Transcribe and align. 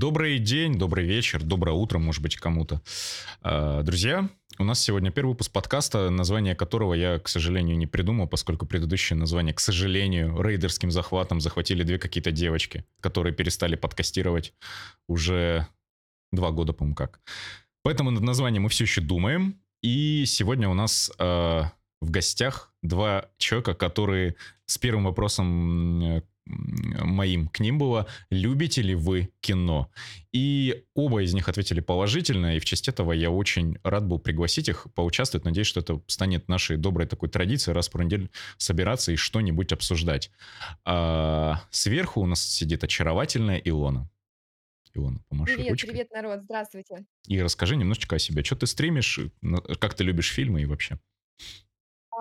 Добрый 0.00 0.38
день, 0.38 0.78
добрый 0.78 1.04
вечер, 1.04 1.42
доброе 1.42 1.72
утро, 1.72 1.98
может 1.98 2.22
быть, 2.22 2.34
кому-то. 2.36 2.80
А, 3.42 3.82
друзья, 3.82 4.30
у 4.58 4.64
нас 4.64 4.80
сегодня 4.80 5.10
первый 5.10 5.32
выпуск 5.32 5.52
подкаста, 5.52 6.08
название 6.08 6.54
которого 6.54 6.94
я, 6.94 7.18
к 7.18 7.28
сожалению, 7.28 7.76
не 7.76 7.86
придумал, 7.86 8.26
поскольку 8.26 8.64
предыдущее 8.64 9.18
название, 9.18 9.52
к 9.52 9.60
сожалению, 9.60 10.40
рейдерским 10.40 10.90
захватом 10.90 11.42
захватили 11.42 11.82
две 11.82 11.98
какие-то 11.98 12.30
девочки, 12.30 12.86
которые 13.02 13.34
перестали 13.34 13.76
подкастировать 13.76 14.54
уже 15.06 15.66
два 16.32 16.50
года, 16.50 16.72
по-моему, 16.72 16.94
как. 16.94 17.20
Поэтому 17.82 18.10
над 18.10 18.22
названием 18.22 18.62
мы 18.62 18.70
все 18.70 18.84
еще 18.84 19.02
думаем. 19.02 19.60
И 19.82 20.24
сегодня 20.24 20.70
у 20.70 20.74
нас 20.74 21.12
э, 21.18 21.22
в 22.00 22.10
гостях 22.10 22.72
два 22.82 23.26
человека, 23.36 23.74
которые 23.74 24.36
с 24.64 24.78
первым 24.78 25.04
вопросом 25.04 26.22
моим 26.50 27.48
к 27.48 27.60
ним 27.60 27.78
было 27.78 28.06
«Любите 28.30 28.82
ли 28.82 28.94
вы 28.94 29.30
кино?» 29.40 29.90
И 30.32 30.84
оба 30.94 31.22
из 31.22 31.34
них 31.34 31.48
ответили 31.48 31.80
положительно, 31.80 32.56
и 32.56 32.60
в 32.60 32.64
честь 32.64 32.88
этого 32.88 33.12
я 33.12 33.30
очень 33.30 33.78
рад 33.82 34.06
был 34.06 34.18
пригласить 34.18 34.68
их 34.68 34.86
поучаствовать. 34.94 35.44
Надеюсь, 35.44 35.66
что 35.66 35.80
это 35.80 36.00
станет 36.06 36.48
нашей 36.48 36.76
доброй 36.76 37.06
такой 37.06 37.28
традицией 37.28 37.74
раз 37.74 37.88
в 37.88 37.98
неделю 38.02 38.30
собираться 38.56 39.12
и 39.12 39.16
что-нибудь 39.16 39.72
обсуждать. 39.72 40.30
А 40.84 41.62
сверху 41.70 42.20
у 42.20 42.26
нас 42.26 42.42
сидит 42.42 42.84
очаровательная 42.84 43.58
Илона. 43.58 44.08
Илона, 44.94 45.20
помаши 45.28 45.54
Привет, 45.54 45.70
ручкой. 45.70 45.88
привет, 45.90 46.10
народ, 46.12 46.40
здравствуйте. 46.42 47.04
И 47.26 47.40
расскажи 47.40 47.76
немножечко 47.76 48.16
о 48.16 48.18
себе. 48.18 48.42
Что 48.42 48.56
ты 48.56 48.66
стримишь, 48.66 49.20
как 49.78 49.94
ты 49.94 50.04
любишь 50.04 50.32
фильмы 50.32 50.62
и 50.62 50.66
вообще? 50.66 50.98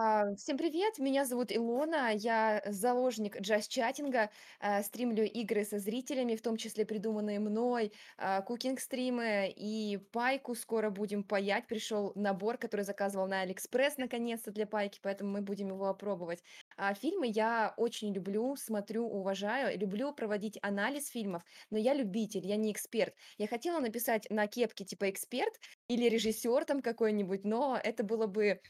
А, 0.02 0.34
всем 0.36 0.58
привет, 0.58 0.98
меня 0.98 1.26
зовут 1.26 1.52
Илона, 1.52 2.14
я 2.16 2.62
заложник 2.66 3.36
just 3.42 3.65
chatting 3.65 4.12
-а, 4.12 4.30
а, 4.62 4.82
стримлю 4.82 5.26
игры 5.26 5.66
со 5.66 5.78
зрителями, 5.78 6.38
в 6.38 6.42
том 6.42 6.56
числе 6.56 6.86
придуманные 6.86 7.40
мной, 7.40 7.92
а, 8.18 8.42
cooking 8.42 8.98
-стримы 8.98 9.54
и 9.54 9.98
пайку 10.14 10.56
скоро 10.56 10.90
будем 10.90 11.26
паять. 11.26 11.68
Пришел 11.68 12.14
набор, 12.16 12.58
который 12.58 12.86
заказывал 12.86 13.28
на 13.28 13.42
Алиэкспресс 13.42 13.98
наконец-то 13.98 14.52
для 14.52 14.66
пайки, 14.66 15.00
поэтому 15.04 15.32
мы 15.32 15.42
будем 15.42 15.68
его 15.68 15.88
опробовать. 15.88 16.44
А 16.78 16.94
фильмы 16.94 17.28
я 17.28 17.74
очень 17.76 18.14
люблю, 18.14 18.56
смотрю, 18.56 19.06
уважаю, 19.06 19.78
люблю 19.78 20.14
проводить 20.14 20.58
анализ 20.62 21.10
фильмов, 21.10 21.44
но 21.72 21.78
я 21.78 21.94
любитель, 21.94 22.48
я 22.48 22.56
не 22.56 22.72
эксперт. 22.72 23.16
Я 23.38 23.48
хотела 23.48 23.82
написать 23.82 24.28
на 24.30 24.48
кепке 24.48 24.86
типа 24.86 25.10
эксперт 25.10 25.60
или 25.90 26.08
режиссер 26.08 26.64
там 26.64 26.82
какой-нибудь, 26.82 27.44
но 27.44 27.78
это 27.84 28.06
было 28.06 28.28
бы 28.28 28.62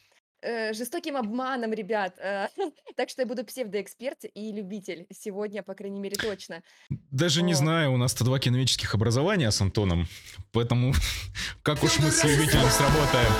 э, 0.42 0.73
жестоким 0.73 1.18
обманом, 1.18 1.73
ребят. 1.73 2.18
Э, 2.20 2.48
так 2.95 3.09
что 3.09 3.22
я 3.22 3.26
буду 3.26 3.44
псевдоэксперт 3.44 4.26
и 4.34 4.52
любитель 4.52 5.06
сегодня, 5.12 5.64
по 5.64 5.73
крайней 5.73 6.00
мере, 6.00 6.16
точно. 6.16 6.64
Даже 7.12 7.42
не 7.42 7.54
Вот. 7.54 7.59
знаю, 7.59 7.94
у 7.94 7.98
нас-то 7.98 8.23
два 8.23 8.40
киновических 8.40 8.94
образования 8.95 9.52
с 9.52 9.62
Антоном, 9.62 10.08
поэтому 10.52 10.94
как 11.64 11.84
уж 11.84 12.00
мы 12.00 12.12
с 12.12 12.23
любителем 12.23 12.70
сработаем. 12.70 13.32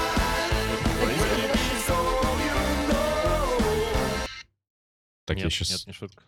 Так, 5.26 5.38
я 5.38 5.44
Нет, 5.44 5.54
сейчас... 5.54 5.70
нет, 5.70 5.88
не 5.88 5.94
шутка. 5.94 6.24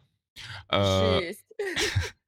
Жесть. 0.71 1.45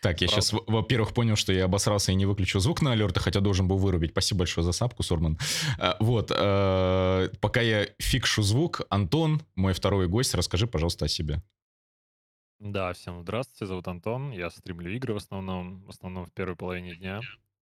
Так, 0.00 0.22
я 0.22 0.28
Правда. 0.28 0.46
сейчас, 0.46 0.60
во-первых, 0.66 1.12
понял, 1.12 1.36
что 1.36 1.52
я 1.52 1.66
обосрался 1.66 2.12
и 2.12 2.14
не 2.14 2.24
выключил 2.26 2.60
звук 2.60 2.80
на 2.80 2.92
алерты, 2.92 3.20
хотя 3.20 3.40
должен 3.40 3.68
был 3.68 3.76
вырубить. 3.76 4.12
Спасибо 4.12 4.40
большое 4.40 4.64
за 4.64 4.72
сапку, 4.72 5.02
Сурман. 5.02 5.38
А, 5.78 5.96
Вот, 6.00 6.30
э, 6.34 7.28
пока 7.40 7.60
я 7.60 7.86
фикшу 7.98 8.42
звук, 8.42 8.80
Антон, 8.88 9.42
мой 9.56 9.74
второй 9.74 10.08
гость, 10.08 10.34
расскажи, 10.34 10.66
пожалуйста, 10.66 11.04
о 11.04 11.08
себе. 11.08 11.42
Да, 12.58 12.92
всем 12.92 13.22
здравствуйте, 13.22 13.66
зовут 13.66 13.88
Антон, 13.88 14.32
я 14.32 14.50
стримлю 14.50 14.94
игры 14.94 15.14
в 15.14 15.16
основном, 15.16 15.82
в 15.84 15.90
основном 15.90 16.26
в 16.26 16.32
первой 16.32 16.56
половине 16.56 16.94
дня. 16.94 17.20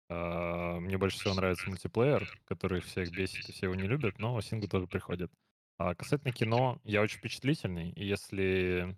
А, 0.09 0.79
Мне 0.79 0.99
больше 0.99 1.19
всего 1.19 1.35
нравится 1.35 1.69
мультиплеер, 1.69 2.41
который 2.45 2.81
всех 2.81 3.11
бесит 3.11 3.49
и 3.49 3.53
все 3.53 3.67
его 3.67 3.75
не 3.75 3.89
любят, 3.89 4.19
но 4.19 4.41
сингл 4.41 4.69
тоже 4.69 4.87
приходит. 4.87 5.33
А 5.79 5.95
касательно 5.97 6.33
кино, 6.33 6.81
я 6.85 7.03
очень 7.03 7.19
впечатлительный, 7.19 7.91
и 7.91 8.06
если 8.06 8.97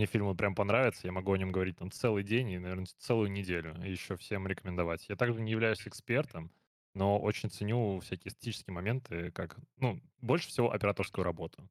мне 0.00 0.06
фильм 0.06 0.34
прям 0.34 0.54
понравится, 0.54 1.06
я 1.06 1.12
могу 1.12 1.30
о 1.30 1.36
нем 1.36 1.52
говорить 1.52 1.76
там 1.76 1.90
целый 1.90 2.24
день 2.24 2.48
и, 2.52 2.58
наверное, 2.58 2.86
целую 2.98 3.30
неделю, 3.30 3.74
еще 3.84 4.16
всем 4.16 4.46
рекомендовать. 4.46 5.06
Я 5.10 5.16
также 5.16 5.42
не 5.42 5.50
являюсь 5.50 5.86
экспертом, 5.86 6.50
но 6.94 7.20
очень 7.20 7.50
ценю 7.50 8.00
всякие 8.00 8.30
эстетические 8.30 8.72
моменты, 8.72 9.30
как, 9.32 9.58
ну, 9.76 10.00
больше 10.22 10.48
всего 10.48 10.72
операторскую 10.72 11.22
работу. 11.22 11.68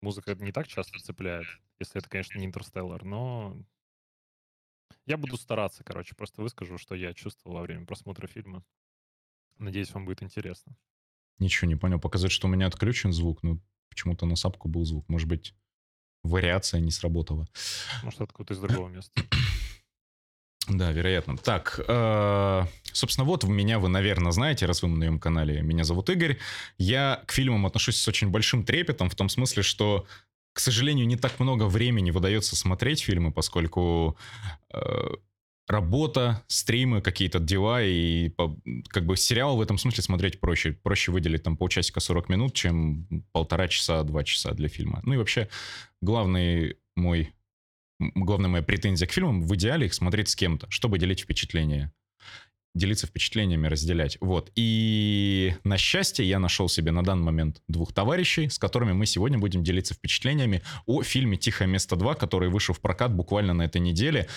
Музыка 0.00 0.36
не 0.36 0.52
так 0.52 0.68
часто 0.68 1.00
цепляет, 1.00 1.46
если 1.80 1.98
это, 1.98 2.08
конечно, 2.08 2.38
не 2.38 2.46
интерстеллар, 2.46 3.02
но 3.02 3.60
я 5.04 5.16
буду 5.16 5.36
стараться, 5.36 5.82
короче, 5.82 6.14
просто 6.14 6.40
выскажу, 6.40 6.78
что 6.78 6.94
я 6.94 7.14
чувствовал 7.14 7.56
во 7.56 7.62
время 7.62 7.84
просмотра 7.84 8.28
фильма. 8.28 8.64
Надеюсь, 9.58 9.92
вам 9.92 10.04
будет 10.04 10.22
интересно. 10.22 10.76
Ничего 11.40 11.68
не 11.68 11.74
понял. 11.74 11.98
Показать, 11.98 12.30
что 12.30 12.46
у 12.46 12.50
меня 12.50 12.68
отключен 12.68 13.12
звук, 13.12 13.42
но 13.42 13.58
почему-то 13.88 14.24
на 14.24 14.36
сапку 14.36 14.68
был 14.68 14.84
звук. 14.84 15.08
Может 15.08 15.26
быть, 15.26 15.56
вариация 16.24 16.80
не 16.80 16.90
сработала. 16.90 17.46
Может, 18.02 18.22
откуда-то 18.22 18.54
из 18.54 18.58
другого 18.58 18.88
места. 18.88 19.12
Да, 20.66 20.92
вероятно. 20.92 21.36
Так, 21.36 21.78
э, 21.86 22.62
собственно, 22.90 23.26
вот 23.26 23.44
меня 23.44 23.78
вы, 23.78 23.88
наверное, 23.88 24.32
знаете, 24.32 24.64
раз 24.64 24.82
вы 24.82 24.88
на 24.88 24.96
моем 24.96 25.18
канале. 25.18 25.60
Меня 25.60 25.84
зовут 25.84 26.08
Игорь. 26.08 26.38
Я 26.78 27.22
к 27.26 27.32
фильмам 27.32 27.66
отношусь 27.66 27.98
с 27.98 28.08
очень 28.08 28.30
большим 28.30 28.64
трепетом, 28.64 29.10
в 29.10 29.14
том 29.14 29.28
смысле, 29.28 29.62
что, 29.62 30.06
к 30.54 30.60
сожалению, 30.60 31.06
не 31.06 31.16
так 31.16 31.38
много 31.38 31.64
времени 31.64 32.12
выдается 32.12 32.56
смотреть 32.56 33.02
фильмы, 33.02 33.30
поскольку 33.30 34.16
э, 34.72 35.08
работа, 35.66 36.42
стримы, 36.46 37.00
какие-то 37.00 37.38
дела, 37.38 37.82
и 37.82 38.32
как 38.88 39.06
бы 39.06 39.16
сериал 39.16 39.56
в 39.56 39.60
этом 39.60 39.78
смысле 39.78 40.02
смотреть 40.02 40.40
проще. 40.40 40.72
Проще 40.72 41.10
выделить 41.10 41.42
там 41.42 41.56
полчасика 41.56 42.00
40 42.00 42.28
минут, 42.28 42.54
чем 42.54 43.06
полтора 43.32 43.68
часа, 43.68 44.02
два 44.02 44.24
часа 44.24 44.52
для 44.52 44.68
фильма. 44.68 45.00
Ну 45.04 45.14
и 45.14 45.16
вообще, 45.16 45.48
главный 46.00 46.76
мой 46.96 47.32
главная 47.98 48.50
моя 48.50 48.62
претензия 48.62 49.06
к 49.06 49.12
фильмам 49.12 49.42
в 49.42 49.54
идеале 49.54 49.86
их 49.86 49.94
смотреть 49.94 50.28
с 50.28 50.36
кем-то, 50.36 50.66
чтобы 50.70 50.98
делить 50.98 51.20
впечатления. 51.20 51.92
Делиться 52.74 53.06
впечатлениями, 53.06 53.68
разделять. 53.68 54.18
Вот. 54.20 54.50
И 54.56 55.54
на 55.62 55.78
счастье 55.78 56.28
я 56.28 56.40
нашел 56.40 56.68
себе 56.68 56.90
на 56.90 57.04
данный 57.04 57.22
момент 57.22 57.62
двух 57.68 57.92
товарищей, 57.92 58.48
с 58.48 58.58
которыми 58.58 58.92
мы 58.92 59.06
сегодня 59.06 59.38
будем 59.38 59.62
делиться 59.62 59.94
впечатлениями 59.94 60.60
о 60.86 61.04
фильме 61.04 61.36
«Тихое 61.36 61.70
место 61.70 61.94
2», 61.94 62.16
который 62.16 62.48
вышел 62.48 62.74
в 62.74 62.80
прокат 62.80 63.14
буквально 63.14 63.54
на 63.54 63.62
этой 63.62 63.80
неделе. 63.80 64.28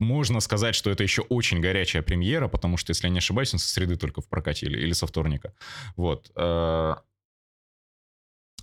Можно 0.00 0.40
сказать, 0.40 0.74
что 0.74 0.90
это 0.90 1.04
еще 1.04 1.22
очень 1.22 1.60
горячая 1.60 2.02
премьера, 2.02 2.48
потому 2.48 2.76
что, 2.76 2.90
если 2.90 3.06
я 3.06 3.12
не 3.12 3.18
ошибаюсь, 3.18 3.52
он 3.54 3.60
со 3.60 3.68
среды 3.68 3.96
только 3.96 4.20
в 4.20 4.28
прокате 4.28 4.66
или, 4.66 4.78
или 4.80 4.92
со 4.94 5.06
вторника. 5.06 5.54
Вот. 5.96 6.32
Э, 6.36 6.94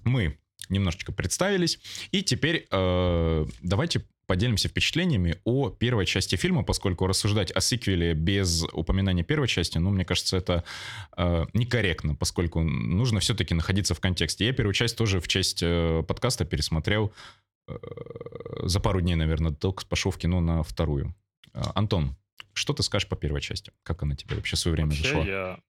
Мы 0.03 0.38
немножечко 0.69 1.12
представились. 1.12 1.79
И 2.12 2.22
теперь 2.23 2.68
э, 2.69 3.45
давайте 3.62 4.06
поделимся 4.28 4.68
впечатлениями 4.69 5.38
о 5.44 5.69
первой 5.69 6.06
части 6.06 6.35
фильма, 6.35 6.63
поскольку 6.63 7.07
рассуждать 7.07 7.51
о 7.51 7.62
сиквеле 7.62 8.13
без 8.13 8.63
упоминания 8.73 9.23
первой 9.23 9.47
части, 9.47 9.79
ну, 9.79 9.89
мне 9.89 10.06
кажется, 10.06 10.38
это 10.38 10.63
э, 11.18 11.45
некорректно, 11.53 12.16
поскольку 12.16 12.62
нужно 12.62 13.22
все-таки 13.22 13.56
находиться 13.56 13.95
в 13.95 14.00
контексте. 14.00 14.45
Я 14.45 14.53
первую 14.53 14.73
часть 14.73 14.97
тоже 14.97 15.19
в 15.19 15.28
честь 15.28 15.62
подкаста 15.62 16.45
пересмотрел 16.45 17.12
за 18.63 18.80
пару 18.80 19.02
дней, 19.02 19.16
наверное, 19.16 19.52
только 19.52 19.85
пошел 19.85 20.12
в 20.12 20.18
кино 20.18 20.41
на 20.41 20.63
вторую. 20.63 21.16
Э, 21.53 21.62
Антон, 21.75 22.16
что 22.53 22.74
ты 22.74 22.84
скажешь 22.84 23.07
по 23.07 23.16
первой 23.16 23.41
части? 23.41 23.72
Как 23.84 24.03
она 24.03 24.16
тебе 24.16 24.35
вообще 24.35 24.56
в 24.56 24.59
свое 24.59 24.75
время 24.75 24.90
Вообще, 24.90 25.03
зашла? 25.03 25.24
я 25.24 25.59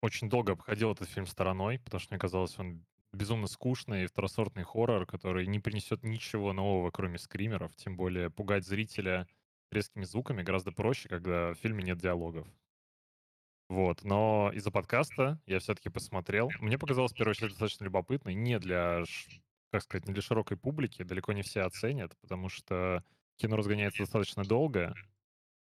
очень 0.00 0.28
долго 0.28 0.52
обходил 0.52 0.92
этот 0.92 1.08
фильм 1.08 1.26
стороной, 1.26 1.78
потому 1.80 2.00
что 2.00 2.14
мне 2.14 2.20
казалось, 2.20 2.58
он 2.58 2.84
безумно 3.12 3.46
скучный 3.46 4.06
второсортный 4.06 4.64
хоррор, 4.64 5.06
который 5.06 5.46
не 5.46 5.58
принесет 5.58 6.04
ничего 6.04 6.52
нового, 6.52 6.90
кроме 6.90 7.18
скримеров. 7.18 7.74
Тем 7.76 7.96
более 7.96 8.30
пугать 8.30 8.66
зрителя 8.66 9.26
резкими 9.70 10.04
звуками 10.04 10.42
гораздо 10.42 10.72
проще, 10.72 11.08
когда 11.08 11.52
в 11.52 11.56
фильме 11.56 11.82
нет 11.82 11.98
диалогов. 11.98 12.46
Вот, 13.68 14.02
но 14.02 14.50
из-за 14.54 14.70
подкаста 14.70 15.40
я 15.46 15.58
все-таки 15.58 15.90
посмотрел. 15.90 16.50
Мне 16.58 16.78
показалось 16.78 17.12
первая 17.12 17.34
часть 17.34 17.50
достаточно 17.50 17.84
любопытной, 17.84 18.34
не 18.34 18.58
для, 18.58 19.04
как 19.70 19.82
сказать, 19.82 20.06
не 20.06 20.14
для 20.14 20.22
широкой 20.22 20.56
публики, 20.56 21.02
далеко 21.02 21.32
не 21.32 21.42
все 21.42 21.62
оценят, 21.62 22.16
потому 22.20 22.48
что 22.48 23.04
кино 23.36 23.56
разгоняется 23.56 24.02
достаточно 24.02 24.44
долго, 24.44 24.94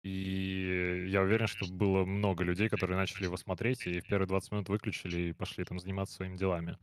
и 0.03 1.07
я 1.09 1.23
уверен, 1.23 1.47
что 1.47 1.67
было 1.67 2.05
много 2.05 2.43
людей, 2.43 2.69
которые 2.69 2.97
начали 2.97 3.25
его 3.25 3.37
смотреть 3.37 3.87
и 3.87 4.01
в 4.01 4.07
первые 4.07 4.27
20 4.27 4.53
минут 4.53 4.69
выключили 4.69 5.29
и 5.29 5.33
пошли 5.33 5.65
там 5.65 5.79
заниматься 5.79 6.17
своими 6.17 6.37
делами. 6.37 6.77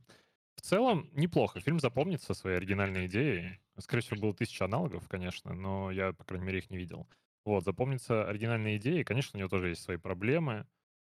В 0.56 0.62
целом, 0.62 1.10
неплохо. 1.14 1.60
Фильм 1.60 1.80
запомнится 1.80 2.34
своей 2.34 2.58
оригинальной 2.58 3.08
идеей. 3.08 3.60
Скорее 3.78 4.04
всего, 4.04 4.20
было 4.22 4.34
тысяча 4.34 4.66
аналогов, 4.66 5.08
конечно, 5.08 5.54
но 5.54 5.92
я, 5.92 6.14
по 6.14 6.24
крайней 6.24 6.46
мере, 6.46 6.60
их 6.60 6.70
не 6.70 6.78
видел. 6.78 7.08
Вот, 7.46 7.64
запомнится 7.64 8.28
оригинальная 8.28 8.78
идея, 8.78 9.02
и, 9.02 9.04
конечно, 9.04 9.38
у 9.38 9.40
него 9.40 9.50
тоже 9.50 9.70
есть 9.70 9.82
свои 9.82 9.98
проблемы, 9.98 10.66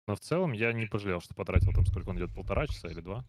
но 0.07 0.15
в 0.15 0.21
целом 0.21 0.53
я 0.53 0.73
не 0.73 0.87
пожалел, 0.87 1.21
что 1.21 1.35
потратил 1.35 1.73
там, 1.73 1.87
сколько 1.87 2.11
он 2.11 2.19
идет, 2.19 2.35
полтора 2.35 2.67
часа 2.67 2.89
или 2.89 3.01
два? 3.01 3.25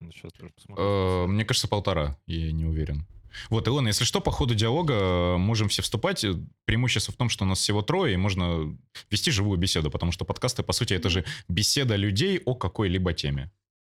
Сейчас 0.00 0.32
тоже 0.32 0.52
посмотрю. 0.52 0.84
Э, 0.84 1.26
Мне 1.26 1.44
кажется, 1.44 1.68
полтора, 1.68 2.18
я 2.26 2.52
не 2.52 2.64
уверен. 2.64 3.06
Вот, 3.50 3.68
Илона, 3.68 3.88
если 3.88 4.04
что, 4.04 4.20
по 4.20 4.30
ходу 4.30 4.54
диалога 4.54 4.94
э, 4.94 5.36
можем 5.36 5.68
все 5.68 5.82
вступать. 5.82 6.24
Э, 6.24 6.34
преимущество 6.64 7.12
в 7.12 7.16
том, 7.16 7.28
что 7.28 7.44
у 7.44 7.48
нас 7.48 7.58
всего 7.58 7.82
трое, 7.82 8.14
и 8.14 8.16
можно 8.16 8.76
вести 9.10 9.30
живую 9.30 9.58
беседу, 9.58 9.90
потому 9.90 10.12
что 10.12 10.24
подкасты, 10.24 10.62
по 10.62 10.72
сути, 10.72 10.94
это 10.94 11.08
же 11.08 11.24
беседа 11.48 11.96
людей 11.96 12.40
о 12.44 12.54
какой-либо 12.54 13.12
теме. 13.12 13.50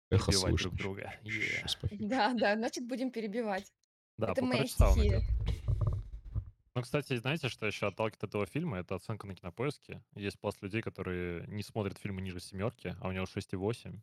Эхо 0.09 0.31
слышно. 0.31 0.69
друг 0.69 0.75
друга. 0.75 1.13
Yeah. 1.23 1.89
Да, 1.91 2.33
да, 2.33 2.55
значит, 2.55 2.87
будем 2.87 3.11
перебивать. 3.11 3.71
Да, 4.17 4.31
Это 4.31 4.43
моя 4.43 4.67
стихия. 4.67 5.23
Ну, 6.75 6.81
кстати, 6.81 7.17
знаете, 7.17 7.49
что 7.49 7.67
еще 7.67 7.87
отталкивает 7.87 8.23
от 8.23 8.29
этого 8.29 8.45
фильма? 8.47 8.79
Это 8.79 8.95
оценка 8.95 9.27
на 9.27 9.35
кинопоиске. 9.35 10.01
Есть 10.15 10.39
пласт 10.39 10.61
людей, 10.61 10.81
которые 10.81 11.45
не 11.47 11.61
смотрят 11.61 11.99
фильмы 11.99 12.21
ниже 12.21 12.39
семерки, 12.39 12.95
а 12.99 13.09
у 13.09 13.11
него 13.11 13.25
6,8. 13.25 13.99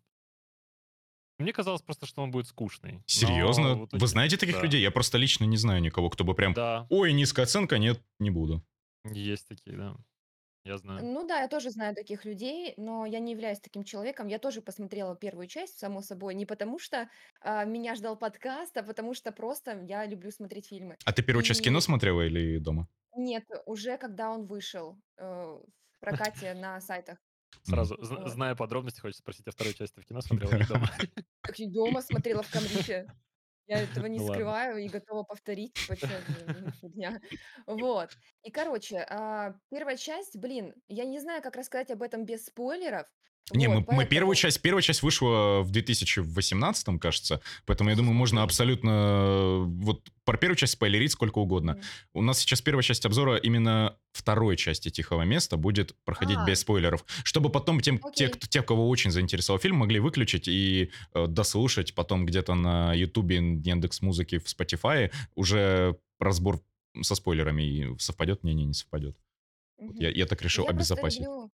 Мне 1.40 1.52
казалось 1.54 1.80
просто, 1.80 2.06
что 2.06 2.22
он 2.22 2.30
будет 2.30 2.46
скучный. 2.46 3.02
Серьезно? 3.06 3.74
Но 3.74 3.86
в 3.86 3.88
Вы 3.92 4.06
знаете 4.06 4.36
таких 4.36 4.56
да. 4.56 4.62
людей? 4.62 4.82
Я 4.82 4.90
просто 4.90 5.16
лично 5.16 5.44
не 5.44 5.56
знаю 5.56 5.80
никого, 5.80 6.10
кто 6.10 6.22
бы 6.22 6.34
прям... 6.34 6.52
Да, 6.52 6.86
Ой, 6.90 7.12
низкая 7.14 7.46
оценка, 7.46 7.78
нет, 7.78 7.98
не 8.18 8.30
буду. 8.30 8.62
есть 9.04 9.48
такие, 9.48 9.76
да. 9.76 9.96
Я 10.64 10.76
знаю. 10.76 11.02
Ну 11.02 11.26
да, 11.26 11.40
я 11.40 11.48
тоже 11.48 11.70
знаю 11.70 11.94
таких 11.94 12.26
людей, 12.26 12.74
но 12.76 13.06
я 13.06 13.18
не 13.18 13.32
являюсь 13.32 13.60
таким 13.60 13.82
человеком. 13.82 14.28
Я 14.28 14.38
тоже 14.38 14.60
посмотрела 14.60 15.16
первую 15.16 15.46
часть, 15.46 15.78
само 15.78 16.02
собой, 16.02 16.34
не 16.34 16.44
потому 16.44 16.78
что 16.78 17.08
а, 17.40 17.64
меня 17.64 17.94
ждал 17.94 18.18
подкаст, 18.18 18.76
а 18.76 18.82
потому 18.82 19.14
что 19.14 19.32
просто 19.32 19.80
я 19.88 20.04
люблю 20.04 20.30
смотреть 20.30 20.68
фильмы. 20.68 20.96
А 21.06 21.12
ты 21.12 21.22
первую 21.22 21.44
часть 21.44 21.62
кино 21.62 21.78
И- 21.78 21.82
смотрела 21.82 22.20
или 22.20 22.58
дома? 22.58 22.88
Нет, 23.16 23.44
уже 23.64 23.96
когда 23.96 24.30
он 24.30 24.46
вышел 24.46 24.98
э, 25.16 25.24
в 25.24 26.00
прокате 26.00 26.52
на 26.52 26.78
сайтах. 26.82 27.18
Сразу, 27.62 27.96
зна- 28.02 28.20
Вот. 28.20 28.28
зная 28.30 28.54
подробности, 28.54 29.00
хочется 29.00 29.22
спросить, 29.22 29.46
а 29.46 29.50
вторую 29.52 29.74
часть 29.74 29.94
ты 29.94 30.00
в 30.00 30.06
кино 30.06 30.20
смотрела 30.50 30.54
или 30.56 30.64
дома? 30.66 30.88
Как 31.42 31.58
и 31.58 31.66
дома 31.66 32.02
смотрела 32.02 32.42
в 32.42 32.50
Камрифе. 32.50 33.06
Я 33.66 33.82
этого 33.82 34.06
не 34.06 34.18
Ну 34.18 34.24
ладно. 34.24 34.34
скрываю 34.34 34.78
и 34.78 34.88
готова 34.88 35.22
повторить, 35.22 35.74
типа, 35.74 35.94
за 35.94 36.72
фигня. 36.80 37.20
Вот. 37.66 38.10
И, 38.42 38.50
короче, 38.50 38.98
а, 39.08 39.54
первая 39.70 39.96
часть, 39.96 40.36
блин, 40.36 40.74
я 40.88 41.04
не 41.04 41.20
знаю, 41.20 41.40
как 41.40 41.54
рассказать 41.54 41.90
об 41.92 42.02
этом 42.02 42.24
без 42.24 42.46
спойлеров. 42.46 43.06
Не, 43.52 43.68
Вот, 43.68 43.86
мы, 43.88 43.94
мы 43.96 44.04
первую 44.06 44.34
поэтому- 44.34 44.34
часть, 44.34 44.60
первая 44.62 44.82
часть 44.82 45.02
вышла 45.02 45.60
в 45.62 45.70
2018, 45.70 46.98
кажется, 46.98 47.40
поэтому 47.66 47.90
я 47.90 47.96
думаю, 47.96 48.14
можно 48.14 48.42
абсолютно 48.42 48.90
э, 48.90 49.64
вот 49.64 50.08
про 50.24 50.36
первую 50.38 50.56
часть 50.56 50.74
спойлерить 50.74 51.12
сколько 51.12 51.38
угодно. 51.38 51.72
Мгм. 51.72 51.82
У 52.14 52.22
нас 52.22 52.38
сейчас 52.38 52.60
первая 52.62 52.82
часть 52.82 53.04
обзора 53.06 53.36
именно 53.36 53.96
второй 54.12 54.56
части 54.56 54.88
«Тихого 54.90 55.22
места» 55.22 55.56
будет 55.56 55.94
проходить 56.04 56.36
А. 56.38 56.44
без 56.46 56.60
спойлеров, 56.60 57.04
чтобы 57.24 57.50
потом 57.50 57.80
тем, 57.80 57.98
те, 57.98 58.26
Окей. 58.26 58.28
кто, 58.28 58.46
те, 58.46 58.62
кого 58.62 58.88
очень 58.88 59.10
заинтересовал 59.10 59.58
фильм, 59.60 59.76
могли 59.76 60.00
выключить 60.00 60.46
и 60.48 60.90
э, 61.14 61.26
дослушать 61.26 61.94
потом 61.94 62.26
где-то 62.26 62.54
на 62.54 62.92
Ютубе, 62.94 63.36
Яндекс 63.36 64.02
Музыки, 64.02 64.38
в 64.38 64.44
Spotify 64.46 65.10
уже 65.34 65.96
разбор 66.18 66.60
со 67.02 67.14
спойлерами 67.14 67.62
и 67.62 67.98
совпадет, 67.98 68.42
не, 68.44 68.52
не, 68.54 68.64
не 68.64 68.74
совпадет. 68.74 69.16
Вот 69.78 69.92
Мгм. 69.94 70.00
я, 70.00 70.10
я 70.10 70.26
так 70.26 70.42
решил 70.42 70.64
Я 70.64 70.70
обезопасить. 70.70 71.20
люблю- 71.20 71.50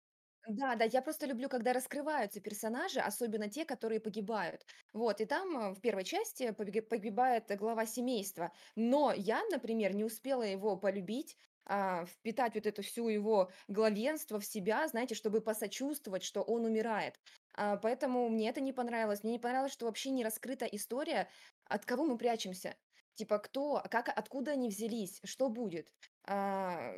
Да, 0.48 0.74
да, 0.74 0.84
я 0.84 1.02
просто 1.02 1.26
люблю, 1.26 1.48
когда 1.48 1.72
раскрываются 1.72 2.40
персонажи, 2.40 2.98
особенно 2.98 3.48
те, 3.48 3.64
которые 3.64 4.00
погибают. 4.00 4.66
Вот, 4.92 5.20
и 5.20 5.24
там 5.24 5.56
э, 5.56 5.74
в 5.74 5.80
первой 5.80 6.02
части 6.02 6.50
погибает 6.50 7.44
глава 7.56 7.86
семейства. 7.86 8.52
Но 8.74 9.12
я, 9.12 9.42
например, 9.52 9.94
не 9.94 10.02
успела 10.04 10.42
его 10.42 10.76
полюбить, 10.76 11.36
а, 11.64 12.06
впитать 12.06 12.56
вот 12.56 12.66
это 12.66 12.82
всю 12.82 13.08
его 13.08 13.52
главенство 13.68 14.40
в 14.40 14.44
себя, 14.44 14.88
знаете, 14.88 15.14
чтобы 15.14 15.42
посочувствовать, 15.42 16.24
что 16.24 16.42
он 16.42 16.64
умирает. 16.64 17.20
А, 17.54 17.76
поэтому 17.76 18.28
мне 18.28 18.48
это 18.50 18.60
не 18.60 18.72
понравилось. 18.72 19.22
Мне 19.22 19.34
не 19.34 19.38
понравилось, 19.38 19.72
что 19.72 19.86
вообще 19.86 20.10
не 20.10 20.24
раскрыта 20.24 20.64
история, 20.66 21.30
от 21.66 21.84
кого 21.86 22.04
мы 22.04 22.18
прячемся. 22.18 22.74
Типа, 23.14 23.38
кто, 23.38 23.80
как, 23.90 24.08
откуда 24.08 24.52
они 24.52 24.68
взялись, 24.70 25.20
что 25.24 25.48
будет. 25.50 25.92
А, 26.24 26.94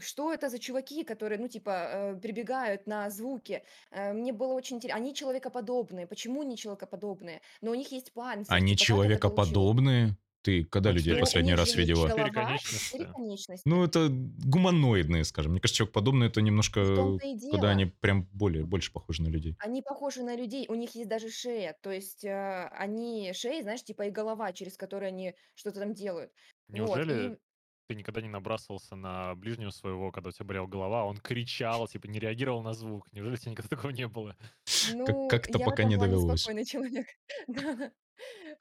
что 0.00 0.32
это 0.32 0.50
за 0.50 0.58
чуваки, 0.58 1.02
которые, 1.04 1.38
ну, 1.38 1.48
типа, 1.48 1.70
э, 1.70 2.20
прибегают 2.20 2.86
на 2.86 3.08
звуки. 3.10 3.62
Э, 3.90 4.12
Мне 4.12 4.32
было 4.32 4.52
очень 4.52 4.76
интересно. 4.76 5.00
Они 5.02 5.14
человекоподобные. 5.14 6.06
Почему 6.06 6.42
не 6.42 6.56
человекоподобные? 6.56 7.40
Но 7.62 7.70
у 7.70 7.74
них 7.74 7.90
есть 7.92 8.12
панцирь. 8.12 8.54
Они 8.54 8.76
типа, 8.76 9.02
как 9.02 9.10
это 9.10 9.28
получилось? 9.28 9.52
человекоподобные? 9.52 10.16
Ты 10.42 10.64
когда 10.64 10.90
Ну, 10.90 10.96
людей 10.96 11.10
четыре- 11.14 11.20
последний 11.20 11.54
раз 11.54 11.74
видела? 11.74 12.08
Четыре 12.08 12.30
голова, 12.30 12.46
конечности. 12.48 12.84
четыре 12.92 13.12
конечности. 13.12 13.68
Ну, 13.68 13.84
это 13.84 14.08
гуманоидные, 14.08 15.24
скажем. 15.24 15.52
Мне 15.52 15.60
кажется, 15.60 15.78
человекоподобные 15.78 16.28
это 16.28 16.40
немножко... 16.42 16.94
Том-то 16.94 17.26
и 17.26 17.34
дело. 17.34 17.68
они 17.68 17.86
прям 17.86 18.22
более, 18.32 18.64
больше 18.64 18.92
похожи 18.92 19.22
на 19.22 19.28
людей. 19.28 19.56
Они 19.58 19.82
похожи 19.82 20.22
на 20.22 20.36
людей, 20.36 20.66
у 20.68 20.74
них 20.74 20.94
есть 20.94 21.08
даже 21.08 21.28
шея, 21.30 21.76
то 21.82 21.90
есть 21.90 22.24
э, 22.24 22.68
они 22.72 23.32
шеи, 23.34 23.62
знаешь, 23.62 23.82
типа 23.82 24.02
и 24.06 24.10
голова, 24.10 24.52
через 24.52 24.76
которую 24.76 25.08
они 25.08 25.34
что-то 25.54 25.80
там 25.80 25.92
делают. 25.92 26.30
Вот, 26.68 26.76
Неужели 26.76 27.32
и 27.34 27.38
ты 27.88 27.94
никогда 27.94 28.20
не 28.20 28.28
набрасывался 28.28 28.96
на 28.96 29.34
ближнего 29.34 29.70
своего, 29.70 30.12
когда 30.12 30.28
у 30.28 30.32
тебя 30.32 30.44
болела 30.44 30.66
голова, 30.66 31.06
он 31.06 31.16
кричал, 31.16 31.88
типа 31.88 32.06
не 32.06 32.18
реагировал 32.18 32.62
на 32.62 32.74
звук? 32.74 33.10
Неужели 33.12 33.34
у 33.34 33.36
тебя 33.38 33.52
никогда 33.52 33.76
такого 33.76 33.90
не 33.90 34.06
было? 34.06 34.36
Ну, 34.92 35.28
как-то 35.28 35.58
я 35.58 35.64
пока 35.64 35.84
не 35.84 35.96
довелось. 35.96 36.42
спокойный 36.42 36.66
человек. 36.66 37.06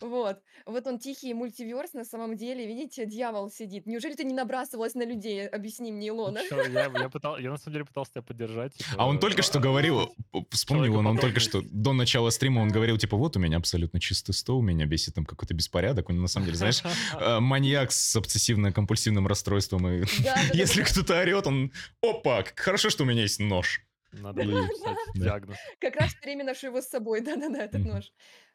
Вот. 0.02 0.42
Вот 0.66 0.88
он 0.88 1.00
тихий 1.00 1.34
мультиверс 1.34 1.94
на 1.94 2.06
самом 2.06 2.38
деле. 2.38 2.68
Видите, 2.68 3.06
дьявол 3.06 3.50
сидит. 3.50 3.86
Неужели 3.86 4.14
ты 4.16 4.24
не 4.24 4.34
набрасывалась 4.34 4.96
на 4.96 5.06
людей? 5.06 5.48
Объясни 5.48 5.92
мне, 5.92 6.10
Илона. 6.10 6.40
Ничего, 6.44 6.62
я, 6.62 6.92
я, 6.94 7.10
пытал, 7.12 7.38
я 7.38 7.52
на 7.52 7.58
самом 7.58 7.74
деле 7.74 7.86
пытался 7.86 8.14
тебя 8.14 8.22
поддержать. 8.22 8.74
типа, 8.76 8.90
А 8.98 9.08
он 9.08 9.20
только 9.20 9.42
что 9.42 9.60
а, 9.60 9.62
говорил, 9.62 10.14
п- 10.32 10.46
вспомнил 10.52 10.96
он, 10.98 11.08
он 11.08 11.18
только 11.18 11.40
что 11.40 11.62
до 11.64 11.94
начала 11.94 12.30
стрима 12.30 12.62
он 12.62 12.70
говорил, 12.70 12.98
типа, 12.98 13.18
вот 13.18 13.36
у 13.38 13.40
меня 13.40 13.58
абсолютно 13.58 14.00
чистый 14.00 14.34
стол, 14.34 14.62
меня 14.62 14.86
бесит 14.86 15.16
там 15.16 15.26
какой-то 15.26 15.54
беспорядок. 15.54 16.10
Он 16.10 16.22
на 16.22 16.28
самом 16.28 16.46
деле, 16.46 16.58
знаешь, 16.58 16.82
э, 17.20 17.40
маньяк 17.40 17.92
с 17.92 18.16
обсессивно-компульсивным 18.16 19.28
расстройством. 19.28 19.88
И 19.88 20.06
если 20.54 20.84
кто-то 20.84 21.20
орет, 21.20 21.48
он, 21.48 21.72
опа, 22.02 22.44
хорошо, 22.56 22.90
что 22.90 23.04
у 23.04 23.08
меня 23.08 23.22
есть 23.22 23.40
нож. 23.40 23.82
Надо 24.12 24.44
написать 24.44 24.98
да. 25.16 25.24
диагноз. 25.26 25.58
Как 25.80 25.96
раз 25.96 26.16
время 26.22 26.46
ношу 26.46 26.68
его 26.68 26.82
с 26.82 26.88
собой, 26.88 27.22
да-да-да, 27.22 27.64
этот 27.64 27.86
нож. 27.86 28.12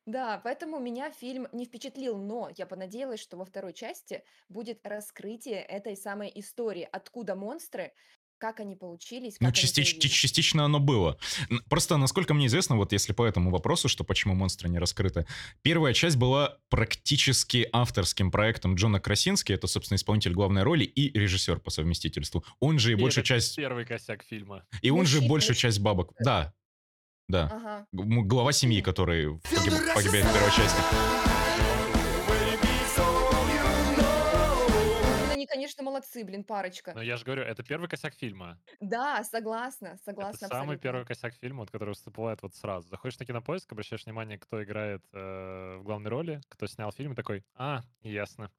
Да, 0.07 0.41
поэтому 0.43 0.81
меня 0.81 1.11
фильм 1.13 1.47
не 1.53 1.65
впечатлил, 1.65 2.17
но 2.19 2.51
я 2.57 2.67
понадеялась, 2.67 3.21
что 3.21 3.37
во 3.37 3.45
второй 3.45 3.73
части 3.73 4.23
будет 4.49 4.85
раскрытие 4.85 5.61
этой 5.61 5.97
самой 5.97 6.33
истории, 6.35 6.89
откуда 6.91 7.37
монстры, 7.37 7.93
как 8.39 8.59
они 8.59 8.75
получились, 8.75 9.37
Ну, 9.39 9.47
как 9.47 9.57
они 9.57 9.63
частич- 9.65 9.93
появились. 9.95 10.13
частично 10.13 10.65
оно 10.65 10.81
было. 10.81 11.17
Н- 11.49 11.63
Просто, 11.71 11.97
насколько 11.97 12.35
мне 12.35 12.47
известно, 12.47 12.77
вот 12.77 12.91
если 12.91 13.13
по 13.13 13.25
этому 13.25 13.53
вопросу, 13.53 13.87
что 13.89 14.03
почему 14.03 14.35
монстры 14.35 14.69
не 14.69 14.81
раскрыты, 14.81 15.27
первая 15.63 15.95
часть 15.95 16.17
была 16.17 16.59
практически 16.69 17.69
авторским 17.73 18.33
проектом 18.33 18.75
Джона 18.75 18.99
Красински, 18.99 19.53
это, 19.53 19.69
собственно, 19.69 19.95
исполнитель 19.97 20.33
главной 20.33 20.65
роли 20.65 20.83
и 20.83 21.17
режиссер 21.17 21.61
по 21.61 21.71
совместительству. 21.71 22.45
Он 22.59 22.81
же 22.81 22.91
и, 22.91 22.95
И 22.95 23.01
большую 23.01 23.23
это 23.23 23.29
часть... 23.29 23.55
Первый 23.55 23.85
косяк 23.85 24.25
фильма. 24.25 24.67
И 24.83 24.91
он 24.91 25.07
же 25.07 25.19
Мужчина, 25.19 25.31
большую 25.31 25.55
часть 25.57 25.79
бабок... 25.79 26.13
Да, 26.19 26.53
да. 27.33 27.49
Ага. 27.51 27.87
Г- 27.93 28.23
Глава 28.27 28.53
семьи, 28.53 28.83
который 28.83 29.39
погиб- 29.39 29.95
погибает 29.95 30.25
в 30.27 30.33
первой 30.35 30.51
части. 30.51 30.81
Ну, 33.97 35.33
они, 35.33 35.47
конечно, 35.47 35.83
молодцы, 35.83 36.25
блин, 36.25 36.45
парочка. 36.45 36.93
Но 36.95 37.03
я 37.03 37.17
же 37.17 37.25
говорю, 37.25 37.43
это 37.43 37.63
первый 37.63 37.89
косяк 37.89 38.15
фильма. 38.15 38.59
Да, 38.81 39.25
согласна, 39.25 39.99
согласна 40.05 40.37
это 40.37 40.49
самый 40.49 40.61
абсолютно. 40.77 40.83
первый 40.83 41.05
косяк 41.07 41.35
фильма, 41.35 41.61
вот, 41.61 41.71
который 41.71 41.95
всплывает 41.95 42.43
вот 42.43 42.55
сразу. 42.55 42.89
Заходишь 42.89 43.19
на 43.19 43.25
кинопоиск, 43.27 43.73
обращаешь 43.73 44.05
внимание, 44.05 44.39
кто 44.39 44.63
играет 44.63 45.03
э, 45.13 45.77
в 45.79 45.83
главной 45.85 46.11
роли, 46.11 46.41
кто 46.49 46.67
снял 46.67 46.93
фильм, 46.93 47.13
и 47.13 47.15
такой, 47.17 47.45
а, 47.55 47.81
ясно. 48.03 48.51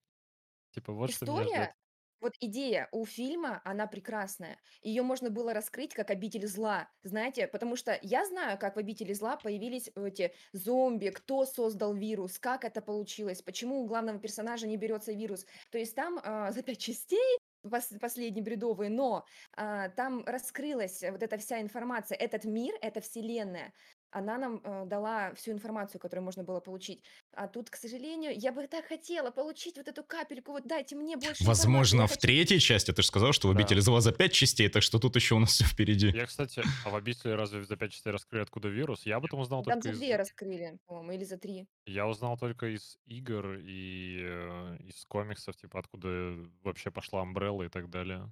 Типа, 0.73 0.91
вот 0.93 1.11
что 1.11 1.25
меня 1.25 1.43
ждет. 1.43 1.47
История, 1.51 1.75
вот 2.23 2.33
идея 2.39 2.89
у 2.91 3.05
фильма, 3.05 3.61
она 3.63 3.85
прекрасная. 3.87 4.57
Ее 4.81 5.03
можно 5.03 5.29
было 5.29 5.53
раскрыть 5.53 5.93
как 5.93 6.09
обитель 6.09 6.47
зла, 6.47 6.89
знаете, 7.03 7.47
потому 7.47 7.75
что 7.75 7.99
я 8.01 8.25
знаю, 8.25 8.57
как 8.57 8.75
в 8.75 8.79
обители 8.79 9.13
зла 9.13 9.37
появились 9.37 9.91
эти 9.95 10.33
зомби, 10.53 11.09
кто 11.09 11.45
создал 11.45 11.93
вирус, 11.93 12.39
как 12.39 12.65
это 12.65 12.81
получилось, 12.81 13.41
почему 13.41 13.81
у 13.81 13.85
главного 13.87 14.19
персонажа 14.19 14.67
не 14.67 14.77
берется 14.77 15.11
вирус. 15.13 15.45
То 15.71 15.77
есть 15.77 15.95
там 15.95 16.19
а, 16.23 16.51
за 16.51 16.63
пять 16.63 16.79
частей 16.79 17.37
пос- 17.63 17.99
последние 17.99 18.43
бредовые, 18.43 18.89
но 18.89 19.25
а, 19.55 19.89
там 19.89 20.23
раскрылась 20.25 21.03
вот 21.03 21.23
эта 21.23 21.37
вся 21.37 21.61
информация, 21.61 22.17
этот 22.17 22.45
мир, 22.45 22.73
эта 22.81 23.01
вселенная, 23.01 23.73
она 24.13 24.37
нам 24.37 24.61
э, 24.63 24.85
дала 24.85 25.33
всю 25.33 25.51
информацию, 25.51 25.99
которую 25.99 26.23
можно 26.23 26.43
было 26.43 26.59
получить. 26.59 27.03
А 27.33 27.47
тут, 27.47 27.69
к 27.69 27.75
сожалению, 27.75 28.31
я 28.37 28.51
бы 28.51 28.67
так 28.67 28.85
хотела 28.85 29.31
получить 29.31 29.77
вот 29.77 29.87
эту 29.87 30.03
капельку, 30.03 30.51
вот 30.51 30.67
дайте 30.67 30.95
мне 30.95 31.17
больше 31.17 31.43
Возможно, 31.43 32.05
в 32.07 32.09
хочу- 32.11 32.21
третьей 32.21 32.59
части, 32.59 32.91
ты 32.91 33.01
же 33.01 33.07
сказал, 33.07 33.33
что 33.33 33.47
в 33.47 33.53
Да. 33.53 33.59
«Обители 33.59 33.79
зла» 33.79 34.01
за 34.01 34.11
пять 34.11 34.33
частей, 34.33 34.69
так 34.69 34.83
что 34.83 34.99
тут 34.99 35.15
еще 35.15 35.35
у 35.35 35.39
нас 35.39 35.51
все 35.53 35.65
впереди. 35.65 36.07
Я, 36.09 36.25
кстати, 36.25 36.61
а 36.85 36.89
в 36.89 36.95
обители 36.95 37.31
разве 37.31 37.63
за 37.63 37.75
5 37.75 37.91
частей 37.91 38.11
раскрыли, 38.11 38.43
откуда 38.43 38.67
вирус? 38.69 39.05
Я 39.05 39.17
об 39.17 39.25
этом 39.25 39.39
узнал 39.39 39.63
Там 39.63 39.73
только 39.81 39.89
за 39.89 39.93
из... 39.93 39.99
две 39.99 40.15
раскрыли, 40.15 40.79
по-моему, 40.85 41.11
или 41.13 41.23
за 41.23 41.37
три. 41.37 41.67
Я 41.85 42.07
узнал 42.07 42.37
только 42.37 42.67
из 42.67 42.97
игр 43.05 43.57
и 43.59 44.19
э, 44.23 44.77
из 44.87 45.05
комиксов, 45.05 45.55
типа, 45.55 45.79
откуда 45.79 46.35
вообще 46.63 46.91
пошла 46.91 47.23
Umbrella 47.23 47.65
и 47.65 47.69
так 47.69 47.89
далее. 47.89 48.31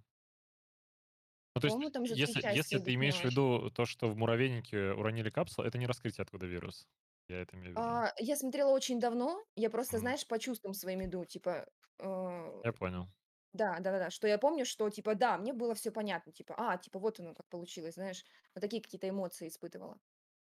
Ну, 1.55 1.61
то 1.61 1.67
есть, 1.67 1.79
там 1.91 2.03
если, 2.09 2.43
если 2.47 2.79
ты 2.79 2.93
имеешь 2.95 3.21
в 3.21 3.23
виду 3.25 3.69
то, 3.71 3.85
что 3.85 4.09
в 4.09 4.17
муравейнике 4.17 4.91
уронили 4.93 5.29
капсулу, 5.29 5.67
это 5.67 5.77
не 5.77 5.85
раскрытие, 5.87 6.23
откуда 6.23 6.45
вирус. 6.47 6.87
Я 7.27 7.41
это 7.41 7.57
имею 7.57 7.75
в 7.75 7.77
виду. 7.77 8.03
А, 8.03 8.11
я 8.19 8.35
смотрела 8.35 8.71
очень 8.71 8.99
давно. 8.99 9.43
Я 9.55 9.69
просто, 9.69 9.97
Мгм. 9.97 9.99
знаешь, 9.99 10.27
по 10.27 10.39
чувствам 10.39 10.73
своим 10.73 11.03
иду. 11.05 11.25
Типа, 11.25 11.67
э, 11.99 12.63
Я 12.63 12.73
понял. 12.73 13.07
да, 13.53 13.79
да-да-да, 13.79 14.09
что 14.11 14.27
я 14.27 14.37
помню, 14.37 14.65
что 14.65 14.89
типа, 14.89 15.15
да, 15.15 15.37
мне 15.37 15.53
было 15.53 15.75
все 15.75 15.91
понятно. 15.91 16.31
Типа, 16.33 16.55
а, 16.57 16.77
типа, 16.77 16.99
вот 16.99 17.19
оно 17.19 17.33
как 17.35 17.47
получилось, 17.49 17.95
знаешь. 17.95 18.25
Вот 18.55 18.61
такие 18.61 18.81
какие-то 18.83 19.09
эмоции 19.09 19.47
испытывала. 19.47 19.99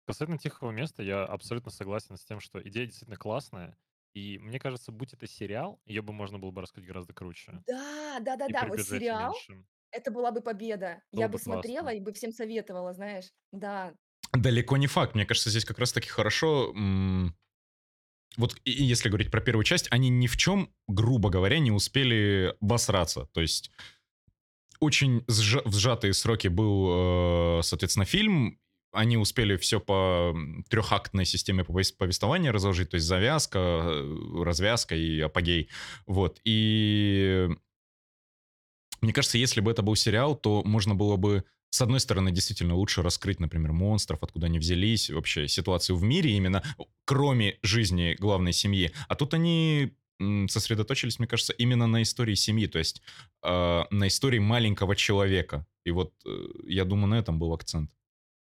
Касательно 0.07 0.37
"Тихого 0.37 0.71
места", 0.71 1.03
я 1.03 1.25
абсолютно 1.25 1.71
согласен 1.71 2.17
с 2.17 2.25
тем, 2.25 2.39
что 2.39 2.61
идея 2.67 2.85
действительно 2.85 3.17
классная. 3.17 3.77
И 4.13 4.37
мне 4.39 4.59
кажется, 4.59 4.91
будь 4.91 5.13
это 5.13 5.27
сериал, 5.27 5.81
ее 5.85 6.01
бы 6.01 6.11
можно 6.13 6.37
было 6.39 6.51
бы 6.51 6.61
раскрыть 6.61 6.85
гораздо 6.85 7.13
круче. 7.13 7.63
Да, 7.67 8.19
И 8.45 8.53
да-да-да, 8.59 8.65
при 8.65 8.69
вот 8.69 8.81
бюджете 8.81 9.15
сериал- 9.21 9.45
меньшем. 9.55 9.67
Это 9.91 10.11
была 10.11 10.31
бы 10.31 10.41
победа. 10.41 11.01
Было 11.11 11.21
Я 11.21 11.27
бы 11.27 11.33
бы 11.33 11.39
смотрела 11.39 11.83
классно. 11.83 11.97
и 11.97 12.01
бы 12.01 12.13
всем 12.13 12.31
советовала, 12.31 12.93
знаешь. 12.93 13.31
Да. 13.51 13.93
Далеко 14.33 14.77
не 14.77 14.87
факт. 14.87 15.15
Мне 15.15 15.25
кажется, 15.25 15.49
здесь 15.49 15.65
как 15.65 15.79
раз-таки 15.79 16.07
хорошо, 16.09 16.71
м, 16.75 17.35
вот 18.37 18.55
и 18.63 18.71
и 18.71 18.83
если 18.83 19.09
говорить 19.09 19.29
про 19.31 19.41
первую 19.41 19.63
часть, 19.65 19.87
они 19.91 20.09
ни 20.09 20.27
в 20.27 20.37
чем, 20.37 20.73
грубо 20.87 21.29
говоря, 21.29 21.59
не 21.59 21.71
успели 21.71 22.55
обосраться. 22.61 23.27
То 23.33 23.41
есть 23.41 23.71
очень 24.79 25.23
сжа 25.27 25.61
в 25.65 25.75
сжатые 25.75 26.13
сроки 26.13 26.47
был, 26.47 27.59
э, 27.59 27.63
соответственно, 27.63 28.05
фильм. 28.05 28.59
Они 28.93 29.15
успели 29.17 29.55
все 29.57 29.79
по, 29.79 30.31
м, 30.33 30.65
трехактной 30.69 31.25
системе 31.25 31.63
повес 31.63 31.91
повествования 31.93 32.51
разложить, 32.51 32.89
то 32.89 32.95
есть 32.95 33.07
завязка, 33.07 33.59
э, 33.59 34.43
развязка 34.43 34.95
и 34.95 35.19
апогей. 35.21 35.69
Вот. 36.07 36.41
И 36.43 37.47
мне 39.01 39.13
кажется, 39.13 39.37
если 39.37 39.61
бы 39.61 39.71
это 39.71 39.81
был 39.81 39.95
сериал, 39.95 40.35
то 40.35 40.63
можно 40.63 40.95
было 40.95 41.17
бы, 41.17 41.43
с 41.69 41.81
одной 41.81 41.99
стороны, 41.99 42.31
действительно 42.31 42.75
лучше 42.75 43.01
раскрыть, 43.01 43.39
например, 43.39 43.71
монстров, 43.71 44.21
откуда 44.21 44.47
они 44.47 44.59
взялись, 44.59 45.09
вообще 45.09 45.47
ситуацию 45.47 45.95
в 45.95 46.03
мире 46.03 46.31
именно, 46.31 46.63
кроме 47.05 47.57
жизни 47.63 48.15
главной 48.19 48.53
семьи. 48.53 48.91
А 49.07 49.15
тут 49.15 49.33
они 49.33 49.93
сосредоточились, 50.47 51.17
мне 51.17 51.27
кажется, 51.27 51.53
именно 51.53 51.87
на 51.87 52.03
истории 52.03 52.35
семьи, 52.35 52.67
то 52.67 52.77
есть 52.77 53.01
э, 53.43 53.83
на 53.89 54.07
истории 54.07 54.39
маленького 54.39 54.95
человека. 54.95 55.65
И 55.83 55.91
вот 55.91 56.13
э, 56.25 56.29
я 56.67 56.85
думаю, 56.85 57.07
на 57.07 57.15
этом 57.15 57.39
был 57.39 57.53
акцент. 57.53 57.91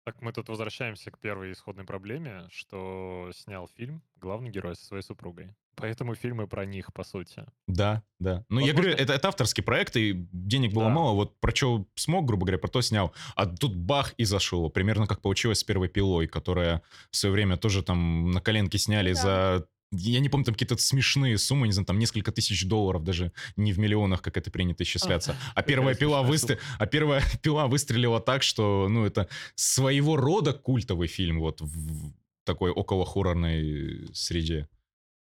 Так 0.05 0.21
мы 0.21 0.31
тут 0.31 0.49
возвращаемся 0.49 1.11
к 1.11 1.19
первой 1.19 1.51
исходной 1.51 1.83
проблеме, 1.83 2.47
что 2.49 3.31
снял 3.33 3.67
фильм 3.67 4.03
главный 4.15 4.51
герой 4.51 4.75
со 4.75 4.85
своей 4.85 5.03
супругой. 5.03 5.53
Поэтому 5.75 6.15
фильмы 6.15 6.47
про 6.47 6.65
них, 6.65 6.93
по 6.93 7.03
сути. 7.03 7.43
Да, 7.67 8.03
да. 8.19 8.45
Ну, 8.49 8.59
я 8.59 8.67
Возможно- 8.67 8.81
говорю, 8.91 9.03
это, 9.03 9.13
это 9.13 9.27
авторский 9.27 9.63
проект, 9.63 9.97
и 9.97 10.13
денег 10.31 10.73
было 10.73 10.85
Да. 10.85 10.89
мало. 10.89 11.13
Вот 11.13 11.39
про 11.39 11.53
что 11.53 11.85
смог, 11.95 12.25
грубо 12.25 12.45
говоря, 12.45 12.57
про 12.57 12.69
то 12.69 12.81
снял. 12.81 13.13
А 13.35 13.45
тут 13.45 13.75
бах 13.75 14.13
и 14.17 14.23
зашло. 14.23 14.69
Примерно 14.69 15.05
как 15.07 15.21
получилось 15.21 15.59
с 15.59 15.63
первой 15.63 15.89
пилой, 15.89 16.27
которая 16.27 16.81
в 17.11 17.17
свое 17.17 17.33
время 17.33 17.57
тоже 17.57 17.83
там 17.83 18.31
на 18.31 18.41
коленке 18.41 18.77
сняли 18.77 19.13
да. 19.13 19.21
за. 19.21 19.67
Я 19.91 20.19
не 20.19 20.29
помню, 20.29 20.45
там 20.45 20.55
какие-то 20.55 20.77
смешные 20.77 21.37
суммы, 21.37 21.67
не 21.67 21.73
знаю, 21.73 21.85
там 21.85 21.99
несколько 21.99 22.31
тысяч 22.31 22.65
долларов, 22.65 23.03
даже 23.03 23.31
не 23.55 23.71
в 23.71 23.79
миллионах, 23.79 24.21
как 24.21 24.35
это 24.35 24.49
принято 24.51 24.83
исчисляться. 24.83 25.35
А 25.53 25.61
первая 25.61 25.95
пила 25.95 26.23
выстрел, 26.23 26.57
а 26.79 26.85
первая 26.85 27.21
пила 27.43 27.67
выстрелила 27.67 28.19
так, 28.19 28.43
что, 28.43 28.87
ну, 28.89 29.05
это 29.05 29.29
своего 29.55 30.15
рода 30.17 30.53
культовый 30.53 31.07
фильм, 31.07 31.39
вот 31.39 31.61
в 31.61 32.13
такой 32.45 32.71
около 32.71 33.05
хоррорной 33.05 34.07
среде. 34.13 34.67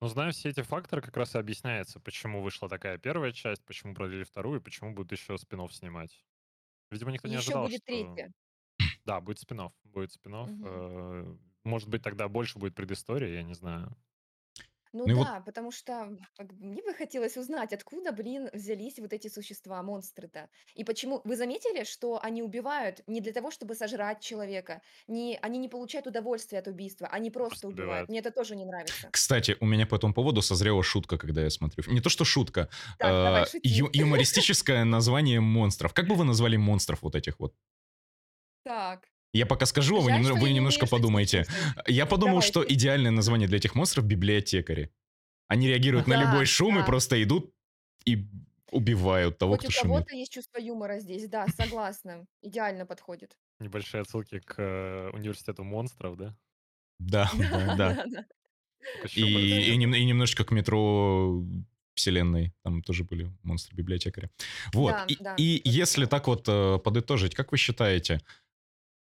Ну, 0.02 0.08
зная 0.10 0.32
все 0.32 0.50
эти 0.50 0.62
факторы, 0.62 1.02
как 1.02 1.16
раз 1.16 1.36
и 1.36 1.38
объясняется, 1.38 2.00
почему 2.00 2.42
вышла 2.42 2.68
такая 2.68 2.98
первая 2.98 3.32
часть, 3.32 3.64
почему 3.66 3.94
продлили 3.96 4.24
вторую, 4.24 4.60
и 4.60 4.64
почему 4.64 4.94
будут 4.94 5.12
еще 5.14 5.38
спин 5.38 5.68
снимать. 5.70 6.26
Видимо, 6.92 7.12
никто 7.12 7.28
не 7.28 7.36
Еще 7.36 7.38
ожидал, 7.38 7.70
будет 7.70 7.84
что... 7.86 7.86
третья. 7.86 8.32
Да, 9.06 9.22
будет 9.22 9.40
спин 9.40 9.72
Будет 9.84 10.14
спин 10.14 10.36
Мгм. 10.46 11.40
Может 11.66 11.90
быть, 11.90 12.04
тогда 12.04 12.28
больше 12.30 12.60
будет 12.60 12.76
предыстории, 12.76 13.32
я 13.34 13.44
не 13.44 13.56
знаю. 13.56 13.98
Ну 14.96 15.04
Ну 15.06 15.12
и 15.12 15.14
вот- 15.14 15.28
да, 15.28 15.42
потому 15.46 15.72
что 15.72 16.18
как 16.38 16.54
бы 16.54 16.66
мне 16.66 16.82
бы 16.82 16.94
хотелось 16.94 17.36
узнать, 17.38 17.74
откуда, 17.74 18.14
блин, 18.14 18.50
взялись 18.54 18.98
вот 18.98 19.12
эти 19.12 19.28
существа, 19.28 19.84
монстры-то. 19.84 20.48
И 20.74 20.86
почему... 20.86 21.20
Вы 21.26 21.36
заметили, 21.36 21.84
что 21.84 22.18
они 22.24 22.42
убивают 22.42 23.02
не 23.08 23.20
для 23.20 23.34
того, 23.34 23.52
чтобы 23.52 23.76
сожрать 23.76 24.22
человека, 24.22 24.82
не... 25.08 25.38
они 25.42 25.60
не 25.60 25.68
получают 25.68 26.08
удовольствия 26.08 26.60
от 26.60 26.68
убийства, 26.68 27.08
они 27.08 27.30
просто, 27.30 27.46
Просто 27.50 27.68
убивают. 27.68 27.86
убивают. 27.90 28.10
Мне 28.10 28.20
это 28.20 28.32
тоже 28.32 28.56
не 28.56 28.64
нравится. 28.66 29.10
Кстати, 29.12 29.58
у 29.60 29.66
меня 29.66 29.86
по 29.86 29.96
этому 29.96 30.14
поводу 30.14 30.42
созрела 30.42 30.82
шутка, 30.84 31.18
когда 31.18 31.42
я 31.42 31.50
смотрю. 31.50 31.84
Не 31.92 32.00
то, 32.00 32.10
что 32.10 32.24
шутка. 32.24 32.70
Так, 32.98 33.12
давай, 33.12 33.44
э, 33.44 33.46
шути. 33.48 33.68
ю- 33.68 33.90
юмористическое 33.94 34.86
название 34.86 35.42
монстров. 35.42 35.94
Как 35.94 36.08
бы 36.08 36.16
вы 36.16 36.24
назвали 36.24 36.56
монстров 36.58 37.02
вот 37.02 37.16
этих 37.16 37.40
вот? 37.40 37.54
Так. 38.64 39.08
Я 39.36 39.46
пока 39.46 39.66
скажу, 39.66 39.98
а 39.98 40.02
вы, 40.02 40.12
Жаль, 40.12 40.40
вы 40.40 40.54
немножко 40.54 40.88
подумайте. 40.88 41.46
Я 41.88 42.06
подумал, 42.06 42.36
Давай, 42.36 42.48
что 42.48 42.66
идеальное 42.66 43.12
название 43.12 43.48
для 43.48 43.58
этих 43.58 43.76
монстров— 43.76 44.06
библиотекари. 44.06 44.92
Они 45.50 45.68
реагируют 45.68 46.08
на 46.08 46.16
Да, 46.16 46.22
любой 46.24 46.46
шум 46.46 46.78
и 46.78 46.80
да. 46.80 46.86
просто 46.86 47.22
идут 47.22 47.54
и 48.06 48.26
убивают 48.72 49.38
того, 49.38 49.54
Хоть 49.54 49.60
кто 49.62 49.68
у 49.68 49.72
шумит. 49.72 49.98
кого-то 49.98 50.16
есть 50.16 50.32
чувство 50.32 50.60
юмора 50.60 51.00
здесь, 51.00 51.28
да, 51.28 51.48
согласна. 51.48 52.26
Идеально 52.42 52.86
подходит. 52.86 53.38
Небольшие 53.60 54.02
отсылки 54.02 54.40
к 54.40 54.56
э, 54.58 55.10
университету 55.14 55.64
монстров, 55.64 56.18
да? 56.18 56.36
Да, 57.00 57.30
да, 57.78 58.06
И, 59.16 59.22
и 59.22 59.72
и 59.72 60.06
немножечко 60.06 60.46
к 60.46 60.52
метро 60.52 61.44
вселенной. 61.94 62.54
Там 62.64 62.82
тоже 62.82 63.04
были 63.04 63.32
монстры-библиотекари. 63.44 64.30
Вот. 64.74 64.96
Да, 65.20 65.36
и, 65.38 65.58
и 65.58 65.70
если 65.70 66.06
так 66.06 66.28
вот 66.28 66.46
э, 66.48 66.80
подытожить, 66.80 67.36
как 67.36 67.52
вы 67.52 67.58
считаете, 67.58 68.22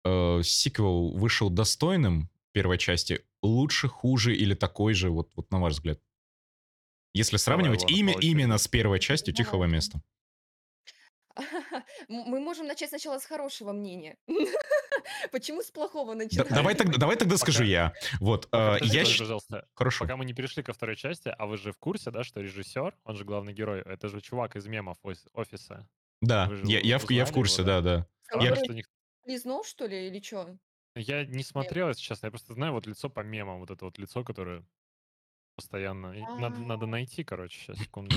э, 0.04 0.42
сиквел 0.42 1.10
вышел 1.16 1.50
достойным 1.50 2.30
первой 2.52 2.78
части? 2.78 3.24
Лучше, 3.42 3.88
хуже 3.88 4.36
или 4.36 4.54
такой 4.54 4.94
же, 4.94 5.10
вот, 5.10 5.30
вот 5.36 5.50
на 5.50 5.60
ваш 5.60 5.74
взгляд? 5.74 6.00
Если 7.14 7.38
сравнивать 7.38 7.82
Илона, 7.84 7.96
имя, 7.96 8.14
именно 8.20 8.58
с 8.58 8.68
первой 8.68 9.00
частью 9.00 9.34
«Тихого 9.34 9.66
Давайте. 9.66 9.74
места». 9.74 10.02
Мы 12.08 12.40
можем 12.40 12.66
начать 12.66 12.90
сначала 12.90 13.18
с 13.18 13.24
хорошего 13.24 13.72
мнения. 13.72 14.16
Почему 15.32 15.62
с 15.62 15.70
плохого 15.70 16.14
начинать? 16.14 16.48
давай, 16.48 16.74
тогда, 16.74 16.98
давай 16.98 17.16
тогда 17.16 17.34
Пока- 17.34 17.52
скажу 17.52 17.64
я. 17.64 17.92
Вот, 18.20 18.48
Пока, 18.50 18.76
э, 18.76 18.80
подожди, 18.80 19.24
я... 19.50 19.62
Хорошо. 19.74 20.04
Пока 20.04 20.16
мы 20.16 20.24
не 20.24 20.34
перешли 20.34 20.62
ко 20.62 20.72
второй 20.72 20.96
части, 20.96 21.34
а 21.36 21.46
вы 21.46 21.56
же 21.56 21.72
в 21.72 21.78
курсе, 21.78 22.10
да, 22.10 22.24
что 22.24 22.40
режиссер, 22.40 22.94
он 23.04 23.16
же 23.16 23.24
главный 23.24 23.52
герой, 23.52 23.80
это 23.80 24.08
же 24.08 24.20
чувак 24.20 24.56
из 24.56 24.66
мемов 24.66 24.98
офис- 25.02 25.28
офиса. 25.32 25.88
Да, 26.20 26.50
я, 26.64 26.80
я, 26.80 26.98
в, 26.98 27.10
я 27.10 27.24
в 27.24 27.32
курсе, 27.32 27.62
его, 27.62 27.66
да, 27.66 27.80
да? 27.80 28.06
Я- 28.40 28.56
лизнул, 29.26 29.64
что 29.64 29.86
ли, 29.86 30.08
или 30.08 30.20
что? 30.22 30.56
Я 30.96 31.24
не 31.24 31.42
смотрел, 31.44 31.88
если 31.88 32.02
честно, 32.02 32.26
я 32.26 32.30
просто 32.30 32.54
знаю 32.54 32.72
вот 32.72 32.86
лицо 32.86 33.08
по 33.08 33.20
мемам, 33.20 33.60
вот 33.60 33.70
это 33.70 33.84
вот 33.84 33.98
лицо, 33.98 34.24
которое 34.24 34.64
постоянно... 35.56 36.12
и 36.12 36.20
Надо, 36.40 36.58
надо 36.60 36.84
А. 36.84 36.88
найти, 36.88 37.22
короче, 37.24 37.58
сейчас, 37.60 37.78
секунду. 37.84 38.16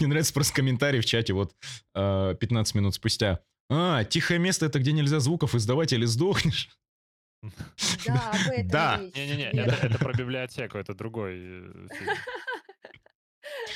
Мне 0.00 0.08
нравится 0.08 0.32
просто 0.32 0.54
комментарий 0.54 1.00
в 1.00 1.04
чате, 1.04 1.32
вот 1.32 1.54
э, 1.94 2.34
15 2.38 2.74
минут 2.76 2.94
спустя. 2.94 3.40
А, 3.70 4.04
тихое 4.04 4.38
место 4.38 4.66
это 4.66 4.78
где 4.78 4.92
нельзя 4.92 5.18
звуков 5.20 5.54
издавать 5.54 5.92
или 5.92 6.04
сдохнешь. 6.06 6.68
Да, 8.06 8.30
об 8.30 8.52
этом 8.52 8.68
Да. 8.68 9.00
речь. 9.00 9.14
Не-не-не, 9.16 9.50
верно. 9.52 9.72
это, 9.72 9.98
про 9.98 10.12
библиотеку, 10.16 10.78
это 10.78 10.94
другой 10.94 11.34
э, 11.34 11.88
фильм. 11.92 12.14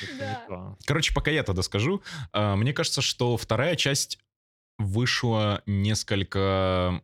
Это 0.01 0.11
не 0.13 0.19
Да. 0.19 0.45
то. 0.47 0.77
Короче, 0.85 1.13
пока 1.13 1.31
я 1.31 1.43
тогда 1.43 1.61
скажу. 1.63 2.01
А, 2.31 2.55
Мне 2.55 2.71
кажется, 2.73 3.01
что 3.01 3.35
вторая 3.35 3.75
часть 3.75 4.19
вышла 4.77 5.61
несколько... 5.65 7.01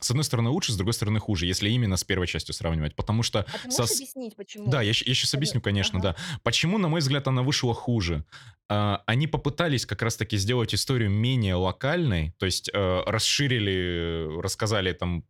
С 0.00 0.10
одной 0.12 0.22
стороны 0.22 0.50
лучше, 0.50 0.70
с 0.72 0.76
другой 0.76 0.92
стороны 0.94 1.18
хуже, 1.18 1.46
если 1.46 1.68
именно 1.70 1.96
с 1.96 2.04
первой 2.04 2.28
частью 2.28 2.54
сравнивать. 2.54 2.94
Потому 2.94 3.24
что... 3.24 3.40
А 3.40 3.58
ты 3.58 3.68
со 3.72 3.80
можешь 3.82 3.96
с- 3.96 4.00
объяснить, 4.00 4.36
почему? 4.36 4.70
Да, 4.70 4.80
я, 4.80 4.92
сейчас 4.92 5.34
Одно- 5.34 5.38
объясню, 5.38 5.60
конечно, 5.60 5.98
ага. 5.98 6.14
да. 6.16 6.38
Почему, 6.44 6.78
на 6.78 6.86
мой 6.86 7.00
взгляд, 7.00 7.26
она 7.26 7.42
вышла 7.42 7.74
хуже? 7.74 8.24
А, 8.68 9.02
Они 9.06 9.26
попытались 9.26 9.86
как 9.86 10.02
раз-таки 10.02 10.36
сделать 10.36 10.72
историю 10.72 11.10
менее 11.10 11.56
локальной, 11.56 12.32
то 12.38 12.46
есть 12.46 12.70
э, 12.72 13.02
расширили, 13.06 14.40
рассказали 14.40 14.92
там 14.92 15.24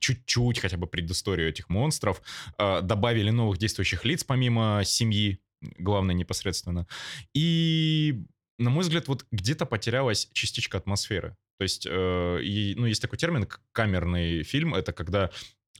чуть-чуть 0.00 0.58
хотя 0.58 0.76
бы 0.76 0.88
предысторию 0.88 1.48
этих 1.48 1.68
монстров, 1.68 2.20
э, 2.58 2.80
добавили 2.82 3.30
новых 3.30 3.58
действующих 3.58 4.04
лиц 4.04 4.24
помимо 4.24 4.82
семьи, 4.84 5.38
главной 5.78 6.14
непосредственно. 6.14 6.88
И, 7.32 8.24
на 8.60 8.70
мой 8.70 8.82
взгляд, 8.82 9.08
вот 9.08 9.26
где-то 9.32 9.66
потерялась 9.66 10.28
частичка 10.32 10.78
атмосферы. 10.78 11.36
То 11.58 11.62
есть, 11.64 11.86
э, 11.88 12.42
и, 12.42 12.74
ну, 12.76 12.86
есть 12.86 13.02
такой 13.02 13.18
термин 13.18 13.44
к- 13.46 13.60
камерный 13.72 14.42
фильм, 14.44 14.74
это 14.74 14.92
когда 14.92 15.30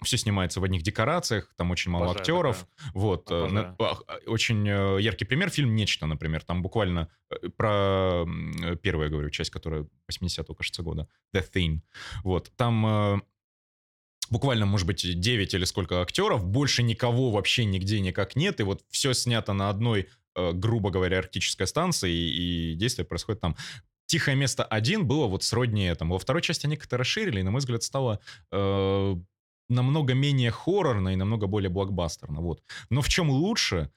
все 0.02 0.16
снимается 0.16 0.60
в 0.60 0.64
одних 0.64 0.82
декорациях, 0.82 1.52
там 1.56 1.70
очень 1.70 1.90
мало 1.90 2.06
Обожаю 2.06 2.20
актеров, 2.22 2.66
такое. 2.76 2.92
вот, 2.94 3.30
э, 3.30 3.46
на- 3.49 3.68
Обожаю. 3.70 4.04
а, 4.08 4.18
очень 4.26 4.66
э, 4.66 4.99
яркий 5.00 5.26
пример 5.26 5.50
фильм 5.50 5.75
«Нечто», 5.75 6.06
например, 6.06 6.42
там 6.42 6.62
буквально 6.62 7.08
э, 7.30 7.49
про 7.50 8.25
э, 8.62 8.76
первую, 8.76 9.04
я 9.06 9.10
говорю, 9.10 9.28
часть, 9.30 9.50
которая 9.50 9.87
80-го, 10.10 10.54
кажется, 10.54 10.82
года, 10.82 11.06
The 11.34 11.44
Thing, 11.52 11.80
вот, 12.25 12.50
там 12.56 12.87
э, 12.87 13.20
буквально, 14.30 14.64
может 14.64 14.87
быть, 14.87 15.02
9 15.20 15.54
или 15.54 15.64
сколько 15.64 16.00
актеров, 16.00 16.46
больше 16.46 16.82
никого 16.82 17.30
вообще 17.30 17.64
нигде 17.66 18.00
никак 18.00 18.37
нет, 18.37 18.60
и 18.60 18.62
вот 18.62 18.82
все 18.90 19.12
снято 19.12 19.52
на 19.52 19.68
одной, 19.68 20.02
э, 20.02 20.06
грубо 20.37 20.90
говоря, 20.90 21.18
арктической 21.18 21.66
станции, 21.66 22.12
и, 22.12 22.72
и 22.72 22.75
действие 22.75 23.06
происходит 23.06 23.40
там. 23.40 23.56
«Тихое 24.06 24.37
место 24.37 24.66
1» 24.70 25.02
было 25.02 25.26
вот 25.26 25.44
сродни 25.44 25.84
этому. 25.84 26.14
Во 26.14 26.18
второй 26.18 26.42
части 26.42 26.66
они 26.66 26.76
как-то 26.76 26.96
расширили, 26.96 27.40
и, 27.40 27.42
на 27.42 27.50
мой 27.50 27.60
взгляд, 27.60 27.82
стало 27.82 28.20
э, 28.50 29.16
намного 29.68 30.14
менее 30.14 30.50
хоррорно 30.50 31.10
и 31.10 31.16
намного 31.16 31.46
более 31.46 31.70
блокбастерно. 31.70 32.40
Вот. 32.40 32.62
Но 32.90 33.02
в 33.02 33.08
чем 33.08 33.30
лучше? 33.30 33.90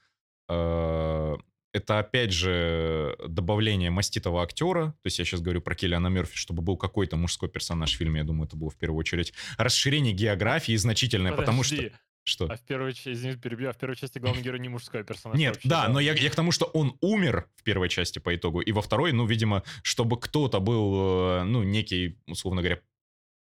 Э, 0.48 1.36
это, 1.74 1.98
опять 1.98 2.32
же, 2.32 3.16
добавление 3.26 3.90
маститого 3.90 4.44
актера. 4.44 4.94
То 5.02 5.06
есть 5.06 5.18
я 5.18 5.24
сейчас 5.24 5.40
говорю 5.40 5.60
про 5.60 5.74
Келлиана 5.74 6.06
Мерфи, 6.06 6.36
чтобы 6.36 6.62
был 6.62 6.76
какой-то 6.76 7.16
мужской 7.16 7.48
персонаж 7.48 7.92
в 7.92 7.96
фильме. 7.96 8.20
Я 8.20 8.24
думаю, 8.24 8.46
это 8.46 8.56
было 8.56 8.70
в 8.70 8.76
первую 8.76 9.00
очередь. 9.00 9.34
Расширение 9.58 10.12
географии 10.12 10.76
значительное, 10.76 11.32
потому 11.32 11.64
что... 11.64 11.90
Что? 12.24 12.46
А 12.46 12.56
в 12.56 12.62
первой 12.62 12.94
части, 12.94 13.12
извините, 13.12 13.38
перебью, 13.38 13.68
а 13.68 13.72
в 13.72 13.76
первой 13.76 13.96
части 13.96 14.18
главный 14.18 14.42
герой 14.42 14.58
не 14.58 14.70
мужской 14.70 15.04
персонаж. 15.04 15.38
Нет, 15.38 15.54
вообще, 15.54 15.68
да, 15.68 15.88
но 15.88 16.00
я, 16.00 16.14
я 16.14 16.30
к 16.30 16.34
тому, 16.34 16.52
что 16.52 16.64
он 16.66 16.96
умер 17.02 17.48
в 17.54 17.62
первой 17.62 17.90
части 17.90 18.18
по 18.18 18.34
итогу, 18.34 18.60
и 18.60 18.72
во 18.72 18.80
второй, 18.80 19.12
ну, 19.12 19.26
видимо, 19.26 19.62
чтобы 19.82 20.18
кто-то 20.18 20.58
был, 20.58 21.40
э, 21.40 21.44
ну, 21.44 21.62
некий, 21.62 22.18
условно 22.26 22.62
говоря, 22.62 22.80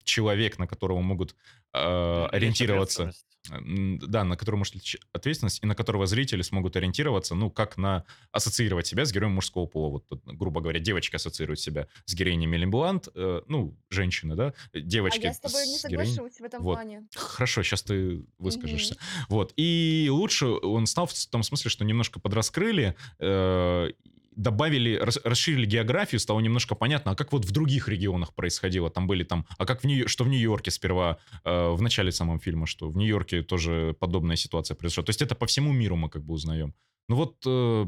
человек, 0.03 0.59
на 0.59 0.67
которого 0.67 1.01
могут 1.01 1.35
э, 1.73 2.25
ориентироваться. 2.31 3.11
М, 3.51 3.99
Да, 3.99 4.23
на 4.23 4.37
которого 4.37 4.59
может 4.59 4.75
ответственность, 5.11 5.61
и 5.61 5.65
на 5.65 5.75
которого 5.75 6.05
зрители 6.05 6.41
смогут 6.43 6.77
ориентироваться, 6.77 7.35
ну, 7.35 7.49
как 7.51 7.75
на 7.77 8.05
ассоциировать 8.31 8.87
себя 8.87 9.03
с 9.03 9.11
героем 9.11 9.33
мужского 9.33 9.65
пола. 9.65 9.89
Вот, 9.89 10.07
тут, 10.07 10.23
грубо 10.23 10.61
говоря, 10.61 10.79
девочка 10.79 11.17
ассоциирует 11.17 11.59
себя 11.59 11.87
с 12.05 12.13
героиней 12.13 12.47
Мелин 12.47 12.71
Блант, 12.71 13.09
э, 13.13 13.41
ну, 13.47 13.75
женщины, 13.89 14.35
да, 14.35 14.53
А 14.73 14.79
девочки 14.79 15.23
я 15.23 15.33
с 15.33 15.39
тобой 15.41 15.67
не 15.67 15.77
соглашусь 15.77 16.39
в 16.39 16.43
этом 16.43 16.63
Вот. 16.63 16.75
плане. 16.75 17.05
Хорошо, 17.15 17.63
сейчас 17.63 17.83
ты 17.83 18.23
выскажешься. 18.37 18.93
Мгм. 18.93 19.25
Вот. 19.27 19.53
И 19.57 20.07
лучше 20.09 20.45
он 20.47 20.85
стал 20.85 21.07
в 21.07 21.13
том 21.27 21.43
смысле, 21.43 21.69
что 21.69 21.83
немножко 21.83 22.21
подраскрыли, 22.21 22.95
э, 23.19 23.91
добавили, 24.35 24.95
рас- 24.95 25.19
расширили 25.23 25.65
географию, 25.65 26.19
стало 26.19 26.39
немножко 26.39 26.75
понятно, 26.75 27.11
а 27.11 27.15
как 27.15 27.31
вот 27.31 27.45
в 27.45 27.51
других 27.51 27.87
регионах 27.87 28.33
происходило. 28.33 28.89
Там 28.89 29.07
были 29.07 29.23
там, 29.23 29.45
а 29.57 29.65
как 29.65 29.81
в 29.81 29.85
Нью- 29.85 30.07
что 30.07 30.23
в 30.23 30.27
Нью-Йорке 30.29 30.71
сперва, 30.71 31.17
э, 31.43 31.69
в 31.69 31.81
начале 31.81 32.11
самого 32.11 32.39
фильма, 32.39 32.65
что 32.65 32.89
в 32.89 32.97
Нью-Йорке 32.97 33.43
тоже 33.43 33.95
подобная 33.99 34.35
ситуация 34.35 34.75
произошла. 34.75 35.03
То 35.03 35.09
есть 35.11 35.21
это 35.21 35.35
по 35.35 35.45
всему 35.45 35.71
миру 35.73 35.95
мы 35.95 36.09
как 36.09 36.23
бы 36.23 36.33
узнаем. 36.33 36.73
Ну 37.09 37.15
вот 37.15 37.43
э, 37.45 37.85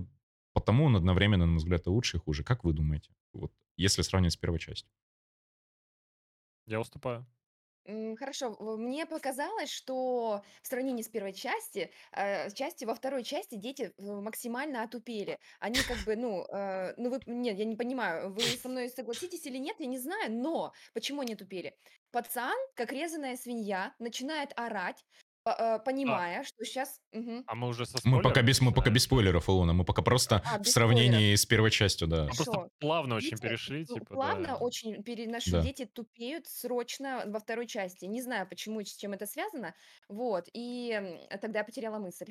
потому 0.54 0.86
он 0.86 0.96
одновременно, 0.96 1.46
на 1.46 1.52
мой 1.52 1.58
взгляд, 1.58 1.88
и 1.88 1.90
лучше, 1.90 2.18
и 2.18 2.20
хуже. 2.20 2.44
Как 2.44 2.64
вы 2.64 2.74
думаете? 2.74 3.12
Вот, 3.34 3.52
если 3.78 4.02
сравнивать 4.02 4.34
с 4.34 4.38
первой 4.38 4.60
частью. 4.60 4.90
Я 6.68 6.80
уступаю. 6.80 7.26
Хорошо, 8.18 8.56
мне 8.78 9.06
показалось, 9.06 9.70
что 9.70 10.44
в 10.64 10.68
сравнении 10.68 11.04
с 11.04 11.08
первой 11.08 11.34
части, 11.34 11.92
э, 12.14 12.50
части 12.50 12.84
во 12.84 12.96
второй 12.96 13.24
части 13.24 13.56
дети 13.56 13.94
э, 13.96 14.04
максимально 14.22 14.82
отупели. 14.82 15.40
Они 15.60 15.84
как 15.84 16.00
бы, 16.00 16.16
ну, 16.16 16.46
э, 16.52 16.96
ну 16.98 17.12
вы, 17.12 17.20
нет, 17.28 17.58
я 17.60 17.66
не 17.66 17.76
понимаю, 17.76 18.34
вы 18.34 18.42
со 18.42 18.70
мной 18.70 18.90
согласитесь 18.90 19.46
или 19.46 19.58
нет, 19.58 19.76
я 19.80 19.86
не 19.86 20.00
знаю, 20.00 20.32
но 20.32 20.74
почему 20.96 21.22
они 21.22 21.34
отупели? 21.36 21.78
Пацан, 22.12 22.56
как 22.76 22.92
резаная 22.92 23.38
свинья, 23.38 23.94
начинает 24.00 24.52
орать, 24.56 25.06
э, 25.46 25.52
А, 25.58 25.80
понимая, 25.80 26.44
что 26.44 26.64
сейчас... 26.66 27.00
а 27.48 27.56
мы 27.56 27.68
уже 27.68 27.86
со 27.86 27.98
Мы 28.04 28.18
пока 28.18 28.30
спойлерами 28.42 28.48
без, 28.48 28.62
мы 28.62 28.70
пока 28.72 28.78
начинаем? 28.82 28.94
без 28.96 29.04
спойлеров, 29.04 29.50
Илона. 29.50 29.74
Мы 29.74 29.86
пока 29.86 30.02
просто 30.02 30.36
А, 30.46 30.58
в 30.58 30.62
без 30.62 30.72
спойлеров. 30.72 30.74
сравнении 30.98 31.36
с 31.36 31.46
первой 31.46 31.72
частью, 31.72 32.08
да. 32.08 32.24
Мы 32.24 32.28
просто 32.36 32.52
Хорошо. 32.52 32.70
плавно 32.80 33.16
очень 33.16 33.30
Дети 33.32 33.42
перешли, 33.42 33.86
ну, 33.90 33.96
типа, 33.96 34.14
плавно 34.14 34.48
да. 34.48 34.56
очень 34.58 35.04
переношу. 35.04 35.52
Да. 35.52 35.62
Дети 35.62 35.86
тупеют 35.86 36.48
срочно 36.48 37.24
во 37.28 37.40
второй 37.40 37.68
части. 37.68 38.06
Не 38.06 38.22
знаю, 38.22 38.48
почему 38.48 38.80
и 38.80 38.86
с 38.86 38.96
чем 38.96 39.14
это 39.14 39.26
связано. 39.26 39.74
Вот. 40.10 40.48
И 40.54 40.92
м, 40.92 41.40
тогда 41.40 41.60
я 41.60 41.66
потеряла 41.66 42.00
мысль. 42.00 42.28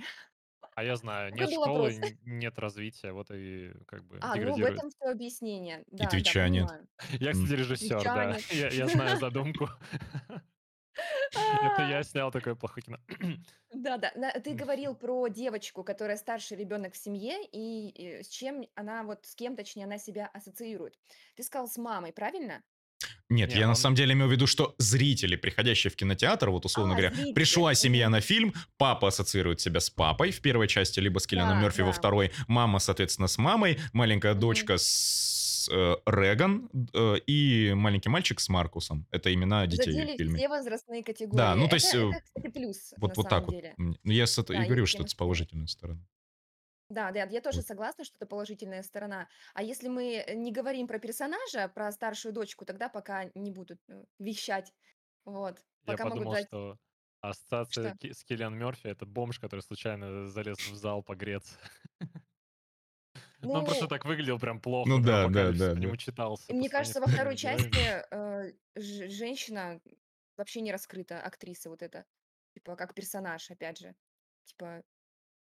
А 0.76 0.82
я 0.82 0.96
знаю, 0.96 1.30
Какой 1.30 1.46
нет 1.46 1.54
был 1.56 1.62
школы, 1.64 1.90
вопрос? 1.92 2.10
н- 2.10 2.18
нет 2.24 2.58
развития, 2.58 3.12
вот 3.12 3.30
и 3.30 3.70
как 3.86 4.02
бы 4.06 4.18
А, 4.20 4.28
ну 4.28 4.32
в 4.32 4.36
деградирует. 4.38 4.74
этом 4.78 4.90
все 4.90 5.04
объяснение. 5.10 5.82
И 5.92 5.96
Да, 5.96 6.04
да, 6.04 6.10
Твича 6.10 6.48
нет. 6.48 6.66
понимаю. 6.66 6.88
Я, 7.20 7.30
М. 7.30 7.32
кстати, 7.34 7.52
режиссер, 7.60 8.02
да. 8.02 8.38
Я, 8.50 8.68
я 8.70 8.88
знаю 8.88 9.16
задумку. 9.18 9.68
Это 11.62 11.82
я 11.88 12.02
снял 12.02 12.30
такое 12.30 12.54
плохое 12.54 12.82
кино. 12.84 12.98
Да, 13.76 13.98
да. 13.98 14.12
Ты 14.44 14.54
говорил 14.54 14.94
про 14.94 15.26
девочку, 15.26 15.82
которая 15.82 16.16
старший 16.16 16.56
ребенок 16.56 16.94
в 16.94 16.96
семье, 16.96 17.38
и 17.50 17.92
э, 18.00 18.22
с 18.22 18.28
чем 18.28 18.64
она, 18.76 19.02
вот 19.02 19.26
с 19.26 19.34
кем, 19.34 19.56
точнее, 19.56 19.84
она 19.86 19.98
себя 19.98 20.30
ассоциирует. 20.32 20.94
Ты 21.34 21.42
сказал 21.42 21.66
с 21.66 21.76
мамой, 21.76 22.12
правильно? 22.12 22.62
Нет, 23.28 23.52
Не, 23.52 23.58
я 23.60 23.66
на 23.66 23.74
самом 23.74 23.96
деле 23.96 24.12
имею 24.12 24.28
в 24.28 24.32
виду, 24.32 24.46
что 24.46 24.74
зрители, 24.78 25.34
приходящие 25.34 25.90
в 25.90 25.96
кинотеатр, 25.96 26.50
вот 26.50 26.64
условно 26.66 26.92
А, 26.94 26.96
говоря, 26.96 27.14
зрители. 27.14 27.32
пришла 27.32 27.74
семья 27.74 28.08
на 28.08 28.20
фильм, 28.20 28.54
папа 28.76 29.08
ассоциирует 29.08 29.60
себя 29.60 29.80
с 29.80 29.90
папой 29.90 30.30
в 30.30 30.40
первой 30.40 30.68
части, 30.68 31.00
либо 31.00 31.18
с 31.18 31.26
Киллианом 31.26 31.56
Да, 31.56 31.62
Мерфи 31.62 31.80
во 31.80 31.92
второй, 31.92 32.30
мама, 32.46 32.78
соответственно, 32.78 33.26
с 33.26 33.38
мамой, 33.38 33.80
маленькая 33.92 34.34
дочка 34.34 34.76
с 34.78 35.43
э, 35.68 35.96
Реган 36.06 36.70
э, 36.94 37.16
и 37.26 37.72
маленький 37.74 38.08
мальчик 38.08 38.40
с 38.40 38.48
Маркусом. 38.48 39.06
Это 39.10 39.32
имена 39.32 39.66
детей 39.66 39.92
в 40.14 40.16
фильме. 40.16 40.38
все 40.38 40.48
возрастные 40.48 41.02
Да, 41.02 41.06
категории. 41.06 41.58
ну 41.58 41.68
то 41.68 41.76
Это, 41.76 41.76
есть 41.76 41.94
э, 41.94 41.98
это, 42.10 42.20
кстати, 42.22 42.48
плюс 42.48 42.92
на 42.92 42.96
вот, 43.00 43.16
вот 43.16 43.28
самом 43.28 43.30
так 43.30 43.46
вот. 43.46 43.52
деле. 43.52 43.74
М, 43.78 43.96
Ну, 44.02 44.12
я 44.12 44.26
с 44.26 44.38
это 44.38 44.52
Да, 44.52 44.62
и 44.62 44.66
говорю, 44.66 44.86
что 44.86 45.02
это 45.02 45.10
с 45.10 45.14
положительной 45.14 45.68
стороны. 45.68 46.06
Да, 46.90 47.10
да, 47.12 47.24
я 47.24 47.40
тоже 47.40 47.58
Вот. 47.58 47.66
согласна, 47.66 48.04
что 48.04 48.16
это 48.16 48.26
положительная 48.26 48.82
сторона. 48.82 49.28
А 49.54 49.62
если 49.62 49.88
мы 49.88 50.16
э, 50.26 50.34
не 50.34 50.52
говорим 50.52 50.86
про 50.86 50.98
персонажа, 50.98 51.68
про 51.68 51.90
старшую 51.92 52.32
дочку, 52.34 52.64
тогда 52.64 52.88
пока 52.88 53.30
не 53.34 53.50
будут 53.50 53.80
вещать. 54.18 54.72
Вот. 55.24 55.58
Я 55.86 55.92
Пока 55.92 56.04
могут 56.04 56.18
подумал, 56.18 56.34
дать... 56.34 56.46
что 56.46 56.78
ассоциация 57.22 57.94
Что? 57.98 58.12
С 58.14 58.24
Киллиан 58.24 58.54
Мерфи 58.58 58.86
это 58.88 59.06
бомж, 59.06 59.38
который 59.40 59.60
случайно 59.60 60.28
залез 60.28 60.58
в 60.58 60.74
зал 60.76 61.02
погреться. 61.02 61.58
Ну, 63.44 63.58
он 63.58 63.64
просто 63.64 63.84
Ну, 63.84 63.88
так 63.88 64.04
выглядел 64.04 64.38
прям 64.38 64.60
плохо, 64.60 64.88
Ну 64.88 64.96
прям 64.96 65.06
да, 65.06 65.22
да, 65.22 65.24
апокалипсис 65.28 65.60
да, 65.60 65.70
по 65.70 65.74
да. 65.74 65.80
нему 65.80 65.96
читался 65.96 66.44
и 66.44 66.52
по 66.52 66.58
мне 66.58 66.68
кажется, 66.68 67.00
во 67.00 67.06
второй 67.06 67.36
части 67.36 68.04
э, 68.10 68.52
ж- 68.76 69.08
женщина 69.10 69.80
вообще 70.36 70.60
не 70.60 70.72
раскрыта, 70.72 71.20
актриса 71.20 71.70
вот 71.70 71.82
эта. 71.82 72.04
Типа, 72.54 72.76
как 72.76 72.94
персонаж, 72.94 73.50
опять 73.50 73.78
же. 73.78 73.94
Типа, 74.44 74.82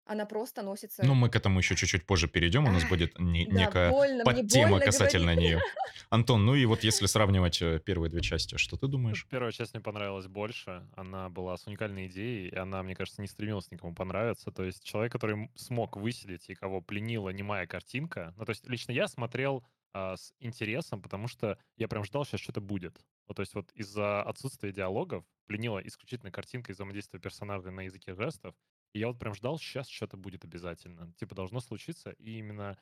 она 0.06 0.26
просто 0.26 0.62
Ну, 0.62 0.70
носится... 0.70 1.04
мы 1.04 1.30
к 1.30 1.36
этому 1.36 1.60
еще 1.60 1.76
чуть-чуть 1.76 2.06
позже 2.06 2.28
перейдем. 2.28 2.66
У 2.66 2.72
нас 2.72 2.84
Ах, 2.84 2.90
будет 2.90 3.18
не- 3.20 3.46
да, 3.46 3.52
некая 3.54 3.90
больно, 3.92 4.24
мне 4.26 4.42
подтема 4.42 4.70
больно 4.72 4.86
касательно 4.86 5.34
говорить. 5.34 5.50
нее. 5.52 5.62
Антон, 6.10 6.46
ну 6.46 6.56
и 6.56 6.66
вот 6.66 6.84
если 6.84 7.06
сравнивать 7.06 7.62
э, 7.62 7.80
первые 7.80 8.10
две 8.10 8.22
части, 8.22 8.58
что 8.58 8.76
ты 8.78 8.86
Ну, 8.86 8.92
думаешь? 8.92 9.26
Первая 9.30 9.52
часть 9.52 9.74
мне 9.74 9.82
понравилась 9.82 10.28
больше. 10.28 10.88
Она 10.96 11.30
была 11.30 11.56
с 11.58 11.66
уникальной 11.68 12.08
идеей, 12.08 12.50
и 12.50 12.56
она, 12.56 12.84
мне 12.84 12.96
кажется, 12.96 13.22
не 13.22 13.28
стремилась 13.28 13.72
никому 13.72 13.94
понравиться. 13.96 14.52
То 14.52 14.64
есть 14.64 14.84
человек, 14.84 15.12
который 15.12 15.34
м- 15.36 15.52
смог 15.56 15.96
выселить 15.98 16.50
и 16.50 16.56
кого 16.56 16.82
пленила 16.82 17.30
немая 17.30 17.66
картинка. 17.66 18.34
Ну, 18.38 18.46
то 18.46 18.50
есть 18.52 18.68
лично 18.68 18.92
я 18.92 19.08
смотрел 19.08 19.64
а, 19.94 20.18
с 20.18 20.34
интересом, 20.40 21.02
потому 21.02 21.28
что 21.28 21.58
я 21.78 21.88
прям 21.88 22.04
ждал, 22.04 22.26
сейчас 22.26 22.42
что-то 22.42 22.62
будет. 22.62 23.00
Ну, 23.28 23.34
то 23.36 23.42
есть 23.42 23.54
вот 23.54 23.72
из-за 23.74 24.22
отсутствия 24.24 24.72
диалогов 24.72 25.24
пленила 25.48 25.80
исключительно 25.80 26.32
картинка 26.32 26.72
и 26.72 26.76
взаимодействие 26.76 27.22
персонажей 27.22 27.72
на 27.72 27.82
языке 27.82 28.14
жестов. 28.16 28.56
И 28.94 29.00
я 29.00 29.08
вот 29.08 29.20
прям 29.20 29.34
ждал, 29.34 29.58
сейчас 29.58 29.88
что-то 29.90 30.18
будет 30.18 30.46
обязательно. 30.46 31.14
Типа 31.14 31.36
должно 31.36 31.60
случиться, 31.60 32.12
и 32.12 32.38
именно 32.38 32.78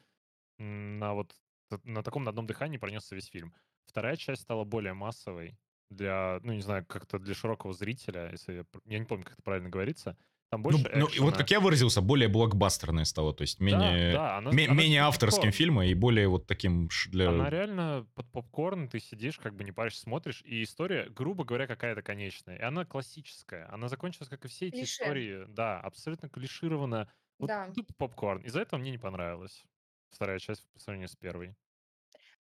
на 0.60 1.14
вот 1.14 1.36
на 1.84 2.04
таком 2.04 2.24
на 2.24 2.30
одном 2.32 2.48
дыхании 2.48 2.78
пронесся 2.78 3.16
весь 3.16 3.28
фильм. 3.28 3.56
Вторая 3.86 4.18
часть 4.18 4.44
стала 4.44 4.66
более 4.66 4.94
массовой 4.94 5.58
для, 5.90 6.40
ну, 6.44 6.54
не 6.54 6.62
знаю, 6.62 6.86
как-то 6.86 7.18
для 7.20 7.34
широкого 7.34 7.74
зрителя, 7.74 8.30
если 8.32 8.54
я, 8.54 8.66
я 8.86 9.00
не 9.00 9.06
помню, 9.06 9.24
как 9.24 9.34
это 9.34 9.44
правильно 9.44 9.70
говорится. 9.70 10.18
Там 10.52 10.62
Ну, 10.64 10.70
больше 10.70 10.92
ну, 10.94 11.08
и 11.08 11.20
вот 11.20 11.38
как 11.38 11.50
я 11.50 11.62
выразился, 11.62 12.02
более 12.02 12.28
блокбастерное 12.28 13.06
стало, 13.06 13.34
то 13.34 13.44
есть 13.44 13.60
Да, 13.60 13.66
менее, 13.66 14.12
да, 14.12 14.38
она, 14.38 14.52
ме- 14.52 14.66
она 14.68 14.74
менее 14.82 15.02
авторским 15.04 15.38
попкорн. 15.44 15.54
фильма 15.54 15.86
и 15.88 15.94
более 15.94 16.28
вот 16.28 16.46
таким 16.46 16.90
для... 17.10 17.30
Она 17.30 17.50
реально 17.50 18.06
под 18.16 18.30
попкорн, 18.34 18.90
ты 18.90 19.00
сидишь, 19.00 19.38
как 19.38 19.56
бы 19.56 19.64
не 19.64 19.72
паришься, 19.72 20.02
смотришь, 20.02 20.42
и 20.44 20.64
история, 20.64 21.10
грубо 21.10 21.46
говоря, 21.46 21.68
какая-то 21.68 22.02
конечная. 22.02 22.58
И 22.58 22.62
она 22.62 22.84
классическая. 22.84 23.72
Она 23.74 23.88
закончилась, 23.88 24.28
как 24.28 24.44
и 24.44 24.50
все 24.50 24.68
эти 24.68 24.76
Клише. 24.80 25.04
истории, 25.04 25.46
да, 25.48 25.80
абсолютно 25.80 26.28
клиширована. 26.28 27.10
Вот 27.40 27.48
Да. 27.48 27.72
тут 27.74 27.96
попкорн. 27.96 28.42
Из-за 28.42 28.60
этого 28.60 28.78
мне 28.80 28.92
не 28.92 28.98
понравилась 28.98 29.64
вторая 30.10 30.40
часть 30.40 30.68
по 30.74 30.80
сравнению 30.82 31.08
с 31.08 31.16
первой. 31.16 31.56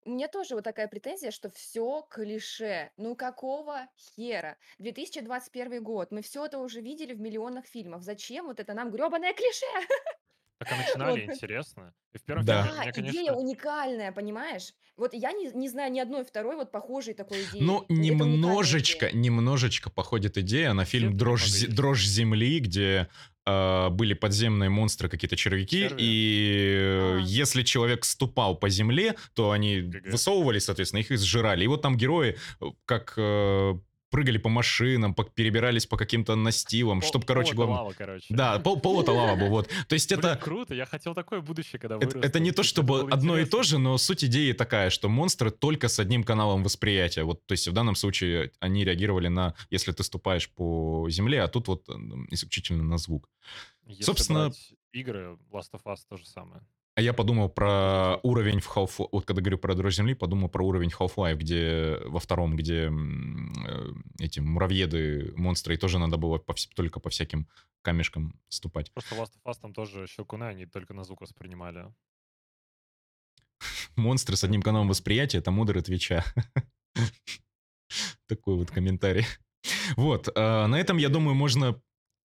У 0.04 0.10
меня 0.10 0.28
тоже 0.28 0.54
вот 0.54 0.64
такая 0.64 0.88
претензия, 0.88 1.30
что 1.30 1.50
все 1.50 2.06
клише. 2.08 2.90
Ну 2.96 3.14
какого 3.14 3.86
хера? 3.98 4.56
2021 4.78 5.82
год. 5.82 6.10
Мы 6.10 6.22
все 6.22 6.46
это 6.46 6.58
уже 6.58 6.80
видели 6.80 7.12
в 7.12 7.20
миллионах 7.20 7.66
фильмов. 7.66 8.02
Зачем 8.02 8.46
вот 8.46 8.60
это 8.60 8.72
нам 8.72 8.90
гребаное 8.90 9.34
клише? 9.34 9.66
Так 10.60 10.68
а 10.72 10.76
начинали 10.76 11.24
Вот. 11.26 11.34
интересно. 11.34 11.94
И 12.12 12.18
в 12.18 12.22
первом 12.22 12.44
фильме 12.44 12.62
Да. 12.62 12.68
Да, 12.68 12.80
меня, 12.82 12.90
идея 12.90 13.12
конечно, 13.12 13.36
уникальная, 13.36 14.12
понимаешь? 14.12 14.74
Вот 14.98 15.14
я 15.14 15.32
не, 15.32 15.50
не 15.54 15.68
знаю 15.70 15.90
ни 15.90 15.98
одной 15.98 16.22
второй 16.22 16.54
вот 16.56 16.70
похожей 16.70 17.14
такой 17.14 17.42
идеи. 17.44 17.62
Ну, 17.62 17.78
И 17.80 17.82
это 17.84 17.92
уникальная 17.94 18.26
немножечко, 18.34 19.08
идея. 19.08 19.20
немножечко 19.20 19.90
походит 19.90 20.36
идея 20.36 20.74
на 20.74 20.84
фильм 20.84 21.08
Где-то 21.08 21.18
«Дрожь, 21.24 21.40
немного 21.46 21.56
зе- 21.58 21.64
есть. 21.66 21.74
«Дрожь 21.76 22.04
земли», 22.04 22.58
где 22.60 23.08
э, 23.46 23.88
были 23.88 24.12
подземные 24.12 24.68
монстры, 24.68 25.08
какие-то 25.08 25.36
червяки, 25.36 25.88
Черви. 25.88 26.02
и 26.02 26.74
э, 26.76 27.16
А. 27.16 27.18
если 27.24 27.62
человек 27.62 28.04
ступал 28.04 28.54
по 28.54 28.68
земле, 28.68 29.16
то 29.32 29.52
они 29.52 29.80
ГГ. 29.80 30.12
высовывались, 30.12 30.64
соответственно, 30.66 31.00
их 31.00 31.10
и 31.10 31.16
сжирали. 31.16 31.64
И 31.64 31.68
вот 31.68 31.80
там 31.80 31.96
герои, 31.96 32.36
э, 32.60 32.64
как 32.84 33.14
э, 33.16 33.74
прыгали 34.10 34.38
по 34.38 34.48
машинам, 34.48 35.14
по- 35.14 35.24
перебирались 35.24 35.86
по 35.86 35.96
каким-то 35.96 36.34
настилам, 36.36 37.00
Пол- 37.00 37.08
чтобы, 37.08 37.24
короче, 37.26 37.48
это 37.50 37.56
главное... 37.56 37.76
лава, 37.78 37.94
короче. 37.96 38.26
Да, 38.28 38.58
пол, 38.58 38.80
пол 38.80 39.02
это 39.02 39.12
лава 39.12 39.36
был, 39.36 39.48
вот. 39.48 39.68
То 39.88 39.94
есть 39.94 40.08
Блин, 40.08 40.18
это... 40.20 40.36
круто, 40.36 40.74
я 40.74 40.84
хотел 40.86 41.14
такое 41.14 41.40
будущее, 41.40 41.78
когда 41.78 41.96
Это, 41.96 42.06
вырасту. 42.06 42.20
это 42.28 42.40
не 42.40 42.52
то, 42.52 42.62
чтобы 42.62 43.00
одно 43.10 43.36
и 43.38 43.42
интересно. 43.42 43.50
то 43.58 43.62
же, 43.62 43.78
но 43.78 43.98
суть 43.98 44.24
идеи 44.24 44.52
такая, 44.52 44.90
что 44.90 45.08
монстры 45.08 45.50
только 45.50 45.88
с 45.88 45.98
одним 45.98 46.24
каналом 46.24 46.62
восприятия. 46.64 47.22
Вот, 47.24 47.46
то 47.46 47.52
есть 47.52 47.68
в 47.68 47.72
данном 47.72 47.94
случае 47.94 48.52
они 48.60 48.84
реагировали 48.84 49.28
на, 49.28 49.54
если 49.70 49.92
ты 49.92 50.02
ступаешь 50.02 50.50
по 50.50 51.06
земле, 51.08 51.42
а 51.42 51.48
тут 51.48 51.68
вот 51.68 51.88
исключительно 52.30 52.82
на 52.82 52.98
звук. 52.98 53.28
Если 53.86 54.02
Собственно- 54.02 54.52
игры, 54.92 55.38
Last 55.52 55.70
of 55.72 55.82
Us 55.86 55.98
то 56.08 56.16
же 56.16 56.26
самое. 56.26 56.62
А 56.96 57.02
я 57.02 57.12
подумал 57.12 57.48
про 57.48 58.18
уровень 58.22 58.60
в 58.60 58.76
Half... 58.76 59.08
Вот 59.12 59.24
когда 59.24 59.40
говорю 59.40 59.58
про 59.58 59.74
Дрожь 59.74 59.96
Земли, 59.96 60.14
подумал 60.14 60.48
про 60.48 60.66
уровень 60.66 60.90
Half-Life, 60.90 61.36
где 61.36 61.98
во 62.04 62.18
втором, 62.18 62.56
где 62.56 62.90
э, 62.90 63.92
эти 64.18 64.40
муравьеды, 64.40 65.32
монстры, 65.36 65.74
и 65.74 65.78
тоже 65.78 65.98
надо 65.98 66.16
было 66.16 66.38
по 66.38 66.54
только 66.74 67.00
по 67.00 67.08
всяким 67.08 67.48
камешкам 67.82 68.34
ступать. 68.48 68.92
Просто 68.92 69.14
Last 69.14 69.32
of 69.36 69.50
Us 69.50 69.58
там 69.60 69.72
тоже 69.72 70.06
щелкуны, 70.08 70.44
они 70.44 70.66
только 70.66 70.92
на 70.92 71.04
звук 71.04 71.20
воспринимали. 71.20 71.86
Монстры 73.96 74.36
с 74.36 74.44
одним 74.44 74.62
каналом 74.62 74.88
восприятия— 74.88 75.38
это 75.40 75.50
модеры 75.50 75.82
Твича. 75.82 76.24
Такой 78.26 78.56
вот 78.56 78.70
комментарий. 78.70 79.26
Вот, 79.96 80.28
э, 80.28 80.66
на 80.66 80.80
этом, 80.80 80.96
я 80.96 81.08
думаю, 81.08 81.34
можно 81.34 81.80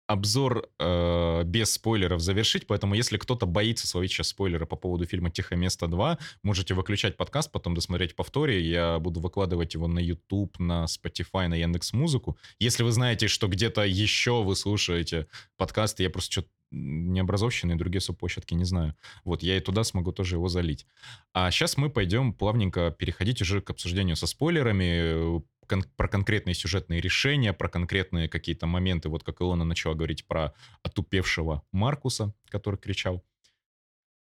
обзор 0.07 0.69
э, 0.79 1.42
без 1.45 1.73
спойлеров 1.73 2.21
завершить, 2.21 2.66
поэтому 2.66 2.95
если 2.95 3.19
кто-то 3.19 3.47
боится 3.47 3.87
словить 3.87 4.12
сейчас 4.12 4.29
спойлеры 4.29 4.66
по 4.66 4.77
поводу 4.77 5.05
фильма 5.05 5.31
«Тихое 5.31 5.61
место 5.61 5.87
2», 5.87 6.19
можете 6.42 6.75
выключать 6.75 7.16
подкаст, 7.16 7.51
потом 7.51 7.75
досмотреть 7.75 8.14
повторе, 8.14 8.61
я 8.61 8.99
буду 8.99 9.21
выкладывать 9.21 9.75
его 9.75 9.88
на 9.88 9.99
YouTube, 9.99 10.59
на 10.59 10.85
Spotify, 10.85 11.49
на 11.49 11.55
Яндекс 11.55 11.92
Музыку. 11.92 12.38
Если 12.59 12.83
вы 12.83 12.92
знаете, 12.92 13.29
что 13.29 13.49
где-то 13.49 13.83
еще 13.83 14.42
вы 14.42 14.55
слушаете 14.57 15.27
подкасты, 15.57 16.03
я 16.03 16.11
просто 16.11 16.33
что-то 16.33 16.49
необразовщины 16.71 17.73
и 17.73 17.77
другие 17.77 18.01
субплощадки 18.01 18.55
не 18.55 18.64
знаю. 18.64 18.95
Вот, 19.25 19.42
я 19.42 19.57
и 19.57 19.61
туда 19.61 19.85
смогу 19.85 20.12
тоже 20.12 20.37
его 20.37 20.49
залить. 20.49 20.87
А 21.33 21.51
сейчас 21.51 21.77
мы 21.77 21.90
пойдем 21.90 22.33
плавненько 22.33 22.90
переходить 22.90 23.40
уже 23.40 23.61
к 23.61 23.71
обсуждению 23.71 24.16
со 24.16 24.27
спойлерами, 24.27 25.40
кон- 25.67 25.85
про 25.97 26.09
конкретные 26.09 26.55
сюжетные 26.55 27.01
решения, 27.01 27.53
про 27.53 27.69
конкретные 27.69 28.29
какие-то 28.29 28.67
моменты, 28.67 29.09
вот 29.09 29.25
как 29.25 29.41
Илона 29.43 29.65
начала 29.65 29.95
говорить 29.95 30.27
про 30.27 30.55
отупевшего 30.83 31.63
Маркуса, 31.73 32.33
который 32.49 32.77
кричал. 32.77 33.25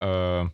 Э, 0.01 0.45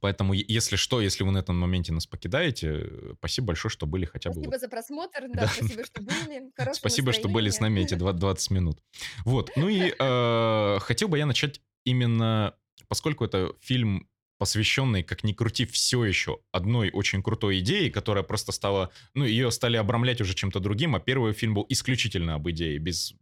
Поэтому, 0.00 0.34
если 0.34 0.76
что, 0.76 1.00
если 1.00 1.24
вы 1.24 1.30
на 1.30 1.38
этом 1.38 1.56
моменте 1.58 1.90
нас 1.90 2.06
покидаете, 2.06 2.90
спасибо 3.16 3.46
большое, 3.48 3.70
что 3.72 3.86
были 3.86 4.04
хотя 4.04 4.28
бы... 4.28 4.34
Спасибо 4.34 4.50
вот- 4.50 4.60
за 4.60 4.68
просмотр, 4.68 5.20
Да. 5.32 5.42
да, 5.42 5.46
спасибо, 5.48 5.84
что 5.86 6.02
были. 6.02 6.50
Хорошего 6.54 6.74
Спасибо, 6.74 7.12
что 7.14 7.28
были 7.30 7.48
с 7.48 7.58
нами 7.60 7.80
эти 7.80 7.94
настроения. 7.94 8.12
два- 8.12 8.12
20 8.34 8.50
минут. 8.50 8.82
Вот. 9.24 9.50
Ну 9.56 9.68
и 9.70 9.94
э, 9.98 10.78
хотел 10.80 11.08
бы 11.08 11.16
я 11.16 11.24
начать 11.24 11.62
именно, 11.84 12.54
поскольку 12.88 13.24
это 13.24 13.54
фильм 13.60 14.06
посвященный, 14.38 15.02
как 15.02 15.24
ни 15.24 15.32
крути, 15.32 15.64
все 15.64 16.04
еще 16.04 16.38
одной 16.52 16.90
очень 16.90 17.22
крутой 17.22 17.60
идее, 17.60 17.90
которая 17.90 18.24
просто 18.24 18.52
стала, 18.52 18.90
ну, 19.14 19.24
ее 19.24 19.50
стали 19.50 19.76
обрамлять 19.76 20.20
уже 20.20 20.34
чем-то 20.34 20.60
другим, 20.60 20.94
а 20.94 21.00
первый 21.00 21.32
фильм 21.32 21.54
был 21.54 21.66
исключительно 21.68 22.34
об 22.34 22.48
идее, 22.50 22.78
без 22.78 23.14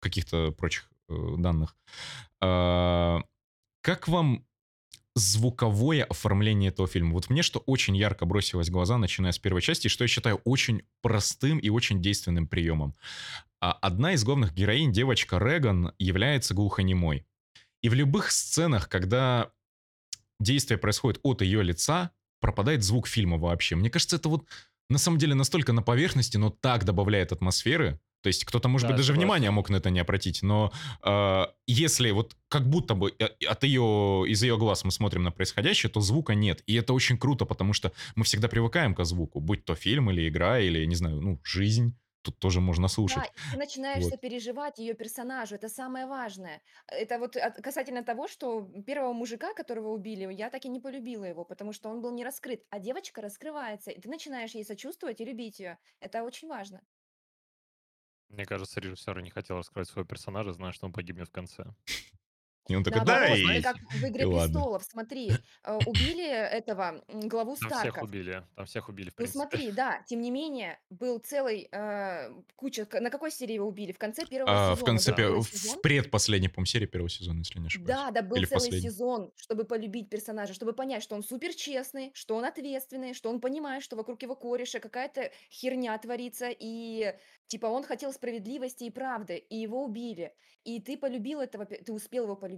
каких-то 0.00 0.52
прочих 0.52 0.90
э, 1.08 1.34
данных. 1.38 1.76
А, 2.40 3.22
как 3.80 4.08
вам 4.08 4.44
звуковое 5.16 6.04
оформление 6.04 6.70
этого 6.70 6.88
фильма. 6.88 7.12
Вот 7.12 7.30
мне 7.30 7.42
что 7.42 7.60
очень 7.60 7.96
ярко 7.96 8.26
бросилось 8.26 8.68
в 8.68 8.72
глаза, 8.72 8.98
начиная 8.98 9.32
с 9.32 9.38
первой 9.38 9.62
части, 9.62 9.88
что 9.88 10.04
я 10.04 10.08
считаю 10.08 10.40
очень 10.44 10.82
простым 11.02 11.58
и 11.58 11.68
очень 11.68 12.02
действенным 12.02 12.48
приемом. 12.48 12.94
А 13.60 13.72
одна 13.72 14.12
из 14.12 14.24
главных 14.24 14.54
героинь, 14.54 14.92
девочка 14.92 15.38
Реган, 15.38 15.92
является 15.98 16.52
глухонемой. 16.52 17.24
И 17.80 17.88
в 17.88 17.94
любых 17.94 18.32
сценах, 18.32 18.88
когда 18.88 19.52
действие 20.40 20.78
происходит 20.78 21.20
от 21.22 21.42
ее 21.42 21.62
лица, 21.62 22.10
пропадает 22.40 22.82
звук 22.82 23.06
фильма 23.08 23.38
вообще. 23.38 23.76
Мне 23.76 23.90
кажется, 23.90 24.16
это 24.16 24.28
вот 24.28 24.44
на 24.90 24.98
самом 24.98 25.18
деле 25.18 25.34
настолько 25.34 25.72
на 25.72 25.82
поверхности, 25.82 26.36
но 26.36 26.50
так 26.50 26.84
добавляет 26.84 27.32
атмосферы. 27.32 27.98
То 28.22 28.28
есть 28.28 28.44
кто-то, 28.46 28.68
может 28.68 28.86
Да, 28.86 28.92
быть, 28.92 28.96
даже 28.96 29.08
согласен. 29.08 29.20
внимания 29.26 29.50
мог 29.50 29.68
на 29.68 29.76
это 29.76 29.90
не 29.90 30.00
обратить, 30.00 30.42
но 30.42 30.72
э, 31.02 31.44
если 31.66 32.10
вот 32.10 32.34
как 32.48 32.66
будто 32.68 32.94
бы 32.94 33.12
э, 33.18 33.24
от 33.46 33.64
ее, 33.64 34.24
из 34.26 34.42
ее 34.42 34.56
глаз 34.56 34.82
мы 34.84 34.92
смотрим 34.92 35.22
на 35.24 35.30
происходящее, 35.30 35.90
то 35.90 36.00
звука 36.00 36.34
нет. 36.34 36.62
И 36.66 36.74
это 36.74 36.94
очень 36.94 37.18
круто, 37.18 37.44
потому 37.44 37.74
что 37.74 37.92
мы 38.14 38.24
всегда 38.24 38.48
привыкаем 38.48 38.94
к 38.94 39.04
звуку, 39.04 39.40
будь 39.40 39.66
то 39.66 39.74
фильм 39.74 40.10
или 40.10 40.26
игра, 40.26 40.58
или, 40.58 40.86
не 40.86 40.94
знаю, 40.94 41.20
ну, 41.20 41.40
жизнь. 41.44 41.94
Тут 42.24 42.38
тоже 42.40 42.60
можно 42.60 42.88
слушать. 42.88 43.24
Да, 43.24 43.24
и 43.26 43.40
ты 43.50 43.56
начинаешь 43.58 44.04
Вот. 44.04 44.14
сопереживать 44.14 44.78
ее 44.78 44.94
персонажу, 44.94 45.56
это 45.56 45.68
самое 45.68 46.06
важное. 46.06 46.62
Это 46.86 47.18
вот 47.18 47.36
от- 47.36 47.56
касательно 47.62 48.02
того, 48.02 48.28
что 48.28 48.62
первого 48.86 49.12
мужика, 49.12 49.52
которого 49.54 49.88
убили, 49.90 50.32
я 50.32 50.48
так 50.50 50.64
и 50.64 50.68
не 50.68 50.80
полюбила 50.80 51.24
его, 51.24 51.44
потому 51.44 51.72
что 51.72 51.90
он 51.90 52.00
был 52.00 52.12
не 52.12 52.24
раскрыт, 52.24 52.64
а 52.70 52.78
девочка 52.78 53.20
раскрывается, 53.20 53.90
и 53.90 54.00
ты 54.00 54.08
начинаешь 54.08 54.52
ей 54.54 54.64
сочувствовать 54.64 55.20
и 55.20 55.24
любить 55.24 55.58
ее. 55.60 55.78
Это 56.00 56.22
очень 56.22 56.48
важно. 56.48 56.82
Мне 58.28 58.44
кажется, 58.44 58.80
режиссер 58.80 59.18
не 59.22 59.30
хотел 59.30 59.56
раскрывать 59.56 59.88
своего 59.88 60.06
персонажа, 60.06 60.52
зная, 60.52 60.72
что 60.72 60.84
он 60.86 60.92
погибнет 60.92 61.28
в 61.28 61.32
конце. 61.32 61.74
И 62.66 62.74
он 62.74 62.82
такой, 62.82 63.04
да, 63.04 63.20
Наоборот, 63.20 63.38
и... 63.38 63.62
как 63.62 63.76
в 63.76 64.04
«Игре 64.04 64.22
и 64.22 64.24
ладно». 64.24 64.52
престолов», 64.54 64.84
смотри, 64.84 65.32
э, 65.64 65.78
убили 65.86 66.26
этого 66.26 67.02
м, 67.08 67.28
главу 67.28 67.56
Там 67.56 67.68
всех 67.68 67.78
Старков. 67.80 68.04
убили, 68.08 68.42
там 68.56 68.64
всех 68.64 68.88
убили, 68.88 69.10
в 69.10 69.12
Ну 69.12 69.16
принципе. 69.16 69.38
смотри, 69.38 69.70
да, 69.72 70.02
тем 70.06 70.22
не 70.22 70.30
менее, 70.30 70.78
был 70.88 71.18
целый 71.18 71.68
э, 71.70 72.30
куча... 72.56 72.86
На 73.00 73.10
какой 73.10 73.30
серии 73.30 73.54
его 73.54 73.66
убили? 73.68 73.92
В 73.92 73.98
конце 73.98 74.24
первого 74.24 74.50
А, 74.50 74.74
сезона. 74.74 74.76
в 74.76 74.84
конце, 74.84 75.10
был 75.10 75.16
пе- 75.16 75.22
целый 75.24 75.40
в 75.42 75.48
сезон. 75.50 75.80
предпоследней, 75.82 76.48
по 76.48 76.64
серии 76.64 76.86
первого 76.86 77.10
сезона, 77.10 77.38
если 77.40 77.58
не 77.58 77.66
ошибаюсь. 77.66 77.88
Да, 77.98 78.10
да, 78.10 78.22
был 78.22 78.36
Или 78.38 78.46
в 78.46 78.48
целый 78.48 78.60
последней. 78.60 78.80
сезон, 78.90 79.32
чтобы 79.36 79.64
полюбить 79.64 80.08
персонажа, 80.08 80.54
чтобы 80.54 80.72
понять, 80.72 81.02
что 81.02 81.14
он 81.16 81.22
супер 81.22 81.52
честный, 81.54 82.12
что 82.14 82.34
он 82.34 82.46
ответственный, 82.46 83.12
что 83.12 83.28
он 83.28 83.40
понимает, 83.40 83.82
что 83.82 83.94
вокруг 83.96 84.22
его 84.22 84.34
кореша 84.36 84.80
какая-то 84.80 85.30
херня 85.50 85.98
творится, 85.98 86.48
и 86.50 87.14
типа 87.46 87.66
он 87.66 87.82
хотел 87.84 88.10
справедливости 88.14 88.84
и 88.84 88.90
правды, 88.90 89.36
и 89.36 89.56
его 89.58 89.84
убили. 89.84 90.32
И 90.64 90.80
ты 90.80 90.96
полюбил 90.96 91.40
этого, 91.40 91.66
пе- 91.66 91.76
ты 91.82 91.92
успел 91.92 92.24
его 92.24 92.36
полюбить. 92.36 92.53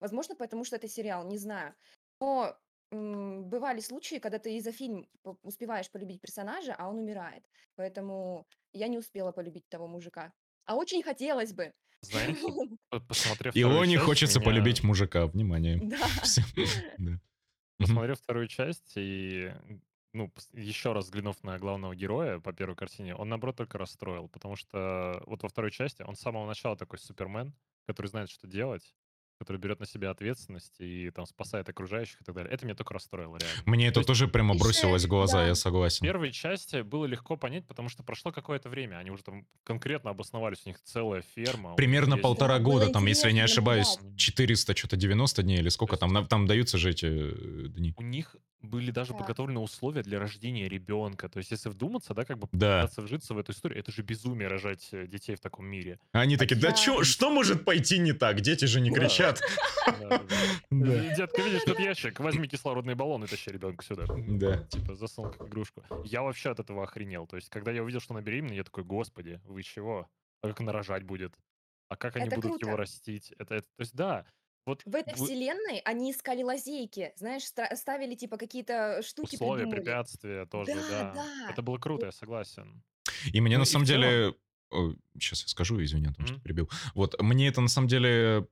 Возможно, 0.00 0.34
потому 0.34 0.64
что 0.64 0.76
это 0.76 0.88
сериал, 0.88 1.26
не 1.26 1.38
знаю. 1.38 1.74
Но 2.20 2.56
м, 2.90 3.44
бывали 3.44 3.80
случаи, 3.80 4.18
когда 4.18 4.38
ты 4.38 4.56
и 4.56 4.60
за 4.60 4.72
фильм 4.72 5.06
по- 5.22 5.38
успеваешь 5.42 5.90
полюбить 5.90 6.20
персонажа, 6.20 6.74
а 6.78 6.88
он 6.88 6.98
умирает. 6.98 7.44
Поэтому 7.76 8.46
я 8.72 8.88
не 8.88 8.98
успела 8.98 9.32
полюбить 9.32 9.68
того 9.68 9.86
мужика. 9.86 10.32
А 10.66 10.74
очень 10.76 11.02
хотелось 11.02 11.52
бы. 11.52 11.72
Знаете, 12.02 12.40
по- 12.90 13.00
посмотрев 13.00 13.52
вторую 13.54 13.74
Илоне 13.76 13.94
часть, 13.94 14.04
хочется 14.04 14.40
меня- 14.40 14.50
полюбить 14.50 14.82
мужика. 14.84 15.26
Внимание. 15.26 15.78
Да. 15.82 15.98
Мгм. 16.98 17.20
Посмотрев 17.78 18.18
вторую 18.20 18.46
часть 18.48 18.92
и 18.96 19.52
ну, 20.12 20.26
пос- 20.26 20.60
еще 20.60 20.92
раз 20.92 21.06
взглянув 21.06 21.42
на 21.42 21.58
главного 21.58 21.96
героя 21.96 22.38
по 22.38 22.52
первой 22.52 22.76
картине, 22.76 23.14
он, 23.16 23.28
наоборот, 23.30 23.56
только 23.56 23.78
расстроил, 23.78 24.28
потому 24.28 24.56
что 24.56 25.22
вот 25.26 25.42
во 25.42 25.48
второй 25.48 25.70
части 25.70 26.02
он 26.02 26.14
с 26.14 26.20
самого 26.20 26.46
начала 26.46 26.76
такой 26.76 26.98
супермен, 26.98 27.54
который 27.86 28.08
знает, 28.08 28.28
что 28.30 28.46
делать, 28.46 28.94
который 29.44 29.58
берет 29.58 29.80
на 29.80 29.86
себя 29.86 30.10
ответственность 30.10 30.74
и 30.80 31.10
там 31.10 31.26
спасает 31.26 31.68
окружающих 31.68 32.20
и 32.20 32.24
так 32.24 32.34
далее. 32.34 32.52
Это 32.52 32.64
меня 32.64 32.74
только 32.74 32.94
расстроило, 32.94 33.36
реально. 33.36 33.62
Мне 33.66 33.86
То 33.86 33.90
это 33.90 34.00
есть 34.00 34.06
тоже 34.08 34.28
прямо 34.28 34.54
бросилось 34.54 35.04
в 35.04 35.08
глаза, 35.08 35.38
да. 35.38 35.46
я 35.48 35.54
В 35.54 35.58
согласен. 35.58 36.04
первой 36.06 36.32
части 36.32 36.82
было 36.82 37.04
легко 37.06 37.36
понять, 37.36 37.66
потому 37.66 37.88
что 37.88 38.02
прошло 38.02 38.32
какое-то 38.32 38.68
время. 38.68 38.96
Они 38.96 39.10
уже 39.10 39.22
там 39.22 39.46
конкретно 39.64 40.10
обосновались, 40.10 40.62
у 40.64 40.68
них 40.68 40.80
целая 40.82 41.22
ферма. 41.34 41.74
Примерно 41.74 42.14
есть- 42.14 42.22
полтора 42.22 42.58
Да, 42.58 42.64
года, 42.64 42.88
там, 42.90 43.06
если 43.06 43.26
не 43.26 43.38
интересно 43.40 43.44
ошибаюсь, 43.52 43.96
наблюдать. 43.96 44.18
400, 44.20 44.76
что-то 44.76 44.96
90 44.96 45.42
дней 45.42 45.58
или 45.58 45.68
сколько 45.68 45.94
есть- 45.94 46.00
там, 46.00 46.26
там 46.26 46.46
даются 46.46 46.78
же 46.78 46.90
эти 46.90 47.06
э, 47.06 47.68
дни. 47.68 47.94
У 47.96 48.02
них 48.02 48.36
были 48.62 48.90
даже 48.90 49.12
Да. 49.12 49.18
подготовлены 49.18 49.60
условия 49.60 50.02
для 50.02 50.18
рождения 50.18 50.68
ребенка. 50.68 51.28
То 51.28 51.38
есть, 51.38 51.50
если 51.50 51.68
вдуматься, 51.68 52.14
да, 52.14 52.24
как 52.24 52.38
бы 52.38 52.48
Да. 52.52 52.82
пытаться 52.82 53.02
вжиться 53.02 53.34
в 53.34 53.38
эту 53.38 53.52
историю, 53.52 53.78
это 53.78 53.92
же 53.92 54.02
безумие 54.02 54.48
рожать 54.48 54.88
э, 54.92 55.06
детей 55.06 55.34
в 55.36 55.40
таком 55.40 55.66
мире. 55.66 55.98
Они 56.12 56.36
такие, 56.36 56.56
да 56.60 56.70
Да. 56.70 56.74
чё, 56.76 57.02
что 57.04 57.30
может 57.30 57.64
пойти 57.64 57.98
не 57.98 58.12
так? 58.12 58.40
Дети 58.40 58.64
же 58.64 58.80
не 58.80 58.90
Да. 58.90 58.96
кричат. 59.00 59.40
Э, 60.70 61.14
Детка, 61.16 61.42
видишь 61.42 61.62
этот 61.62 61.78
ящик? 61.80 62.20
Возьми 62.20 62.48
кислородный 62.48 62.94
баллон 62.94 63.24
и 63.24 63.26
тащи 63.26 63.50
ребенка 63.50 63.84
сюда. 63.84 64.04
Да. 64.08 64.58
Типа 64.64 64.94
засунул 64.94 65.30
как 65.32 65.48
игрушку. 65.48 65.84
Я 66.04 66.22
вообще 66.22 66.50
от 66.50 66.60
этого 66.60 66.82
охренел. 66.84 67.26
То 67.26 67.36
есть, 67.36 67.48
когда 67.48 67.70
я 67.72 67.82
увидел, 67.82 68.00
что 68.00 68.14
она 68.14 68.22
беременна, 68.22 68.52
я 68.54 68.64
такой, 68.64 68.84
господи, 68.84 69.40
вы 69.44 69.62
чего? 69.62 70.08
А 70.42 70.48
как 70.48 70.60
она 70.60 70.72
рожать 70.72 71.02
будет? 71.04 71.34
А 71.88 71.96
как 71.96 72.16
они 72.16 72.28
будут 72.30 72.62
его 72.62 72.76
растить? 72.76 73.32
Это, 73.38 73.54
это- 73.56 73.66
то 73.76 73.80
есть, 73.80 73.94
да, 73.94 74.24
вот 74.66 74.82
В 74.84 74.94
этой 74.94 75.14
вы- 75.14 75.26
вселенной 75.26 75.78
они 75.84 76.12
искали 76.12 76.42
лазейки, 76.42 77.12
знаешь, 77.16 77.44
ста- 77.44 77.74
ставили 77.76 78.14
типа 78.14 78.36
какие-то 78.36 79.00
штуки 79.02 79.34
условия, 79.34 79.62
придумывали. 79.64 79.80
препятствия 79.84 80.46
тоже, 80.46 80.74
Да, 80.74 80.88
да. 80.88 81.12
да. 81.14 81.50
Это 81.50 81.62
было 81.62 81.78
круто, 81.78 82.06
я 82.06 82.12
согласен. 82.12 82.82
И 83.32 83.40
мне 83.40 83.56
Ну 83.56 83.60
на 83.60 83.64
и 83.64 83.70
самом 83.70 83.86
целом- 83.86 84.02
деле... 84.02 84.34
Сейчас 85.20 85.42
я 85.42 85.48
скажу, 85.48 85.82
извини, 85.84 86.06
потому 86.08 86.26
что 86.26 86.34
Мгм. 86.36 86.42
перебил. 86.44 86.70
Вот, 86.94 87.20
мне 87.20 87.48
это 87.48 87.60
на 87.60 87.68
самом 87.68 87.88
деле 87.88 88.46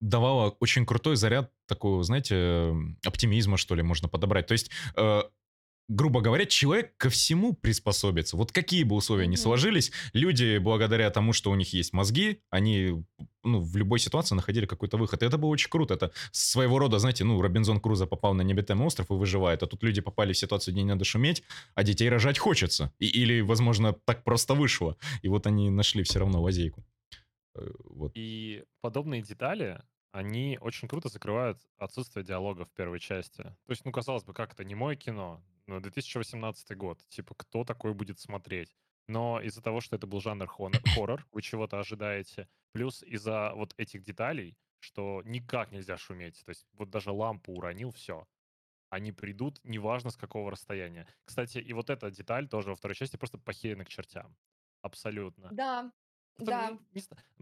давало 0.00 0.50
очень 0.60 0.84
крутой 0.84 1.16
заряд 1.16 1.50
такого, 1.66 2.02
знаете, 2.04 2.34
м, 2.34 2.98
оптимизма, 3.06 3.56
что 3.56 3.74
ли, 3.74 3.82
можно 3.82 4.06
подобрать. 4.08 4.46
То 4.46 4.52
есть 4.52 4.70
э, 4.96 5.22
грубо 5.88 6.20
говоря, 6.20 6.46
человек 6.46 6.96
ко 6.96 7.10
всему 7.10 7.52
приспособится. 7.52 8.36
Вот 8.36 8.52
какие 8.52 8.84
бы 8.84 8.96
условия 8.96 9.26
ни 9.26 9.36
сложились, 9.36 9.92
люди, 10.12 10.58
благодаря 10.58 11.10
тому, 11.10 11.32
что 11.32 11.50
у 11.50 11.54
них 11.54 11.72
есть 11.74 11.92
мозги, 11.92 12.40
они 12.50 13.04
ну, 13.42 13.60
в 13.60 13.76
любой 13.76 13.98
ситуации 13.98 14.34
находили 14.34 14.66
какой-то 14.66 14.96
выход. 14.96 15.22
И 15.22 15.26
это 15.26 15.36
было 15.36 15.50
очень 15.50 15.68
круто. 15.68 15.94
Это 15.94 16.12
своего 16.32 16.78
рода, 16.78 16.98
знаете, 16.98 17.24
ну, 17.24 17.40
Робинзон 17.40 17.80
Крузо 17.80 18.06
попал 18.06 18.34
на 18.34 18.42
необитаемый 18.42 18.86
остров 18.86 19.10
и 19.10 19.14
выживает, 19.14 19.62
а 19.62 19.66
тут 19.66 19.82
люди 19.82 20.00
попали 20.00 20.32
в 20.32 20.38
ситуацию, 20.38 20.72
где 20.72 20.82
не 20.82 20.88
надо 20.88 21.04
шуметь, 21.04 21.42
а 21.74 21.82
детей 21.82 22.08
рожать 22.08 22.38
хочется. 22.38 22.92
И, 22.98 23.06
или, 23.06 23.40
возможно, 23.40 23.94
так 24.04 24.24
просто 24.24 24.54
вышло. 24.54 24.96
И 25.22 25.28
вот 25.28 25.46
они 25.46 25.70
нашли 25.70 26.02
все 26.02 26.20
равно 26.20 26.42
лазейку. 26.42 26.84
Э, 27.54 27.70
Вот. 27.90 28.12
И 28.14 28.64
подобные 28.80 29.22
детали, 29.22 29.82
они 30.14 30.58
очень 30.60 30.86
круто 30.86 31.08
закрывают 31.08 31.58
отсутствие 31.76 32.24
диалога 32.24 32.64
в 32.64 32.70
первой 32.70 33.00
части. 33.00 33.42
То 33.42 33.70
есть, 33.70 33.84
ну, 33.84 33.90
казалось 33.90 34.22
бы, 34.22 34.32
как 34.32 34.52
это 34.52 34.62
не 34.62 34.76
мое 34.76 34.94
кино, 34.94 35.42
но 35.66 35.80
2018 35.80 36.76
год, 36.76 37.00
типа, 37.08 37.34
кто 37.34 37.64
такой 37.64 37.94
будет 37.94 38.20
смотреть? 38.20 38.76
Но 39.08 39.40
из-за 39.40 39.60
того, 39.60 39.80
что 39.80 39.96
это 39.96 40.06
был 40.06 40.20
жанр 40.20 40.46
хоррор, 40.46 41.26
вы 41.32 41.42
чего-то 41.42 41.80
ожидаете, 41.80 42.48
плюс 42.70 43.02
из-за 43.02 43.54
вот 43.56 43.74
этих 43.76 44.04
деталей, 44.04 44.56
что 44.78 45.20
никак 45.24 45.72
нельзя 45.72 45.96
шуметь, 45.96 46.44
то 46.44 46.50
есть 46.50 46.68
вот 46.74 46.90
даже 46.90 47.10
лампу 47.10 47.52
уронил, 47.52 47.90
все, 47.90 48.28
они 48.90 49.10
придут, 49.10 49.58
неважно 49.64 50.10
с 50.10 50.16
какого 50.16 50.52
расстояния. 50.52 51.08
Кстати, 51.24 51.58
и 51.58 51.72
вот 51.72 51.90
эта 51.90 52.12
деталь 52.12 52.48
тоже 52.48 52.70
во 52.70 52.76
второй 52.76 52.94
части 52.94 53.16
просто 53.16 53.38
похерена 53.38 53.84
к 53.84 53.88
чертям. 53.88 54.36
Абсолютно. 54.80 55.48
Да, 55.52 55.90
да. 56.38 56.78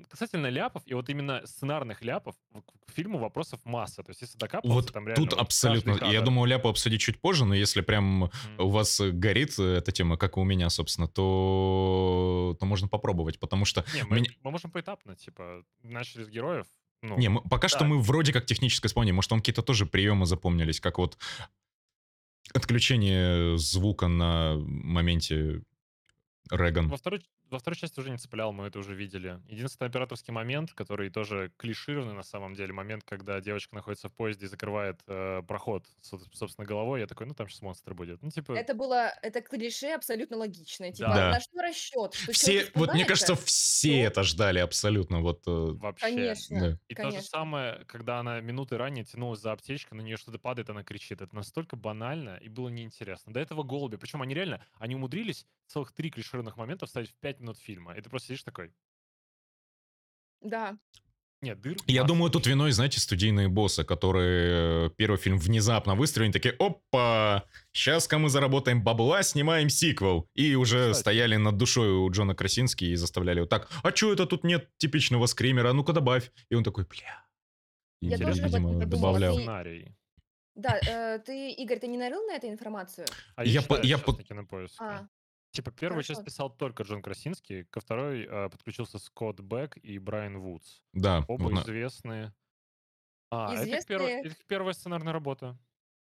Касательно 0.09 0.49
ляпов, 0.49 0.83
и 0.87 0.95
вот 0.95 1.09
именно 1.09 1.45
сценарных 1.47 2.03
ляпов, 2.03 2.35
к 2.53 2.93
фильму 2.93 3.19
вопросов 3.19 3.61
масса. 3.65 4.03
То 4.03 4.11
есть, 4.11 4.21
если 4.23 4.39
докапываться, 4.39 4.75
Вот 4.75 4.93
там 4.93 5.07
реально 5.07 5.25
тут 5.25 5.33
вот 5.33 5.41
абсолютно. 5.41 5.99
Я 6.11 6.21
думаю, 6.21 6.47
ляпу 6.47 6.69
обсудить 6.69 7.01
чуть 7.01 7.21
позже, 7.21 7.45
но 7.45 7.55
если 7.55 7.81
прям 7.81 8.25
М. 8.25 8.31
у 8.59 8.69
вас 8.69 9.01
э, 9.01 9.11
горит 9.11 9.59
э, 9.59 9.77
эта 9.79 9.93
тема, 9.93 10.17
как 10.17 10.37
и 10.37 10.41
у 10.41 10.45
меня, 10.45 10.69
собственно, 10.71 11.09
то, 11.09 12.57
то 12.61 12.67
можно 12.67 12.89
попробовать, 12.89 13.39
потому 13.39 13.65
что... 13.65 13.85
Не, 13.95 14.05
мы, 14.05 14.17
меня- 14.17 14.31
мы 14.43 14.51
можем 14.51 14.71
поэтапно, 14.71 15.17
типа, 15.17 15.65
начали 15.83 16.25
с 16.25 16.29
героев. 16.29 16.67
Ну, 17.03 17.17
Не, 17.19 17.29
мы- 17.31 17.41
пока 17.43 17.69
что 17.69 17.81
да. 17.81 17.87
мы 17.87 18.01
вроде 18.01 18.33
как 18.33 18.47
техническое 18.47 18.89
исполнение. 18.89 19.15
Может, 19.15 19.31
вам 19.31 19.41
какие-то 19.41 19.63
тоже 19.63 19.87
приемы 19.87 20.27
запомнились, 20.27 20.81
как 20.81 20.99
вот 20.99 21.19
отключение 22.55 23.57
звука 23.59 24.09
на 24.09 24.57
моменте 24.59 25.63
Реган. 26.51 26.89
во 26.89 26.97
второй, 26.97 27.23
во 27.53 27.59
второй 27.59 27.77
части 27.77 28.01
уже 28.01 28.11
не 28.11 28.17
цеплял, 28.19 28.53
мы 28.53 28.67
это 28.67 28.79
уже 28.79 28.95
видели. 28.95 29.39
Единственный 29.47 29.89
операторский 29.89 30.33
момент, 30.33 30.73
который 30.73 31.11
тоже 31.11 31.53
клишированный 31.59 32.15
на 32.15 32.23
самом 32.23 32.55
деле, 32.55 32.73
момент, 32.73 33.05
когда 33.05 33.41
девочка 33.41 33.75
находится 33.75 34.09
в 34.09 34.15
поезде 34.15 34.47
и 34.47 34.49
закрывает 34.49 35.01
э, 35.07 35.43
проход, 35.47 35.87
со- 36.01 36.19
собственно, 36.33 36.67
головой, 36.67 37.01
я 37.01 37.07
такой, 37.07 37.27
ну 37.27 37.35
там 37.35 37.49
сейчас 37.49 37.63
монстр 37.63 37.95
будет. 37.95 38.23
Ну, 38.23 38.31
типа, 38.31 38.53
Это 38.53 38.75
было, 38.75 39.13
это 39.23 39.41
клише 39.43 39.93
абсолютно 39.95 40.37
логичное. 40.39 40.93
Типа, 40.93 41.11
Да. 41.15 41.31
на 41.31 41.41
что 41.41 41.61
расчет? 41.63 42.15
Что 42.15 42.33
Все, 42.33 42.71
вот 42.75 42.95
мне 42.95 43.05
кажется, 43.05 43.35
все 43.37 43.97
Ну. 44.03 44.07
это 44.09 44.23
ждали 44.23 44.59
абсолютно. 44.59 45.21
Вот, 45.21 45.43
э, 45.47 45.51
вообще. 45.51 46.07
Конечно, 46.07 46.61
да. 46.61 46.79
И 46.89 46.95
то 46.95 47.03
же 47.05 47.09
конечно. 47.11 47.29
самое, 47.29 47.85
когда 47.87 48.19
она 48.19 48.41
минуты 48.41 48.79
ранее 48.79 49.05
тянулась 49.05 49.41
за 49.41 49.53
аптечкой, 49.53 49.99
на 49.99 50.03
нее 50.03 50.17
что-то 50.17 50.39
падает, 50.39 50.71
она 50.71 50.83
кричит. 50.83 51.21
Это 51.21 51.35
настолько 51.37 51.77
банально 51.77 52.37
и 52.41 52.49
было 52.49 52.69
неинтересно. 52.69 53.33
До 53.33 53.41
этого 53.41 53.63
голуби. 53.63 53.97
Причем 53.97 54.23
они 54.23 54.35
реально, 54.35 54.65
они 54.79 54.95
умудрились 54.95 55.47
целых 55.67 55.93
три 55.93 56.11
клишированных 56.11 56.57
момента 56.57 56.87
вставить 56.87 57.11
в 57.11 57.15
пять 57.17 57.41
минут 57.43 57.59
фильма. 57.59 57.95
И 57.97 58.01
ты 58.01 58.09
просто 58.09 58.29
сидишь 58.29 58.43
такой, 58.45 58.73
Да. 60.41 60.77
нет, 61.41 61.61
дыр 61.61 61.77
Я 61.87 62.03
масса 62.03 62.09
думаю, 62.15 62.31
тут 62.31 62.47
виной, 62.47 62.73
знаете, 62.73 63.01
студийные 63.01 63.49
боссы, 63.49 63.85
которые 63.85 64.87
э, 64.87 64.91
первый 64.97 65.17
фильм 65.19 65.39
внезапно 65.39 65.95
выстрелили, 65.95 66.27
они 66.27 66.33
такие, 66.33 66.55
опа, 66.59 67.45
сейчас-ка 67.73 68.19
мы 68.19 68.29
заработаем 68.29 68.83
бабла, 68.83 69.23
снимаем 69.23 69.69
сиквел. 69.69 70.29
И 70.35 70.55
уже 70.55 70.91
Кстати. 70.91 71.01
стояли 71.01 71.37
над 71.37 71.57
душой 71.57 71.89
у 71.91 72.11
Джона 72.11 72.35
Красински 72.35 72.85
и 72.85 72.97
заставляли 72.97 73.41
вот 73.41 73.49
так, 73.51 73.69
а 73.83 73.93
чё 73.93 74.13
это 74.13 74.27
тут 74.27 74.45
нет 74.45 74.69
типичного 74.79 75.27
скримера, 75.27 75.71
а 75.71 75.73
ну-ка 75.75 75.93
добавь. 75.93 76.31
И 76.51 76.55
он 76.55 76.65
такой, 76.65 76.85
бля. 76.85 77.25
И, 78.01 78.07
Я 78.07 78.19
тоже 78.19 78.43
об 78.43 78.47
видимо, 78.49 78.87
добавлял. 78.87 79.35
Сценарий. 79.37 79.95
Да, 80.55 80.79
э, 80.87 81.19
ты, 81.21 81.51
Игорь, 81.53 81.79
ты 81.79 81.87
не 81.87 81.97
нарыл 81.97 82.27
на 82.27 82.35
это 82.35 82.47
информацию? 82.49 83.07
А 83.37 83.45
Я 83.45 83.53
я, 83.61 83.63
по- 83.63 83.81
я 83.83 83.97
по-. 83.99 84.19
А, 84.79 85.07
Типа, 85.53 85.71
первую 85.71 86.03
часть 86.03 86.21
Хорошо. 86.21 86.25
писал 86.25 86.51
только 86.51 86.83
Джон 86.83 87.03
Красинский, 87.03 87.65
ко 87.65 87.81
второй 87.81 88.25
э, 88.25 88.49
подключился 88.49 88.99
Скотт 88.99 89.41
Бек 89.41 89.77
и 89.77 89.99
Брайан 89.99 90.39
Вудс. 90.39 90.81
Да, 90.95 91.25
Оба 91.29 91.43
вот 91.45 91.65
известные. 91.65 92.35
А, 93.31 93.53
это 93.55 93.65
их, 93.65 93.75
перв- 93.87 94.01
Известные. 94.01 94.19
это 94.21 94.29
их 94.29 94.47
первая 94.47 94.73
сценарная 94.73 95.13
работа. 95.13 95.59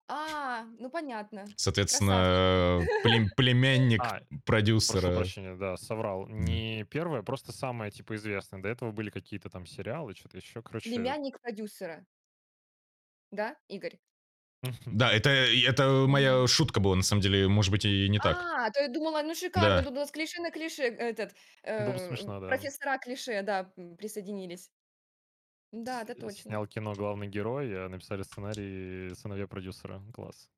а, 0.08 0.64
ну 0.78 0.88
понятно. 0.90 1.46
соответственно, 1.56 2.80
плем- 3.04 3.28
племянник 3.36 4.00
А, 4.02 4.20
прошу 4.20 4.42
продюсера. 4.44 5.16
прощения, 5.16 5.56
да, 5.56 5.76
соврал. 5.76 6.28
Не 6.28 6.84
первая, 6.84 7.22
просто 7.22 7.50
самая, 7.52 7.90
типа, 7.90 8.14
известная. 8.16 8.62
До 8.62 8.68
этого 8.68 8.92
были 8.92 9.10
какие-то 9.10 9.50
там 9.50 9.66
сериалы, 9.66 10.14
что-то 10.14 10.36
еще, 10.38 10.62
короче. 10.62 10.90
Племянник 10.90 11.40
продюсера. 11.40 12.06
Да, 13.32 13.56
Игорь? 13.68 13.98
Да, 14.87 15.11
это, 15.12 15.31
это 15.31 16.05
моя 16.07 16.46
шутка 16.46 16.81
была, 16.81 16.96
на 16.96 17.03
самом 17.03 17.23
деле, 17.23 17.49
может 17.49 17.70
быть, 17.70 17.85
и 17.85 18.09
не 18.09 18.18
так. 18.18 18.37
А, 18.37 18.70
то 18.70 18.81
я 18.81 18.88
думала, 18.88 19.23
ну 19.23 19.35
шикарно, 19.35 19.77
Да. 19.79 19.83
тут 19.83 19.92
у 19.92 19.96
нас 19.96 20.11
клише 20.11 20.40
на 20.42 20.51
клише, 20.51 20.83
этот, 20.83 21.35
Было 21.64 21.92
бы 21.92 21.99
э, 21.99 22.09
смешно, 22.09 22.40
да. 22.40 22.49
профессора 22.49 22.99
клише, 22.99 23.42
да, 23.42 23.73
м, 23.77 23.96
присоединились. 23.96 24.70
Да, 25.73 26.03
это 26.03 26.14
С- 26.14 26.16
точно. 26.20 26.51
Снял 26.51 26.66
кино 26.66 26.94
главный 26.94 27.29
герой, 27.29 27.87
а 27.87 27.88
написали 27.88 28.23
сценарий 28.23 29.14
сыновья 29.14 29.46
продюсера. 29.46 30.03
Класс. 30.12 30.51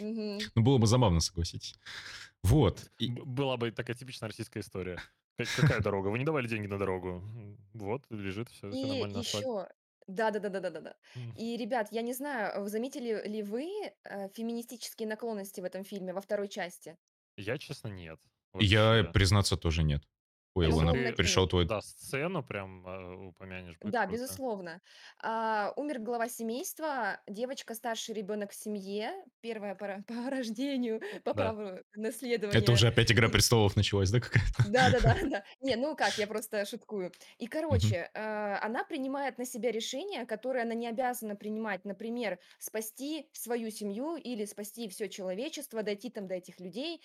Мгм. 0.00 0.38
Ну, 0.54 0.62
было 0.62 0.78
бы 0.78 0.86
забавно, 0.86 1.20
согласитесь. 1.20 1.74
Вот. 2.42 2.90
И- 2.98 3.10
Б- 3.10 3.24
Была 3.24 3.56
бы 3.56 3.70
такая 3.72 3.96
типичная 3.96 4.28
российская 4.28 4.60
история. 4.60 4.98
Как- 5.36 5.48
Какая 5.56 5.80
дорога? 5.80 6.08
Вы 6.08 6.18
не 6.20 6.24
давали 6.24 6.46
деньги 6.46 6.68
на 6.68 6.78
дорогу. 6.78 7.08
М, 7.34 7.58
Вот, 7.74 8.04
лежит, 8.10 8.48
все, 8.50 8.70
все 8.70 8.78
И 8.80 8.86
нормально. 8.86 9.20
асфальт. 9.20 9.44
еще, 9.44 9.68
да-да-да-да-да-да. 10.06 10.96
М. 11.16 11.36
И, 11.36 11.56
ребят, 11.56 11.88
я 11.92 12.02
не 12.02 12.12
знаю, 12.14 12.64
э, 12.64 12.68
заметили 12.68 13.26
ли 13.26 13.42
вы 13.42 13.68
э, 14.04 14.28
феминистические 14.30 15.08
наклонности 15.08 15.60
в 15.60 15.64
этом 15.64 15.84
фильме 15.84 16.12
во 16.12 16.20
второй 16.20 16.48
части? 16.48 16.96
Я, 17.36 17.58
честно, 17.58 17.88
нет. 17.88 18.20
Я, 18.58 19.04
Вообще. 19.04 19.12
признаться, 19.12 19.56
тоже 19.56 19.82
нет. 19.82 20.02
Ой, 20.54 20.66
Илона, 20.66 20.92
пришел 21.12 21.46
твой... 21.48 21.64
Да, 21.66 21.80
сцену 21.80 22.42
прям 22.42 22.86
э, 22.86 23.14
упомянешь. 23.28 23.78
будет 23.80 23.92
Да, 23.92 24.06
круто. 24.06 24.12
безусловно. 24.12 24.80
А, 25.22 25.72
умер 25.76 26.00
глава 26.00 26.28
семейства, 26.28 27.20
девочка 27.26 27.74
старший 27.74 28.14
ребенок 28.14 28.50
в 28.50 28.54
семье, 28.54 29.12
первая 29.40 29.74
по, 29.74 30.02
по 30.06 30.30
рождению, 30.30 31.00
по 31.24 31.32
Да. 31.32 31.52
праву 31.54 31.78
наследования. 31.96 32.58
Это 32.58 32.72
уже 32.72 32.88
опять 32.88 33.10
«Игра 33.10 33.28
престолов» 33.30 33.76
началась, 33.76 34.10
да, 34.10 34.20
какая-то? 34.20 34.70
Да, 34.70 34.90
да, 34.90 35.00
да, 35.00 35.16
да. 35.30 35.44
Не, 35.60 35.76
ну 35.76 35.96
как, 35.96 36.18
я 36.18 36.26
просто 36.26 36.66
шуткую. 36.66 37.12
И, 37.38 37.46
короче, 37.46 38.10
э, 38.12 38.54
она 38.60 38.84
принимает 38.84 39.38
на 39.38 39.46
себя 39.46 39.72
решение, 39.72 40.26
которое 40.26 40.64
она 40.64 40.74
не 40.74 40.86
обязана 40.86 41.34
принимать. 41.34 41.84
Например, 41.84 42.38
спасти 42.58 43.28
свою 43.32 43.70
семью 43.70 44.16
или 44.16 44.44
спасти 44.44 44.88
все 44.88 45.08
человечество, 45.08 45.82
дойти 45.82 46.10
там 46.10 46.26
до 46.26 46.34
этих 46.34 46.60
людей, 46.60 47.00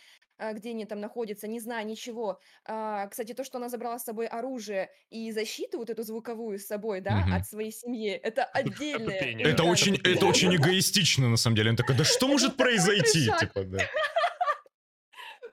где 0.54 0.70
они 0.72 0.86
там 0.86 1.00
находятся, 1.00 1.48
не 1.48 1.60
зная 1.60 1.84
ничего. 1.84 2.40
А, 2.66 3.08
Кстати, 3.08 3.34
то, 3.34 3.44
что 3.44 3.58
она 3.58 3.70
забрала 3.70 3.98
с 4.00 4.04
собой 4.04 4.28
оружие 4.28 4.90
и 5.10 5.32
защиту 5.32 5.78
вот 5.80 5.90
эту 5.90 6.04
звуковую 6.04 6.60
с 6.60 6.66
собой, 6.66 7.02
да, 7.02 7.18
Мгм. 7.22 7.34
от 7.34 7.48
своей 7.48 7.72
семьи, 7.72 8.10
это 8.12 8.44
отдельное. 8.54 9.16
Это 9.44 9.58
Да, 9.58 9.64
очень, 9.64 9.96
это 9.96 10.26
очень 10.26 10.56
эгоистично, 10.56 11.28
на 11.30 11.38
самом 11.38 11.56
деле. 11.56 11.72
Он 11.72 11.76
такой, 11.76 11.96
да 11.96 12.04
что 12.04 12.28
может 12.28 12.56
произойти? 12.58 13.30
Типа, 13.40 13.64
да. 13.64 13.80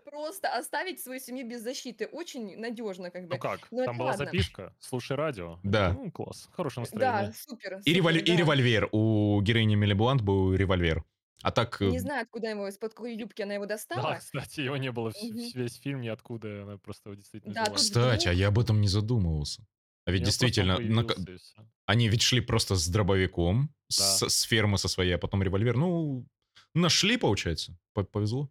Просто 0.05 0.49
оставить 0.57 1.01
свою 1.03 1.19
семью 1.19 1.49
без 1.49 1.61
защиты 1.63 2.07
очень 2.07 2.57
надежно, 2.59 3.11
как 3.11 3.25
бы. 3.27 3.35
Ну 3.35 3.39
как? 3.41 3.67
Но 3.73 3.85
Там 3.85 3.99
была 3.99 4.11
ладно. 4.11 4.27
записка. 4.27 4.73
Слушай 4.79 5.17
радио. 5.17 5.59
Да. 5.65 5.93
Ну, 5.93 6.11
класс. 6.13 6.49
Хорошее 6.53 6.87
Да, 6.93 7.23
настроение. 7.23 7.35
супер. 7.37 7.81
И, 7.85 7.93
револь- 7.93 8.19
супер, 8.19 8.25
и 8.29 8.33
да. 8.33 8.39
револьвер. 8.39 8.89
У 8.93 9.41
героини 9.43 9.75
Милли 9.75 9.93
Блант 9.95 10.23
был 10.23 10.55
револьвер. 10.55 11.03
А 11.45 11.51
так... 11.51 11.81
э, 11.83 11.87
Не 11.91 11.99
знаю, 12.01 12.23
откуда 12.23 12.49
ему, 12.49 12.67
из-под 12.69 12.95
какой 12.95 13.15
юбки 13.17 13.43
она 13.43 13.55
его 13.55 13.67
Да, 13.67 13.75
достала. 13.75 14.17
кстати, 14.17 14.61
его 14.61 14.77
не 14.79 14.91
было 14.91 15.11
вс- 15.11 15.23
Мгм. 15.29 15.51
весь 15.63 15.77
фильм 15.79 16.01
ниоткуда. 16.01 16.63
Она 16.63 16.79
просто 16.79 17.11
его 17.11 17.15
действительно 17.17 17.53
Да, 17.55 17.63
взяла. 17.63 17.77
тут 17.77 17.85
Кстати, 17.87 18.29
а 18.29 18.31
вдруг- 18.31 18.41
я 18.41 18.49
об 18.49 18.59
этом 18.59 18.81
не 18.81 18.89
задумывался. 18.89 19.63
А 20.07 20.11
ведь 20.11 20.21
И 20.21 20.23
он 20.23 20.25
просто 20.27 20.45
действительно, 20.47 20.79
на 20.79 21.05
ка- 21.05 21.15
появился, 21.15 21.33
и 21.33 21.39
всё. 21.61 21.69
они 21.87 22.09
ведь 22.09 22.23
шли 22.23 22.41
просто 22.41 22.75
с 22.77 22.89
дробовиком, 22.89 23.69
с, 23.89 24.23
с 24.29 24.43
фермы 24.43 24.79
со 24.79 24.89
своей, 24.89 25.13
а 25.15 25.19
потом 25.19 25.43
револьвер. 25.43 25.77
Ну, 25.77 26.27
нашли, 26.75 27.17
получается. 27.19 27.77
По- 27.93 28.05
Повезло. 28.05 28.51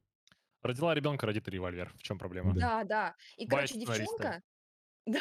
Родила 0.62 0.94
ребенка, 0.96 1.26
родит 1.26 1.48
револьвер. 1.50 1.92
В 1.98 2.04
чем 2.04 2.18
проблема? 2.20 2.54
Да. 2.54 2.60
Да, 2.60 2.84
да. 2.84 3.16
И, 3.38 3.48
короче, 3.48 3.74
сценариста. 3.76 3.96
девчонка... 4.06 4.42
Да. 5.06 5.20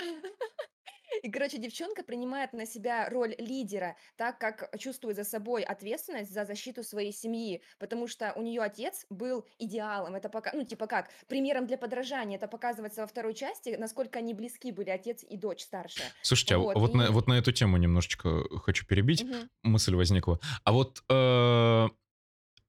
И, 1.22 1.30
короче, 1.30 1.58
девчонка 1.58 2.02
принимает 2.02 2.52
на 2.52 2.66
себя 2.66 3.08
роль 3.08 3.34
лидера, 3.38 3.96
так 4.16 4.38
как 4.38 4.68
чувствует 4.78 5.16
за 5.16 5.24
собой 5.24 5.62
ответственность 5.62 6.32
за 6.32 6.44
защиту 6.44 6.82
своей 6.82 7.12
семьи, 7.12 7.62
потому 7.78 8.08
что 8.08 8.32
у 8.34 8.42
нее 8.42 8.60
отец 8.60 9.06
был 9.08 9.46
идеалом. 9.58 10.16
Это 10.16 10.28
пока, 10.28 10.50
ну, 10.52 10.64
типа 10.64 10.86
как, 10.88 11.10
примером 11.28 11.66
для 11.66 11.78
подражания. 11.78 12.36
Это 12.36 12.48
показывается 12.48 13.02
во 13.02 13.06
второй 13.06 13.34
части, 13.34 13.76
насколько 13.78 14.18
они 14.18 14.34
близки 14.34 14.72
были, 14.72 14.90
отец 14.90 15.22
и 15.22 15.36
дочь 15.36 15.62
старшая. 15.62 16.08
Слушайте, 16.22 16.56
а 16.56 16.58
Вот, 16.58 16.76
вот, 16.76 16.94
на, 16.94 17.02
и- 17.04 17.08
вот 17.10 17.28
на 17.28 17.34
эту 17.34 17.52
тему 17.52 17.76
немножечко 17.76 18.42
хочу 18.58 18.84
перебить. 18.86 19.22
Мгм. 19.24 19.48
Мысль 19.62 19.94
возникла. 19.94 20.40
А 20.64 20.72
вот 20.72 21.04
э, 21.08 21.12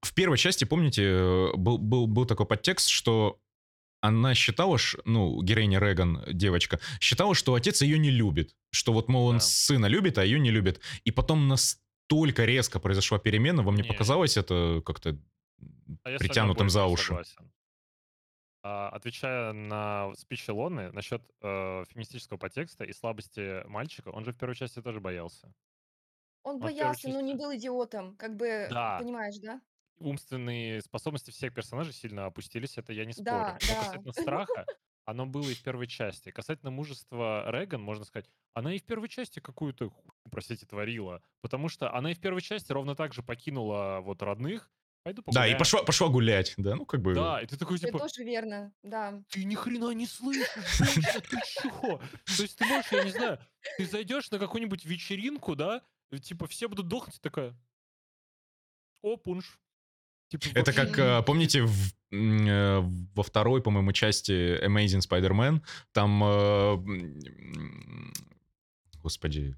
в 0.04 0.14
первой 0.14 0.38
части, 0.38 0.66
помните, 0.66 1.04
э, 1.04 1.52
был, 1.56 1.78
был, 1.78 2.08
был 2.08 2.26
такой 2.26 2.46
подтекст, 2.46 2.90
что 2.90 3.40
она 4.04 4.36
считала, 4.36 4.78
ну, 5.06 5.42
героиня 5.42 5.80
Реган, 5.80 6.24
девочка, 6.32 6.80
считала, 7.00 7.34
что 7.36 7.54
отец 7.56 7.82
ее 7.82 7.98
не 7.98 8.12
любит. 8.12 8.56
Что 8.72 8.94
вот, 8.94 9.08
мол, 9.10 9.28
он 9.28 9.38
Да. 9.38 9.40
сына 9.40 9.86
любит, 9.88 10.18
а 10.18 10.26
ее 10.26 10.40
не 10.40 10.52
любит. 10.52 10.82
И 11.06 11.12
потом 11.12 11.48
настолько 11.48 12.46
резко 12.46 12.80
произошла 12.80 13.18
перемена, 13.20 13.64
вам 13.64 13.76
не 13.76 13.82
Не. 13.82 13.88
показалось 13.88 14.38
это 14.38 14.82
как-то 14.86 15.18
А 16.04 16.18
притянутым 16.18 16.70
за 16.70 16.86
уши? 16.86 17.08
согласен. 17.08 17.52
А, 18.66 18.90
отвечая 18.90 19.52
на 19.54 20.14
спич 20.16 20.50
Илоны 20.50 20.92
насчет 20.94 21.22
э, 21.42 21.84
феминистического 21.90 22.38
подтекста 22.38 22.86
и 22.86 22.94
слабости 22.94 23.66
мальчика, 23.68 24.10
он 24.10 24.24
же 24.24 24.32
в 24.32 24.38
первой 24.38 24.56
части 24.56 24.82
тоже 24.82 25.02
боялся. 25.02 25.54
Он 26.44 26.56
Он 26.56 26.62
боялся, 26.62 27.10
но 27.10 27.22
не 27.22 27.36
был 27.36 27.54
идиотом. 27.56 28.16
Как 28.18 28.36
бы, 28.38 28.68
Да, 28.70 29.00
понимаешь, 29.00 29.38
да? 29.40 29.62
Умственные 30.00 30.82
способности 30.82 31.32
всех 31.32 31.54
персонажей 31.54 31.94
сильно 31.94 32.26
опустились, 32.26 32.78
это 32.78 32.94
я 32.94 33.06
не 33.06 33.14
спорю. 33.14 33.26
Да, 33.26 33.58
Но 33.62 33.68
да. 33.68 33.76
касательно 33.84 34.12
страха, 34.14 34.66
оно 35.06 35.26
было 35.26 35.50
и 35.50 35.54
в 35.54 35.62
первой 35.64 35.88
части. 35.88 36.32
Касательно 36.32 36.72
мужества 36.72 37.50
Реган, 37.52 37.82
можно 37.82 38.06
сказать, 38.06 38.30
она 38.54 38.74
и 38.74 38.80
в 38.80 38.84
первой 38.86 39.10
части 39.10 39.40
какую-то 39.40 39.90
хуйню, 39.90 40.12
простите, 40.32 40.66
творила. 40.66 41.22
Потому 41.42 41.70
что 41.70 41.94
она 41.94 42.12
и 42.12 42.16
в 42.16 42.20
первой 42.20 42.42
части 42.42 42.72
ровно 42.72 42.96
так 42.96 43.14
же 43.14 43.24
покинула 43.24 44.00
вот 44.02 44.22
родных. 44.22 44.72
Пойду 45.04 45.22
Да, 45.26 45.32
и 45.32 45.34
погуляю. 45.34 45.60
пошла, 45.60 45.84
пошла 45.84 46.08
гулять, 46.08 46.54
да, 46.56 46.76
ну 46.76 46.86
как 46.86 47.02
бы... 47.02 47.14
Да, 47.14 47.42
и 47.42 47.46
ты 47.46 47.58
такой 47.58 47.76
Это 47.76 47.88
типа, 47.88 48.00
тоже 48.00 48.24
верно, 48.24 48.74
да. 48.84 49.22
ты 49.30 49.44
ни 49.44 49.54
хрена 49.54 49.92
не 49.92 50.08
слышишь, 50.08 50.48
женщина, 50.78 51.20
ты 51.20 51.38
чего? 51.46 51.98
То 52.38 52.42
есть 52.44 52.58
ты 52.58 52.64
можешь, 52.66 52.90
я 52.94 53.04
не 53.04 53.12
знаю, 53.12 53.40
ты 53.78 53.86
зайдешь 53.86 54.32
на 54.32 54.40
какую-нибудь 54.40 54.86
вечеринку, 54.86 55.58
да, 55.58 55.84
типа 56.22 56.48
все 56.48 56.70
будут 56.70 56.88
дохнуть, 56.88 57.18
и 57.18 57.20
такая, 57.20 57.54
о, 59.02 59.18
пунш. 59.18 59.60
Типа, 60.40 60.58
Это 60.58 60.72
вообще 60.72 60.86
как, 60.86 61.00
э, 61.00 61.24
помните, 61.24 61.62
в- 61.64 61.94
э, 62.12 62.80
во 63.16 63.24
второй, 63.24 63.62
по-моему, 63.62 63.92
части 63.92 64.60
Amazing 64.66 65.02
Spider-Man, 65.08 65.62
там, 65.92 66.24
э, 66.24 66.78
господи, 69.02 69.56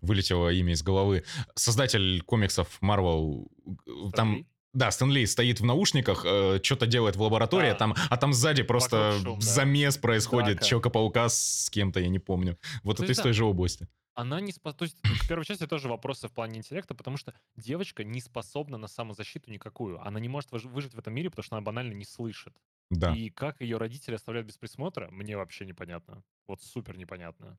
вылетело 0.00 0.48
имя 0.52 0.72
из 0.72 0.82
головы, 0.82 1.24
создатель 1.54 2.22
комиксов 2.22 2.78
Marvel, 2.82 3.46
э, 3.66 3.90
Стэн 4.08 4.12
там, 4.12 4.34
Ли? 4.36 4.46
да, 4.72 4.90
Стэн 4.90 5.10
Ли 5.12 5.26
стоит 5.26 5.60
в 5.60 5.64
наушниках, 5.64 6.20
что-то 6.62 6.86
делает 6.86 7.16
в 7.16 7.22
лаборатории, 7.22 7.68
Да. 7.68 7.74
а 7.74 7.78
там, 7.78 7.94
а 8.08 8.16
там 8.16 8.32
сзади 8.32 8.62
просто 8.62 9.18
шум, 9.22 9.38
да. 9.38 9.46
замес 9.46 9.98
происходит, 9.98 10.56
Драка. 10.56 10.64
Человека-паука 10.68 11.28
с 11.28 11.68
кем-то, 11.70 12.00
я 12.00 12.08
не 12.08 12.18
помню. 12.18 12.58
Вот 12.82 12.96
То 12.96 13.02
это 13.04 13.12
из 13.12 13.16
есть, 13.18 13.22
той 13.22 13.32
да, 13.32 13.36
же 13.36 13.44
области. 13.44 13.88
Она 14.20 14.40
не 14.40 14.52
способна... 14.52 14.78
То 14.78 14.84
есть 14.84 15.00
к 15.00 15.28
первой 15.28 15.44
части 15.44 15.66
тоже 15.66 15.88
вопросы 15.88 16.28
в 16.28 16.32
плане 16.32 16.58
интеллекта, 16.58 16.94
потому 16.94 17.16
что 17.16 17.34
девочка 17.56 18.04
не 18.04 18.20
способна 18.20 18.76
на 18.76 18.86
самозащиту 18.86 19.50
никакую. 19.50 20.00
Она 20.06 20.20
не 20.20 20.28
может 20.28 20.50
выж- 20.50 20.68
выжить 20.68 20.94
в 20.94 20.98
этом 20.98 21.14
мире, 21.14 21.30
потому 21.30 21.44
что 21.44 21.56
она 21.56 21.62
банально 21.62 21.94
не 21.94 22.04
слышит. 22.04 22.54
Да. 22.90 23.14
И 23.14 23.30
как 23.30 23.60
ее 23.60 23.78
родители 23.78 24.14
оставляют 24.14 24.46
без 24.46 24.58
присмотра, 24.58 25.08
мне 25.10 25.36
вообще 25.36 25.64
непонятно. 25.64 26.22
Вот 26.46 26.62
супер 26.62 26.96
непонятно. 26.96 27.58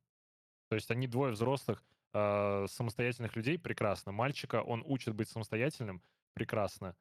То 0.69 0.76
есть 0.76 0.91
они 0.91 1.08
двое 1.08 1.34
взрослых, 1.34 1.84
э, 2.13 2.65
самостоятельных 2.69 3.36
людей, 3.36 3.58
прекрасно. 3.58 4.12
Мальчика, 4.12 4.62
он 4.62 4.84
учит 4.86 5.15
быть 5.15 5.30
самостоятельным, 5.30 6.02
прекрасно. 6.34 6.95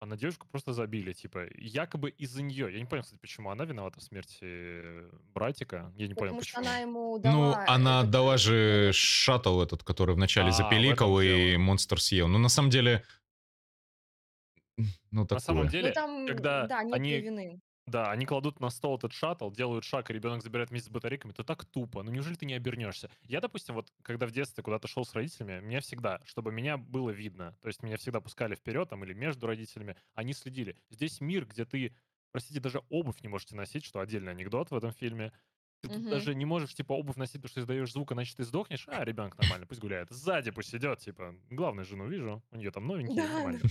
А 0.00 0.06
на 0.06 0.16
девушку 0.16 0.46
просто 0.50 0.72
забили, 0.72 1.12
типа, 1.12 1.46
якобы 1.58 2.08
из-за 2.08 2.42
нее. 2.42 2.72
Я 2.72 2.78
не 2.78 2.86
понял, 2.86 3.02
кстати, 3.02 3.20
почему 3.20 3.50
она 3.50 3.66
виновата 3.66 4.00
в 4.00 4.02
смерти 4.02 4.38
э, 4.42 5.10
братика. 5.34 5.92
Я 5.94 6.08
не 6.08 6.14
понял, 6.14 6.32
Потому 6.32 6.42
что 6.42 6.56
почему. 6.58 6.70
она 6.70 6.78
ему 6.80 7.16
Ну, 7.16 7.18
дала 7.18 7.64
она 7.68 7.98
этот 8.00 8.08
отдала 8.08 8.34
э, 8.34 8.38
же 8.38 8.90
шаттл 8.94 9.60
этот, 9.60 9.84
который 9.84 10.14
вначале 10.14 10.48
А, 10.48 10.52
запеликал, 10.52 11.20
и 11.20 11.50
дело. 11.50 11.60
монстр 11.60 12.00
съел. 12.00 12.28
Ну, 12.28 12.38
на 12.38 12.48
самом 12.48 12.70
деле, 12.70 13.04
ну, 15.10 15.26
На 15.30 15.38
самом 15.38 15.64
такое. 15.64 15.64
Ну 15.64 15.70
деле, 15.70 15.92
там, 15.92 16.26
когда 16.26 16.66
да, 16.66 16.78
они, 16.78 17.18
вины. 17.20 17.60
Да, 17.86 18.10
они 18.12 18.26
кладут 18.26 18.60
на 18.60 18.70
стол 18.70 18.96
этот 18.98 19.12
шаттл, 19.12 19.50
делают 19.50 19.84
шаг, 19.84 20.10
и 20.10 20.12
ребенок 20.14 20.42
забирает 20.42 20.70
вместе 20.70 20.88
с 20.88 20.92
батарейками, 20.92 21.32
то 21.32 21.42
так 21.42 21.64
тупо. 21.64 22.02
Ну 22.02 22.10
неужели 22.12 22.34
ты 22.34 22.46
не 22.46 22.54
обернешься? 22.54 23.10
Я, 23.22 23.40
допустим, 23.40 23.74
вот 23.74 23.92
когда 24.02 24.26
в 24.26 24.30
детстве 24.32 24.62
куда-то 24.62 24.86
шел 24.88 25.04
с 25.04 25.14
родителями, 25.14 25.60
меня 25.64 25.80
всегда, 25.80 26.20
чтобы 26.24 26.52
меня 26.52 26.76
было 26.76 27.10
видно, 27.10 27.56
то 27.60 27.68
есть 27.68 27.82
меня 27.82 27.96
всегда 27.96 28.20
пускали 28.20 28.54
вперед 28.54 28.88
там 28.88 29.04
или 29.04 29.12
между 29.12 29.46
родителями, 29.46 29.96
они 30.14 30.32
следили. 30.34 30.76
Здесь 30.90 31.20
мир, 31.20 31.46
где 31.46 31.64
ты, 31.64 31.96
простите, 32.32 32.60
даже 32.60 32.82
обувь 32.90 33.22
не 33.22 33.28
можете 33.28 33.56
носить, 33.56 33.84
что 33.84 34.00
отдельный 34.00 34.32
анекдот 34.32 34.70
в 34.70 34.74
этом 34.76 34.92
фильме. 34.92 35.32
Ты 35.82 35.88
тут 35.88 36.06
Мгм. 36.06 36.08
даже 36.08 36.34
не 36.34 36.44
можешь, 36.44 36.74
типа, 36.74 36.92
обувь 36.92 37.16
носить, 37.16 37.36
потому 37.36 37.48
что 37.50 37.60
издаешь 37.62 37.90
звук, 37.92 38.12
иначе 38.12 38.34
ты 38.36 38.44
сдохнешь. 38.44 38.84
А, 38.86 39.02
ребенок 39.04 39.38
нормально, 39.38 39.66
пусть 39.66 39.80
гуляет. 39.80 40.10
Сзади 40.10 40.50
пусть 40.50 40.74
идет, 40.74 40.98
типа, 41.00 41.34
главное, 41.48 41.84
жену 41.84 42.06
вижу, 42.06 42.44
у 42.50 42.56
нее 42.56 42.70
там 42.70 42.86
новенькие, 42.86 43.24
Да, 43.24 43.28
нормально. 43.28 43.64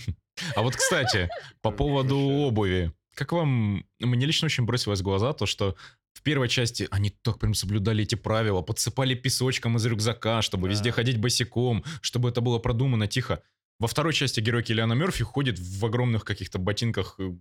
А 0.56 0.62
вот, 0.64 0.76
кстати, 0.76 1.30
по 1.62 1.72
Э, 1.72 1.74
поводу 1.74 2.18
обуви. 2.18 2.94
Как 3.20 3.34
вам... 3.34 3.84
Мне 4.00 4.26
лично 4.26 4.46
очень 4.46 4.64
бросилось 4.64 5.02
в 5.02 5.04
глаза 5.04 5.34
то, 5.34 5.46
что 5.46 5.76
в 6.14 6.22
первой 6.22 6.48
части 6.48 6.88
они 6.90 7.10
так 7.10 7.38
прям 7.38 7.54
соблюдали 7.54 8.04
эти 8.04 8.16
правила, 8.16 8.62
подсыпали 8.62 9.14
песочком 9.14 9.76
из 9.76 9.86
рюкзака, 9.86 10.42
чтобы 10.42 10.70
везде 10.70 10.92
Да. 10.92 10.96
ходить 10.96 11.18
босиком, 11.18 11.84
чтобы 12.00 12.30
это 12.30 12.40
было 12.40 12.60
продумано 12.60 13.08
тихо. 13.08 13.42
Во 13.78 13.88
второй 13.90 14.14
части 14.14 14.40
герой 14.40 14.64
Киллиана 14.64 14.94
Мерфи 14.94 15.26
ходит 15.26 15.60
в 15.60 15.86
огромных 15.86 16.24
каких-то 16.24 16.60
ботинках, 16.60 17.16
э, 17.20 17.34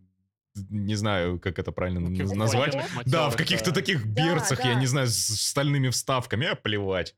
не 0.69 0.97
знаю, 0.97 1.39
как 1.39 1.61
это 1.61 1.71
правильно 1.71 2.01
назвать. 2.01 2.77
Да, 3.07 3.31
в 3.31 3.37
каких-то 3.37 3.71
да. 3.71 3.75
таких 3.77 4.13
Да, 4.13 4.35
берцах, 4.35 4.65
я 4.65 4.75
да. 4.75 4.81
не 4.81 4.87
знаю, 4.87 5.07
с 5.07 5.15
стальными 5.17 5.91
вставками, 5.91 6.49
а 6.49 6.57
плевать. 6.57 7.15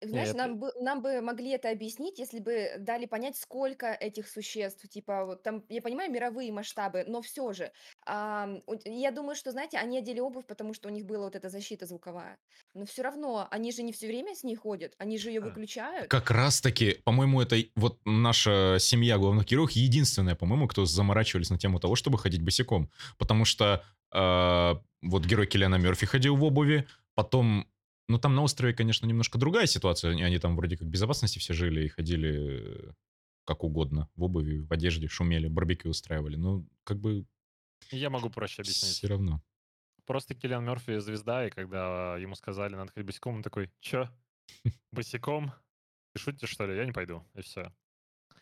Знаешь, 0.00 0.28
это- 0.28 0.38
нам 0.38 0.58
бы, 0.58 0.72
нам 0.80 1.02
бы 1.02 1.20
могли 1.20 1.50
это 1.50 1.70
объяснить, 1.70 2.18
если 2.18 2.38
бы 2.38 2.74
дали 2.78 3.06
понять, 3.06 3.36
сколько 3.36 3.86
этих 3.86 4.28
существ. 4.28 4.88
Типа, 4.88 5.24
вот 5.24 5.42
там, 5.42 5.64
я 5.68 5.82
понимаю, 5.82 6.10
мировые 6.10 6.52
масштабы, 6.52 7.04
но 7.06 7.20
все 7.20 7.52
же. 7.52 7.72
ам, 8.06 8.62
у- 8.66 8.76
я 8.84 9.10
думаю, 9.10 9.34
что, 9.36 9.50
знаете, 9.50 9.78
они 9.78 9.98
одели 9.98 10.20
обувь, 10.20 10.46
потому 10.46 10.74
что 10.74 10.88
у 10.88 10.92
них 10.92 11.04
была 11.04 11.24
вот 11.24 11.36
эта 11.36 11.48
защита 11.48 11.86
звуковая. 11.86 12.38
Но 12.74 12.84
все 12.86 13.02
равно, 13.02 13.46
они 13.50 13.72
же 13.72 13.82
не 13.82 13.92
все 13.92 14.06
время 14.06 14.34
с 14.34 14.44
ней 14.44 14.54
ходят, 14.56 14.94
они 14.98 15.18
же 15.18 15.30
ее 15.30 15.40
А. 15.40 15.44
выключают. 15.44 16.08
Как 16.08 16.30
раз-таки, 16.30 17.00
по-моему, 17.04 17.40
это 17.42 17.56
и- 17.56 17.70
вот 17.76 17.98
наша 18.04 18.76
семья 18.80 19.18
главных 19.18 19.46
героев 19.46 19.70
единственная, 19.72 20.34
по-моему, 20.36 20.68
кто 20.68 20.84
заморачивались 20.86 21.50
на 21.50 21.58
тему 21.58 21.80
того, 21.80 21.96
чтобы 21.96 22.18
ходить 22.18 22.42
босиком. 22.42 22.90
Потому 23.18 23.44
что 23.44 23.82
э, 24.10 24.74
вот 25.02 25.26
герой 25.26 25.46
Киллиана 25.46 25.74
Мерфи 25.76 26.06
ходил 26.06 26.34
в 26.36 26.42
обуви, 26.44 26.86
потом... 27.14 27.66
Ну, 28.08 28.18
там 28.18 28.34
на 28.34 28.42
острове, 28.42 28.72
конечно, 28.72 29.06
немножко 29.06 29.38
другая 29.38 29.66
ситуация. 29.66 30.12
Они, 30.12 30.22
они 30.22 30.38
там 30.38 30.56
вроде 30.56 30.76
как 30.76 30.88
в 30.88 30.90
безопасности 30.90 31.38
все 31.38 31.52
жили 31.52 31.84
и 31.84 31.88
ходили 31.88 32.88
э, 32.88 32.92
как 33.44 33.64
угодно. 33.64 34.08
В 34.16 34.24
обуви, 34.24 34.60
в 34.60 34.72
одежде, 34.72 35.08
шумели, 35.08 35.46
барбекю 35.46 35.90
устраивали. 35.90 36.36
Ну, 36.36 36.66
как 36.84 36.98
бы 36.98 37.26
Я 37.90 38.08
могу 38.08 38.30
проще 38.30 38.62
объяснить. 38.62 38.92
все 38.92 39.08
равно. 39.08 39.42
Просто 40.06 40.34
Киллиан 40.34 40.64
Мерфи 40.64 40.98
звезда, 41.00 41.46
и 41.46 41.50
когда 41.50 42.16
ему 42.16 42.34
сказали, 42.34 42.74
надо 42.74 42.92
ходить 42.92 43.06
босиком, 43.06 43.36
он 43.36 43.42
такой, 43.42 43.70
чё? 43.80 44.08
Босиком? 44.92 45.52
Ты 46.14 46.20
шутите, 46.20 46.46
что 46.46 46.66
ли? 46.66 46.76
Я 46.76 46.86
не 46.86 46.92
пойду. 46.92 47.26
И 47.34 47.42
все. 47.42 47.72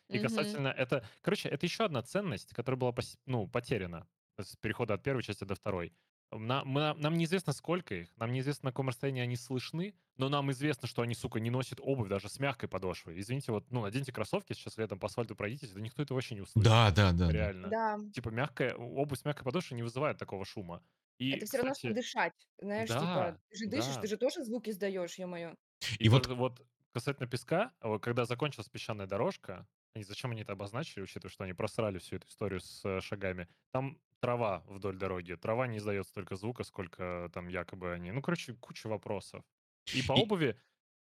И 0.09 0.20
касательно 0.20 0.68
это... 0.68 1.05
Короче, 1.22 1.48
это 1.48 1.66
еще 1.66 1.85
одна 1.85 2.02
ценность, 2.02 2.55
которая 2.55 2.79
была 2.79 2.94
ну, 3.26 3.48
потеряна 3.48 4.07
с 4.38 4.55
перехода 4.57 4.94
от 4.94 5.02
первой 5.02 5.24
части 5.24 5.42
до 5.42 5.57
второй. 5.57 5.92
Нам, 6.32 6.66
мы- 6.68 6.94
нам 6.94 7.16
неизвестно, 7.16 7.52
сколько 7.52 7.94
их, 7.94 8.08
нам 8.16 8.32
неизвестно, 8.32 8.66
на 8.68 8.72
каком 8.72 8.88
расстоянии 8.88 9.22
они 9.22 9.36
слышны, 9.36 9.94
но 10.16 10.28
нам 10.28 10.50
известно, 10.50 10.88
что 10.88 11.02
они, 11.02 11.14
сука, 11.14 11.38
не 11.38 11.50
носят 11.50 11.78
обувь 11.80 12.08
даже 12.08 12.28
с 12.28 12.40
мягкой 12.40 12.68
подошвой. 12.68 13.18
Извините, 13.20 13.52
вот, 13.52 13.70
ну, 13.70 13.80
наденьте 13.82 14.12
кроссовки, 14.12 14.52
сейчас 14.52 14.76
летом 14.76 14.98
по 14.98 15.06
асфальту 15.06 15.36
пройдитесь, 15.36 15.70
да 15.70 15.80
никто 15.80 16.02
это 16.02 16.14
вообще 16.14 16.34
не 16.34 16.40
услышит. 16.40 16.64
Да, 16.64 16.90
да, 16.90 17.12
да. 17.12 17.30
Реально. 17.30 17.68
Да, 17.70 17.98
Типа 18.12 18.30
мягкая, 18.30 18.74
обувь 18.74 19.18
с 19.20 19.24
мягкой 19.24 19.44
подошвой 19.44 19.76
не 19.76 19.82
вызывает 19.82 20.18
такого 20.18 20.44
шума. 20.44 20.82
И, 21.18 21.32
это 21.34 21.46
все 21.46 21.58
равно, 21.58 21.74
что 21.74 21.88
кстати, 21.88 21.94
дышать. 21.94 22.34
Знаешь, 22.58 22.94
типа, 22.96 23.34
да, 23.34 23.38
ты 23.50 23.56
же 23.58 23.66
дышишь, 23.66 23.96
да. 23.96 24.00
ты 24.00 24.06
же 24.08 24.16
тоже 24.16 24.44
звуки 24.44 24.70
издаешь, 24.70 25.18
ё-моё. 25.18 25.54
И, 26.00 26.04
И 26.04 26.08
вот- 26.08 26.26
вот 26.26 26.62
касательно 26.92 27.28
песка, 27.28 27.72
вот 27.80 28.02
когда 28.02 28.24
закончилась 28.24 28.68
песчаная 28.68 29.06
дорожка, 29.06 29.66
они, 29.94 30.04
зачем 30.04 30.30
они 30.30 30.42
это 30.42 30.52
обозначили, 30.52 31.02
учитывая, 31.02 31.30
что 31.32 31.44
они 31.44 31.52
просрали 31.54 31.98
всю 31.98 32.16
эту 32.16 32.28
историю 32.28 32.60
с 32.60 32.84
э, 32.84 33.00
шагами, 33.00 33.48
там 33.72 33.98
трава 34.20 34.62
вдоль 34.68 34.96
дороги. 34.96 35.35
Трава 35.35 35.66
не 35.66 35.79
издает 35.79 36.07
столько 36.07 36.37
звука, 36.37 36.64
сколько 36.64 37.31
там 37.33 37.48
якобы 37.48 37.92
они. 37.92 38.12
Ну, 38.12 38.22
короче, 38.22 38.55
куча 38.55 38.88
вопросов. 38.88 39.42
И 39.94 40.02
по 40.02 40.12
обуви, 40.24 40.57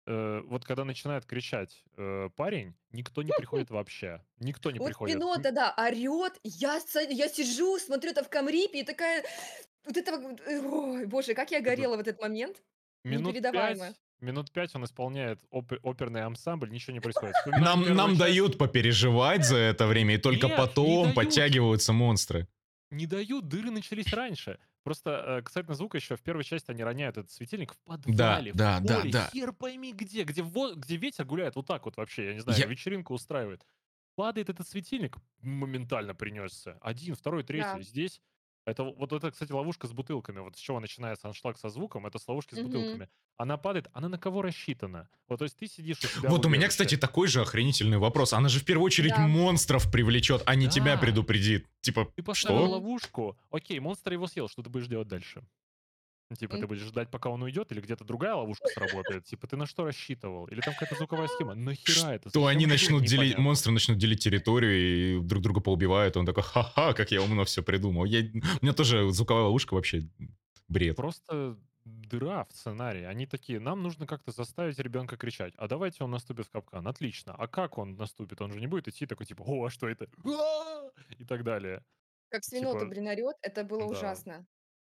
э, 0.06 0.42
вот 0.46 0.64
когда 0.64 0.84
начинает 0.84 1.24
кричать 1.26 1.82
э, 1.96 2.28
парень, 2.36 2.74
никто 2.92 3.22
не 3.22 3.32
приходит 3.36 3.70
вообще. 3.70 4.22
Никто 4.38 4.70
не 4.70 4.78
Вот 4.78 4.86
приходит. 4.88 5.16
кино 5.16 5.34
М, 5.34 5.42
тогда 5.42 5.74
орет, 5.76 6.38
я, 6.42 6.80
я 7.08 7.28
сижу, 7.28 7.78
смотрю 7.78 8.10
это 8.10 8.24
в 8.24 8.28
Камрипе 8.28 8.80
и 8.80 8.84
такая, 8.84 9.24
вот 9.84 9.96
это, 9.96 10.12
э, 10.46 10.60
ой, 10.60 11.06
боже, 11.06 11.34
как 11.34 11.50
я 11.50 11.60
горела 11.60 11.96
в 11.96 12.00
этот 12.00 12.20
момент, 12.20 12.62
Минут 13.04 13.34
пять, 13.52 13.96
минут 14.20 14.50
пять 14.50 14.74
он 14.74 14.84
исполняет 14.86 15.38
опе- 15.52 15.78
оперный 15.82 16.22
ансамбль, 16.22 16.70
ничего 16.70 16.94
не 16.94 17.00
происходит. 17.00 17.34
Нам, 17.46 17.94
нам 17.94 18.10
часть. 18.10 18.18
дают 18.20 18.56
попереживать 18.58 19.44
за 19.44 19.58
это 19.58 19.86
время, 19.86 20.14
и 20.14 20.18
только 20.18 20.46
Нет, 20.46 20.56
не 20.58 20.64
потом 20.66 21.12
подтягиваются 21.12 21.92
монстры. 21.92 22.48
Не 22.94 23.06
дают, 23.06 23.48
дыры 23.48 23.70
начались 23.70 24.12
раньше. 24.12 24.58
Просто, 24.82 25.10
э, 25.38 25.42
касательно 25.42 25.74
звука, 25.74 25.96
еще 25.98 26.16
в 26.16 26.22
первой 26.22 26.44
части 26.44 26.70
они 26.70 26.84
роняют 26.84 27.16
этот 27.16 27.30
светильник 27.30 27.72
в 27.74 27.78
подвале, 27.84 28.52
в 28.52 28.56
да, 28.56 28.80
да, 28.80 29.00
поле, 29.00 29.10
да. 29.12 29.30
хер 29.32 29.52
пойми 29.52 29.92
где, 29.92 30.24
где, 30.24 30.42
во- 30.42 30.74
где 30.74 30.96
ветер 30.96 31.24
гуляет 31.24 31.56
вот 31.56 31.66
так 31.66 31.84
вот 31.86 31.96
вообще, 31.96 32.26
я 32.26 32.34
не 32.34 32.40
знаю, 32.40 32.58
Я- 32.58 32.66
вечеринку 32.66 33.14
устраивает. 33.14 33.66
падает 34.16 34.48
этот 34.48 34.68
светильник, 34.68 35.16
моментально 35.40 36.14
принесся. 36.14 36.78
Один, 36.80 37.16
второй, 37.16 37.42
третий. 37.42 37.78
Да. 37.78 37.82
Здесь 37.82 38.20
это 38.64 38.82
вот 38.84 39.12
это, 39.12 39.30
кстати, 39.30 39.52
ловушка 39.52 39.86
с 39.86 39.92
бутылками. 39.92 40.40
Вот 40.40 40.56
с 40.56 40.58
чего 40.58 40.80
начинается 40.80 41.28
аншлаг 41.28 41.58
со 41.58 41.68
звуком, 41.68 42.06
это 42.06 42.18
с 42.18 42.26
ловушки 42.26 42.54
с 42.54 42.58
Мгм. 42.58 42.66
бутылками. 42.66 43.08
Она 43.36 43.56
падает, 43.56 43.88
она 43.92 44.08
на 44.08 44.18
кого 44.18 44.42
рассчитана? 44.42 45.08
Вот, 45.28 45.38
то 45.38 45.44
есть 45.44 45.56
ты 45.56 45.66
сидишь 45.66 45.98
у 46.04 46.06
себя 46.08 46.30
Вот 46.30 46.46
у 46.46 46.48
меня, 46.48 46.68
кстати, 46.68 46.96
такой 46.96 47.28
же 47.28 47.42
охренительный 47.42 47.98
вопрос. 47.98 48.32
Она 48.32 48.48
же 48.48 48.60
в 48.60 48.64
первую 48.64 48.86
очередь 48.86 49.12
Да. 49.14 49.26
монстров 49.26 49.90
привлечет, 49.90 50.42
а 50.46 50.54
не 50.54 50.68
тебя 50.68 50.94
Да. 50.94 51.00
предупредит. 51.00 51.66
Типа, 51.80 52.06
Ты 52.16 52.22
поставил 52.22 52.60
что? 52.64 52.70
ловушку, 52.70 53.36
окей, 53.50 53.78
монстр 53.80 54.12
его 54.14 54.26
съел, 54.26 54.48
что 54.48 54.62
ты 54.62 54.70
будешь 54.70 54.86
делать 54.86 55.08
дальше? 55.08 55.42
Ну, 56.30 56.36
Типа, 56.36 56.56
ты 56.56 56.66
будешь 56.66 56.82
ждать, 56.82 57.10
пока 57.10 57.28
он 57.28 57.42
уйдет, 57.42 57.70
или 57.70 57.80
где-то 57.80 58.04
другая 58.04 58.34
ловушка 58.34 58.66
сработает? 58.68 59.24
Типа, 59.24 59.46
ты 59.46 59.56
на 59.56 59.66
что 59.66 59.84
рассчитывал? 59.84 60.46
Или 60.46 60.60
там 60.60 60.72
какая-то 60.72 60.96
звуковая 60.96 61.28
схема? 61.28 61.54
Нахера 61.54 62.12
это? 62.12 62.30
То 62.30 62.46
они 62.46 62.66
начнут 62.66 63.04
делить, 63.04 63.36
монстры 63.38 63.72
начнут 63.72 63.98
делить 63.98 64.24
территорию 64.24 64.74
и 64.74 65.20
друг 65.20 65.42
друга 65.42 65.60
поубивают. 65.60 66.16
Он 66.16 66.24
такой, 66.24 66.42
ха-ха, 66.42 66.94
как 66.94 67.10
я 67.10 67.22
умно 67.22 67.44
все 67.44 67.62
придумал. 67.62 68.04
Я, 68.06 68.20
у 68.20 68.64
меня 68.64 68.72
тоже 68.72 69.10
звуковая 69.12 69.44
ловушка 69.44 69.74
вообще 69.74 70.08
бред. 70.68 70.96
Просто 70.96 71.58
дыра 71.84 72.44
в 72.44 72.52
сценарии. 72.52 73.04
Они 73.04 73.26
такие, 73.26 73.60
нам 73.60 73.82
нужно 73.82 74.06
как-то 74.06 74.32
заставить 74.32 74.78
ребенка 74.78 75.16
кричать. 75.16 75.52
А 75.56 75.68
давайте 75.68 76.04
он 76.04 76.10
наступит 76.10 76.46
в 76.46 76.50
капкан. 76.50 76.86
Отлично. 76.88 77.34
А 77.34 77.46
как 77.46 77.78
он 77.78 77.96
наступит? 77.96 78.40
Он 78.40 78.52
же 78.52 78.60
не 78.60 78.66
будет 78.66 78.88
идти 78.88 79.06
такой, 79.06 79.26
типа, 79.26 79.42
о, 79.42 79.66
а 79.66 79.70
что 79.70 79.88
это? 79.88 80.08
А!» 80.24 80.90
И 81.18 81.24
так 81.24 81.44
далее. 81.44 81.84
Как 82.30 82.42
свинота, 82.44 82.80
Типа, 82.80 82.90
блин, 82.90 83.08
это 83.42 83.64
было 83.64 83.80
да. 83.80 83.86
ужасно. 83.86 84.46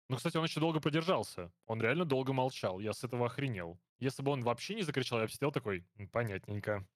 Ну, 0.09 0.17
кстати, 0.17 0.37
он 0.37 0.45
еще 0.45 0.61
долго 0.61 0.81
продержался. 0.81 1.51
Он 1.67 1.81
реально 1.81 2.05
долго 2.05 2.33
молчал. 2.33 2.79
Я 2.81 2.93
с 2.93 3.03
этого 3.03 3.27
охренел. 3.27 3.79
Если 3.99 4.23
бы 4.23 4.31
он 4.31 4.43
вообще 4.43 4.75
не 4.75 4.83
закричал, 4.83 5.19
я 5.19 5.25
бы 5.27 5.31
сидел 5.33 5.51
такой, 5.51 5.85
«М, 5.99 6.09
понятненько. 6.09 6.87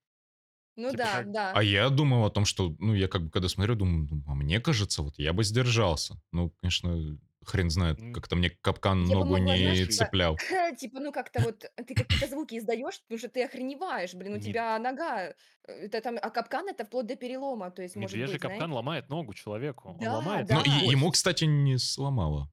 Ну 0.76 0.90
Типа 0.90 1.02
да, 1.04 1.12
как- 1.18 1.32
да. 1.32 1.52
А 1.54 1.62
я 1.62 1.90
думал 1.90 2.24
о 2.24 2.30
том, 2.30 2.44
что, 2.44 2.74
ну, 2.78 2.94
я 2.94 3.08
как 3.08 3.24
бы, 3.24 3.30
когда 3.30 3.48
смотрю, 3.48 3.74
думаю, 3.74 4.06
ну, 4.10 4.22
а 4.28 4.34
мне 4.34 4.60
кажется, 4.60 5.02
вот 5.02 5.18
я 5.18 5.32
бы 5.32 5.42
сдержался. 5.42 6.14
Ну, 6.30 6.54
конечно, 6.62 7.18
хрен 7.44 7.68
знает, 7.70 7.98
как-то 8.14 8.36
мне 8.36 8.50
капкан 8.50 9.04
Я 9.06 9.16
ногу 9.16 9.30
могла, 9.36 9.56
не 9.56 9.62
знаешь, 9.74 9.88
цеплял. 9.96 10.36
типа, 10.78 11.00
ну 11.00 11.10
как-то 11.10 11.40
вот 11.42 11.58
ты 11.74 11.94
какие-то 11.94 12.28
звуки 12.28 12.58
издаешь, 12.58 13.00
потому 13.02 13.18
что 13.18 13.28
ты 13.28 13.42
охреневаешь, 13.44 14.14
блин, 14.14 14.34
у 14.34 14.36
Мед- 14.36 14.44
тебя 14.44 14.78
нога, 14.78 15.30
э, 15.30 15.32
это 15.66 16.00
там, 16.00 16.16
а 16.22 16.30
капкан 16.30 16.68
это 16.68 16.84
вплоть 16.84 17.06
до 17.06 17.16
перелома, 17.16 17.70
то 17.72 17.82
есть 17.82 17.96
может 17.96 18.12
Медвежий 18.14 18.34
быть, 18.34 18.42
капкан 18.42 18.58
знаете. 18.58 18.74
ломает 18.74 19.08
ногу 19.08 19.34
человеку. 19.34 19.88
Он 19.90 19.98
Да, 19.98 20.14
ломает 20.18 20.48
Ну, 20.48 20.62
да. 20.62 20.70
и 20.84 20.88
ему, 20.90 21.10
кстати, 21.10 21.44
не 21.46 21.76
сломало 21.78 22.50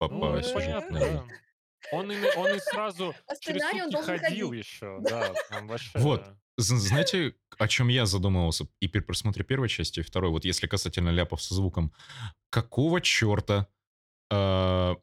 Ну, 0.00 0.08
попасть 0.20 0.48
это 0.50 0.58
понятно, 0.58 1.00
Да. 1.00 1.24
Он 1.92 2.10
и, 2.10 2.16
на- 2.16 2.28
он 2.36 2.54
и 2.56 2.58
сразу 2.58 3.14
По 3.26 3.36
через 3.40 3.62
сценарию 3.62 3.84
он 3.84 3.90
сутки 3.92 4.06
должен 4.06 4.18
ходил 4.24 4.48
ходить. 4.50 4.64
еще. 4.64 4.98
Да. 5.08 5.34
Там 5.50 5.68
вообще... 5.68 5.98
Вот. 5.98 6.24
З- 6.58 6.76
Знаете, 6.76 7.34
о 7.58 7.68
чем 7.68 7.88
я 7.88 8.06
задумывался 8.06 8.66
и 8.80 8.88
при 8.88 9.00
просмотре 9.00 9.44
первой 9.44 9.68
части, 9.68 10.00
и 10.00 10.02
второй, 10.02 10.30
вот 10.30 10.44
если 10.44 10.66
касательно 10.66 11.10
ляпов 11.10 11.42
со 11.42 11.54
звуком, 11.54 11.92
какого 12.50 13.00
черта 13.00 13.68
э, 14.30 14.94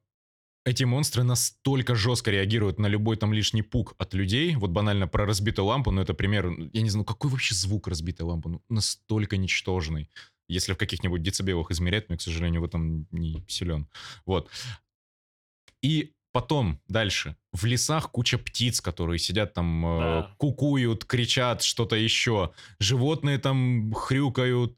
эти 0.66 0.84
монстры 0.84 1.24
настолько 1.24 1.96
жестко 1.96 2.32
реагируют 2.32 2.80
на 2.80 2.88
любой 2.88 3.18
там 3.18 3.34
лишний 3.34 3.62
пук 3.62 3.96
от 3.98 4.14
людей, 4.14 4.56
вот 4.56 4.72
банально 4.72 5.08
про 5.08 5.26
разбитую 5.26 5.66
лампу, 5.66 5.92
ну 5.92 6.02
это 6.02 6.14
пример, 6.14 6.48
я 6.74 6.82
не 6.82 6.90
знаю, 6.90 7.02
ну 7.02 7.06
какой 7.06 7.30
вообще 7.30 7.54
звук 7.56 7.88
разбитой 7.88 8.26
лампы, 8.26 8.50
ну, 8.50 8.62
настолько 8.70 9.38
ничтожный. 9.38 10.10
Если 10.50 10.74
в 10.74 10.78
каких-нибудь 10.78 11.22
децибелах 11.24 11.72
измерять, 11.72 12.10
но 12.10 12.14
я, 12.16 12.18
к 12.18 12.22
сожалению, 12.22 12.62
в 12.62 12.66
этом 12.66 13.08
не 13.12 13.46
силен. 13.48 13.88
Вот. 14.26 14.50
И 15.84 16.12
потом, 16.32 16.80
дальше, 16.88 17.36
в 17.52 17.66
лесах 17.66 18.10
куча 18.12 18.38
птиц, 18.40 18.82
которые 18.82 19.20
сидят 19.20 19.54
там, 19.54 19.86
э, 19.86 20.00
Да. 20.00 20.36
кукуют, 20.38 21.06
кричат, 21.06 21.62
что-то 21.62 21.96
еще. 21.96 22.52
Животные 22.80 23.38
там 23.38 23.94
хрюкают, 23.94 24.76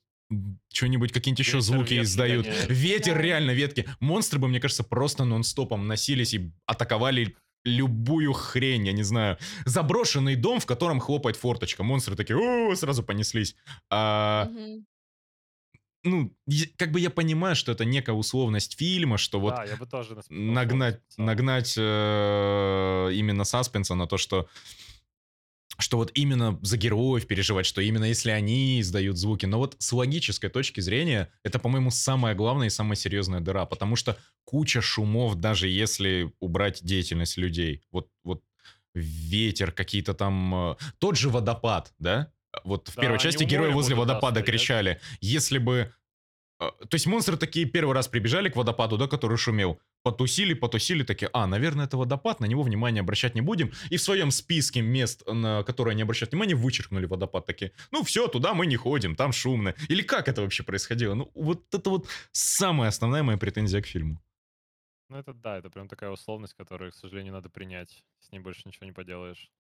что-нибудь, 0.74 1.12
какие-нибудь 1.14 1.39
еще 1.45 1.58
Ветер 1.58 1.62
звуки 1.62 1.93
ветки 1.93 2.06
издают. 2.06 2.45
гоняет. 2.47 2.70
Ветер, 2.70 3.14
Да. 3.16 3.22
реально, 3.22 3.51
ветки. 3.51 3.86
Монстры 3.99 4.39
бы, 4.39 4.47
мне 4.47 4.60
кажется, 4.60 4.84
просто 4.84 5.24
нон-стопом 5.24 5.88
носились 5.88 6.34
и 6.34 6.51
атаковали 6.66 7.36
любую 7.64 8.34
хрень, 8.34 8.88
я 8.88 8.91
не 8.93 9.03
знаю. 9.03 9.38
Заброшенный 9.66 10.36
дом, 10.36 10.60
в 10.60 10.66
котором 10.66 10.99
хлопает 10.99 11.36
форточка. 11.36 11.84
Монстры 11.84 12.16
такие, 12.16 12.38
о, 12.38 12.76
сразу 12.76 13.01
понеслись. 13.03 13.56
А, 13.89 14.45
Мгм. 14.45 14.86
Ну, 16.06 16.32
как 16.78 16.91
бы 16.91 16.99
я 16.99 17.10
понимаю, 17.10 17.56
что 17.56 17.72
это 17.72 17.84
некая 17.84 18.14
условность 18.14 18.78
фильма, 18.78 19.18
что 19.18 19.39
вот 19.39 19.56
Да, 19.56 19.66
я 19.66 19.76
бы 19.76 19.86
тоже... 19.86 20.16
нагнать, 20.30 21.01
нагнать 21.18 21.74
э, 21.78 23.10
именно 23.14 23.43
саспенса 23.43 23.95
на 23.95 24.08
то, 24.08 24.18
что 24.18 24.47
что 25.78 25.97
вот 25.97 26.12
именно 26.14 26.58
за 26.62 26.78
героев 26.78 27.28
переживать, 27.28 27.66
что 27.66 27.82
именно 27.82 28.06
если 28.06 28.30
они 28.30 28.80
издают 28.80 29.18
звуки. 29.18 29.45
Но 29.45 29.58
вот 29.58 29.76
с 29.80 29.91
логической 29.91 30.49
точки 30.49 30.80
зрения, 30.80 31.34
это, 31.43 31.60
по-моему, 31.60 31.91
самая 31.91 32.34
главная 32.34 32.68
и 32.68 32.70
самая 32.70 32.95
серьезная 32.95 33.41
дыра, 33.41 33.66
потому 33.66 33.97
что 33.97 34.18
куча 34.45 34.82
шумов, 34.82 35.36
даже 35.36 35.68
если 35.68 36.32
убрать 36.39 36.80
деятельность 36.82 37.36
людей. 37.36 37.84
Вот, 37.91 38.08
вот 38.24 38.41
ветер, 38.93 39.74
какие-то 39.74 40.14
там... 40.14 40.56
э, 40.72 40.76
Тот 40.99 41.18
же 41.18 41.30
водопад, 41.30 41.93
да? 41.99 42.32
Вот 42.64 42.89
в 42.89 42.95
Да, 42.95 43.01
первой 43.01 43.20
части 43.20 43.43
герои 43.43 43.72
возле 43.72 43.95
водопада 43.95 44.41
стоять. 44.41 44.45
кричали. 44.45 45.01
Если 45.22 45.58
бы... 45.58 45.93
э, 46.60 46.70
То 46.89 46.95
есть 46.95 47.08
монстры 47.08 47.38
такие 47.38 47.66
первый 47.66 47.93
раз 47.93 48.08
прибежали 48.08 48.49
к 48.49 48.56
водопаду, 48.56 48.97
да, 48.97 49.08
который 49.08 49.38
шумел, 49.38 49.80
потусили, 50.03 50.53
потусили, 50.53 51.03
такие, 51.03 51.30
а, 51.34 51.47
наверное, 51.47 51.86
это 51.86 51.97
водопад, 51.97 52.39
на 52.39 52.45
него 52.45 52.64
внимания 52.64 52.99
обращать 53.01 53.36
не 53.36 53.41
будем. 53.41 53.72
И 53.89 53.97
в 53.97 54.01
своем 54.01 54.32
списке 54.32 54.82
мест, 54.82 55.24
на 55.28 55.64
которые 55.64 55.93
они 55.93 56.03
обращают 56.03 56.32
внимание, 56.32 56.56
вычеркнули 56.56 57.06
водопад. 57.08 57.45
Такие, 57.45 57.72
ну 57.91 58.03
все, 58.03 58.28
туда 58.28 58.53
мы 58.53 58.68
не 58.68 58.76
ходим, 58.78 59.16
там 59.16 59.32
шумно. 59.34 59.74
Или 59.89 60.01
как 60.03 60.28
это 60.28 60.41
вообще 60.41 60.64
происходило? 60.64 61.16
Ну, 61.16 61.32
вот 61.36 61.74
это 61.74 61.89
вот 61.89 62.08
самая 62.32 62.89
основная 62.89 63.24
моя 63.24 63.38
претензия 63.38 63.82
к 63.82 63.88
фильму. 63.88 64.22
Ну, 65.10 65.18
это 65.18 65.34
да, 65.34 65.58
это 65.58 65.70
прям 65.70 65.88
такая 65.88 66.10
условность, 66.10 66.53
которую, 66.56 66.91
к 66.91 66.95
сожалению, 66.95 67.34
надо 67.34 67.49
принять. 67.49 68.03
С 68.20 68.32
ней 68.32 68.39
больше 68.39 68.62
ничего 68.66 68.86
не 68.88 68.91
поделаешь. 68.91 69.51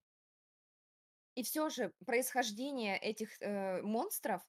И 1.35 1.43
все 1.43 1.69
же 1.69 1.91
происхождение 2.05 2.97
этих 2.97 3.29
э, 3.41 3.81
монстров 3.81 4.41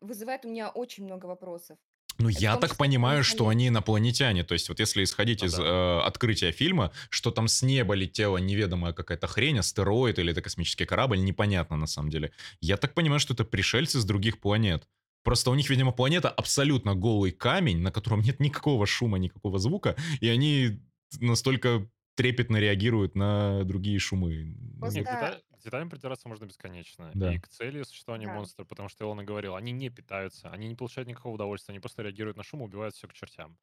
вызывает 0.00 0.44
у 0.44 0.48
меня 0.50 0.68
очень 0.70 1.04
много 1.04 1.26
вопросов. 1.26 1.78
Ну, 2.18 2.28
в 2.28 2.32
я 2.32 2.52
том 2.52 2.60
так 2.62 2.70
потому 2.72 2.88
понимаю, 2.90 3.24
что 3.24 3.36
что 3.36 3.48
они- 3.48 3.68
инопланетяне. 3.68 4.44
То 4.44 4.52
есть, 4.54 4.68
вот 4.68 4.80
если 4.80 5.02
исходить 5.02 5.40
Ну 5.40 5.46
из 5.46 5.54
да. 5.54 5.62
э, 5.64 6.00
открытия 6.00 6.52
фильма, 6.52 6.92
что 7.08 7.30
там 7.30 7.48
с 7.48 7.62
неба 7.62 7.94
летела 7.94 8.36
неведомая 8.38 8.92
какая-то 8.92 9.26
хрень, 9.28 9.58
астероид 9.58 10.18
или 10.18 10.32
это 10.32 10.42
космический 10.42 10.84
корабль, 10.84 11.18
непонятно 11.24 11.76
на 11.76 11.86
самом 11.86 12.10
деле. 12.10 12.32
Я 12.60 12.76
так 12.76 12.92
понимаю, 12.94 13.18
что 13.20 13.32
это 13.34 13.44
пришельцы 13.44 13.98
с 14.00 14.04
других 14.04 14.40
планет. 14.40 14.86
Просто 15.24 15.50
у 15.50 15.54
них, 15.54 15.70
видимо, 15.70 15.92
планета 15.92 16.28
абсолютно 16.28 16.94
голый 16.94 17.30
камень, 17.30 17.78
на 17.78 17.92
котором 17.92 18.20
нет 18.20 18.40
никакого 18.40 18.86
шума, 18.86 19.18
никакого 19.18 19.58
звука, 19.58 19.96
и 20.20 20.28
они 20.28 20.80
настолько 21.20 21.88
трепетно 22.16 22.58
реагируют 22.58 23.14
на 23.14 23.62
другие 23.64 23.98
шумы. 24.00 24.56
Просто- 24.80 25.40
Деталям 25.64 25.90
притираться 25.90 26.28
можно 26.28 26.44
бесконечно. 26.46 27.12
Да. 27.14 27.32
И 27.32 27.38
к 27.38 27.48
цели 27.48 27.82
существования 27.84 28.26
Да. 28.26 28.32
монстра, 28.34 28.64
потому 28.64 28.88
что 28.88 29.04
Илона 29.04 29.24
говорил, 29.24 29.54
они 29.54 29.72
не 29.72 29.90
питаются, 29.90 30.50
они 30.50 30.68
не 30.68 30.74
получают 30.74 31.08
никакого 31.08 31.34
удовольствия, 31.34 31.72
они 31.72 31.80
просто 31.80 32.02
реагируют 32.02 32.36
на 32.36 32.42
шум 32.42 32.62
и 32.62 32.64
убивают 32.64 32.94
все 32.94 33.06
к 33.08 33.12
чертям. 33.12 33.58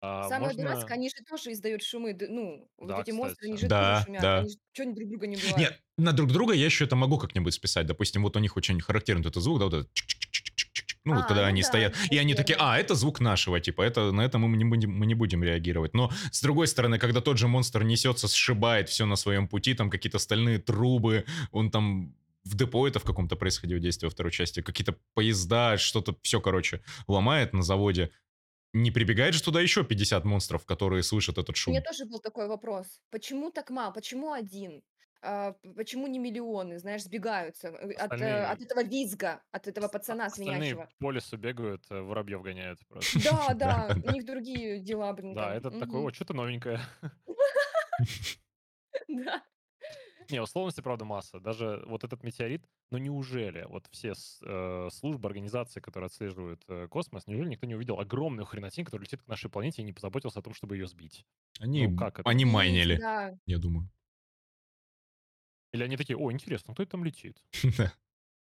А, 0.00 0.30
Самое 0.30 0.54
можно... 0.54 0.62
дурацкое, 0.62 0.96
они 0.96 1.08
же 1.10 1.22
тоже 1.24 1.52
издают 1.52 1.82
шумы, 1.82 2.14
д- 2.14 2.28
ну, 2.28 2.68
вот 2.78 2.88
Да, 2.88 2.98
эти 2.98 3.10
монстры, 3.10 3.46
они 3.46 3.56
кстати. 3.56 3.66
же 3.66 3.68
Да, 3.68 3.76
тоже 3.76 3.94
шумят, 3.94 4.22
да. 4.22 4.36
они 4.36 4.48
же 4.50 4.56
что 4.72 4.82
они 4.84 4.94
друг 4.94 5.08
друга 5.08 5.26
не 5.26 5.36
убивают. 5.36 5.70
Нет, 5.70 5.80
на 5.98 6.12
друг 6.12 6.32
друга 6.32 6.54
я 6.54 6.64
еще 6.64 6.84
это 6.84 6.96
могу 6.96 7.18
как-нибудь 7.18 7.54
списать. 7.54 7.86
Допустим, 7.86 8.22
вот 8.22 8.36
у 8.36 8.40
них 8.40 8.56
очень 8.56 8.80
характерный 8.80 9.22
вот 9.22 9.30
этот 9.32 9.42
звук, 9.42 9.58
да, 9.58 9.64
вот 9.66 9.74
этот 9.74 9.92
чик-чик-чик-чик-чик. 9.92 10.23
Ну, 11.04 11.14
вот 11.14 11.24
А, 11.24 11.28
когда 11.28 11.42
ну 11.42 11.48
они 11.48 11.62
да, 11.62 11.68
стоят, 11.68 11.94
и 12.10 12.16
они 12.18 12.34
такие, 12.34 12.56
а, 12.58 12.78
это 12.78 12.94
звук 12.94 13.20
нашего, 13.20 13.60
типа, 13.60 13.82
это, 13.82 14.10
на 14.10 14.22
это 14.22 14.38
мы 14.38 14.56
не, 14.56 14.64
будем, 14.64 14.90
мы 14.90 15.06
не 15.06 15.14
будем 15.14 15.44
реагировать. 15.44 15.94
Но, 15.94 16.10
с 16.32 16.40
другой 16.40 16.66
стороны, 16.66 16.98
когда 16.98 17.20
тот 17.20 17.36
же 17.38 17.46
монстр 17.46 17.82
несется, 17.84 18.26
сшибает 18.26 18.88
все 18.88 19.04
на 19.04 19.16
своем 19.16 19.46
пути, 19.46 19.74
там 19.74 19.90
какие-то 19.90 20.18
стальные 20.18 20.58
трубы, 20.58 21.26
он 21.52 21.70
там 21.70 22.14
в 22.44 22.56
депо 22.56 22.86
это 22.88 22.98
в 23.00 23.04
каком-то 23.04 23.36
происходило 23.36 23.80
действие 23.80 24.08
во 24.08 24.12
второй 24.12 24.32
части, 24.32 24.62
какие-то 24.62 24.96
поезда, 25.14 25.76
что-то 25.78 26.16
все, 26.22 26.40
короче, 26.40 26.82
ломает 27.06 27.52
на 27.52 27.62
заводе. 27.62 28.10
Не 28.72 28.90
прибегает 28.90 29.34
же 29.34 29.42
туда 29.42 29.60
еще 29.60 29.84
50 29.84 30.24
монстров, 30.24 30.64
которые 30.66 31.02
слышат 31.02 31.38
этот 31.38 31.56
У 31.56 31.58
шум? 31.58 31.72
меня 31.72 31.82
тоже 31.82 32.06
был 32.06 32.18
такой 32.18 32.48
вопрос. 32.48 33.00
Почему 33.10 33.50
так 33.50 33.70
мало? 33.70 33.92
Почему 33.92 34.32
один? 34.32 34.82
А, 35.26 35.52
почему 35.76 36.06
не 36.06 36.18
миллионы, 36.18 36.78
знаешь, 36.78 37.02
сбегаются 37.04 37.68
э, 37.68 37.72
от, 37.72 37.80
э, 37.90 37.94
Остальные- 38.04 38.44
от 38.44 38.60
этого 38.60 38.82
визга, 38.84 39.42
от 39.52 39.66
этого 39.66 39.88
пацана 39.88 40.26
Остальные 40.26 40.60
свинячего? 40.60 40.88
по 40.98 41.10
лесу 41.12 41.36
бегают, 41.38 41.84
э, 41.90 42.00
воробьев 42.00 42.42
гоняют 42.42 42.78
просто. 42.88 43.18
Да, 43.24 43.54
да, 43.54 43.88
Да, 43.88 43.94
у 44.04 44.12
них 44.12 44.24
другие 44.26 44.80
дела, 44.80 45.12
блин, 45.14 45.34
Да, 45.34 45.48
там. 45.48 45.56
этот 45.56 45.78
такой, 45.80 46.00
Мгм. 46.00 46.08
о, 46.08 46.12
что-то 46.12 46.34
новенькое. 46.34 46.78
Да. 49.08 49.42
Не, 50.30 50.40
условности, 50.40 50.80
правда, 50.80 51.04
масса. 51.04 51.38
Даже 51.38 51.82
вот 51.86 52.02
этот 52.02 52.22
метеорит, 52.22 52.64
ну 52.90 52.96
неужели 52.98 53.66
вот 53.68 53.86
все 53.90 54.14
с- 54.14 54.40
э, 54.42 54.88
службы, 54.90 55.28
организации, 55.28 55.80
которые 55.80 56.06
отслеживают 56.06 56.64
э, 56.68 56.88
космос, 56.88 57.26
неужели 57.26 57.50
никто 57.50 57.66
не 57.66 57.74
увидел 57.74 58.00
огромную 58.00 58.46
хренотень, 58.46 58.84
которая 58.86 59.04
летит 59.04 59.22
к 59.22 59.28
нашей 59.28 59.50
планете 59.50 59.82
и 59.82 59.84
не 59.84 59.92
позаботился 59.92 60.38
о 60.38 60.42
том, 60.42 60.54
чтобы 60.54 60.76
ее 60.76 60.86
сбить? 60.86 61.26
Они, 61.60 61.86
Ну, 61.86 61.96
как 61.96 62.20
это? 62.20 62.28
они 62.28 62.44
Есть, 62.44 62.54
майнили, 62.54 63.00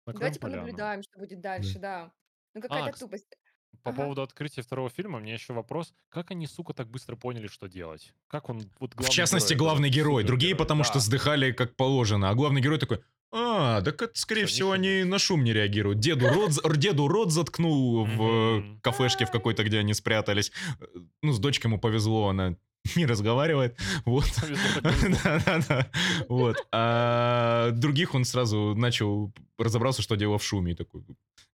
Накроем 0.06 0.18
Давайте 0.20 0.40
поляну. 0.40 0.68
понаблюдаем, 0.68 1.02
что 1.02 1.18
будет 1.18 1.40
Да. 1.56 1.68
дальше, 1.68 1.78
да. 1.78 2.12
Ну, 2.54 2.60
А, 2.68 2.90
какая-то 2.90 2.92
тупость. 2.92 3.38
по 3.82 3.92
Ага. 3.92 3.92
поводу 3.92 4.22
открытия 4.22 4.62
второго 4.62 4.90
фильма, 4.90 5.18
у 5.18 5.20
меня 5.22 5.34
еще 5.34 5.52
вопрос: 5.54 5.94
как 6.08 6.30
они, 6.32 6.46
сука, 6.46 6.74
так 6.74 6.90
быстро 6.90 7.16
поняли, 7.16 7.46
что 7.48 7.68
делать? 7.68 8.14
Как 8.28 8.48
он, 8.48 8.72
вот 8.80 8.94
В 8.98 9.08
частности, 9.08 9.54
герой, 9.54 9.58
это 9.58 9.64
главный 9.64 9.88
герой. 9.88 10.24
Другие 10.24 10.54
потому 10.54 10.84
что 10.84 11.00
сдыхали 11.00 11.52
как 11.52 11.76
положено, 11.76 12.30
а 12.30 12.34
главный 12.34 12.60
герой 12.60 12.78
такой: 12.78 13.00
"А, 13.32 13.80
так 13.82 14.02
это, 14.02 14.18
скорее 14.18 14.46
всего, 14.46 14.72
они 14.72 15.04
шуметь". 15.04 15.04
на 15.04 15.18
шум 15.18 15.42
не 15.44 15.52
реагируют. 15.52 16.00
Деду 16.00 16.28
рот 16.28 16.52
деду 16.78 17.08
рот 17.08 17.32
заткнул 17.32 18.04
в 18.04 18.64
Мгм. 18.64 18.80
кафешке 18.82 19.24
в 19.24 19.30
какой-то, 19.30 19.64
где 19.64 19.78
они 19.78 19.94
спрятались. 19.94 20.52
Э, 20.80 20.84
ну, 21.22 21.32
с 21.32 21.38
дочкой 21.38 21.70
ему 21.70 21.80
повезло, 21.80 22.28
она 22.28 22.56
не 22.96 23.06
разговаривает. 23.06 23.78
Вот. 24.04 24.24
Так 24.34 24.48
повезло. 24.48 25.18
Да-да-да. 25.24 25.90
Вот. 26.28 26.56
А 26.72 27.70
других 27.72 28.14
он 28.14 28.24
сразу 28.24 28.74
начал 28.74 29.32
разобрался, 29.58 30.02
что 30.02 30.16
дело 30.16 30.38
в 30.38 30.44
шуме. 30.44 30.72
И 30.72 30.74
такой 30.74 31.02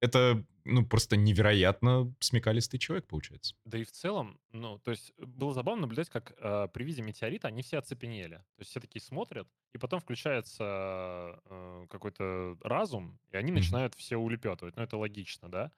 это, 0.01 0.45
ну, 0.65 0.85
просто 0.85 1.17
невероятно 1.17 2.13
смекалистый 2.21 2.79
человек 2.79 3.07
получается. 3.07 3.55
Да 3.65 3.79
и 3.79 3.85
в 3.85 3.91
целом, 3.91 4.39
ну, 4.53 4.79
то 4.79 4.91
есть, 4.91 5.13
было 5.19 5.55
забавно 5.55 5.83
наблюдать, 5.83 6.11
как, 6.11 6.35
э, 6.39 6.69
при 6.73 6.85
виде 6.85 7.03
метеорита 7.03 7.49
они 7.49 7.63
все 7.63 7.79
оцепенели. 7.79 8.37
То 8.37 8.61
есть 8.61 8.71
все 8.71 8.81
такие 8.81 9.01
смотрят, 9.01 9.49
и 9.73 9.79
потом 9.79 10.01
включается, 10.01 11.41
э, 11.45 11.87
какой-то 11.89 12.59
разум, 12.63 13.19
и 13.31 13.37
они 13.37 13.53
начинают 13.53 13.95
все 13.95 14.17
улепетывать. 14.17 14.77
Ну, 14.77 14.83
это 14.83 14.97
логично, 14.97 15.49
да? 15.49 15.73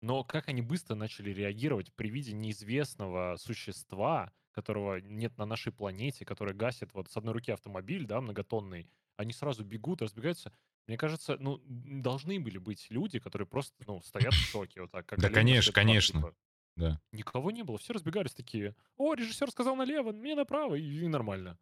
Но 0.00 0.22
как 0.22 0.48
они 0.48 0.62
быстро 0.62 0.94
начали 0.94 1.30
реагировать 1.30 1.92
при 1.94 2.08
виде 2.10 2.32
неизвестного 2.32 3.36
существа, 3.36 4.32
которого 4.54 5.00
нет 5.00 5.36
на 5.38 5.46
нашей 5.46 5.72
планете, 5.72 6.24
который 6.24 6.54
гасит 6.54 6.94
вот 6.94 7.10
с 7.10 7.16
одной 7.16 7.34
руки 7.34 7.52
автомобиль, 7.52 8.06
да, 8.06 8.20
многотонный. 8.20 8.90
Они 9.16 9.32
сразу 9.32 9.64
бегут, 9.64 10.02
разбегаются. 10.02 10.52
Мне 10.86 10.96
кажется, 10.96 11.36
ну, 11.38 11.60
должны 11.66 12.40
были 12.40 12.58
быть 12.58 12.86
люди, 12.90 13.18
которые 13.18 13.46
просто, 13.48 13.74
ну, 13.86 14.02
стоят 14.02 14.36
в 14.38 14.42
шоке 14.44 14.82
вот 14.82 14.90
так, 14.92 15.06
как 15.06 15.20
Да, 15.20 15.28
конечно, 15.30 15.72
конечно. 15.72 16.18
типа. 16.18 16.34
Да. 16.76 17.00
Никого 17.12 17.50
не 17.52 17.62
было, 17.64 17.78
все 17.78 17.92
разбегались 17.94 18.34
такие: 18.34 18.76
"О, 18.96 19.14
режиссер 19.14 19.50
сказал 19.50 19.76
налево, 19.76 20.12
мне 20.12 20.34
направо", 20.34 20.74
и 20.76 20.82
и 21.04 21.08
нормально. 21.08 21.58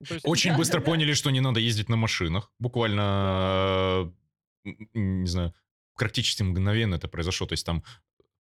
Ну, 0.00 0.14
есть 0.14 0.26
Очень 0.26 0.54
быстро 0.56 0.80
поняли, 0.80 1.12
что 1.14 1.30
не 1.30 1.40
надо 1.40 1.60
ездить 1.60 1.88
на 1.88 1.96
машинах. 1.96 2.52
Буквально, 2.58 4.12
м, 4.64 5.22
не 5.22 5.26
знаю, 5.28 5.54
практически 5.96 6.42
мгновенно 6.42 6.94
это 6.94 7.08
произошло. 7.08 7.46
То 7.46 7.52
есть 7.54 7.66
там 7.66 7.84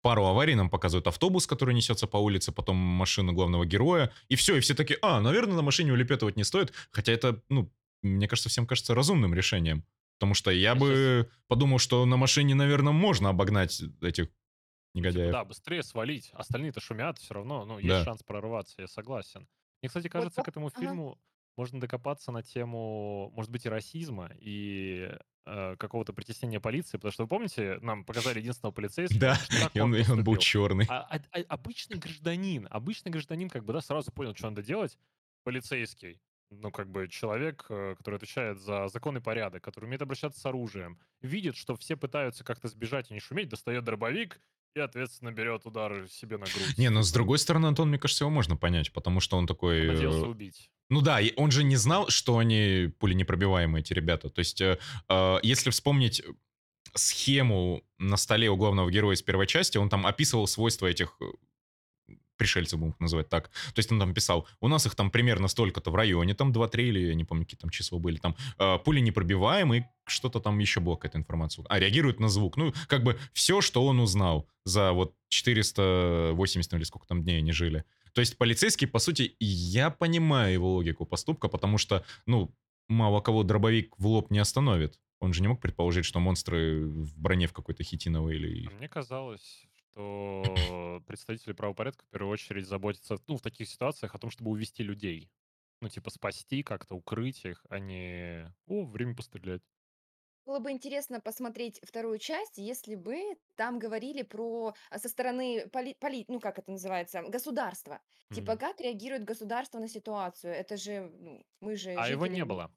пару 0.06 0.24
аварий 0.26 0.54
нам 0.56 0.70
показывают: 0.70 1.06
автобус, 1.08 1.46
который 1.46 1.74
несется 1.74 2.06
по 2.06 2.18
улице, 2.18 2.52
потом 2.52 2.76
машина 2.76 3.32
главного 3.32 3.64
героя, 3.66 4.12
и 4.30 4.36
всё. 4.36 4.56
И 4.56 4.60
все 4.60 4.74
такие: 4.74 4.98
"А, 5.02 5.20
наверно, 5.20 5.54
на 5.56 5.62
машине 5.62 5.92
улепетывать 5.92 6.36
не 6.36 6.44
стоит". 6.44 6.72
Хотя 6.92 7.12
это, 7.12 7.42
ну, 7.50 7.70
мне 8.02 8.28
кажется, 8.28 8.48
всем 8.48 8.66
кажется 8.66 8.94
разумным 8.94 9.34
решением. 9.34 9.84
Потому 10.18 10.34
что 10.34 10.50
я 10.50 10.74
бы 10.74 11.28
подумал, 11.48 11.78
что 11.78 12.06
на 12.06 12.16
машине, 12.16 12.54
наверно, 12.54 12.92
можно 12.92 13.28
обогнать 13.30 13.82
этих 14.02 14.28
Ну, 14.94 15.06
типа, 15.08 15.28
негодяев. 15.28 15.28
да, 15.28 15.44
быстрее 15.44 15.82
свалить. 15.82 16.30
Остальные-то 16.32 16.80
шумят, 16.80 17.18
всё 17.18 17.34
равно, 17.34 17.64
ну, 17.64 17.78
есть 17.78 17.98
Да. 17.98 18.00
шанс 18.00 18.22
прорваться, 18.22 18.82
я 18.82 18.88
согласен. 18.88 19.46
Мне, 19.82 19.88
кстати, 19.88 20.08
кажется, 20.08 20.42
к 20.42 20.48
этому 20.48 20.70
фильму 20.70 21.18
можно 21.56 21.80
докопаться 21.80 22.32
на 22.32 22.42
тему, 22.42 23.30
может 23.34 23.50
быть, 23.50 23.66
и 23.66 23.68
расизма, 23.68 24.30
и, 24.38 25.10
э, 25.46 25.76
какого-то 25.78 26.12
притеснения 26.12 26.60
полиции. 26.60 26.96
Потому 26.98 27.12
что 27.12 27.22
вы 27.24 27.28
помните, 27.28 27.78
нам 27.80 28.04
показали 28.04 28.38
единственного 28.38 28.72
полицейского, 28.72 29.20
Да, 29.20 29.38
и 29.74 29.80
он 29.80 29.94
он 29.94 30.10
он 30.10 30.24
был 30.24 30.36
черный. 30.36 30.86
А 30.88 31.06
ад 31.08 31.22
а 31.32 31.38
обычный 31.48 31.98
гражданин, 31.98 32.66
обычный 32.70 33.10
гражданин 33.10 33.48
как 33.48 33.64
бы, 33.64 33.72
да, 33.72 33.80
сразу 33.80 34.12
понял, 34.12 34.34
чё 34.34 34.48
надо 34.48 34.62
делать. 34.62 34.98
Полицейский, 35.44 36.20
ну, 36.50 36.70
как 36.70 36.90
бы 36.90 37.08
человек, 37.08 37.66
э, 37.68 37.94
который 37.96 38.16
отвечает 38.16 38.58
за 38.58 38.88
закон 38.88 39.16
и 39.16 39.20
порядок, 39.20 39.62
который 39.62 39.86
умеет 39.86 40.02
обращаться 40.02 40.40
с 40.40 40.46
оружием, 40.46 40.98
видит, 41.20 41.56
что 41.56 41.76
все 41.76 41.96
пытаются 41.96 42.44
как-то 42.44 42.68
сбежать 42.68 43.10
и 43.10 43.14
не 43.14 43.20
шуметь, 43.20 43.48
достает 43.48 43.84
дробовик 43.84 44.40
и, 44.76 44.80
ответственно, 44.80 45.32
берет 45.32 45.64
удар 45.64 46.06
себе 46.08 46.36
на 46.36 46.44
грудь. 46.44 46.76
Не, 46.76 46.90
ну, 46.90 47.02
с 47.02 47.10
другой 47.10 47.38
стороны, 47.38 47.66
Антон, 47.66 47.88
мне 47.88 47.98
кажется, 47.98 48.24
его 48.24 48.30
можно 48.30 48.56
понять, 48.56 48.92
потому 48.92 49.20
что 49.20 49.36
он 49.36 49.46
такой, 49.46 49.86
надеялся 49.86 50.26
э 50.26 50.28
убить. 50.28 50.70
Ну 50.88 51.00
да, 51.00 51.18
он 51.36 51.50
же 51.50 51.64
не 51.64 51.76
знал, 51.76 52.08
что 52.10 52.38
они 52.38 52.92
пуленепробиваемые, 52.98 53.80
эти 53.80 53.92
ребята. 53.92 54.28
То 54.28 54.38
есть, 54.40 54.60
э, 54.60 54.78
э, 55.08 55.38
если 55.42 55.70
вспомнить 55.70 56.22
схему 56.94 57.82
на 57.98 58.16
столе 58.16 58.50
у 58.50 58.56
главного 58.56 58.90
героя 58.90 59.14
из 59.14 59.22
первой 59.22 59.46
части, 59.46 59.78
он 59.78 59.88
там 59.88 60.06
описывал 60.06 60.46
свойства 60.46 60.86
этих, 60.86 61.16
э, 61.20 61.24
пришельцев, 62.36 62.78
будем 62.78 62.92
их 62.92 63.00
называть 63.00 63.28
так. 63.28 63.48
То 63.48 63.78
есть 63.78 63.92
он 63.92 63.98
там 63.98 64.14
писал: 64.14 64.46
"У 64.60 64.68
нас 64.68 64.86
их 64.86 64.94
там 64.94 65.10
примерно 65.10 65.48
столько-то 65.48 65.90
в 65.90 65.94
районе, 65.94 66.34
там 66.34 66.52
2-3", 66.52 66.88
или 66.88 67.00
я 67.08 67.14
не 67.14 67.24
помню, 67.24 67.44
какие 67.44 67.58
там 67.58 67.70
числа 67.70 67.98
были, 67.98 68.16
там, 68.16 68.36
э, 68.58 68.78
пуленепробиваемые, 68.84 69.90
что-то 70.06 70.40
там 70.40 70.58
еще 70.58 70.80
была 70.80 70.96
какая-то 70.96 71.18
информация. 71.18 71.64
А, 71.68 71.78
реагируют 71.78 72.20
на 72.20 72.28
звук. 72.28 72.56
Ну, 72.56 72.72
как 72.88 73.02
бы 73.02 73.18
всё, 73.32 73.60
что 73.60 73.84
он 73.86 74.00
узнал 74.00 74.48
за 74.64 74.92
вот 74.92 75.14
480, 75.28 76.72
ну, 76.72 76.78
или 76.78 76.84
сколько 76.84 77.06
там 77.06 77.22
дней 77.22 77.38
они 77.38 77.52
жили. 77.52 77.84
То 78.12 78.20
есть 78.20 78.38
полицейский, 78.38 78.86
по 78.86 78.98
сути, 78.98 79.36
я 79.40 79.90
понимаю 79.90 80.52
его 80.52 80.72
логику 80.74 81.04
поступка, 81.04 81.48
потому 81.48 81.78
что, 81.78 82.04
ну, 82.26 82.54
мало 82.88 83.20
кого 83.20 83.42
дробовик 83.42 83.94
в 83.98 84.06
лоб 84.06 84.30
не 84.30 84.38
остановит. 84.38 84.98
Он 85.20 85.32
же 85.32 85.42
не 85.42 85.48
мог 85.48 85.60
предположить, 85.60 86.04
что 86.04 86.20
монстры 86.20 86.86
в 86.86 87.18
броне 87.18 87.46
в 87.46 87.52
какой-то 87.52 87.82
хитиновой 87.82 88.36
или 88.36 88.66
А 88.66 88.70
мне 88.70 88.88
казалось, 88.88 89.66
что 89.96 91.02
представители 91.06 91.52
правопорядка 91.52 92.04
в 92.04 92.08
первую 92.10 92.32
очередь 92.32 92.66
заботятся, 92.66 93.16
ну, 93.26 93.36
в 93.36 93.42
таких 93.42 93.68
ситуациях 93.68 94.14
о 94.14 94.18
том, 94.18 94.30
чтобы 94.30 94.50
увести 94.50 94.82
людей. 94.82 95.30
Ну, 95.80 95.88
типа 95.88 96.10
спасти, 96.10 96.62
как-то 96.62 96.94
укрыть 96.94 97.44
их, 97.44 97.64
а 97.70 97.78
не: 97.78 98.54
"О, 98.66 98.84
время 98.86 99.14
пострелять". 99.16 99.62
Было 100.44 100.60
бы 100.60 100.70
интересно 100.70 101.20
посмотреть 101.20 101.80
вторую 101.82 102.18
часть, 102.18 102.56
если 102.56 102.94
бы 102.94 103.16
там 103.56 103.78
говорили 103.80 104.22
про 104.22 104.74
а, 104.90 104.98
со 104.98 105.08
стороны 105.08 105.68
поли 105.68 105.94
поли 105.98 106.24
ну, 106.28 106.38
как 106.40 106.58
это 106.60 106.70
называется, 106.70 107.22
государства. 107.22 108.00
Типа, 108.30 108.54
Мгм. 108.54 108.56
как 108.56 108.80
реагирует 108.80 109.24
государство 109.24 109.80
на 109.80 109.88
ситуацию? 109.88 110.52
Это 110.54 110.76
же, 110.76 111.10
ну, 111.18 111.42
мы 111.60 111.74
же 111.76 112.00
А 112.00 112.08
его 112.08 112.26
жители 112.26 112.36
не 112.36 112.44
м 112.44 112.44
было. 112.44 112.72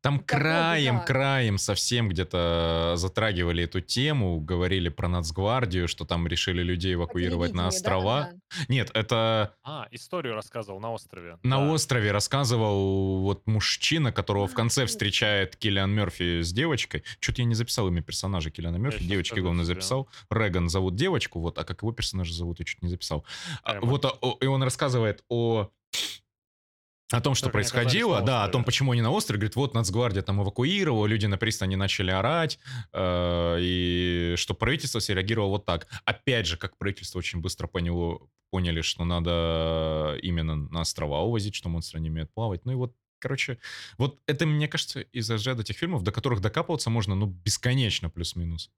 Там 0.00 0.20
Такого 0.20 0.38
бы, 0.38 0.44
краем, 0.44 0.96
да. 0.98 1.04
краем 1.04 1.58
совсем 1.58 2.08
где-то 2.08 2.94
затрагивали 2.96 3.64
эту 3.64 3.80
тему, 3.80 4.40
говорили 4.40 4.88
про 4.88 5.08
Нацгвардию, 5.08 5.88
что 5.88 6.04
там 6.04 6.26
решили 6.26 6.62
людей 6.62 6.94
эвакуировать 6.94 7.52
на 7.52 7.66
острова. 7.66 8.30
да-да-да. 8.30 8.64
Нет, 8.68 8.90
это 8.94 9.54
А, 9.64 9.86
историю 9.90 10.34
рассказывал 10.34 10.80
на 10.80 10.92
острове, 10.92 11.38
на 11.42 11.56
да. 11.56 11.70
острове 11.72 12.12
рассказывал 12.12 13.20
вот 13.22 13.46
мужчина, 13.46 14.12
которого 14.12 14.46
в 14.46 14.52
А, 14.52 14.56
конце 14.56 14.82
точно. 14.82 14.92
встречает 14.92 15.56
Киллиан 15.56 15.90
Мерфи 15.90 16.42
с 16.42 16.52
девочкой. 16.52 17.02
Чё-то 17.20 17.42
я 17.42 17.46
не 17.46 17.54
записал 17.54 17.88
имя 17.88 18.00
персонажа 18.00 18.50
Киллиана 18.50 18.76
Мерфи, 18.76 19.04
девочки, 19.04 19.40
главное, 19.40 19.64
записал. 19.64 20.08
Реган 20.30 20.68
зовут 20.70 20.94
девочку, 20.96 21.40
вот, 21.40 21.58
а 21.58 21.64
как 21.64 21.82
его 21.82 21.92
персонажа 21.92 22.32
зовут, 22.32 22.60
я 22.60 22.64
чё-то 22.64 22.86
не 22.86 22.90
записал. 22.90 23.26
А, 23.64 23.74
Эмма. 23.76 23.86
вот, 23.86 24.04
а, 24.04 24.10
о 24.22 24.38
и 24.40 24.46
он 24.46 24.62
рассказывает 24.62 25.24
о 25.28 25.70
о 27.10 27.20
том, 27.20 27.34
что 27.34 27.50
происходило, 27.50 28.20
да, 28.20 28.44
о 28.44 28.48
том, 28.48 28.64
почему 28.64 28.92
они 28.92 29.00
на 29.00 29.10
острове. 29.10 29.38
Говорит, 29.38 29.56
вот 29.56 29.74
Нацгвардия 29.74 30.22
там 30.22 30.42
эвакуировала, 30.42 31.06
люди 31.06 31.26
на 31.26 31.38
пристани 31.38 31.74
начали 31.74 32.10
орать, 32.10 32.58
э, 32.92 33.56
и 33.60 34.34
что 34.36 34.54
правительство 34.54 34.98
среагировало 34.98 35.50
вот 35.50 35.64
так. 35.64 35.86
Опять 36.04 36.46
же, 36.46 36.56
как 36.56 36.76
правительство 36.76 37.18
очень 37.18 37.40
быстро 37.40 37.66
поняло 37.66 38.20
поняли, 38.50 38.80
что 38.80 39.04
надо 39.04 40.16
именно 40.22 40.56
на 40.56 40.80
острова 40.80 41.20
увозить, 41.20 41.54
что 41.54 41.68
монстры 41.68 42.00
не 42.00 42.10
умеют 42.10 42.32
плавать. 42.32 42.64
Ну 42.64 42.72
и 42.72 42.76
вот, 42.76 42.94
короче, 43.18 43.58
вот 43.98 44.20
это, 44.26 44.46
мне 44.46 44.68
кажется, 44.68 45.00
из 45.00 45.30
разряда 45.30 45.64
тех 45.64 45.76
фильмов, 45.76 46.02
до 46.02 46.12
которых 46.12 46.40
докапываться 46.40 46.90
можно, 46.90 47.14
ну, 47.14 47.26
бесконечно 47.26 48.10
плюс-минус. 48.10 48.70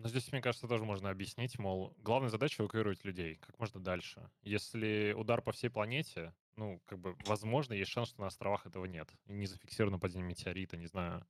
Ну, 0.00 0.08
здесь, 0.08 0.30
мне 0.30 0.42
кажется, 0.42 0.68
тоже 0.68 0.84
можно 0.84 1.08
объяснить, 1.10 1.58
мол, 1.58 1.94
главная 1.98 2.28
задача- 2.28 2.62
эвакуировать 2.62 3.04
людей 3.04 3.36
как 3.36 3.58
можно 3.58 3.80
дальше. 3.80 4.30
Если 4.42 5.14
удар 5.16 5.40
по 5.40 5.52
всей 5.52 5.70
планете, 5.70 6.34
ну, 6.56 6.80
как 6.84 6.98
бы, 6.98 7.16
возможно, 7.24 7.72
есть 7.72 7.90
шанс, 7.90 8.10
что 8.10 8.20
на 8.20 8.26
островах 8.26 8.66
этого 8.66 8.84
нет. 8.84 9.14
И 9.26 9.32
не 9.32 9.46
зафиксировано 9.46 9.98
падение 9.98 10.26
метеорита, 10.28 10.76
не 10.76 10.86
знаю. 10.86 11.26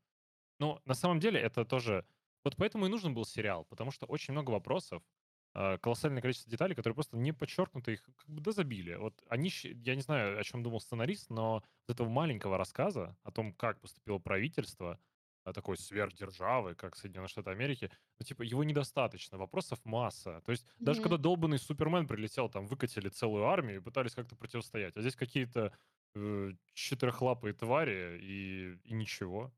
Ну, 0.60 0.80
на 0.86 0.94
самом 0.94 1.20
деле, 1.20 1.40
это 1.40 1.64
тоже 1.64 2.06
вот 2.44 2.56
поэтому 2.56 2.86
и 2.86 2.90
нужен 2.90 3.14
был 3.14 3.24
сериал, 3.26 3.64
потому 3.66 3.90
что 3.92 4.06
очень 4.06 4.32
много 4.32 4.50
вопросов, 4.52 5.02
э, 5.54 5.78
колоссальное 5.78 6.22
количество 6.22 6.50
деталей, 6.50 6.74
которые 6.76 6.94
просто 6.94 7.16
не 7.18 7.32
подчеркнуты, 7.32 7.94
их 7.94 8.04
как 8.04 8.28
бы 8.28 8.40
дозабили. 8.42 8.94
Вот 8.96 9.22
они 9.28 9.50
я 9.64 9.96
не 9.96 10.02
знаю, 10.02 10.38
о 10.40 10.44
чём 10.44 10.62
думал 10.62 10.80
сценарист, 10.80 11.30
но 11.30 11.64
вот 11.88 11.94
этого 11.94 12.08
маленького 12.08 12.58
рассказа 12.58 13.18
о 13.24 13.32
том, 13.32 13.54
как 13.54 13.80
поступило 13.80 14.18
правительство, 14.18 14.92
а, 14.94 14.98
такой 15.52 15.76
сверхдержавы, 15.78 16.74
как 16.74 16.96
Соединенные 16.96 17.28
Штаты 17.28 17.50
Америки, 17.50 17.90
ну, 18.18 18.24
типа, 18.26 18.42
его 18.42 18.64
недостаточно, 18.64 19.38
вопросов 19.38 19.80
масса. 19.84 20.40
То 20.44 20.52
есть 20.52 20.66
даже 20.84 21.00
когда 21.00 21.16
долбанный 21.18 21.58
Супермен 21.58 22.06
прилетел, 22.08 22.48
там 22.48 22.66
выкатили 22.66 23.08
целую 23.08 23.44
армию 23.46 23.78
и 23.78 23.82
пытались 23.82 24.14
как-то 24.14 24.36
противостоять, 24.36 24.96
а 24.96 25.00
здесь 25.00 25.16
какие-то, 25.16 25.72
э, 26.14 26.52
четырехлапые 26.74 27.54
твари 27.54 28.18
и 28.22 28.74
и 28.84 28.94
ничего. 28.94 29.52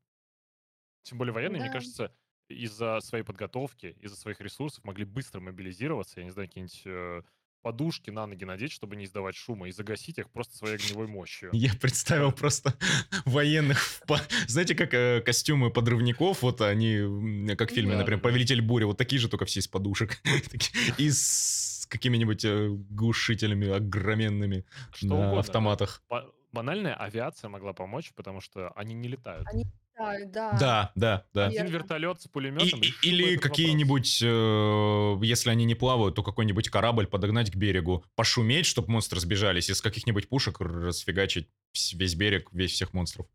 Тем 1.03 1.17
более 1.17 1.33
военные, 1.33 1.59
мне 1.61 1.69
Да. 1.69 1.69
кажется, 1.69 2.13
из-за 2.49 2.99
своей 3.01 3.23
подготовки, 3.23 3.87
из-за 3.99 4.15
своих 4.15 4.41
ресурсов 4.41 4.83
могли 4.83 5.05
быстро 5.05 5.39
мобилизироваться, 5.39 6.19
я 6.19 6.25
не 6.25 6.31
знаю, 6.31 6.47
какие-нибудь, 6.49 6.81
э 6.85 7.21
подушки 7.61 8.09
на 8.09 8.25
ноги 8.25 8.45
надеть, 8.45 8.71
чтобы 8.71 8.95
не 8.95 9.05
издавать 9.05 9.35
шума, 9.35 9.67
и 9.67 9.71
загасить 9.71 10.17
их 10.17 10.29
просто 10.29 10.57
своей 10.57 10.75
огневой 10.75 11.07
мощью. 11.07 11.49
Я 11.53 11.73
представил 11.73 12.31
просто 12.31 12.73
военных, 13.25 14.01
знаете, 14.47 14.75
как 14.75 14.93
э, 14.93 15.21
костюмы 15.21 15.71
подрывников, 15.71 16.41
вот 16.41 16.61
они, 16.61 17.55
как 17.55 17.71
в 17.71 17.75
фильме, 17.75 17.95
например. 17.95 18.21
«Повелитель 18.21 18.61
бури», 18.61 18.83
вот 18.85 18.97
такие 18.97 19.19
же, 19.19 19.29
только 19.29 19.45
все 19.45 19.59
из 19.59 19.67
подушек. 19.67 20.21
И 20.97 21.09
с 21.11 21.85
какими-нибудь 21.89 22.45
э, 22.45 22.69
глушителями 22.89 23.69
огроменными 23.69 24.65
на 25.01 25.39
автоматах. 25.39 26.03
Ба- 26.09 26.31
Банальная 26.51 26.95
авиация 26.95 27.47
могла 27.47 27.73
помочь, 27.73 28.11
потому 28.15 28.41
что 28.41 28.69
они 28.71 28.95
не 28.95 29.07
летают. 29.07 29.47
Они 29.47 29.65
летают, 29.99 30.31
да. 30.31 30.51
Да, 30.59 30.91
да, 30.95 31.25
да. 31.33 31.45
Один 31.47 31.63
верно. 31.65 31.73
вертолет 31.77 32.21
с 32.21 32.25
И- 32.25 32.29
пулеметом 32.29 32.79
и- 32.79 32.85
решил 32.87 32.99
бы 33.01 33.07
или 33.07 33.33
этот 33.35 33.43
какие-нибудь, 33.43 34.21
э, 34.23 35.25
если 35.25 35.49
они 35.49 35.65
не 35.65 35.75
плавают, 35.75 36.15
то 36.15 36.23
какой-нибудь 36.23 36.69
корабль 36.69 37.07
подогнать 37.07 37.51
к 37.51 37.55
берегу, 37.55 38.03
пошуметь, 38.15 38.65
чтобы 38.65 38.91
монстры 38.91 39.19
сбежались, 39.19 39.69
из 39.69 39.81
каких-нибудь 39.81 40.29
пушек 40.29 40.59
расфигачить 40.59 41.47
вс- 41.75 41.95
весь 41.95 42.15
берег, 42.15 42.49
весь 42.51 42.71
всех 42.71 42.93
монстров. 42.93 43.27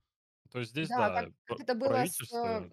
То 0.53 0.61
есть 0.61 0.71
здесь, 0.73 0.89
Да, 0.89 1.09
да, 1.09 1.23
как, 1.23 1.33
пр- 1.47 1.59
это 1.61 1.75
было 1.75 1.87
с 1.89 1.91
правительство... 1.91 2.71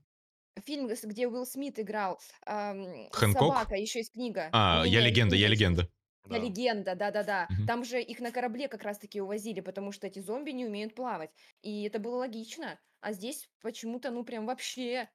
э, 0.57 0.61
фильм, 0.65 0.89
с- 0.89 1.03
где 1.03 1.27
Уилл 1.27 1.45
Смит 1.45 1.79
играл, 1.79 2.19
ам, 2.45 3.09
Хэнкок? 3.11 3.41
собака, 3.41 3.75
еще 3.75 3.99
есть 3.99 4.13
книга. 4.13 4.49
А, 4.51 4.83
я 4.85 4.99
Не-не, 4.99 5.09
легенда, 5.09 5.35
я 5.35 5.47
книга 5.47 5.47
еще 5.47 5.49
есть. 5.49 5.61
легенда. 5.61 5.89
Я 6.29 6.37
Да. 6.37 6.45
легенда, 6.45 6.95
да-да-да. 6.95 7.47
Мгм. 7.49 7.65
Там 7.65 7.83
же 7.83 7.99
их 7.99 8.19
на 8.19 8.31
корабле 8.31 8.67
как 8.67 8.83
раз-таки 8.83 9.19
увозили, 9.19 9.59
потому 9.59 9.91
что 9.91 10.05
эти 10.05 10.19
зомби 10.19 10.51
не 10.51 10.65
умеют 10.67 10.93
плавать. 10.93 11.31
И 11.63 11.81
это 11.83 11.97
было 11.97 12.17
логично. 12.17 12.79
А 13.01 13.13
здесь 13.13 13.49
почему-то, 13.61 14.11
ну, 14.11 14.23
прям 14.23 14.45
вообще 14.45 15.09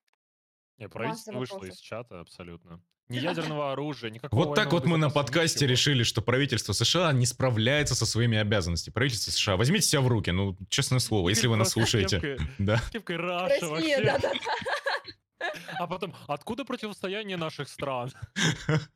Не, 0.79 0.85
масса 0.87 0.93
правительство 0.99 1.33
вышло 1.33 1.57
из 1.57 1.61
вопросов. 1.63 1.85
чата 1.85 2.21
абсолютно. 2.21 2.83
Ни 3.09 3.19
ядерного 3.19 3.73
оружия, 3.73 4.11
никакого 4.11 4.45
Вот 4.47 4.55
так 4.57 4.73
вот 4.73 4.85
мы 4.85 4.97
на 4.99 5.07
безопасности, 5.07 5.15
подкасте 5.33 5.59
ничего. 5.65 5.71
решили, 5.71 6.03
что 6.03 6.21
правительство 6.23 6.73
США 6.73 7.13
не 7.13 7.25
справляется 7.27 7.95
со 7.95 8.05
своими 8.05 8.37
обязанностями. 8.39 8.93
Правительство 8.93 9.31
США, 9.31 9.57
возьмите 9.57 9.87
себя 9.87 10.01
в 10.01 10.09
руки, 10.09 10.31
ну, 10.31 10.57
честное 10.69 10.99
слово, 10.99 11.29
если 11.29 11.47
вы 11.47 11.57
нас 11.57 11.73
просто 11.73 11.91
слушаете. 11.99 12.17
Кепкой- 12.19 12.41
Да. 12.59 12.81
кепкой 12.93 13.17
Раша 13.17 13.55
Россия, 13.71 13.71
вообще. 13.71 14.05
да-да-да. 14.05 15.53
А 15.79 15.87
потом, 15.87 16.15
откуда 16.27 16.65
противостояние 16.65 17.37
наших 17.37 17.69
стран? 17.69 18.11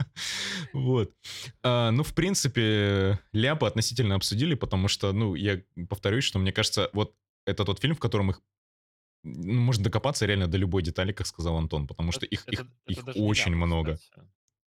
Вот. 0.72 1.12
А, 1.62 1.91
ну, 1.91 2.03
в 2.03 2.14
принципе, 2.14 3.18
ляпы 3.32 3.66
относительно 3.66 4.14
обсудили, 4.16 4.55
потому 4.55 4.88
что, 4.88 5.12
ну, 5.12 5.34
я 5.34 5.62
повторюсь, 5.88 6.24
что 6.24 6.38
мне 6.38 6.53
кажется, 6.53 6.91
вот 6.93 7.14
это 7.47 7.64
тот 7.64 7.80
фильм, 7.80 7.95
в 7.95 7.99
котором 7.99 8.30
их 8.30 8.41
ну, 9.23 9.53
можно 9.61 9.85
докопаться 9.85 10.27
реально 10.27 10.47
до 10.47 10.57
любой 10.59 10.83
детали, 10.83 11.12
как 11.12 11.27
сказал 11.27 11.57
Антон, 11.57 11.87
потому 11.87 12.12
что 12.12 12.27
их, 12.27 12.47
их, 12.49 12.61
Это- 12.61 12.71
это 12.87 12.93
их 13.01 13.05
даже 13.05 13.18
не 13.18 13.27
очень 13.27 13.53
ляпы, 13.53 13.57
много. 13.66 13.97
кстати. 13.97 14.29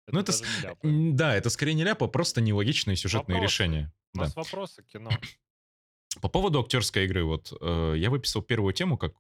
Ну, 0.08 0.20
Это 0.20 0.32
это 0.34 0.44
не 0.44 0.62
ляпы. 0.64 0.88
М, 0.88 1.16
Да, 1.16 1.36
это 1.36 1.50
скорее 1.50 1.74
не 1.76 1.84
ляпа, 1.84 2.08
просто 2.08 2.41
нелогичные 2.41 2.98
сюжетные 2.98 3.36
Вопросы. 3.38 3.54
решения. 3.54 3.94
У 4.14 4.18
Да. 4.18 4.24
нас 4.26 4.36
вопросы 4.36 4.84
к 4.84 4.88
кино. 4.88 5.10
По 6.22 6.28
поводу 6.30 6.60
актерской 6.60 7.06
игры, 7.06 7.24
вот 7.24 7.54
э, 7.60 7.96
я 7.98 8.10
выписал 8.10 8.41
первую 8.41 8.74
тему, 8.74 8.98
как 8.98 9.14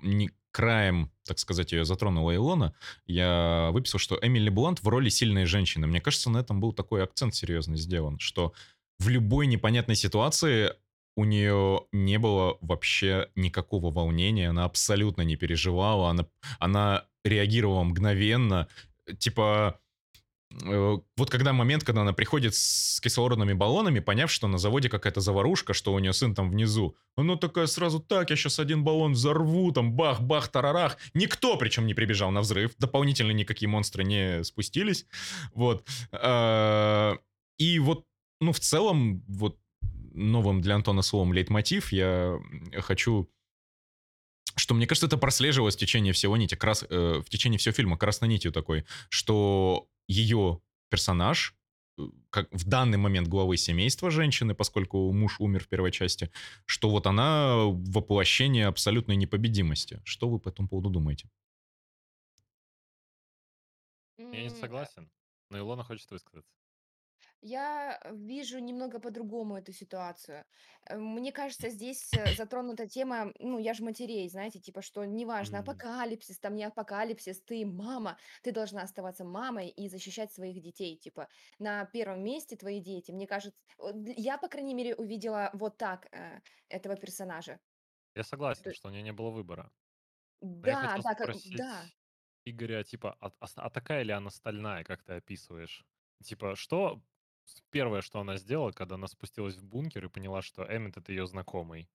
не 0.00 0.30
краем, 0.52 1.10
так 1.24 1.38
сказать, 1.38 1.72
ее 1.72 1.84
затронула 1.84 2.34
Илона. 2.34 2.74
Я 3.06 3.70
выписал, 3.72 3.98
что 4.00 4.18
Эмили 4.22 4.48
Блант 4.48 4.82
в 4.82 4.88
роли 4.88 5.10
сильной 5.10 5.44
женщины. 5.44 5.86
Мне 5.86 6.00
кажется, 6.00 6.30
на 6.30 6.38
этом 6.38 6.60
был 6.60 6.72
такой 6.72 7.02
акцент 7.04 7.34
серьезно 7.34 7.76
сделан, 7.76 8.18
что 8.18 8.52
в 8.98 9.08
любой 9.08 9.46
непонятной 9.46 9.96
ситуации 9.96 10.74
у 11.16 11.24
нее 11.24 11.86
не 11.92 12.18
было 12.18 12.56
вообще 12.60 13.28
никакого 13.34 13.90
волнения, 13.90 14.50
она 14.50 14.64
абсолютно 14.64 15.22
не 15.22 15.36
переживала, 15.36 16.10
она, 16.10 16.26
она 16.58 17.06
реагировала 17.24 17.82
мгновенно. 17.84 18.68
Типа, 19.18 19.80
Э, 20.64 20.98
вот 21.16 21.30
когда 21.30 21.52
момент, 21.52 21.84
когда 21.84 22.02
она 22.02 22.12
приходит 22.12 22.54
с 22.54 23.00
кислородными 23.00 23.52
баллонами, 23.52 24.00
поняв, 24.00 24.30
что 24.30 24.48
на 24.48 24.58
заводе 24.58 24.88
какая-то 24.88 25.20
заварушка, 25.20 25.74
что 25.74 25.92
у 25.92 25.98
нее 25.98 26.12
сын 26.12 26.34
там 26.34 26.50
внизу, 26.50 26.96
она 27.16 27.36
такая 27.36 27.66
сразу, 27.66 28.00
так, 28.00 28.30
я 28.30 28.36
сейчас 28.36 28.58
один 28.58 28.82
баллон 28.84 29.12
взорву, 29.12 29.72
там, 29.72 29.92
бах-бах, 29.92 30.48
тарарах. 30.48 30.96
Никто, 31.14 31.56
причем, 31.56 31.86
не 31.86 31.94
прибежал 31.94 32.30
на 32.30 32.40
взрыв, 32.40 32.72
дополнительно 32.78 33.32
никакие 33.32 33.68
монстры 33.68 34.04
не 34.04 34.42
спустились, 34.44 35.06
вот. 35.54 35.86
Э, 36.12 37.16
И 37.58 37.78
вот, 37.78 38.04
ну, 38.40 38.52
в 38.52 38.60
целом, 38.60 39.22
вот 39.28 39.58
новым 40.12 40.60
для 40.60 40.74
Антона 40.74 41.02
словом 41.02 41.32
лейтмотив 41.32 41.92
я 41.92 42.38
хочу 42.80 43.28
что 44.56 44.74
мне 44.74 44.86
кажется, 44.86 45.06
это 45.06 45.16
прослеживалось 45.16 45.76
в 45.76 45.78
течение 45.78 46.12
всего 46.12 46.36
нити, 46.36 46.54
крас, 46.54 46.84
э, 46.88 47.22
в 47.24 47.28
течение 47.28 47.58
всего 47.58 47.72
фильма 47.72 47.96
красной 47.96 48.28
нитью 48.28 48.52
такой, 48.52 48.84
что 49.08 49.88
ее 50.08 50.60
персонаж, 50.90 51.54
э, 51.98 52.02
как 52.30 52.48
в 52.52 52.64
данный 52.68 52.98
момент 52.98 53.28
главы 53.28 53.56
семейства 53.56 54.10
женщины, 54.10 54.54
поскольку 54.54 55.12
муж 55.12 55.40
умер 55.40 55.64
в 55.64 55.68
первой 55.68 55.92
части, 55.92 56.30
что 56.66 56.90
вот 56.90 57.06
она 57.06 57.56
воплощение 57.66 58.66
абсолютной 58.66 59.16
непобедимости. 59.16 60.00
Что 60.04 60.28
вы 60.28 60.38
по 60.38 60.48
этому 60.48 60.68
поводу 60.68 60.90
думаете? 60.90 61.28
Я 64.18 64.42
не 64.42 64.50
согласен, 64.50 65.10
но 65.50 65.58
Илона 65.58 65.84
хочет 65.84 66.10
высказаться. 66.10 66.59
Я 67.42 67.98
вижу 68.12 68.58
немного 68.58 69.00
по-другому 69.00 69.56
эту 69.56 69.72
ситуацию. 69.72 70.44
Э, 70.86 70.96
Мне 70.98 71.32
кажется, 71.32 71.70
здесь 71.70 72.12
э, 72.14 72.34
затронута 72.34 72.86
тема, 72.86 73.32
ну, 73.38 73.58
я 73.58 73.72
же 73.72 73.82
матерей, 73.82 74.28
знаете, 74.28 74.60
типа, 74.60 74.82
что 74.82 75.04
неважно, 75.06 75.60
М. 75.60 75.60
апокалипсис, 75.60 76.38
там 76.38 76.54
не 76.54 76.64
апокалипсис, 76.64 77.42
ты 77.42 77.64
мама, 77.64 78.18
ты 78.42 78.52
должна 78.52 78.82
оставаться 78.82 79.24
мамой 79.24 79.68
и 79.70 79.88
защищать 79.88 80.32
своих 80.32 80.60
детей, 80.62 80.98
типа, 80.98 81.28
на 81.58 81.86
первом 81.86 82.22
месте 82.22 82.56
твои 82.56 82.78
дети. 82.80 83.10
Мне 83.10 83.26
кажется, 83.26 83.58
вот 83.78 83.94
я, 84.16 84.36
по 84.36 84.48
крайней 84.48 84.74
мере, 84.74 84.94
увидела 84.94 85.50
вот 85.54 85.78
так 85.78 86.08
э, 86.12 86.40
этого 86.68 86.96
персонажа. 86.96 87.58
Я 88.14 88.24
согласен, 88.24 88.62
То- 88.62 88.72
что 88.72 88.88
у 88.88 88.90
нее 88.90 89.02
не 89.02 89.12
было 89.12 89.30
выбора. 89.30 89.72
Но 90.62 90.70
я 90.70 90.76
Да, 90.76 90.78
хотел 90.78 91.02
да, 91.04 91.14
как, 91.14 91.30
спросить 91.32 91.52
да. 91.56 91.90
Игоря, 92.46 92.84
типа, 92.84 93.16
а, 93.20 93.32
а 93.40 93.46
с- 93.48 93.58
а 93.58 93.70
такая 93.70 94.02
ли 94.04 94.12
она 94.12 94.30
стальная, 94.30 94.84
как 94.84 95.04
ты 95.04 95.14
описываешь? 95.14 95.86
Типа, 96.24 96.56
что 96.56 97.02
первое, 97.70 98.00
что 98.02 98.20
она 98.20 98.36
сделала, 98.36 98.72
когда 98.72 98.94
она 98.96 99.06
спустилась 99.08 99.56
в 99.56 99.64
бункер 99.64 100.04
и 100.04 100.08
поняла, 100.08 100.42
что 100.42 100.64
Эммет 100.64 100.96
это 100.96 101.12
ее 101.12 101.26
знакомый? 101.26 101.88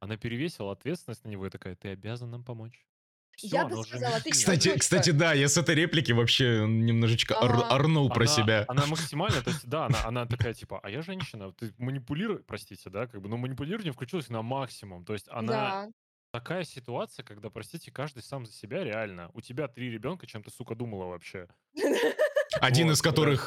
Она 0.00 0.16
перевесила 0.16 0.72
ответственность 0.72 1.24
на 1.24 1.28
него 1.30 1.46
и 1.46 1.50
такая, 1.50 1.76
ты 1.76 1.88
обязан 1.90 2.30
нам 2.30 2.44
помочь. 2.44 2.86
Всё, 3.36 3.56
Я 3.58 3.64
бы 3.66 3.76
сказала, 3.84 4.20
ты 4.20 4.30
Кстати, 4.30 4.78
кстати, 4.78 5.10
да, 5.10 5.34
я 5.34 5.48
с 5.48 5.58
этой 5.58 5.74
реплики 5.74 6.12
вообще 6.12 6.66
немножечко 6.66 7.34
ор- 7.34 7.50
Ага. 7.52 7.68
орнул 7.68 8.08
про 8.10 8.24
она, 8.24 8.34
себя. 8.34 8.64
Она 8.68 8.86
максимально, 8.86 9.42
то 9.42 9.50
есть, 9.50 9.66
да, 9.68 9.86
она, 9.86 10.04
она 10.04 10.26
такая, 10.26 10.54
типа, 10.54 10.80
а 10.82 10.90
я 10.90 11.02
женщина, 11.02 11.52
ты 11.52 11.74
манипулируй, 11.78 12.42
простите, 12.44 12.88
да, 12.90 13.06
как 13.06 13.20
бы, 13.20 13.28
но 13.28 13.36
манипулирование 13.36 13.92
включилось 13.92 14.28
на 14.30 14.42
максимум. 14.42 15.04
То 15.04 15.12
есть 15.12 15.28
она 15.28 15.52
Да. 15.52 15.90
такая 16.32 16.64
ситуация, 16.64 17.24
когда, 17.24 17.50
простите, 17.50 17.90
каждый 17.92 18.22
сам 18.22 18.46
за 18.46 18.52
себя 18.52 18.84
реально. 18.84 19.30
У 19.34 19.40
тебя 19.42 19.68
три 19.68 19.90
ребенка, 19.90 20.26
чем 20.26 20.42
ты, 20.42 20.50
сука, 20.50 20.74
думала 20.74 21.06
вообще? 21.06 21.48
Один 22.60 22.86
Вот, 22.86 22.92
из 22.94 23.02
которых 23.02 23.46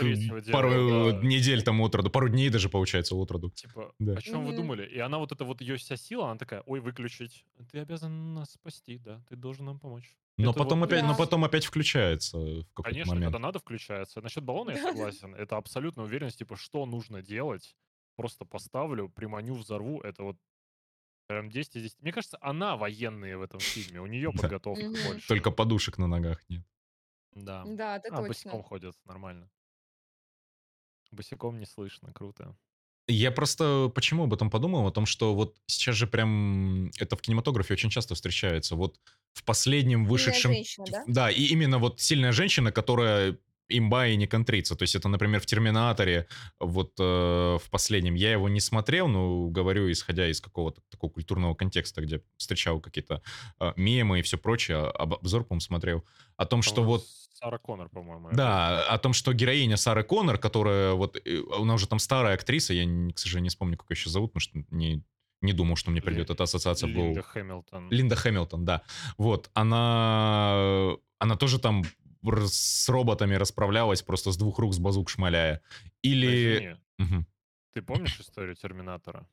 пару 0.52 1.12
да. 1.12 1.20
недель 1.28 1.64
там 1.64 1.82
от 1.82 1.96
роду, 1.96 2.10
пару 2.10 2.30
дней 2.30 2.50
даже, 2.50 2.70
получается, 2.70 3.16
от 3.16 3.32
роду. 3.32 3.50
Типа, 3.52 3.94
Да. 4.00 4.14
о 4.14 4.22
чем 4.22 4.46
вы 4.46 4.56
думали? 4.56 4.86
И 4.86 5.00
она 5.00 5.18
вот 5.18 5.32
это 5.32 5.46
вот 5.46 5.62
ее 5.62 5.78
вся 5.78 5.98
сила, 5.98 6.26
она 6.30 6.38
такая, 6.38 6.62
ой, 6.66 6.80
выключить. 6.80 7.46
Ты 7.72 7.80
обязан 7.80 8.34
нас 8.34 8.52
спасти, 8.52 8.98
да, 8.98 9.22
ты 9.30 9.36
должен 9.36 9.66
нам 9.66 9.80
помочь. 9.80 10.16
Но 10.38 10.52
Это 10.52 10.60
потом 10.60 10.80
вот, 10.80 10.86
опять, 10.92 11.04
но 11.04 11.16
потом 11.16 11.44
опять 11.44 11.66
включается 11.66 12.38
в 12.38 12.64
какой-то 12.74 12.90
Конечно, 12.92 13.14
момент. 13.14 13.34
когда 13.34 13.40
надо, 13.40 13.60
включается. 13.60 14.22
Насчет 14.22 14.44
баллона 14.44 14.72
я 14.72 14.82
согласен. 14.82 15.36
Это 15.36 15.58
абсолютно 15.58 16.04
уверенность, 16.04 16.38
типа, 16.40 16.56
что 16.56 16.86
нужно 16.86 17.22
делать. 17.22 17.76
Просто 18.16 18.46
поставлю, 18.46 19.10
приманю, 19.10 19.54
взорву. 19.56 20.00
Это 20.02 20.24
вот 20.24 20.38
прям 21.28 21.50
10 21.50 21.76
из 21.76 21.84
10. 21.84 22.02
Мне 22.02 22.12
кажется, 22.14 22.38
она 22.42 22.76
военная 22.78 23.38
в 23.38 23.42
этом 23.42 23.60
фильме. 23.60 24.00
У 24.02 24.06
нее 24.08 24.32
подготовка 24.64 24.84
больше. 25.08 25.28
Только 25.28 25.52
подушек 25.52 25.98
на 25.98 26.08
ногах 26.08 26.40
нет. 26.50 26.64
Да. 27.34 27.64
Да, 27.66 27.98
это 27.98 28.10
А, 28.16 28.22
босиком 28.22 28.62
точно. 28.62 28.64
ходят, 28.64 28.96
нормально. 29.06 29.50
Босиком 31.12 31.60
не 31.60 31.66
слышно, 31.66 32.14
круто. 32.14 32.56
Я 33.08 33.32
просто 33.32 33.92
почему 33.96 34.26
об 34.26 34.34
этом 34.34 34.52
подумал? 34.52 34.86
О 34.86 34.92
том, 34.92 35.08
что 35.08 35.34
вот 35.34 35.58
сейчас 35.66 35.96
же 35.96 36.06
прям 36.06 36.92
это 37.00 37.16
в 37.16 37.22
кинематографе 37.22 37.74
очень 37.74 37.90
часто 37.90 38.14
встречается. 38.14 38.76
Вот 38.76 39.00
в 39.34 39.44
последнем 39.44 40.00
Сильная 40.02 40.10
вышедшем... 40.10 40.52
женщина, 40.54 40.86
да? 40.92 41.04
Да, 41.08 41.32
и 41.32 41.46
именно 41.46 41.80
вот 41.80 42.00
сильная 42.00 42.32
женщина, 42.32 42.72
которая 42.72 43.40
имба 43.70 44.08
и 44.08 44.16
не 44.18 44.28
контрится. 44.28 44.76
То 44.76 44.84
есть 44.84 44.96
это, 44.96 45.08
например, 45.08 45.40
в 45.40 45.46
«Терминаторе», 45.46 46.28
вот 46.60 46.94
э, 47.00 47.04
в 47.04 47.70
последнем. 47.70 48.16
Я 48.16 48.32
его 48.32 48.50
не 48.50 48.60
смотрел, 48.60 49.08
но 49.08 49.48
говорю, 49.48 49.92
исходя 49.92 50.28
из 50.30 50.42
какого-то 50.42 50.82
такого 50.90 51.12
культурного 51.12 51.54
контекста, 51.56 52.02
где 52.02 52.22
встречал 52.38 52.80
какие-то 52.82 53.22
э, 53.60 53.74
мемы 53.76 54.20
и 54.20 54.22
все 54.22 54.38
прочее, 54.38 54.78
а, 54.78 54.90
об- 54.90 55.14
обзор, 55.16 55.44
по-моему, 55.44 55.62
смотрел. 55.62 56.04
О 56.38 56.46
том, 56.46 56.62
что 56.62 56.84
вот 56.84 57.06
Сара 57.34 57.58
Коннор, 57.58 57.88
по-моему. 57.90 58.30
да, 58.34 58.84
о 58.84 58.98
том, 58.98 59.14
что 59.14 59.32
героиня 59.34 59.78
Сары 59.78 60.04
Коннор, 60.04 60.38
которая 60.38 60.94
вот, 60.94 61.16
э, 61.26 61.42
она 61.58 61.76
уже 61.76 61.88
там 61.88 62.00
старая 62.00 62.34
актриса, 62.36 62.74
я, 62.74 62.84
к 63.14 63.18
сожалению, 63.18 63.44
не 63.44 63.50
вспомню, 63.50 63.78
как 63.78 63.90
ее 63.90 63.96
еще 63.96 64.10
зовут, 64.10 64.34
потому 64.34 64.42
что 64.42 64.76
не, 64.76 65.04
не 65.42 65.54
думал, 65.54 65.78
что 65.78 65.90
мне 65.92 66.02
Ли- 66.02 66.06
придет 66.06 66.30
эта 66.30 66.44
ассоциация. 66.44 66.88
Линда 66.90 67.22
Хэмилтон. 67.22 67.90
Линда 67.92 68.16
Хэмилтон, 68.18 68.66
да. 68.66 68.82
Вот, 69.18 69.50
она, 69.54 70.96
она 71.20 71.36
тоже 71.38 71.60
там 71.60 71.84
с 72.24 72.90
роботами 72.90 73.36
расправлялась 73.36 74.02
просто 74.02 74.32
с 74.32 74.38
двух 74.38 74.60
рук 74.60 74.74
с 74.74 74.80
базук 74.80 75.10
шмаляя. 75.10 75.62
Или... 76.02 76.78
Мгм. 76.98 77.26
ты 77.74 77.82
помнишь 77.82 78.20
историю 78.20 78.56
Терминатора? 78.56 79.28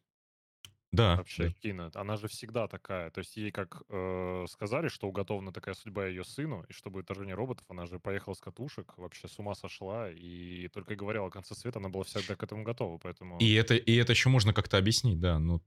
Да, 0.92 1.16
Вообще, 1.16 1.48
да. 1.48 1.52
кино. 1.52 1.90
Она 1.94 2.16
же 2.16 2.28
всегда 2.28 2.68
такая. 2.68 3.10
То 3.10 3.18
есть 3.18 3.36
ей 3.36 3.50
как 3.50 3.82
э, 3.90 4.46
сказали, 4.48 4.88
что 4.88 5.08
уготована 5.08 5.52
такая 5.52 5.74
судьба 5.74 6.06
ее 6.06 6.24
сыну, 6.24 6.64
и 6.68 6.72
что 6.72 6.90
будет 6.90 7.04
вторжение 7.04 7.34
роботов, 7.34 7.66
она 7.68 7.86
же 7.86 7.98
поехала 7.98 8.34
с 8.34 8.40
катушек, 8.40 8.94
вообще 8.96 9.28
с 9.28 9.38
ума 9.38 9.54
сошла, 9.54 10.10
и 10.10 10.68
только 10.68 10.94
и 10.94 10.96
говорила 10.96 11.26
о 11.26 11.30
конце 11.30 11.54
света, 11.54 11.80
она 11.80 11.90
была 11.90 12.04
всегда 12.04 12.34
к 12.34 12.42
этому 12.42 12.62
готова, 12.62 12.98
поэтому... 12.98 13.36
И 13.38 13.52
это, 13.54 13.74
и 13.74 13.94
это 13.96 14.12
еще 14.12 14.30
можно 14.30 14.54
как-то 14.54 14.78
объяснить, 14.78 15.20
да. 15.20 15.38
Ну, 15.38 15.60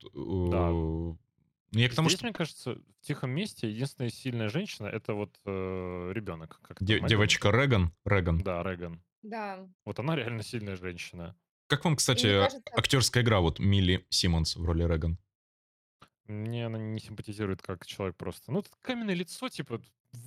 Да. 0.49 0.71
Э, 1.73 1.79
я 1.79 1.89
к 1.89 1.95
тому, 1.95 2.09
Здесь, 2.09 2.19
что 2.19 2.27
мне 2.27 2.33
кажется, 2.33 2.75
в 2.75 3.01
тихом 3.01 3.31
месте 3.31 3.69
единственная 3.69 4.09
сильная 4.09 4.49
женщина 4.49 4.87
это 4.87 5.13
вот 5.13 5.37
ребенок. 5.45 6.59
Как 6.61 6.77
де- 6.81 6.99
девочка 7.01 7.49
Реган, 7.49 7.93
Реган. 8.05 8.39
Да, 8.39 8.63
Реган. 8.63 9.03
Да. 9.21 9.67
Вот 9.85 9.99
она 9.99 10.15
реально 10.15 10.43
сильная 10.43 10.75
женщина. 10.75 11.35
Как 11.67 11.83
вам, 11.83 11.91
мне 11.91 11.97
кстати, 11.97 12.23
кажется, 12.23 12.61
актерская 12.75 13.23
игра, 13.23 13.41
вот 13.41 13.59
Милли 13.59 14.05
Симмонс 14.09 14.55
в 14.55 14.65
роли 14.65 14.83
Реган? 14.83 15.19
Мне 16.25 16.65
она 16.67 16.77
не 16.77 16.99
симпатизирует 16.99 17.61
как 17.61 17.85
человек 17.85 18.15
просто. 18.15 18.51
Ну, 18.51 18.61
тут 18.61 18.73
каменное 18.81 19.15
лицо, 19.15 19.49
типа, 19.49 19.81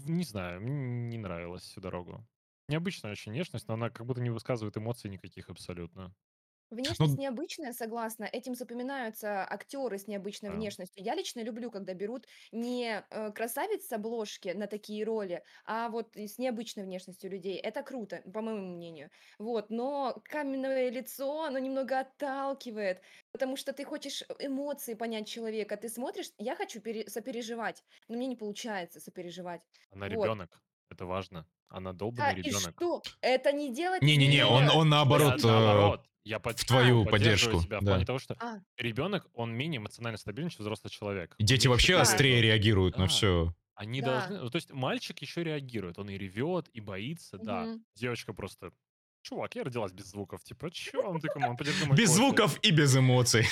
не 0.05 0.25
знаю, 0.25 0.61
мне 0.61 0.73
не 0.73 1.19
нравилось 1.19 1.63
всю 1.63 1.81
дорогу. 1.81 2.27
Необычная 2.69 3.13
очень 3.13 3.33
внешность, 3.33 3.67
но 3.69 3.75
она 3.75 3.91
как 3.91 4.07
будто 4.07 4.21
не 4.21 4.31
высказывает 4.31 4.77
эмоций 4.77 5.11
никаких 5.11 5.49
абсолютно. 5.49 6.15
Внешность 6.73 7.17
Ну, 7.17 7.19
необычная, 7.19 7.73
согласна. 7.73 8.25
Этим 8.25 8.55
запоминаются 8.55 9.43
актеры 9.49 9.99
с 9.99 10.07
необычной 10.07 10.49
Да. 10.49 10.53
внешностью. 10.53 11.05
Я 11.05 11.15
лично 11.15 11.41
люблю, 11.43 11.71
когда 11.71 11.93
берут 11.95 12.27
не 12.51 13.05
э, 13.11 13.31
красавиц 13.33 13.87
с 13.87 13.93
обложки 13.93 14.49
на 14.51 14.67
такие 14.67 15.05
роли, 15.05 15.45
а 15.67 15.89
вот 15.91 16.17
и 16.17 16.27
с 16.27 16.39
необычной 16.39 16.85
внешностью 16.85 17.31
людей. 17.31 17.59
Это 17.59 17.83
круто, 17.83 18.23
по 18.33 18.41
моему 18.41 18.67
мнению. 18.77 19.11
Вот, 19.39 19.69
но 19.71 20.21
каменное 20.25 20.89
лицо, 20.91 21.45
оно 21.45 21.59
немного 21.59 22.01
отталкивает, 22.01 23.03
потому 23.33 23.57
что 23.57 23.73
ты 23.75 23.85
хочешь 23.85 24.23
эмоции 24.39 24.95
понять 24.95 25.29
человека. 25.29 25.77
Ты 25.77 25.89
смотришь, 25.91 26.31
я 26.39 26.57
хочу 26.57 26.81
пере- 26.81 27.09
сопереживать, 27.09 27.85
но 28.09 28.17
мне 28.17 28.27
не 28.27 28.37
получается 28.37 28.99
сопереживать. 29.01 29.61
Она 29.91 30.09
Вот. 30.09 30.33
ребенок. 30.33 30.61
Это 30.91 31.07
важно. 31.07 31.47
Она 31.73 31.93
Да, 31.93 31.99
долбанный 32.01 32.39
и 32.41 32.43
ребенок. 32.43 32.75
что? 32.77 33.03
Это 33.23 33.51
не 33.53 33.75
делает 33.75 34.03
Не-не-не, 34.03 34.45
он, 34.45 34.69
он 34.69 34.89
наоборот, 34.91 35.41
Я 35.43 35.49
э, 35.49 35.53
наоборот. 35.53 36.07
Я 36.25 36.39
под- 36.39 36.59
в 36.61 36.65
твою 36.67 37.05
поддерживаю 37.05 37.11
поддержку. 37.57 37.67
тебя 37.67 37.81
в 37.81 37.85
да. 37.85 37.91
плане 37.93 38.05
того, 38.05 38.19
что 38.19 38.37
А, 38.39 38.59
ребенок, 38.77 39.27
он 39.33 39.53
менее 39.55 39.79
эмоционально 39.79 40.19
стабилен, 40.19 40.51
чем 40.51 40.61
взрослый 40.61 40.91
человек. 40.91 41.35
И 41.39 41.43
Он 41.43 41.47
Дети 41.47 41.67
меньше 41.67 41.69
вообще 41.71 41.95
Да. 41.95 42.03
острее 42.03 42.19
переживает. 42.37 42.45
реагируют 42.45 42.97
на 42.99 43.05
Да. 43.05 43.09
все. 43.09 43.55
Они 43.75 44.01
Да. 44.03 44.21
должны... 44.21 44.39
ну, 44.45 44.51
То 44.51 44.57
есть 44.57 44.71
мальчик 44.73 45.19
еще 45.21 45.43
реагирует. 45.43 45.99
Он 45.99 46.11
и 46.11 46.19
ревет, 46.19 46.69
и 46.75 46.81
боится, 46.81 47.39
да. 47.39 47.63
мгм. 47.65 47.85
Девочка 47.97 48.35
просто... 48.35 48.71
Чувак, 49.23 49.55
я 49.57 49.63
родилась 49.65 49.93
без 49.93 50.07
звуков. 50.11 50.43
Типа, 50.45 50.71
че 50.71 50.99
он 50.99 51.21
ты, 51.21 51.29
come 51.29 51.45
on, 51.45 51.57
подержи 51.57 51.87
мой 51.87 51.97
Без 51.97 52.09
кофе». 52.11 52.17
звуков 52.23 52.59
и 52.63 52.71
без 52.73 52.97
эмоций. 52.97 53.45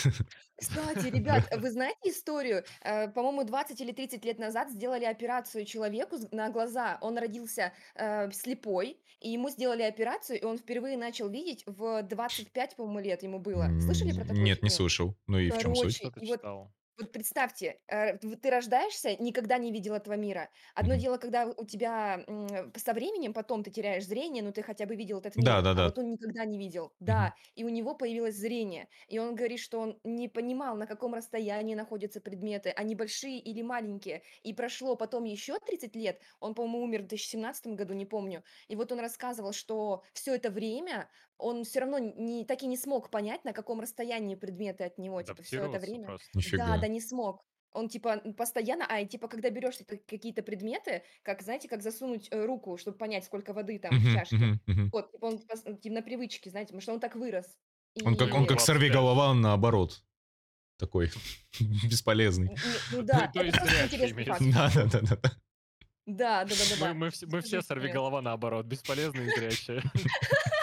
Кстати, 0.57 1.07
ребят, 1.07 1.49
вы 1.57 1.71
знаете 1.71 2.11
историю? 2.11 2.65
Э, 2.83 3.09
По-моему, 3.09 3.45
20 3.45 3.81
или 3.81 3.93
30 3.93 4.25
лет 4.25 4.39
назад 4.39 4.71
сделали 4.71 5.05
операцию 5.05 5.65
человеку 5.65 6.19
с- 6.19 6.31
на 6.33 6.51
глаза. 6.51 6.99
Он 7.01 7.17
родился 7.19 7.73
э, 7.95 8.31
слепой, 8.33 8.99
и 9.21 9.31
ему 9.31 9.49
сделали 9.51 9.83
операцию, 9.83 10.41
и 10.41 10.45
он 10.45 10.59
впервые 10.59 10.97
начал 10.97 11.29
видеть 11.29 11.63
в 11.67 12.03
25, 12.03 12.77
по-моему, 12.77 13.01
лет 13.01 13.23
ему 13.23 13.39
было. 13.39 13.69
Слышали 13.81 14.13
про 14.13 14.23
такую 14.25 14.43
Нет, 14.43 14.63
не 14.63 14.69
фигню? 14.69 14.77
слышал. 14.77 15.15
Ну 15.29 15.39
и 15.39 15.51
в 15.51 15.59
чем 15.59 15.75
суть? 15.75 15.99
Короче, 15.99 15.99
Что 15.99 16.11
ты 16.11 16.21
и 16.21 16.29
вот 16.29 16.37
читал? 16.41 16.73
Вот 17.01 17.13
представьте, 17.13 17.81
э, 17.89 18.19
ты 18.19 18.51
рождаешься, 18.51 19.17
никогда 19.17 19.59
не 19.59 19.73
видел 19.73 19.95
этого 19.95 20.15
мира. 20.15 20.51
Одно 20.75 20.95
Мгм. 20.95 20.97
дело, 20.97 21.17
когда 21.17 21.47
у 21.47 21.65
тебя 21.65 22.25
м, 22.29 22.73
со 22.77 22.93
временем 22.93 23.33
потом 23.33 23.63
ты 23.65 23.71
теряешь 23.71 24.05
зрение, 24.07 24.43
но 24.43 24.53
ты 24.53 24.63
хотя 24.63 24.87
бы 24.87 24.97
видел 24.97 25.19
этот 25.19 25.37
мир, 25.37 25.57
Да, 25.57 25.63
да, 25.63 25.75
а 25.75 25.83
да. 25.83 25.87
вот 25.87 25.99
он 25.99 26.11
никогда 26.11 26.45
не 26.45 26.59
видел. 26.59 26.93
Да, 27.01 27.35
и 27.55 27.65
у 27.65 27.69
него 27.69 27.95
появилось 27.95 28.37
зрение. 28.37 28.89
И 29.09 29.19
он 29.19 29.35
говорит, 29.35 29.61
что 29.61 29.81
он 29.81 30.01
не 30.05 30.29
понимал, 30.29 30.77
на 30.77 30.87
каком 30.87 31.15
расстоянии 31.15 31.75
находятся 31.75 32.21
предметы, 32.21 32.71
они 32.71 32.95
большие 32.95 33.39
или 33.41 33.63
маленькие. 33.63 34.23
И 34.43 34.53
прошло 34.55 34.97
потом 34.97 35.25
еще 35.25 35.59
30 35.59 35.97
лет, 35.97 36.21
он, 36.41 36.55
по-моему, 36.55 36.83
умер 36.85 37.03
в 37.03 37.07
2017 37.07 37.75
году, 37.75 37.95
не 37.95 38.07
помню. 38.07 38.45
И 38.69 38.77
вот 38.77 38.93
он 38.93 39.01
рассказывал, 39.01 39.53
что 39.53 40.03
все 40.13 40.35
это 40.35 40.51
время 40.51 41.09
он 41.41 41.65
все 41.65 41.81
равно 41.81 41.99
не, 41.99 42.45
так 42.45 42.63
и 42.63 42.67
не 42.67 42.77
смог 42.77 43.11
понять, 43.11 43.45
на 43.45 43.53
каком 43.53 43.81
расстоянии 43.81 44.35
предметы 44.35 44.85
от 44.85 44.99
него, 44.99 45.23
типа, 45.23 45.43
все 45.43 45.67
это 45.67 45.79
время. 45.79 46.07
просто. 46.07 46.29
Да, 46.33 46.39
Нифига. 46.39 46.79
да, 46.79 46.89
не 46.89 47.01
смог. 47.01 47.45
Он 47.73 47.89
типа 47.89 48.19
постоянно, 48.37 48.85
а, 48.89 49.01
и 49.01 49.07
типа, 49.07 49.29
когда 49.29 49.49
берешь 49.51 49.79
какие-то 50.07 50.43
предметы, 50.43 51.05
как, 51.23 51.41
знаете, 51.43 51.69
как 51.69 51.83
засунуть 51.83 52.27
э, 52.33 52.45
руку, 52.45 52.77
чтобы 52.77 52.99
понять, 52.99 53.25
сколько 53.25 53.53
воды 53.53 53.79
там 53.79 53.97
в 53.97 54.13
чашке. 54.13 54.59
Вот, 54.93 55.13
типа 55.13 55.25
он 55.27 55.39
типа, 55.39 55.95
на 55.95 56.03
привычке, 56.03 56.51
знаете, 56.51 56.69
потому 56.69 56.81
что 56.83 56.93
он 56.95 57.01
так 57.01 57.15
вырос. 57.15 57.47
Он 58.05 58.17
как, 58.17 58.35
он 58.35 58.45
И, 58.45 58.47
как 58.47 58.59
25. 58.59 58.61
сорви 58.61 58.91
голова 58.91 59.35
наоборот. 59.35 60.03
Такой 60.79 61.11
бесполезный. 61.61 62.57
ну 62.93 63.03
да, 63.03 63.31
То 63.33 63.41
это 63.43 63.59
просто 63.59 63.85
интересный 63.85 64.25
факт. 64.25 64.43
Да, 64.53 64.71
да, 64.75 64.85
да, 64.87 65.01
да, 65.01 65.17
да. 65.17 65.31
Да, 66.07 66.45
да, 66.45 66.55
да, 66.81 66.95
Мы, 66.95 67.11
все, 67.11 67.27
мы 67.27 67.41
все 67.41 67.59
Жизнь 67.59 67.69
сорви 67.69 67.85
моя. 67.85 67.95
голова 67.95 68.23
наоборот, 68.23 68.67
бесполезные 68.67 69.29
и 69.29 69.31
зрячие. 69.31 69.83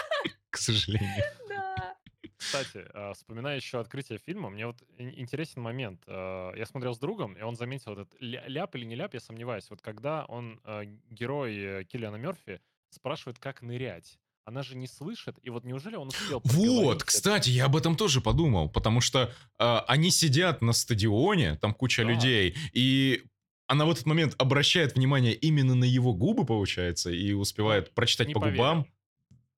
К 0.58 0.60
сожалению. 0.60 1.22
Да. 1.48 1.94
Кстати, 2.36 2.84
а, 2.94 3.12
вспоминая 3.14 3.56
еще 3.56 3.80
открытие 3.80 4.18
фильма, 4.18 4.50
мне 4.50 4.66
вот 4.66 4.76
ин- 4.98 5.14
интересен 5.18 5.62
момент. 5.62 6.00
А, 6.06 6.52
Я 6.56 6.66
смотрел 6.66 6.94
с 6.94 6.98
другом, 6.98 7.34
и 7.34 7.42
он 7.42 7.56
заметил 7.56 7.92
этот 7.92 8.08
ля- 8.20 8.46
ляп 8.48 8.74
или 8.76 8.84
не 8.84 8.94
ляп, 8.96 9.14
я 9.14 9.20
сомневаюсь. 9.20 9.70
Вот 9.70 9.80
когда 9.80 10.24
он, 10.26 10.60
а, 10.64 10.82
герой 11.10 11.56
э, 11.56 11.84
Киллиана 11.84 12.16
Мерфи, 12.16 12.60
спрашивает, 12.90 13.38
как 13.38 13.62
нырять, 13.62 14.18
она 14.44 14.62
же 14.62 14.76
не 14.76 14.86
слышит, 14.86 15.36
и 15.42 15.50
вот 15.50 15.64
неужели 15.64 15.96
он 15.96 16.08
успел 16.08 16.40
Вот, 16.44 17.02
кстати, 17.04 17.50
я 17.50 17.66
об 17.66 17.76
этом 17.76 17.96
тоже 17.96 18.20
подумал, 18.20 18.68
потому 18.68 19.00
что 19.00 19.32
а, 19.58 19.84
они 19.88 20.10
сидят 20.10 20.62
на 20.62 20.72
стадионе, 20.72 21.56
там 21.56 21.72
куча 21.74 22.02
Да. 22.02 22.10
людей, 22.10 22.56
и 22.72 23.24
она 23.66 23.84
в 23.84 23.90
этот 23.90 24.06
момент 24.06 24.34
обращает 24.38 24.94
внимание 24.94 25.34
именно 25.34 25.74
на 25.74 25.84
его 25.84 26.14
губы, 26.14 26.46
получается, 26.46 27.10
и 27.10 27.32
успевает 27.32 27.92
прочитать 27.94 28.28
Не 28.28 28.34
по 28.34 28.40
губам. 28.40 28.86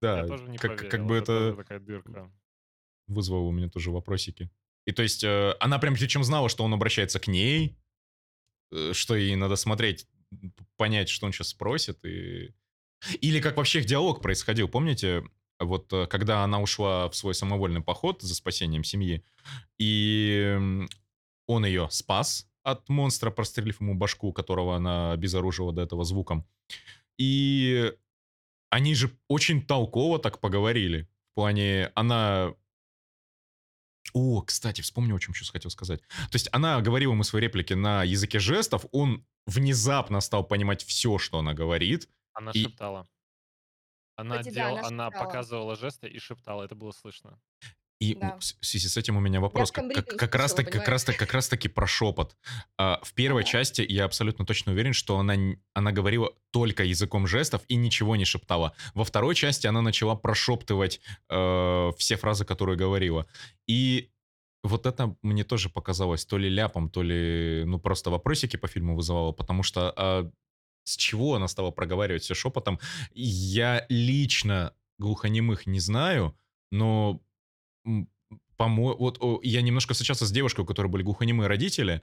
Поверил. 0.00 0.16
Да, 0.16 0.20
Я 0.22 0.26
тоже 0.26 0.50
не 0.50 0.58
как, 0.58 0.70
поверил. 0.72 0.90
как 0.90 1.06
бы 1.06 1.16
это 1.16 1.26
тоже 1.26 1.48
это 1.48 1.56
такая 1.56 1.80
дырка. 1.80 2.32
вызвало 3.06 3.40
у 3.42 3.52
меня 3.52 3.68
тоже 3.68 3.90
вопросики. 3.90 4.50
И 4.86 4.92
то 4.92 5.02
есть 5.02 5.22
э, 5.24 5.54
она 5.60 5.78
прям 5.78 5.94
причем 5.94 6.24
знала, 6.24 6.48
что 6.48 6.64
он 6.64 6.72
обращается 6.74 7.20
к 7.20 7.28
ней, 7.28 7.76
э, 8.72 8.92
что 8.92 9.14
ей 9.14 9.36
надо 9.36 9.56
смотреть, 9.56 10.08
п- 10.30 10.64
понять, 10.76 11.08
что 11.08 11.26
он 11.26 11.32
сейчас 11.32 11.48
спросит. 11.48 12.04
И... 12.04 12.54
Или 13.20 13.40
как 13.40 13.56
вообще 13.56 13.80
их 13.80 13.86
диалог 13.86 14.22
происходил, 14.22 14.68
помните? 14.68 15.22
Вот 15.58 15.92
э, 15.92 16.06
когда 16.06 16.42
она 16.44 16.60
ушла 16.60 17.08
в 17.10 17.14
свой 17.14 17.34
самовольный 17.34 17.82
поход 17.82 18.22
за 18.22 18.34
спасением 18.34 18.84
семьи, 18.84 19.22
и 19.78 20.54
м, 20.56 20.88
он 21.46 21.66
ее 21.66 21.88
спас 21.90 22.48
от 22.62 22.88
монстра, 22.88 23.30
прострелив 23.30 23.80
ему 23.80 23.94
башку, 23.94 24.32
которого 24.32 24.76
она 24.76 25.12
обезоружила 25.12 25.72
до 25.72 25.82
этого 25.82 26.04
звуком. 26.04 26.46
И 27.18 27.92
они 28.70 28.94
же 28.94 29.16
очень 29.28 29.64
толково 29.66 30.18
так 30.18 30.40
поговорили. 30.40 31.08
В 31.32 31.34
плане, 31.34 31.92
она 31.94 32.54
о, 34.12 34.42
кстати, 34.42 34.80
вспомнил, 34.80 35.16
о 35.16 35.20
чем 35.20 35.34
сейчас 35.34 35.50
хотел 35.50 35.70
сказать. 35.70 36.00
То 36.00 36.34
есть 36.34 36.48
она 36.52 36.80
говорила 36.80 37.12
ему 37.12 37.22
свои 37.22 37.42
реплики 37.42 37.74
на 37.74 38.02
языке 38.02 38.38
жестов, 38.40 38.84
он 38.92 39.24
внезапно 39.46 40.20
стал 40.20 40.44
понимать 40.44 40.82
все, 40.84 41.18
что 41.18 41.38
она 41.38 41.54
говорит. 41.54 42.08
Она 42.32 42.50
И- 42.52 42.62
шептала. 42.64 43.08
Она, 44.16 44.38
Кстати, 44.38 44.54
да, 44.54 44.62
делала, 44.64 44.78
она 44.80 44.88
она 44.88 45.04
шептала. 45.06 45.24
показывала 45.24 45.76
жесты 45.76 46.08
и 46.08 46.18
шептала, 46.18 46.64
это 46.64 46.74
было 46.74 46.92
слышно. 46.92 47.40
И 48.00 48.14
Да. 48.14 48.38
в 48.38 48.66
связи 48.66 48.88
с 48.88 48.96
этим 48.96 49.16
у 49.18 49.20
меня 49.20 49.40
вопрос. 49.40 49.70
Как, 49.70 49.92
как, 49.92 50.06
как 50.06 50.34
раз 50.34 50.54
таки, 50.54 50.70
как 50.70 50.88
раз 50.88 51.04
таки, 51.04 51.18
как 51.18 51.34
раз 51.34 51.48
таки 51.48 51.68
про 51.68 51.86
шепот. 51.86 52.34
А, 52.78 52.98
в 53.02 53.12
первой 53.12 53.42
Ага. 53.42 53.50
части 53.50 53.84
я 53.86 54.06
абсолютно 54.06 54.46
точно 54.46 54.72
уверен, 54.72 54.94
что 54.94 55.18
она, 55.18 55.34
она 55.74 55.92
говорила 55.92 56.32
только 56.50 56.82
языком 56.82 57.26
жестов 57.26 57.62
и 57.68 57.76
ничего 57.76 58.16
не 58.16 58.24
шептала. 58.24 58.72
Во 58.94 59.04
второй 59.04 59.34
части 59.34 59.66
она 59.66 59.82
начала 59.82 60.14
прошептывать 60.16 61.00
э, 61.28 61.92
все 61.98 62.16
фразы, 62.16 62.46
которые 62.46 62.78
говорила. 62.78 63.26
И 63.68 64.10
вот 64.62 64.86
это 64.86 65.14
мне 65.20 65.44
тоже 65.44 65.68
показалось 65.68 66.24
то 66.24 66.38
ли 66.38 66.48
ляпом, 66.48 66.88
то 66.88 67.02
ли 67.02 67.64
ну 67.66 67.78
просто 67.78 68.10
вопросики 68.10 68.56
по 68.56 68.66
фильму 68.68 68.96
вызывало, 68.96 69.32
потому 69.32 69.62
что 69.62 69.92
а, 69.96 70.30
с 70.84 70.96
чего 70.96 71.34
она 71.34 71.48
стала 71.48 71.70
проговаривать 71.70 72.22
все 72.22 72.34
шепотом, 72.34 72.78
я 73.12 73.84
лично 73.90 74.74
глухонемых 74.98 75.66
не 75.66 75.80
знаю, 75.80 76.36
но 76.70 77.20
по-моему, 78.56 78.96
вот 78.98 79.18
о, 79.20 79.40
я 79.42 79.62
немножко 79.62 79.94
встречался 79.94 80.26
с 80.26 80.32
девушкой, 80.32 80.60
у 80.62 80.66
которой 80.66 80.88
были 80.88 81.02
глухонемые 81.02 81.48
родители, 81.48 82.02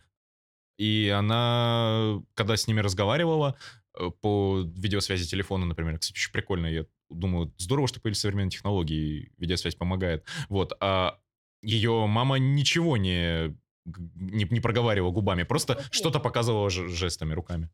и 0.78 1.10
она, 1.10 2.22
когда 2.36 2.56
с 2.56 2.68
ними 2.68 2.82
разговаривала 2.82 3.58
э, 3.98 4.10
по 4.22 4.62
видеосвязи 4.62 5.28
телефона, 5.28 5.66
например, 5.66 5.98
кстати, 6.00 6.18
очень 6.18 6.32
прикольно, 6.32 6.68
я 6.68 6.86
думаю, 7.10 7.54
здорово, 7.58 7.88
что 7.88 8.00
появились 8.00 8.20
современные 8.20 8.52
технологии, 8.52 9.32
видеосвязь 9.38 9.76
помогает. 9.76 10.26
Вот, 10.50 10.74
а 10.80 11.20
ее 11.64 12.06
мама 12.08 12.38
ничего 12.38 12.98
не, 12.98 13.56
не, 13.86 14.46
не 14.50 14.60
проговаривала 14.60 15.12
губами, 15.12 15.44
просто 15.44 15.74
Окей. 15.74 15.88
что-то 15.92 16.20
показывала 16.20 16.70
жестами, 16.70 17.34
руками. 17.34 17.70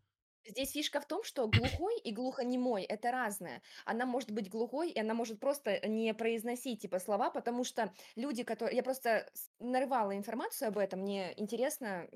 Здесь 0.45 0.71
фишка 0.71 0.99
в 0.99 1.07
том, 1.07 1.23
что 1.23 1.47
глухой 1.47 1.97
и 1.99 2.11
глухонемой- 2.11 2.83
это 2.83 3.11
разное. 3.11 3.61
Она 3.85 4.05
может 4.05 4.31
быть 4.31 4.49
глухой, 4.49 4.91
и 4.91 4.99
она 4.99 5.13
может 5.13 5.39
просто 5.39 5.85
не 5.87 6.13
произносить, 6.13 6.81
типа, 6.81 6.99
слова, 6.99 7.29
потому 7.31 7.63
что 7.63 7.93
люди, 8.15 8.43
которые 8.43 8.75
я 8.75 8.83
просто 8.83 9.29
с 9.33 9.49
нарвала 9.59 10.15
информацию 10.15 10.67
об 10.67 10.77
этом, 10.77 10.99
мне 11.01 11.33
интересно, 11.39 12.09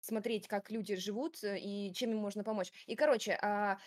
смотреть, 0.00 0.46
как 0.48 0.70
люди 0.70 0.96
живут, 0.96 1.42
э, 1.42 1.58
и 1.58 1.92
чем 1.92 2.10
им 2.12 2.18
можно 2.18 2.44
помочь. 2.44 2.72
И, 2.86 2.94
короче, 2.96 3.32
а, 3.42 3.78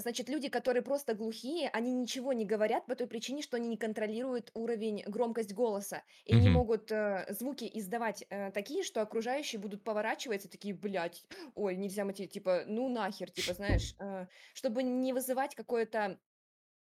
значит, 0.00 0.28
люди, 0.28 0.48
которые 0.48 0.82
просто 0.82 1.14
глухие, 1.14 1.68
они 1.70 1.92
ничего 1.92 2.32
не 2.32 2.44
говорят 2.44 2.86
по 2.86 2.94
той 2.96 3.06
причине, 3.06 3.42
что 3.42 3.56
они 3.56 3.68
не 3.68 3.76
контролируют 3.76 4.50
уровень, 4.54 5.02
громкость 5.06 5.52
голоса 5.54 6.02
и 6.24 6.34
не 6.36 6.48
Мгм. 6.48 6.50
могут, 6.50 6.90
э, 6.92 7.26
звуки 7.30 7.70
издавать, 7.72 8.24
э, 8.30 8.50
такие, 8.52 8.82
что 8.82 9.02
окружающие 9.02 9.60
будут 9.60 9.84
поворачиваться 9.84 10.48
такие: 10.50 10.74
"Блядь, 10.74 11.24
ой, 11.54 11.76
нельзя 11.76 12.04
материть", 12.04 12.32
типа, 12.32 12.64
ну 12.66 12.88
нахер, 12.88 13.30
типа, 13.30 13.52
знаешь, 13.54 13.94
э, 14.00 14.26
чтобы 14.54 14.82
не 14.82 15.12
вызывать 15.12 15.54
какое-то 15.54 16.18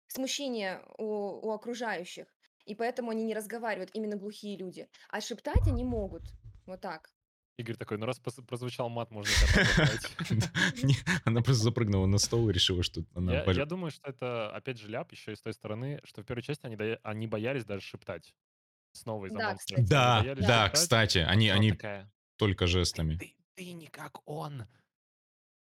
смущение 0.08 0.84
у 0.98 1.04
у 1.48 1.50
окружающих. 1.52 2.34
И 2.66 2.74
поэтому 2.74 3.10
они 3.10 3.24
не 3.24 3.34
разговаривают, 3.34 3.90
именно 3.94 4.16
глухие 4.16 4.56
люди. 4.56 4.88
А 5.08 5.20
шептать 5.20 5.66
они 5.68 5.84
могут. 5.84 6.34
Вот 6.66 6.80
так. 6.82 7.10
Игорь 7.58 7.76
такой: 7.76 7.98
"Ну, 7.98 8.06
раз 8.06 8.18
прозвучал 8.20 8.88
мат, 8.88 9.10
можно 9.10 9.34
и 9.34 9.36
кота 9.36 9.58
поставить". 9.58 10.16
Не, 10.82 10.96
она 11.24 11.42
просто 11.42 11.64
запрыгнула 11.64 12.06
на 12.06 12.18
стол 12.18 12.48
и 12.48 12.52
решила, 12.52 12.82
что 12.82 13.04
она 13.14 13.42
Я 13.52 13.66
думаю, 13.66 13.90
что 13.90 14.08
это, 14.08 14.54
опять 14.54 14.78
же, 14.78 14.88
ляп 14.88 15.12
еще 15.12 15.32
и 15.32 15.36
с 15.36 15.42
той 15.42 15.52
стороны, 15.52 16.00
что 16.04 16.22
в 16.22 16.26
первой 16.26 16.42
части 16.42 16.66
они 17.02 17.26
боялись 17.26 17.64
даже 17.64 17.82
шептать. 17.82 18.34
Снова 18.92 19.26
из-за 19.26 19.38
Да, 19.88 20.24
Да, 20.38 20.68
кстати, 20.70 21.18
они 21.18 21.50
только 22.36 22.66
"Ты 22.66 22.66
жестами. 22.66 23.18
ты 23.18 23.36
ты 23.54 23.72
не 23.72 23.86
как 23.88 24.26
он". 24.28 24.64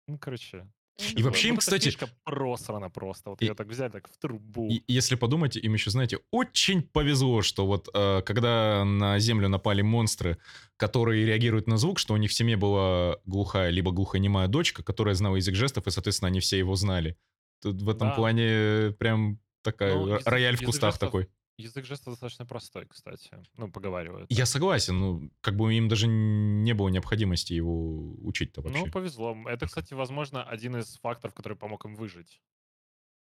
Ну, 0.06 0.18
короче, 0.18 0.66
И 1.14 1.22
вообще 1.22 1.48
им, 1.48 1.54
эта 1.54 1.60
кстати 1.60 1.96
просрана 2.24 2.90
просто. 2.90 3.30
Вот 3.30 3.40
И 3.40 3.46
ее 3.46 3.54
так 3.54 3.68
взяли, 3.68 3.90
так 3.90 4.08
в 4.08 4.18
трубу. 4.18 4.68
Если 4.88 5.14
подумать, 5.14 5.56
им 5.56 5.74
еще, 5.74 5.90
знаете, 5.90 6.18
очень 6.32 6.82
повезло, 6.82 7.42
что 7.42 7.66
вот 7.66 7.88
э, 7.94 8.22
когда 8.22 8.84
на 8.84 9.18
Землю 9.18 9.48
напали 9.48 9.82
монстры, 9.82 10.38
которые 10.76 11.24
реагируют 11.24 11.68
на 11.68 11.76
звук, 11.76 11.98
что 11.98 12.14
у 12.14 12.16
них 12.16 12.30
в 12.30 12.34
семье 12.34 12.56
была 12.56 13.18
глухая 13.26 13.70
либо 13.70 13.92
глухонемая 13.92 14.48
дочка, 14.48 14.82
которая 14.82 15.14
знала 15.14 15.36
язык 15.36 15.54
жестов, 15.54 15.86
и, 15.86 15.90
соответственно, 15.90 16.28
они 16.28 16.40
все 16.40 16.58
его 16.58 16.74
знали. 16.74 17.16
Тут 17.62 17.80
в 17.80 17.88
этом 17.88 18.14
плане 18.14 18.92
прям 18.98 19.40
такая 19.62 19.94
Ну, 19.94 20.18
рояль 20.24 20.56
в 20.56 20.62
кустах 20.62 20.98
такой. 20.98 21.28
Язык 21.58 21.84
жестов 21.84 22.12
достаточно 22.14 22.46
простой, 22.46 22.86
кстати. 22.86 23.30
Ну, 23.56 23.70
поговаривают 23.70 24.30
Я 24.30 24.46
согласен, 24.46 24.98
ну, 24.98 25.30
как 25.40 25.56
бы 25.56 25.74
им 25.74 25.88
даже 25.88 26.06
не 26.06 26.72
было 26.72 26.88
необходимости 26.88 27.52
его 27.52 28.12
учить-то 28.26 28.62
Ну, 28.62 28.68
вообще. 28.70 28.90
повезло. 28.92 29.36
Это, 29.46 29.66
кстати, 29.66 29.92
возможно, 29.94 30.42
один 30.44 30.76
из 30.76 30.96
факторов, 30.98 31.34
который 31.34 31.58
помог 31.58 31.84
им 31.84 31.94
выжить. 31.96 32.40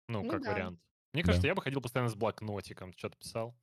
Ну, 0.07 0.23
Ну 0.23 0.29
как 0.29 0.43
да. 0.43 0.53
вариант. 0.53 0.79
Мне 1.13 1.23
Да. 1.23 1.27
кажется, 1.27 1.47
я 1.47 1.55
бы 1.55 1.61
ходил 1.61 1.81
постоянно 1.81 2.09
с 2.09 2.15
блокнотиком, 2.15 2.93
что-то 2.95 3.17
писал. 3.17 3.55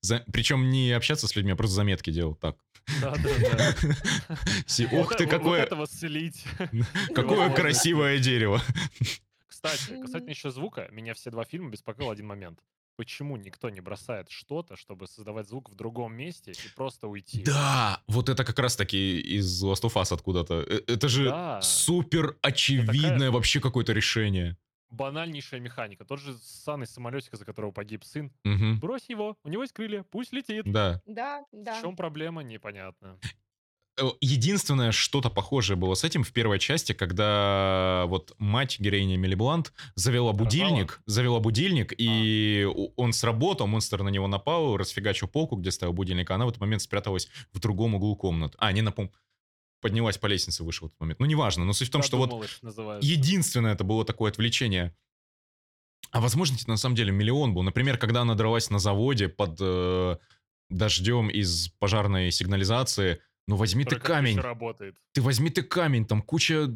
За- 0.00 0.24
Причем 0.32 0.70
не 0.70 0.92
общаться 0.92 1.26
с 1.28 1.36
людьми, 1.36 1.52
а 1.52 1.56
просто 1.56 1.76
заметки 1.76 2.10
делал 2.10 2.34
так. 2.34 2.56
Да-да-да. 3.00 3.74
Все, 4.66 4.86
Ох 4.86 5.08
Вот 5.10 5.18
ты, 5.18 5.26
какое, 5.26 5.62
этого 5.62 5.86
слить. 5.86 6.44
какое 7.14 7.52
красивое 7.54 8.18
дерево. 8.18 8.60
Кстати, 9.46 10.00
касательно 10.00 10.30
еще 10.30 10.50
звука, 10.50 10.88
меня 10.92 11.14
все 11.14 11.30
два 11.30 11.44
фильма 11.44 11.70
беспокоил 11.70 12.10
один 12.10 12.26
момент. 12.26 12.60
Почему 12.96 13.36
никто 13.36 13.68
не 13.68 13.80
бросает 13.82 14.30
что-то, 14.30 14.74
чтобы 14.76 15.06
создавать 15.06 15.46
звук 15.48 15.68
в 15.70 15.74
другом 15.74 16.14
месте 16.14 16.52
и 16.52 16.74
просто 16.74 17.08
уйти? 17.08 17.42
Да, 17.44 18.02
вот 18.06 18.30
это 18.30 18.42
как 18.42 18.58
раз 18.58 18.74
таки 18.74 19.20
из 19.20 19.62
Last 19.62 19.82
of 19.82 19.92
Us 19.94 20.14
откуда-то. 20.14 20.54
Э, 20.66 20.80
Это 20.86 21.06
же 21.08 21.26
Да. 21.26 21.60
супер 21.60 22.38
очевидное 22.40 23.30
вообще 23.30 23.60
какое-то 23.60 23.92
решение. 23.92 24.56
Банальнейшая 24.88 25.60
механика. 25.60 26.04
Тот 26.06 26.20
же 26.20 26.38
ссаный 26.38 26.86
самолетик, 26.86 27.34
из-за 27.34 27.44
которого 27.44 27.70
погиб 27.70 28.02
сын. 28.04 28.32
Мгм. 28.44 28.80
Брось 28.80 29.04
его, 29.10 29.36
у 29.44 29.48
него 29.50 29.62
есть 29.62 29.74
крылья, 29.74 30.02
пусть 30.04 30.32
летит. 30.32 30.62
Да. 30.64 31.02
Да, 31.06 31.44
В 31.52 31.62
да. 31.64 31.80
чем 31.82 31.96
проблема, 31.96 32.42
непонятно. 32.44 33.18
Э, 33.98 34.10
Единственное, 34.20 34.92
что-то 34.92 35.30
похожее 35.30 35.76
было 35.76 35.94
с 35.94 36.04
этим 36.04 36.22
в 36.22 36.32
первой 36.32 36.58
части, 36.58 36.92
когда 36.92 38.04
вот 38.08 38.34
мать 38.38 38.78
героини 38.78 39.16
Эмили 39.16 39.34
Блант 39.34 39.72
завела 39.94 40.32
будильник, 40.32 41.00
завела 41.06 41.40
будильник, 41.40 41.94
и 41.96 42.66
у- 42.70 42.92
он 42.96 43.12
сработал, 43.12 43.66
монстр 43.66 44.02
на 44.02 44.08
него 44.10 44.28
напал, 44.28 44.76
расфигачил 44.76 45.28
полку, 45.28 45.56
где 45.56 45.70
стоял 45.70 45.92
будильник, 45.92 46.30
а 46.30 46.34
она 46.34 46.44
в 46.44 46.48
этот 46.50 46.60
момент 46.60 46.82
спряталась 46.82 47.28
в 47.52 47.58
другом 47.60 47.94
углу 47.94 48.16
комнаты. 48.16 48.56
А, 48.58 48.72
не 48.72 48.82
напом... 48.82 49.10
Поднялась 49.82 50.16
по 50.18 50.26
лестнице, 50.26 50.64
вышла 50.64 50.86
в 50.86 50.88
этот 50.88 51.00
момент. 51.00 51.20
Ну, 51.20 51.26
неважно, 51.26 51.64
но 51.64 51.72
суть 51.74 51.88
в 51.88 51.90
том, 51.90 52.02
что 52.02 52.16
вот 52.16 52.48
называется. 52.62 53.08
единственное 53.08 53.74
это 53.74 53.84
было 53.84 54.04
такое 54.06 54.30
отвлечение. 54.32 54.96
А 56.10 56.20
возможности 56.20 56.68
на 56.68 56.76
самом 56.78 56.96
деле 56.96 57.12
миллион 57.12 57.52
был. 57.54 57.62
Например, 57.62 57.98
когда 57.98 58.22
она 58.22 58.34
дралась 58.34 58.70
на 58.70 58.78
заводе 58.78 59.28
под 59.28 59.58
э, 59.60 60.16
дождем 60.70 61.28
из 61.28 61.68
пожарной 61.78 62.30
сигнализации, 62.32 63.20
ну 63.46 63.56
возьми 63.56 63.84
ты 63.84 63.96
Который 63.96 64.00
как 64.00 64.10
камень, 64.12 64.38
работает. 64.40 64.96
ты 65.12 65.22
возьми 65.22 65.50
ты 65.50 65.62
камень, 65.62 66.06
там 66.06 66.22
куча 66.22 66.68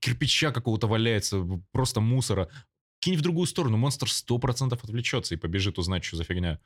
кирпича 0.00 0.52
какого-то 0.52 0.86
валяется, 0.86 1.44
просто 1.72 2.00
мусора. 2.00 2.50
Кинь 3.00 3.16
в 3.16 3.22
другую 3.22 3.46
сторону, 3.46 3.76
монстр 3.76 4.10
сто 4.10 4.38
процентов 4.38 4.82
отвлечется 4.84 5.34
и 5.34 5.38
побежит 5.38 5.78
узнать, 5.78 6.04
что 6.04 6.16
за 6.16 6.24
фигня. 6.24 6.60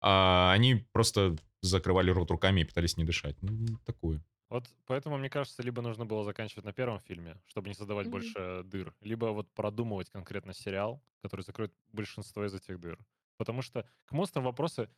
А 0.00 0.52
они 0.52 0.86
просто 0.92 1.36
закрывали 1.62 2.10
рот 2.10 2.30
руками 2.30 2.60
и 2.60 2.64
пытались 2.64 2.96
не 2.96 3.04
дышать. 3.04 3.36
Ну, 3.40 3.78
такое. 3.84 4.22
Вот 4.48 4.68
поэтому, 4.86 5.18
мне 5.18 5.28
кажется, 5.28 5.62
либо 5.62 5.82
нужно 5.82 6.06
было 6.06 6.22
заканчивать 6.24 6.64
на 6.64 6.72
первом 6.72 7.00
фильме, 7.00 7.40
чтобы 7.46 7.68
не 7.68 7.74
создавать 7.74 8.06
Мгм. 8.06 8.12
больше 8.12 8.62
дыр, 8.64 8.94
либо 9.00 9.26
вот 9.26 9.52
продумывать 9.54 10.10
конкретно 10.10 10.52
сериал, 10.54 11.02
который 11.22 11.40
закроет 11.42 11.72
большинство 11.92 12.44
из 12.44 12.54
этих 12.54 12.78
дыр. 12.78 12.98
Потому 13.38 13.62
что 13.62 13.88
к 14.04 14.12
монстрам 14.12 14.44
вопросы, 14.44 14.88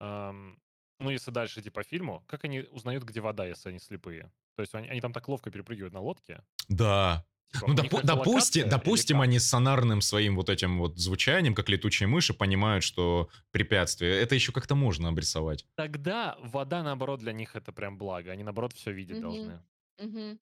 ам, 0.00 0.58
ну, 0.98 1.10
если 1.10 1.30
дальше 1.30 1.60
идти 1.60 1.70
по 1.70 1.82
фильму, 1.82 2.24
как 2.26 2.44
они 2.44 2.60
узнают, 2.60 3.04
где 3.04 3.20
вода, 3.20 3.46
если 3.46 3.68
они 3.70 3.78
слепые? 3.78 4.30
То 4.54 4.62
есть 4.62 4.74
они, 4.74 4.88
они 4.88 5.00
там 5.00 5.12
так 5.12 5.28
ловко 5.28 5.50
перепрыгивают 5.50 5.92
на 5.94 6.00
лодке. 6.00 6.42
Да, 6.68 7.24
Типа, 7.52 7.68
Ну, 7.68 7.72
у 7.74 7.76
допу- 7.76 7.82
них 7.82 7.92
это 7.94 8.68
допустим, 8.68 9.20
они 9.20 9.38
с 9.38 9.48
сонарным 9.48 10.00
своим 10.00 10.34
вот 10.36 10.48
этим 10.50 10.78
вот 10.78 10.98
звучанием, 10.98 11.54
как 11.54 11.68
летучие 11.68 12.06
мыши, 12.08 12.34
понимают, 12.34 12.82
что 12.84 13.28
препятствие. 13.50 14.20
Это 14.20 14.34
еще 14.34 14.52
как-то 14.52 14.74
можно 14.74 15.08
обрисовать. 15.08 15.66
Тогда 15.76 16.36
вода, 16.40 16.82
наоборот, 16.82 17.20
для 17.20 17.32
них 17.32 17.54
это 17.56 17.72
прям 17.72 17.98
благо. 17.98 18.32
Они, 18.32 18.42
наоборот, 18.42 18.72
все 18.72 18.92
видеть 18.92 19.18
Мгм. 19.18 19.22
должны. 19.22 19.62
Мгм. 19.98 20.38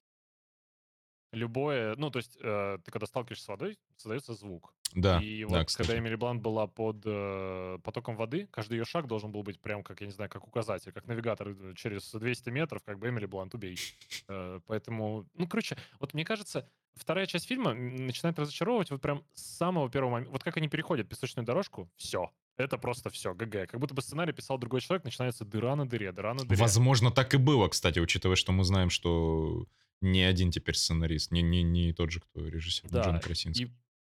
Любое, 1.33 1.95
ну, 1.97 2.11
то 2.11 2.19
есть, 2.19 2.39
э, 2.41 2.79
ты 2.85 2.91
когда 2.91 3.07
сталкиваешься 3.07 3.45
с 3.45 3.49
водой, 3.49 3.79
создается 3.97 4.35
звук. 4.35 4.73
Да, 4.95 5.21
И 5.21 5.41
да, 5.43 5.47
вот 5.47 5.53
когда 5.53 5.65
кстати. 5.65 5.99
Эмили 5.99 6.15
Блант 6.15 6.41
была 6.41 6.67
под 6.67 7.03
э, 7.05 7.79
потоком 7.83 8.17
воды, 8.17 8.47
каждый 8.51 8.79
ее 8.79 8.85
шаг 8.85 9.07
должен 9.09 9.33
был 9.33 9.43
быть 9.43 9.61
прям 9.61 9.83
как, 9.83 10.01
я 10.01 10.07
не 10.07 10.13
знаю, 10.13 10.31
как 10.31 10.47
указатель, 10.47 10.93
как 10.93 11.07
навигатор 11.07 11.49
э, 11.49 11.75
через 11.77 12.11
200 12.13 12.51
метров, 12.51 12.83
как 12.85 12.99
бы 12.99 13.09
Эмили 13.09 13.27
Блант, 13.27 13.55
убей. 13.55 13.77
Э, 14.29 14.61
поэтому, 14.67 15.27
ну, 15.35 15.49
короче, 15.49 15.77
вот 15.99 16.15
мне 16.15 16.25
кажется, 16.25 16.69
вторая 16.95 17.27
часть 17.27 17.47
фильма 17.47 17.75
начинает 17.75 18.39
разочаровывать 18.39 18.91
вот 18.91 19.01
прям 19.01 19.25
с 19.35 19.57
самого 19.57 19.91
первого 19.91 20.13
момента. 20.13 20.33
Вот 20.33 20.45
как 20.45 20.57
они 20.57 20.69
переходят 20.69 21.09
песочную 21.09 21.45
дорожку, 21.45 21.91
все. 21.97 22.31
Это 22.57 22.79
просто 22.79 23.11
все, 23.11 23.35
ГГ. 23.35 23.69
Как 23.69 23.81
будто 23.81 23.95
бы 23.95 24.03
сценарий 24.03 24.33
писал 24.33 24.59
другой 24.59 24.81
человек, 24.81 25.05
начинается 25.05 25.45
дыра 25.45 25.75
на 25.75 25.89
дыре, 25.89 26.13
дыра 26.13 26.35
на 26.35 26.45
дыре. 26.45 26.57
Возможно, 26.57 27.11
так 27.11 27.35
и 27.35 27.37
было, 27.37 27.67
кстати, 27.69 27.99
учитывая, 27.99 28.37
что 28.37 28.53
мы 28.53 28.63
знаем, 28.63 28.91
что 28.91 29.67
не 30.01 30.23
один 30.23 30.53
теперь 30.53 30.77
сценарист, 30.77 31.33
не, 31.33 31.43
не, 31.43 31.63
не 31.63 31.93
тот 31.93 32.11
же, 32.13 32.21
кто 32.21 32.47
режиссер, 32.47 32.89
Да, 32.91 33.03
Джон 33.03 33.21
Красинский. 33.21 33.65
и 33.67 33.71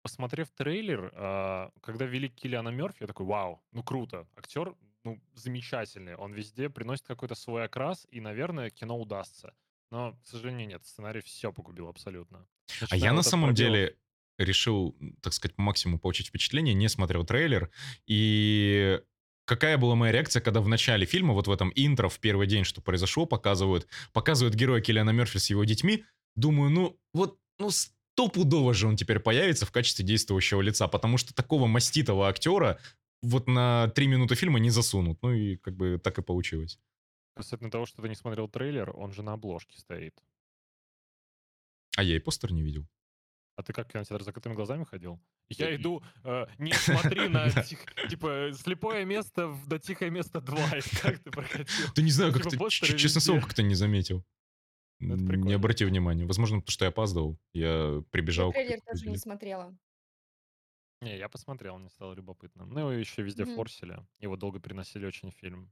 посмотрев 0.05 0.51
трейлер, 0.51 1.11
а, 1.15 1.71
когда 1.81 2.05
вели 2.05 2.29
Киллиана 2.29 2.69
Мерфи, 2.69 2.97
я 3.01 3.07
такой, 3.07 3.25
вау, 3.25 3.63
ну 3.71 3.81
круто, 3.81 4.27
актер, 4.35 4.75
ну, 5.03 5.19
замечательный, 5.33 6.15
он 6.15 6.31
везде 6.31 6.69
приносит 6.69 7.07
какой-то 7.07 7.33
свой 7.33 7.65
окрас, 7.65 8.05
и, 8.11 8.21
наверное, 8.21 8.69
кино 8.69 8.99
удастся. 8.99 9.55
Но, 9.89 10.13
к 10.21 10.27
сожалению, 10.27 10.67
нет, 10.67 10.85
сценарий 10.85 11.21
все 11.21 11.51
погубил 11.51 11.87
абсолютно. 11.87 12.37
А 12.37 12.81
Начиная 12.81 13.01
я 13.03 13.09
на 13.13 13.15
вот 13.17 13.25
самом 13.25 13.49
пробелов- 13.49 13.55
деле 13.55 13.97
решил, 14.37 14.95
так 15.23 15.33
сказать, 15.33 15.55
по 15.55 15.63
максимуму 15.63 15.97
получить 15.99 16.27
впечатление, 16.27 16.75
не 16.75 16.87
смотрел 16.87 17.25
трейлер. 17.25 17.71
И 18.05 19.01
какая 19.45 19.79
была 19.79 19.95
моя 19.95 20.11
реакция, 20.11 20.39
когда 20.39 20.61
в 20.61 20.67
начале 20.67 21.07
фильма, 21.07 21.33
вот 21.33 21.47
в 21.47 21.51
этом 21.51 21.71
интро, 21.73 22.09
в 22.09 22.19
первый 22.19 22.45
день, 22.45 22.63
что 22.63 22.79
произошло, 22.79 23.25
показывают, 23.25 23.87
показывают 24.13 24.53
героя 24.53 24.81
Киллиана 24.81 25.09
Мерфи 25.09 25.39
с 25.39 25.49
его 25.49 25.63
детьми. 25.63 26.05
Думаю, 26.35 26.69
ну 26.69 26.99
вот, 27.11 27.39
ну 27.57 27.71
стопудово 28.15 28.73
же 28.73 28.87
он 28.87 28.95
теперь 28.95 29.19
появится 29.19 29.65
в 29.65 29.71
качестве 29.71 30.05
действующего 30.05 30.61
лица, 30.61 30.87
потому 30.87 31.17
что 31.17 31.33
такого 31.35 31.67
маститого 31.67 32.29
актера 32.29 32.79
вот 33.21 33.47
на 33.47 33.89
три 33.89 34.07
минуты 34.07 34.35
фильма 34.35 34.59
не 34.59 34.69
засунут. 34.69 35.21
Ну 35.21 35.33
и 35.33 35.57
как 35.57 35.75
бы 35.75 35.99
так 36.01 36.17
и 36.17 36.21
получилось. 36.21 36.79
Касательно 37.35 37.69
того, 37.69 37.85
что 37.85 38.01
ты 38.01 38.07
не 38.07 38.15
смотрел 38.15 38.47
трейлер, 38.47 38.91
он 38.95 39.11
же 39.11 39.21
на 39.21 39.33
обложке 39.33 39.77
стоит. 39.77 40.17
А 41.97 42.03
я 42.03 42.15
и 42.15 42.19
постер 42.19 42.53
не 42.53 42.61
видел. 42.63 42.87
А 43.57 43.63
ты 43.63 43.73
как 43.73 43.87
в 43.89 43.91
кинотеатр 43.91 44.23
с 44.23 44.25
закрытыми 44.25 44.53
глазами 44.53 44.85
ходил? 44.85 45.19
Я 45.49 45.69
Я- 45.69 45.75
иду, 45.75 46.01
э, 46.23 46.45
не 46.57 46.71
смотри 46.73 47.27
на, 47.27 47.49
тих- 47.49 47.85
типа, 48.09 48.51
слепое 48.53 49.05
место 49.05 49.57
до 49.67 49.77
тихое 49.79 50.09
место 50.11 50.39
2. 50.39 50.57
Как 51.01 51.19
ты 51.19 51.31
прокатил? 51.31 51.65
Да 51.95 52.01
не 52.01 52.11
знаю, 52.11 52.31
как 52.33 52.49
типа 52.49 52.69
ты, 52.69 52.97
честно 52.97 53.19
слово, 53.21 53.41
как-то 53.41 53.61
не 53.63 53.75
заметил. 53.75 54.23
Ну, 54.99 55.15
это 55.15 55.35
Не 55.37 55.53
обратил 55.53 55.87
внимания. 55.89 56.25
Возможно, 56.25 56.57
потому 56.59 56.71
что 56.71 56.85
я 56.85 56.89
опаздывал. 56.89 57.37
Я 57.53 58.01
Я 58.33 58.43
прибежал, 58.43 58.53
трейлер 58.53 58.81
купил 58.81 58.81
тоже 58.81 59.07
не 59.07 59.17
смотрела. 59.17 59.77
Не, 61.01 61.17
я 61.17 61.27
посмотрел, 61.29 61.77
мне 61.77 61.89
стало 61.89 62.13
любопытно. 62.13 62.65
Ну, 62.65 62.79
его 62.79 62.91
еще 62.91 63.21
везде 63.21 63.45
Мгм. 63.45 63.45
форсили. 63.45 64.05
Его 64.19 64.37
долго 64.37 64.59
переносили 64.59 65.05
очень 65.05 65.31
фильм. 65.31 65.71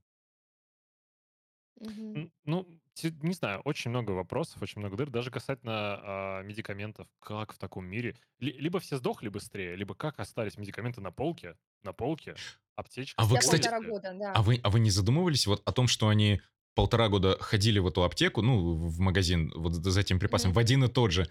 Мгм. 1.80 2.22
Н 2.22 2.30
ну, 2.44 2.66
те 2.94 3.10
не 3.22 3.34
знаю, 3.34 3.60
очень 3.64 3.90
много 3.90 4.12
вопросов, 4.12 4.62
очень 4.62 4.80
много 4.80 4.96
дыр, 4.96 5.10
даже 5.10 5.30
касательно, 5.32 6.38
а, 6.38 6.42
медикаментов. 6.42 7.08
Как 7.20 7.52
в 7.52 7.58
таком 7.58 7.86
мире? 7.86 8.16
Ли 8.38 8.52
либо 8.52 8.78
все 8.80 8.96
сдохли 8.98 9.28
быстрее, 9.28 9.74
либо 9.76 9.94
как 9.94 10.20
остались 10.20 10.56
медикаменты 10.56 11.00
на 11.00 11.10
полке 11.10 11.56
на 11.82 11.92
полке, 11.92 12.40
аптечка 12.76 13.18
А 13.18 13.24
вы, 13.26 13.38
Спустя 13.38 13.38
кстати, 13.38 13.68
полтора 13.68 13.80
года, 13.80 14.12
а 14.32 14.42
да. 14.42 14.42
вы 14.42 14.60
а 14.62 14.70
вы 14.70 14.80
не 14.80 14.90
задумывались 14.90 15.46
вот 15.46 15.62
о 15.66 15.72
том, 15.72 15.88
что 15.88 16.08
они 16.08 16.42
полтора 16.74 17.08
года 17.08 17.36
ходили 17.40 17.78
в 17.78 17.86
эту 17.86 18.04
аптеку, 18.04 18.42
ну, 18.42 18.74
в 18.74 18.98
магазин 19.00 19.52
вот 19.54 19.74
за 19.74 20.00
этим 20.00 20.18
припасом, 20.18 20.50
Мгм. 20.50 20.54
в 20.56 20.58
один 20.58 20.84
и 20.84 20.88
тот 20.88 21.12
же? 21.12 21.28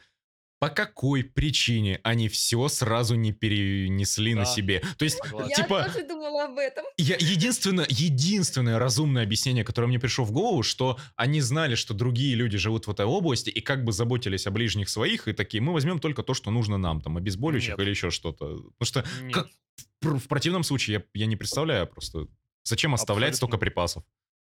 По 0.60 0.70
какой 0.70 1.26
причине 1.26 2.00
они 2.04 2.30
всё 2.30 2.70
сразу 2.70 3.16
не 3.16 3.34
перенесли 3.34 4.34
на 4.34 4.42
Да, 4.46 4.46
себе? 4.46 4.82
То 4.98 5.06
есть. 5.06 5.20
Я 5.50 5.56
типа 5.56 5.84
тоже 5.94 6.08
думала 6.08 6.46
об 6.46 6.58
этом. 6.58 6.86
я 6.98 7.18
единственное 7.20 7.86
единственное 7.90 8.80
разумное 8.80 9.24
объяснение, 9.24 9.66
которое 9.66 9.88
мне 9.88 10.00
пришло 10.00 10.24
в 10.26 10.32
голову, 10.32 10.64
что 10.64 10.98
они 11.18 11.42
знали, 11.42 11.76
что 11.76 11.94
другие 11.94 12.36
люди 12.36 12.58
живут 12.58 12.88
в 12.88 12.92
этой 12.92 13.06
области 13.06 13.50
и 13.50 13.60
как 13.62 13.84
бы 13.84 13.92
заботились 13.92 14.48
о 14.48 14.52
ближних 14.52 14.88
своих, 14.90 15.28
и 15.28 15.34
такие: 15.34 15.62
"Мы 15.62 15.74
возьмем 15.74 16.00
только 16.00 16.24
то, 16.24 16.34
что 16.34 16.50
нужно 16.52 16.78
нам, 16.78 17.02
там, 17.02 17.18
обезболивающих 17.18 17.72
Нет. 17.72 17.80
или 17.80 17.90
еще 17.90 18.10
что-то". 18.10 18.46
Потому 18.80 18.86
что 18.86 19.04
как 19.34 19.48
Нет. 19.48 19.54
в 19.76 19.86
пр 20.00 20.16
в 20.18 20.28
противном 20.30 20.64
случае 20.64 20.94
я 21.14 21.22
я 21.24 21.26
не 21.26 21.36
представляю 21.36 21.88
просто, 21.88 22.28
зачем 22.64 22.94
оставлять 22.94 23.36
столько 23.36 23.56
Абсолютно 23.58 23.70
припасов? 23.72 24.04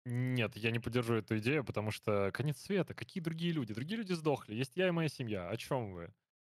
Нет, 0.04 0.56
я 0.56 0.70
не 0.70 0.78
поддерживаю 0.78 1.22
эту 1.22 1.38
идею, 1.38 1.64
потому 1.64 1.90
что 1.90 2.30
конец 2.32 2.60
света. 2.60 2.94
Какие 2.94 3.22
другие 3.22 3.52
люди? 3.52 3.74
Другие 3.74 3.98
люди 3.98 4.12
сдохли. 4.12 4.54
Есть 4.54 4.76
я 4.76 4.88
и 4.88 4.90
моя 4.90 5.08
семья. 5.08 5.48
О 5.48 5.56
чем 5.56 5.92
вы? 5.92 6.12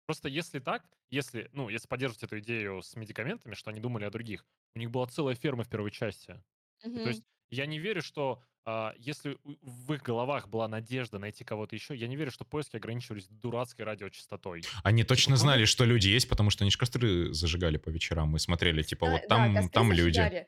Просто 0.07 0.29
если 0.29 0.59
так, 0.59 0.85
если, 1.11 1.49
ну, 1.53 1.69
если 1.69 1.89
поддерживать 1.89 2.25
эту 2.25 2.39
идею 2.41 2.83
с 2.83 2.95
медикаментами, 2.97 3.55
что 3.55 3.71
они 3.71 3.81
думали 3.81 4.05
о 4.05 4.11
других, 4.11 4.47
у 4.75 4.79
них 4.79 4.91
была 4.91 5.07
целая 5.07 5.35
ферма 5.35 5.65
в 5.65 5.69
первой 5.69 5.91
части. 5.91 6.43
И 6.85 6.91
то 6.91 7.09
есть 7.09 7.23
я 7.51 7.67
не 7.67 7.79
верю, 7.79 8.03
что, 8.03 8.43
а, 8.65 8.95
если 8.99 9.39
в 9.43 9.93
их 9.93 10.03
головах 10.03 10.49
была 10.49 10.69
надежда 10.69 11.19
найти 11.19 11.45
кого-то 11.45 11.75
еще, 11.75 11.95
я 11.95 12.07
не 12.09 12.17
верю, 12.17 12.31
что 12.31 12.45
поиски 12.45 12.77
ограничивались 12.77 13.29
дурацкой 13.29 13.85
радиочастотой. 13.85 14.63
Они 14.83 15.03
Типа, 15.03 15.09
точно 15.15 15.35
кому 15.35 15.37
знали, 15.39 15.65
что 15.65 15.85
люди 15.85 16.09
есть, 16.09 16.29
потому 16.29 16.51
что 16.51 16.65
они 16.65 16.71
ж 16.71 16.77
костры 16.77 17.33
зажигали 17.33 17.77
по 17.77 17.91
вечерам 17.91 18.35
и 18.37 18.39
смотрели, 18.39 18.83
типа, 18.83 19.07
вот 19.09 19.21
да, 19.23 19.27
там 19.29 19.69
там 19.71 19.93
люди. 19.93 20.17
зажигали. 20.17 20.47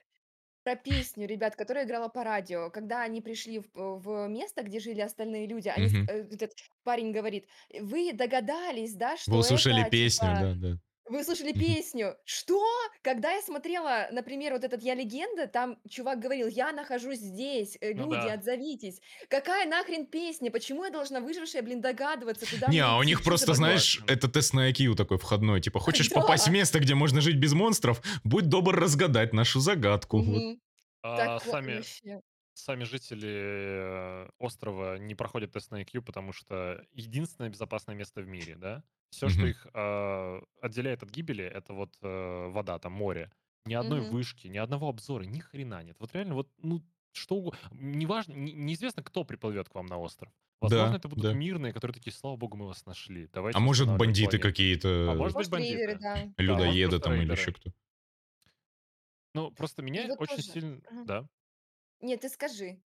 Про 0.66 0.74
песню, 0.74 1.28
ребят, 1.28 1.54
которая 1.54 1.84
играла 1.84 2.08
по 2.08 2.24
радио. 2.24 2.70
Когда 2.70 3.02
они 3.02 3.20
пришли 3.22 3.60
в 3.60 3.70
п 3.70 3.80
в 4.00 4.26
место, 4.26 4.64
где 4.64 4.80
жили 4.80 5.00
остальные 5.00 5.46
люди, 5.46 5.68
они 5.68 5.88
ск 5.88 5.98
Мгм. 5.98 6.08
э, 6.08 6.22
этот 6.28 6.54
парень 6.82 7.12
говорит: 7.12 7.46
"Вы 7.72 8.12
догадались, 8.12 8.96
да, 8.96 9.16
Вы 9.26 9.38
что 9.38 9.38
услышали 9.38 9.82
это, 9.84 9.90
песню, 9.90 10.34
типа, 10.34 10.36
да-да. 10.36 10.78
Вы 11.08 11.24
слышали 11.24 11.52
Мгм. 11.52 11.60
песню?" 11.60 12.16
Что? 12.24 12.64
Когда 13.02 13.32
я 13.32 13.42
смотрела, 13.42 14.08
например, 14.12 14.52
вот 14.52 14.64
этот 14.64 14.82
"Я- 14.82 14.94
легенда", 14.94 15.46
там 15.46 15.78
чувак 15.88 16.20
говорил: 16.20 16.48
"Я 16.48 16.72
нахожусь 16.72 17.18
здесь, 17.20 17.76
э, 17.80 17.92
Ну 17.94 18.06
люди, 18.06 18.12
да. 18.12 18.34
отзовитесь". 18.34 19.00
Какая 19.28 19.66
нахрен 19.68 20.06
песня? 20.06 20.50
Почему 20.50 20.84
я 20.84 20.90
должна, 20.90 21.20
выжившая, 21.20 21.62
блин, 21.62 21.80
догадываться, 21.80 22.46
куда 22.46 22.68
Не, 22.68 22.82
мне 22.82 22.82
а 22.84 22.96
у 22.98 23.02
идти? 23.02 23.06
них 23.06 23.18
за 23.18 23.24
просто, 23.24 23.46
бред? 23.46 23.56
знаешь, 23.56 24.02
это 24.06 24.28
тест 24.28 24.52
на 24.54 24.68
IQ 24.70 24.94
такой 24.96 25.18
входной. 25.18 25.60
Типа, 25.60 25.78
хочешь 25.80 26.10
попасть 26.10 26.44
в 26.48 26.50
Да. 26.50 26.52
место, 26.52 26.78
где 26.80 26.94
можно 26.94 27.20
жить 27.20 27.36
без 27.36 27.52
монстров? 27.52 28.02
Будь 28.24 28.48
добр 28.48 28.74
разгадать 28.76 29.32
нашу 29.32 29.60
загадку. 29.60 30.18
Вот. 30.22 30.42
Мгм. 30.42 30.60
А, 31.02 31.38
сами 31.40 31.76
вообще. 31.76 32.20
Сами 32.58 32.84
жители, 32.84 33.28
э, 33.30 34.28
острова 34.38 34.98
не 34.98 35.14
проходят 35.14 35.52
тест 35.52 35.70
на 35.70 35.82
IQ, 35.82 36.02
потому 36.02 36.32
что 36.32 36.84
единственное 36.92 37.50
безопасное 37.50 37.94
место 37.94 38.22
в 38.22 38.26
мире, 38.28 38.56
да? 38.56 38.84
Всё, 39.10 39.28
что 39.28 39.46
Мгм. 39.46 39.48
их, 39.48 39.66
а, 39.74 40.40
отделяет 40.60 41.02
от 41.02 41.10
гибели- 41.10 41.44
это 41.44 41.72
вот, 41.74 41.96
э, 42.02 42.46
вода, 42.48 42.78
там 42.78 42.92
море. 42.92 43.30
Ни 43.66 43.74
одной 43.74 44.00
Мгм. 44.00 44.18
вышки, 44.20 44.48
ни 44.48 44.58
одного 44.58 44.88
обзора, 44.88 45.24
ни 45.24 45.40
хрена 45.40 45.82
нет. 45.82 45.96
Вот 46.00 46.12
реально 46.14 46.34
вот, 46.34 46.50
ну, 46.58 46.82
что 47.12 47.36
уго 47.36 47.54
неважно, 47.72 48.32
не 48.34 48.52
неизвестно, 48.52 49.02
кто 49.02 49.24
приплывет 49.24 49.68
к 49.68 49.74
вам 49.74 49.86
на 49.86 49.98
остров. 49.98 50.32
Возможно, 50.60 50.96
Да, 50.96 50.98
это 50.98 51.08
будут 51.08 51.28
да. 51.28 51.32
мирные, 51.32 51.72
которые 51.72 51.94
такие: 51.94 52.12
"Слава 52.12 52.36
богу, 52.36 52.56
мы 52.56 52.66
вас 52.66 52.86
нашли. 52.86 53.28
А 53.52 53.60
Давайте 53.60 53.60
может, 53.60 53.88
восстанавливать 53.88 54.18
бандиты 54.28 54.38
планету". 54.38 54.58
А 55.04 55.14
какие-то, 55.14 55.16
может 55.16 55.36
быть, 55.36 55.48
Может, 55.48 55.54
рейдеры, 55.54 55.96
бандиты. 55.96 56.00
да. 56.00 56.26
Да, 56.46 56.60
может, 56.62 56.82
людоеды 56.82 56.98
просто 57.00 57.08
там 57.08 57.20
или 57.20 57.32
рейдеры. 57.32 57.32
еще 57.32 57.52
кто. 57.52 57.72
Ну, 59.34 59.50
просто 59.52 59.82
меня 59.82 60.10
очень 60.16 60.42
тоже 60.42 60.42
сильно 60.42 60.80
Ага. 60.90 61.04
Да? 61.04 61.28
Нет, 62.02 62.20
ты 62.20 62.28
скажи. 62.28 62.78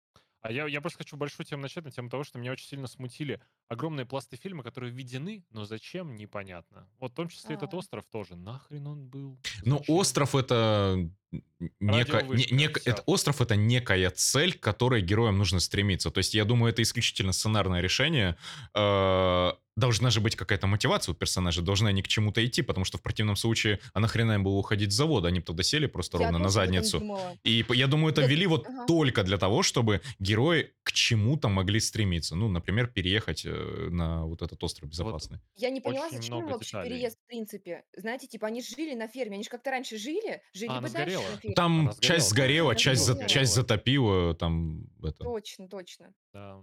А 0.42 0.50
я 0.50 0.66
я 0.66 0.80
просто 0.80 0.98
хочу 0.98 1.16
большую 1.18 1.44
тему 1.44 1.60
начать 1.62 1.84
на 1.84 1.90
тему 1.90 2.08
того, 2.08 2.24
что 2.24 2.38
меня 2.38 2.52
очень 2.52 2.66
сильно 2.66 2.86
смутили 2.86 3.42
огромные 3.68 4.06
пласты 4.06 4.36
фильма, 4.36 4.62
которые 4.62 4.90
введены, 4.90 5.44
но 5.50 5.66
зачем- 5.66 6.16
непонятно. 6.16 6.88
Вот 6.98 7.12
в 7.12 7.14
том 7.14 7.28
числе 7.28 7.56
этот 7.56 7.74
А. 7.74 7.76
остров 7.76 8.06
тоже. 8.10 8.36
Нахрен 8.36 8.86
он 8.86 9.06
был? 9.06 9.38
Ну, 9.64 9.78
Зачем? 9.78 9.94
остров- 9.96 10.34
это 10.34 10.96
н 11.32 11.40
неко 11.78 12.22
не 12.22 12.46
Радиовышка, 12.48 12.54
нек 12.54 12.78
это 12.86 13.02
всё. 13.02 13.02
остров- 13.06 13.40
это 13.42 13.54
некая 13.56 14.10
цель, 14.10 14.54
к 14.54 14.60
которой 14.60 15.02
героям 15.02 15.36
нужно 15.36 15.60
стремиться. 15.60 16.10
То 16.10 16.18
есть, 16.18 16.32
я 16.34 16.44
думаю, 16.46 16.72
это 16.72 16.80
исключительно 16.82 17.32
сценарное 17.32 17.82
решение. 17.82 18.36
А, 18.72 19.58
должна 19.80 20.10
же 20.10 20.20
быть 20.20 20.36
какая-то 20.36 20.66
мотивация 20.66 21.12
у 21.12 21.16
персонажей, 21.16 21.64
должны 21.64 21.88
они 21.88 22.02
к 22.02 22.08
чему-то 22.08 22.44
идти, 22.44 22.62
потому 22.62 22.84
что 22.84 22.98
в 22.98 23.02
противном 23.02 23.36
случае, 23.36 23.80
а 23.92 24.00
нахрена 24.00 24.32
им 24.32 24.44
было 24.44 24.54
уходить 24.56 24.92
с 24.92 24.94
завода? 24.94 25.28
Они 25.28 25.40
бы 25.40 25.46
туда 25.46 25.62
сели 25.62 25.86
просто 25.86 26.18
Я 26.18 26.24
ровно 26.24 26.38
на 26.38 26.48
задницу. 26.50 27.02
И 27.42 27.64
я 27.70 27.86
думаю, 27.86 28.12
это 28.12 28.20
Нет, 28.20 28.30
ввели 28.30 28.46
вот 28.46 28.66
ага. 28.68 28.86
только 28.86 29.24
для 29.24 29.38
того, 29.38 29.62
чтобы 29.62 30.00
герои 30.18 30.72
к 30.82 30.92
чему-то 30.92 31.48
могли 31.48 31.80
стремиться. 31.80 32.36
Ну, 32.36 32.48
например, 32.48 32.86
переехать, 32.86 33.44
э, 33.44 33.88
на 33.90 34.26
вот 34.26 34.42
этот 34.42 34.62
остров 34.62 34.84
Вот 34.84 34.92
безопасный. 34.92 35.38
Я 35.56 35.70
не 35.70 35.80
поняла, 35.80 36.06
очень 36.06 36.16
зачем 36.18 36.46
вообще 36.46 36.70
деталей. 36.70 36.90
переезд 36.90 37.18
в 37.18 37.26
принципе. 37.26 37.84
Знаете, 37.96 38.26
типа, 38.26 38.46
они 38.46 38.62
жили 38.62 38.94
на 38.94 39.08
ферме, 39.08 39.34
они 39.34 39.44
ж 39.44 39.48
как-то 39.48 39.70
раньше 39.70 39.98
жили, 39.98 40.42
жили 40.52 40.70
А, 40.70 40.80
бы 40.80 40.90
дальше 40.90 41.18
на 41.18 41.36
ферме. 41.38 41.54
Там 41.54 41.80
Она 41.80 41.92
часть 42.00 42.28
сгорела, 42.28 42.74
сгорела, 42.74 42.76
часть 42.76 43.04
за 43.04 43.24
часть 43.26 43.54
затопило, 43.54 44.34
там 44.34 44.84
это. 45.02 45.24
Точно, 45.24 45.68
точно. 45.68 46.14
Да. 46.32 46.62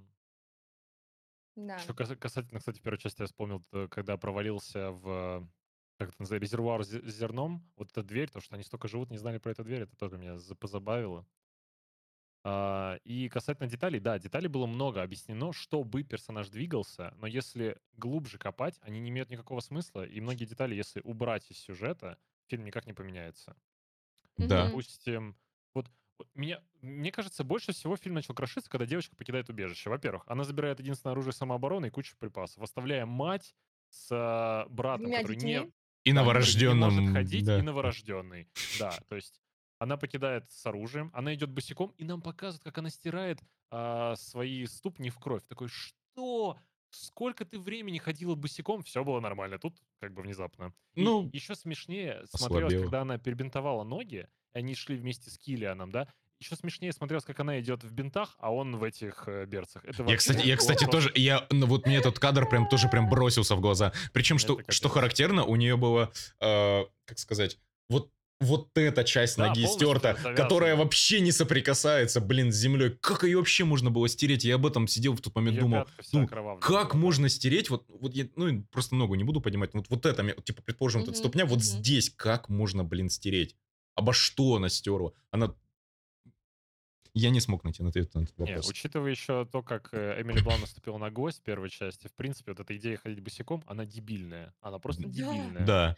Да. 1.58 1.78
Каса 1.96 2.16
касательно, 2.16 2.60
кстати, 2.60 2.80
первой 2.80 2.98
части 3.00 3.22
я 3.22 3.28
вспомнил, 3.28 3.64
когда 3.90 4.16
провалился 4.18 4.92
в, 4.92 5.50
как 5.98 6.10
это 6.10 6.22
называется, 6.22 6.46
резервуар 6.46 6.84
с 6.84 6.90
зерном. 6.90 7.72
Вот 7.76 7.92
эта 7.92 8.04
дверь, 8.04 8.30
то, 8.30 8.40
что 8.40 8.56
они 8.56 8.64
столько 8.64 8.88
живут, 8.88 9.10
не 9.10 9.18
знали 9.18 9.40
про 9.40 9.52
эту 9.52 9.64
дверь, 9.64 9.82
это 9.82 9.96
тоже 9.98 10.18
меня 10.18 10.38
за 10.38 10.56
позабавило. 10.56 11.26
А, 12.44 13.00
и 13.04 13.28
касательно 13.28 13.68
деталей, 13.68 14.00
да, 14.00 14.18
деталей 14.20 14.48
было 14.48 14.68
много. 14.68 15.02
Объяснено, 15.02 15.52
чтобы 15.52 16.04
персонаж 16.04 16.50
двигался, 16.50 17.14
но 17.18 17.28
если 17.28 17.78
глубже 17.94 18.38
копать, 18.38 18.80
они 18.82 19.00
не 19.00 19.10
имеют 19.10 19.30
никакого 19.30 19.60
смысла, 19.60 20.06
и 20.06 20.22
многие 20.22 20.46
детали, 20.46 20.76
если 20.76 21.02
убрать 21.04 21.50
из 21.50 21.58
сюжета, 21.58 22.18
фильм 22.48 22.64
никак 22.64 22.86
не 22.86 22.94
поменяется. 22.94 23.58
Да. 24.38 24.68
Допустим, 24.68 25.36
меня 26.36 26.62
мне 26.82 27.12
кажется, 27.12 27.44
больше 27.44 27.74
всего 27.74 27.96
фильм 27.98 28.16
начал 28.16 28.34
крошиться, 28.34 28.70
когда 28.70 28.86
девочка 28.86 29.16
покидает 29.16 29.50
убежище. 29.50 29.90
Во-первых, 29.90 30.24
она 30.28 30.44
забирает 30.44 30.80
единственное 30.80 31.14
оружие 31.14 31.34
самообороны 31.34 31.88
и 31.88 31.90
кучу 31.90 32.16
припасов, 32.18 32.64
оставляя 32.64 33.06
мать 33.06 33.56
с, 33.90 34.08
а, 34.12 34.66
братом, 34.70 35.12
2 35.12 35.18
который 35.18 35.38
не 35.38 35.64
детьми? 35.64 35.72
И 36.04 36.14
да, 36.14 36.30
который 36.30 36.64
не 36.64 36.76
может 36.76 37.06
новорожденным, 37.06 37.06
ходить, 37.06 37.52
и 37.56 37.62
да. 37.62 37.62
новорожденный. 37.62 38.50
Да, 38.72 39.04
то 39.10 39.16
есть 39.16 39.42
она 39.80 39.98
покидает 39.98 40.50
с 40.52 40.66
оружием, 40.66 41.12
она 41.14 41.34
идет 41.36 41.52
босиком, 41.52 41.94
и 41.98 42.04
нам 42.06 42.22
показывают, 42.22 42.64
как 42.64 42.78
она 42.78 42.90
стирает, 42.90 43.40
а, 43.70 44.16
свои 44.16 44.66
ступни 44.66 45.10
в 45.10 45.20
кровь. 45.20 45.44
Такой: 45.48 45.68
"Что? 45.70 46.58
Сколько 46.90 47.44
ты 47.46 47.60
времени 47.60 47.98
ходила 47.98 48.36
босиком?" 48.36 48.82
Всё 48.84 49.04
было 49.04 49.20
нормально, 49.20 49.60
тут 49.60 49.78
как 50.00 50.14
бы 50.14 50.22
внезапно. 50.22 50.74
И 50.96 51.04
Ну 51.04 51.30
еще 51.32 51.54
смешнее 51.56 52.26
смотрелось, 52.28 52.74
ослабела. 52.74 52.82
когда 52.82 53.02
она 53.02 53.18
перебинтовала 53.18 53.84
ноги, 53.84 54.28
и 54.47 54.47
они 54.58 54.76
шли 54.76 54.96
вместе 54.96 55.30
с 55.30 55.38
Киллианом, 55.38 55.92
да. 55.92 56.08
Еще 56.40 56.56
смешнее 56.56 56.92
смотрелось, 56.94 57.26
как 57.26 57.40
она 57.40 57.60
идет 57.60 57.84
в 57.84 57.92
бинтах, 57.92 58.36
а 58.38 58.54
он 58.54 58.76
в 58.78 58.84
этих, 58.84 59.24
э, 59.28 59.46
берцах. 59.46 59.84
Это 59.86 60.04
Я, 60.04 60.18
кстати 60.18 60.46
я, 60.46 60.56
кстати, 60.56 60.86
тоже, 60.86 61.12
я 61.16 61.48
ну, 61.50 61.66
вот 61.66 61.88
мне 61.88 61.98
этот 61.98 62.20
кадр 62.20 62.48
прям 62.48 62.68
тоже 62.68 62.90
прям 62.90 63.10
бросился 63.10 63.56
в 63.56 63.62
глаза. 63.62 63.92
Причем, 64.14 64.38
что 64.38 64.60
что 64.70 64.90
характерно, 64.90 65.46
у 65.46 65.56
нее 65.56 65.78
было, 65.78 66.12
а, 66.40 66.86
как 67.06 67.18
сказать, 67.18 67.58
вот 67.90 68.12
вот 68.40 68.70
эта 68.78 69.04
часть 69.04 69.38
Да, 69.38 69.48
ноги 69.48 69.66
стерта, 69.66 70.16
которая 70.36 70.76
вообще 70.76 71.22
не 71.22 71.32
соприкасается, 71.32 72.22
блин, 72.22 72.52
с 72.52 72.56
землей. 72.56 72.92
Как 73.02 73.24
ее 73.24 73.38
вообще 73.38 73.64
можно 73.66 73.90
было 73.90 74.08
стереть? 74.08 74.46
Я 74.46 74.56
об 74.56 74.66
этом 74.68 74.88
сидел 74.88 75.16
в 75.16 75.22
тот 75.22 75.34
момент, 75.36 75.56
Её 75.56 75.64
думал, 75.64 75.88
ну, 76.14 76.28
как 76.60 76.92
была, 76.92 77.02
можно 77.02 77.30
стереть? 77.30 77.72
Вот 77.72 77.86
вот 77.88 78.14
я, 78.14 78.28
ну, 78.36 78.64
просто 78.72 78.96
ногу 78.96 79.16
не 79.16 79.24
буду 79.24 79.42
поднимать, 79.42 79.74
вот 79.74 79.88
вот 79.90 80.06
это, 80.06 80.24
типа, 80.42 80.62
предположим, 80.62 81.02
вот 81.02 81.10
эта 81.10 81.18
ступня, 81.18 81.46
вот 81.46 81.60
мгм. 81.60 81.64
здесь 81.64 82.12
как 82.16 82.48
можно, 82.50 82.84
блин, 82.84 83.10
стереть? 83.10 83.56
Обо 83.98 84.14
что 84.14 84.56
она 84.56 84.70
стерла? 84.70 85.12
Она 85.32 85.54
Я 87.14 87.32
не 87.32 87.40
смог 87.42 87.64
найти 87.64 87.84
ответ 87.84 88.14
на 88.14 88.20
этот 88.22 88.38
вопрос. 88.38 88.70
учитывая 88.70 89.10
еще 89.12 89.46
то, 89.46 89.64
как, 89.64 89.90
э, 89.92 90.22
Эмили 90.22 90.42
Блант 90.42 90.62
наступила 90.62 90.98
на 91.00 91.10
гвоздь 91.10 91.40
в 91.40 91.44
первой 91.44 91.70
части, 91.70 92.08
в 92.08 92.14
принципе, 92.14 92.52
вот 92.52 92.60
эта 92.60 92.78
идея 92.78 92.98
ходить 92.98 93.22
босиком, 93.22 93.64
она 93.66 93.86
дебильная. 93.86 94.54
Она 94.62 94.78
просто 94.78 95.02
Да. 95.04 95.10
дебильная. 95.10 95.66
Да. 95.66 95.96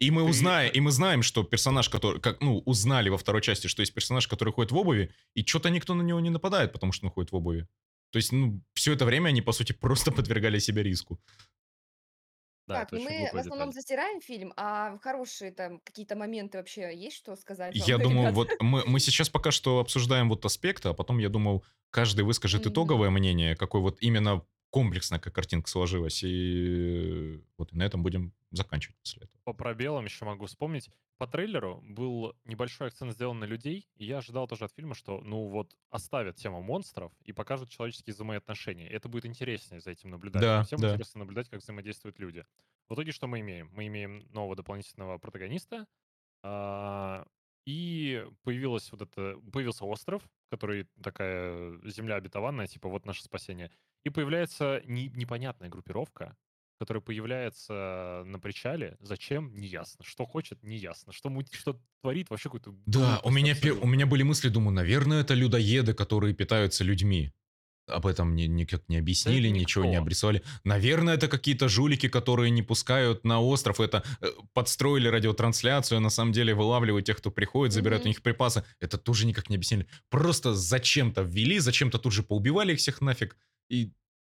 И 0.00 0.10
мы 0.10 0.22
Ты, 0.22 0.30
узнаем 0.30 0.72
и 0.72 0.80
мы 0.80 0.90
знаем, 0.90 1.22
что 1.22 1.44
персонаж, 1.44 1.88
который 1.88 2.20
как, 2.20 2.40
ну, 2.42 2.58
узнали 2.66 3.08
во 3.10 3.16
второй 3.16 3.40
части, 3.42 3.68
что 3.68 3.80
есть 3.82 3.94
персонаж, 3.94 4.28
который 4.28 4.52
ходит 4.52 4.72
в 4.72 4.76
обуви, 4.76 5.14
и 5.34 5.42
чё-то 5.42 5.70
никто 5.70 5.94
на 5.94 6.02
него 6.02 6.20
не 6.20 6.30
нападает, 6.30 6.72
потому 6.72 6.92
что 6.92 7.06
он 7.06 7.12
ходит 7.12 7.32
в 7.32 7.36
обуви. 7.36 7.66
То 8.10 8.18
есть, 8.18 8.32
ну, 8.32 8.60
все 8.74 8.92
это 8.92 9.04
время 9.06 9.28
они, 9.28 9.40
по 9.42 9.52
сути, 9.52 9.72
просто 9.72 10.10
подвергали 10.12 10.58
себя 10.60 10.82
риску. 10.82 11.18
Да, 12.70 12.80
Так, 12.80 12.82
это 12.82 12.94
ну 12.94 12.98
очень 12.98 13.14
мы 13.16 13.32
в 13.34 13.36
глупая 13.36 13.40
основном 13.40 13.72
деталь. 13.72 13.72
засираем 13.72 14.20
фильм, 14.20 14.52
а 14.56 14.98
хорошие 14.98 15.52
там 15.52 15.80
какие-то 15.80 16.16
моменты 16.16 16.58
вообще 16.58 16.96
есть 16.96 17.16
что 17.16 17.34
сказать 17.36 17.78
вам, 17.78 17.94
Я 17.94 17.98
думаю, 17.98 18.30
ребят? 18.30 18.34
вот 18.34 18.56
мы, 18.60 18.84
мы 18.84 18.98
сейчас 19.00 19.28
пока 19.28 19.50
что 19.52 19.78
обсуждаем 19.78 20.28
вот 20.28 20.44
аспекты, 20.44 20.88
а 20.88 20.94
потом, 20.94 21.18
я 21.18 21.28
думал, 21.28 21.64
каждый 21.90 22.24
выскажет 22.24 22.66
Мгм. 22.66 22.66
итоговое 22.66 23.10
мнение, 23.10 23.54
какой 23.56 23.80
вот 23.80 23.98
именно 24.00 24.42
комплексно, 24.70 25.18
как 25.18 25.34
картинка 25.34 25.68
сложилась. 25.68 26.22
И 26.22 27.42
вот 27.58 27.72
на 27.72 27.82
этом 27.82 28.02
будем 28.02 28.32
заканчивать 28.50 28.96
после 28.98 29.24
этого. 29.24 29.40
По 29.44 29.52
пробелам 29.52 30.04
еще 30.04 30.24
могу 30.24 30.46
вспомнить. 30.46 30.90
По 31.18 31.26
трейлеру 31.26 31.82
был 31.82 32.34
небольшой 32.44 32.88
акцент 32.88 33.12
сделан 33.12 33.38
на 33.38 33.44
людей, 33.44 33.86
и 33.96 34.06
я 34.06 34.18
ожидал 34.18 34.48
тоже 34.48 34.64
от 34.64 34.72
фильма, 34.72 34.94
что, 34.94 35.20
ну 35.20 35.48
вот, 35.48 35.76
оставят 35.90 36.36
тему 36.36 36.62
монстров 36.62 37.12
и 37.24 37.32
покажут 37.32 37.68
человеческие 37.68 38.14
взаимоотношения. 38.14 38.88
Это 38.88 39.08
будет 39.08 39.26
интереснее 39.26 39.80
за 39.80 39.90
этим 39.90 40.10
наблюдать. 40.10 40.40
Да, 40.40 40.62
всем 40.62 40.80
да. 40.80 40.92
интересно 40.92 41.18
наблюдать, 41.18 41.50
как 41.50 41.60
взаимодействуют 41.60 42.18
люди. 42.18 42.46
В 42.88 42.94
итоге 42.94 43.12
что 43.12 43.26
мы 43.26 43.40
имеем? 43.40 43.70
Мы 43.72 43.86
имеем 43.88 44.26
нового 44.30 44.56
дополнительного 44.56 45.18
протагониста, 45.18 45.86
а, 46.42 47.26
и 47.66 48.26
появилась 48.42 48.90
вот 48.90 49.02
это, 49.02 49.36
появился 49.52 49.84
остров, 49.84 50.22
который 50.48 50.88
такая 51.02 51.78
земля 51.84 52.16
обетованная, 52.16 52.66
типа 52.66 52.88
вот 52.88 53.04
наше 53.04 53.22
спасение. 53.22 53.70
И 54.04 54.10
появляется 54.10 54.82
не- 54.86 55.08
непонятная 55.14 55.68
группировка, 55.68 56.36
которая 56.78 57.02
появляется 57.02 58.22
на 58.26 58.38
причале. 58.38 58.96
Зачем? 59.00 59.54
Неясно. 59.56 60.04
Что 60.04 60.24
хочет? 60.24 60.62
Неясно. 60.62 61.12
Что, 61.12 61.30
что 61.52 61.78
творит? 62.02 62.30
Вообще 62.30 62.44
какую-то 62.44 62.74
Да, 62.86 63.20
у 63.24 63.30
меня, 63.30 63.54
пе- 63.54 63.72
у 63.72 63.86
меня 63.86 64.06
были 64.06 64.22
мысли, 64.22 64.48
думаю, 64.48 64.72
наверное, 64.74 65.20
это 65.20 65.34
людоеды, 65.34 65.92
которые 65.94 66.34
питаются 66.34 66.82
людьми. 66.84 67.32
Об 67.86 68.06
этом 68.06 68.36
ни- 68.36 68.44
никак 68.46 68.88
не 68.88 68.96
Да 68.96 69.02
объяснили, 69.02 69.50
это 69.50 69.58
ничего 69.58 69.84
не 69.84 69.90
никто. 69.90 70.02
обрисовали. 70.02 70.42
Наверное, 70.64 71.14
это 71.14 71.28
какие-то 71.28 71.68
жулики, 71.68 72.08
которые 72.08 72.50
не 72.50 72.62
пускают 72.62 73.24
на 73.24 73.40
остров. 73.40 73.80
Это 73.80 74.04
э, 74.22 74.28
подстроили 74.54 75.08
радиотрансляцию, 75.08 75.98
а 75.98 76.00
на 76.00 76.10
самом 76.10 76.32
деле 76.32 76.54
вылавливают 76.54 77.04
тех, 77.06 77.18
кто 77.18 77.30
приходит, 77.32 77.74
забирают 77.74 78.02
у 78.04 78.04
Мгм. 78.04 78.10
них 78.10 78.22
припасы. 78.22 78.62
Это 78.78 78.96
тоже 78.96 79.26
никак 79.26 79.50
не 79.50 79.56
объяснили. 79.56 79.86
Просто 80.08 80.54
зачем-то 80.54 81.22
ввели, 81.22 81.58
зачем-то 81.58 81.98
тут 81.98 82.12
же 82.12 82.22
поубивали 82.22 82.72
их 82.72 82.78
всех 82.78 83.00
нафиг. 83.00 83.36
И 83.70 83.88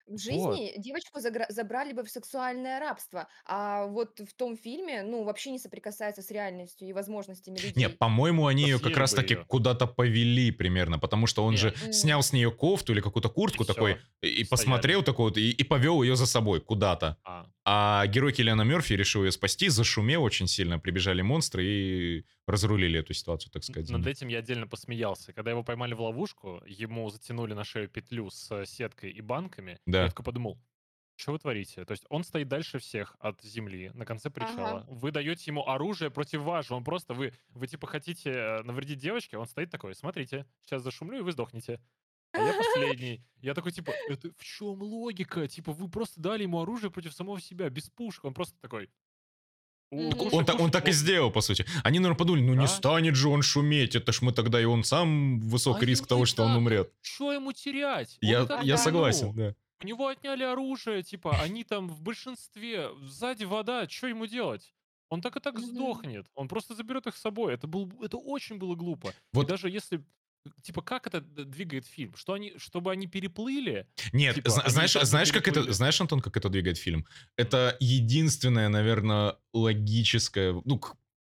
В 0.08 0.12
Вот. 0.12 0.20
жизни 0.20 0.72
девочку 0.78 1.18
загра- 1.20 1.46
забрали 1.50 1.92
бы 1.92 2.02
в 2.02 2.10
сексуальное 2.10 2.80
рабство, 2.80 3.28
а 3.46 3.84
вот 3.86 4.18
в 4.20 4.32
том 4.34 4.56
фильме, 4.56 5.02
ну, 5.02 5.22
вообще 5.24 5.50
не 5.50 5.58
соприкасается 5.58 6.22
с 6.22 6.30
реальностью 6.30 6.88
и 6.88 6.92
возможностями 6.92 7.56
Не, 7.76 7.84
людей. 7.84 7.88
по-моему, 7.98 8.46
они 8.46 8.62
ее 8.62 8.74
как 8.76 8.82
съели 8.84 8.94
бы 8.94 9.00
раз-таки 9.00 9.34
ее. 9.34 9.44
куда-то 9.46 9.86
повели 9.86 10.50
примерно, 10.50 10.98
потому 10.98 11.26
что 11.26 11.44
он 11.44 11.56
же 11.56 11.68
Нет. 11.68 11.82
М. 11.86 11.92
снял 11.92 12.22
с 12.22 12.32
нее 12.32 12.50
кофту 12.50 12.92
или 12.92 13.00
какую-то 13.00 13.28
И 13.28 13.32
куртку 13.32 13.64
такой, 13.64 13.94
все. 13.96 14.02
и, 14.22 14.26
и 14.28 14.30
Стояли. 14.44 14.48
посмотрел 14.48 15.02
такой 15.02 15.26
вот, 15.26 15.36
и, 15.38 15.50
и 15.50 15.62
повел 15.64 16.02
ее 16.02 16.16
за 16.16 16.26
собой 16.26 16.60
куда-то. 16.60 17.16
А, 17.24 17.46
А 17.70 18.06
герой 18.06 18.32
Киллиана 18.32 18.62
Мерфи 18.62 18.94
решил 18.94 19.24
ее 19.24 19.30
спасти, 19.32 19.68
зашумел 19.68 20.22
очень 20.22 20.46
сильно, 20.48 20.78
прибежали 20.78 21.20
монстры 21.20 21.64
и 21.66 22.24
разрулили 22.46 22.98
эту 23.00 23.12
ситуацию, 23.12 23.52
так 23.52 23.60
н- 23.60 23.64
сказать. 23.64 23.88
за 23.88 23.98
над 23.98 24.06
этим 24.06 24.28
я 24.28 24.38
отдельно 24.38 24.66
посмеялся. 24.66 25.34
Когда 25.34 25.50
его 25.50 25.62
поймали 25.62 25.92
в 25.92 26.00
ловушку, 26.00 26.62
ему 26.66 27.10
затянули 27.10 27.52
на 27.52 27.64
шею 27.64 27.88
петлю 27.90 28.30
с 28.30 28.50
э, 28.50 28.64
сеткой 28.64 29.10
и 29.10 29.20
банками. 29.20 29.78
Я 29.98 30.04
Да. 30.04 30.08
такой 30.10 30.24
подумал, 30.24 30.58
что 31.16 31.32
вы 31.32 31.38
творите? 31.38 31.84
То 31.84 31.92
есть 31.92 32.04
он 32.08 32.22
стоит 32.24 32.48
дальше 32.48 32.78
всех 32.78 33.16
от 33.18 33.42
земли, 33.42 33.90
на 33.94 34.04
конце 34.06 34.28
Ага. 34.28 34.34
причала. 34.34 34.86
Вы 34.88 35.10
даете 35.10 35.44
ему 35.46 35.66
оружие 35.68 36.10
против 36.10 36.42
вашего. 36.42 36.76
Он 36.76 36.84
просто, 36.84 37.14
вы, 37.14 37.32
вы 37.48 37.66
типа 37.66 37.86
хотите 37.86 38.30
э, 38.30 38.62
навредить 38.62 38.98
девочке, 38.98 39.36
он 39.36 39.46
стоит 39.46 39.70
такой, 39.70 39.94
смотрите, 39.94 40.46
сейчас 40.64 40.82
зашумлю, 40.82 41.18
и 41.18 41.22
вы 41.22 41.32
сдохнете. 41.32 41.80
А 42.32 42.40
я 42.42 42.52
последний. 42.54 43.24
Я 43.40 43.54
такой, 43.54 43.72
типа, 43.72 43.90
это 44.08 44.30
в 44.36 44.44
чем 44.44 44.82
логика? 44.82 45.48
Типа, 45.48 45.72
вы 45.72 45.88
просто 45.88 46.20
дали 46.20 46.42
ему 46.42 46.60
оружие 46.60 46.90
против 46.90 47.14
самого 47.14 47.40
себя, 47.40 47.68
без 47.70 47.88
пушек. 47.88 48.24
Он 48.26 48.34
просто 48.34 48.54
такой, 48.60 48.90
«У, 49.90 50.02
Мгм. 50.02 50.12
кушай, 50.18 50.34
Он, 50.36 50.44
та- 50.44 50.52
он 50.52 50.58
кушай, 50.58 50.72
так 50.72 50.84
и 50.84 50.88
мол». 50.88 50.92
сделал, 50.94 51.30
по 51.32 51.40
сути. 51.40 51.64
Они, 51.82 51.98
наверное, 51.98 52.18
подумали, 52.18 52.42
ну 52.42 52.52
не 52.52 52.66
Да. 52.66 52.68
станет 52.68 53.16
же 53.16 53.28
он 53.30 53.40
шуметь, 53.40 53.94
это 53.96 54.12
ж 54.12 54.20
мы 54.20 54.32
тогда, 54.32 54.60
и 54.60 54.66
он 54.66 54.84
сам 54.84 55.38
А 55.38 55.40
высокий 55.44 55.86
риск 55.86 56.02
ему 56.02 56.08
того, 56.08 56.26
что 56.26 56.44
он 56.44 56.54
умрет. 56.56 56.92
Что 57.00 57.32
ему 57.32 57.52
терять? 57.52 58.18
Он 58.22 58.28
Я, 58.28 58.60
я 58.62 58.76
согласен, 58.76 59.32
да. 59.34 59.54
У 59.82 59.86
него 59.86 60.08
отняли 60.08 60.42
оружие, 60.42 61.02
типа, 61.02 61.40
они 61.40 61.62
там 61.64 61.88
в 61.88 62.00
большинстве, 62.02 62.90
сзади 63.02 63.44
вода, 63.44 63.88
что 63.88 64.08
ему 64.08 64.26
делать? 64.26 64.74
Он 65.08 65.20
так 65.22 65.36
и 65.36 65.40
так 65.40 65.58
сдохнет. 65.58 66.26
Он 66.34 66.48
просто 66.48 66.74
заберет 66.74 67.06
их 67.06 67.16
с 67.16 67.20
собой. 67.20 67.54
Это, 67.54 67.66
был, 67.66 67.90
это 68.02 68.16
очень 68.18 68.58
было 68.58 68.74
глупо. 68.74 69.08
И 69.10 69.12
Вот 69.32 69.46
даже 69.46 69.70
если... 69.70 70.04
Типа, 70.62 70.82
как 70.82 71.06
это 71.06 71.20
двигает 71.20 71.86
фильм? 71.86 72.14
Что 72.16 72.32
они, 72.32 72.54
чтобы 72.58 72.90
они 72.90 73.06
переплыли? 73.06 73.86
Нет, 74.12 74.34
Типа, 74.36 74.50
зна- 74.50 74.62
они 74.62 74.72
знаешь, 74.72 74.96
и 74.96 75.04
знаешь, 75.04 75.28
как 75.32 75.42
это, 75.42 75.52
переплыли. 75.52 75.72
знаешь, 75.72 76.00
Антон, 76.00 76.20
как 76.20 76.36
это 76.36 76.48
двигает 76.48 76.78
фильм? 76.78 77.06
Это 77.36 77.76
единственное, 77.80 78.68
наверное, 78.68 79.36
логическое, 79.52 80.60
ну, 80.64 80.80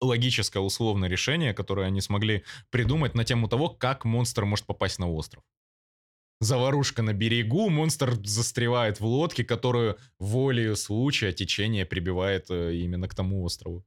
логическое 0.01 0.61
условное 0.61 1.09
решение, 1.09 1.55
которое 1.55 1.87
они 1.87 2.01
смогли 2.01 2.45
придумать 2.71 3.15
на 3.15 3.25
тему 3.25 3.49
того, 3.49 3.69
как 3.69 4.05
монстр 4.05 4.45
может 4.45 4.67
попасть 4.67 4.99
на 4.99 5.11
остров. 5.11 5.43
Заварушка 6.41 7.03
на 7.03 7.13
берегу, 7.13 7.69
монстр 7.69 8.15
застревает 8.25 9.01
в 9.01 9.05
лодке, 9.05 9.43
которую 9.45 9.99
волею 10.21 10.77
случая 10.77 11.33
течение 11.33 11.85
прибивает 11.85 12.47
э, 12.51 12.77
именно 12.77 13.09
к 13.09 13.15
тому 13.15 13.43
острову. 13.43 13.85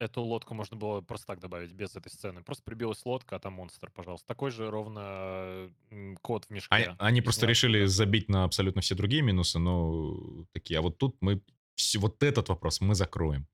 Эту 0.00 0.22
лодку 0.22 0.54
можно 0.54 0.76
было 0.76 1.00
просто 1.02 1.28
так 1.28 1.38
добавить, 1.40 1.70
без 1.72 1.94
этой 1.94 2.08
сцены. 2.10 2.42
Просто 2.42 2.64
прибилась 2.64 3.04
лодка, 3.06 3.36
а 3.36 3.38
там 3.38 3.52
монстр, 3.54 3.90
пожалуйста. 3.94 4.26
Такой 4.26 4.50
же 4.50 4.68
ровно 4.68 5.70
м, 5.90 6.16
кот 6.20 6.46
в 6.46 6.50
А- 6.50 6.54
мешке. 6.54 6.96
Они 6.98 7.20
из 7.20 7.24
просто 7.24 7.46
решили 7.46 7.78
ниоткуда. 7.78 7.96
забить 7.96 8.28
на 8.28 8.44
абсолютно 8.44 8.82
все 8.82 8.96
другие 8.96 9.22
минусы, 9.22 9.60
но 9.60 10.46
такие. 10.52 10.78
А 10.80 10.82
вот 10.82 10.98
тут 10.98 11.16
мы 11.20 11.42
все, 11.76 12.00
вот 12.00 12.22
этот 12.24 12.48
вопрос 12.48 12.80
мы 12.80 12.96
закроем. 12.96 13.46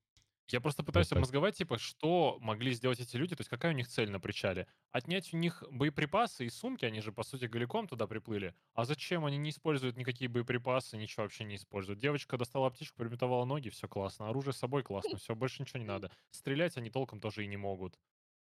Я 0.53 0.61
просто 0.61 0.83
пытаюсь 0.83 1.09
так. 1.09 1.17
обмозговать, 1.17 1.57
типа, 1.57 1.79
что 1.79 2.39
могли 2.41 2.73
сделать 2.73 3.01
эти 3.01 3.17
люди, 3.17 3.35
то 3.37 3.41
есть 3.41 3.51
какая 3.51 3.73
у 3.73 3.77
них 3.77 3.89
цель 3.89 4.11
на 4.11 4.21
причале? 4.21 4.67
Отнять 4.91 5.33
у 5.33 5.37
них 5.37 5.63
боеприпасы 5.71 6.47
и 6.47 6.51
сумки, 6.51 6.85
они 6.85 7.01
же, 7.01 7.13
по 7.13 7.23
сути, 7.23 7.45
голиком 7.45 7.87
туда 7.87 8.07
приплыли. 8.07 8.55
А 8.75 8.85
зачем? 8.85 9.25
Они 9.25 9.37
не 9.37 9.51
используют 9.51 9.97
никакие 9.97 10.29
боеприпасы, 10.29 10.97
ничего 10.97 11.23
вообще 11.25 11.45
не 11.45 11.57
используют. 11.57 12.01
Девочка 12.01 12.37
достала 12.37 12.67
аптечку, 12.67 12.99
перебинтовала 12.99 13.45
ноги, 13.45 13.69
все 13.69 13.89
классно. 13.89 14.29
Оружие 14.29 14.53
с 14.53 14.59
собой 14.59 14.83
классно, 14.83 15.19
все, 15.19 15.35
больше 15.35 15.63
ничего 15.63 15.81
не 15.81 15.87
надо. 15.87 16.11
Стрелять 16.31 16.77
они 16.77 16.91
толком 16.91 17.21
тоже 17.21 17.45
и 17.45 17.47
не 17.47 17.57
могут. 17.57 17.99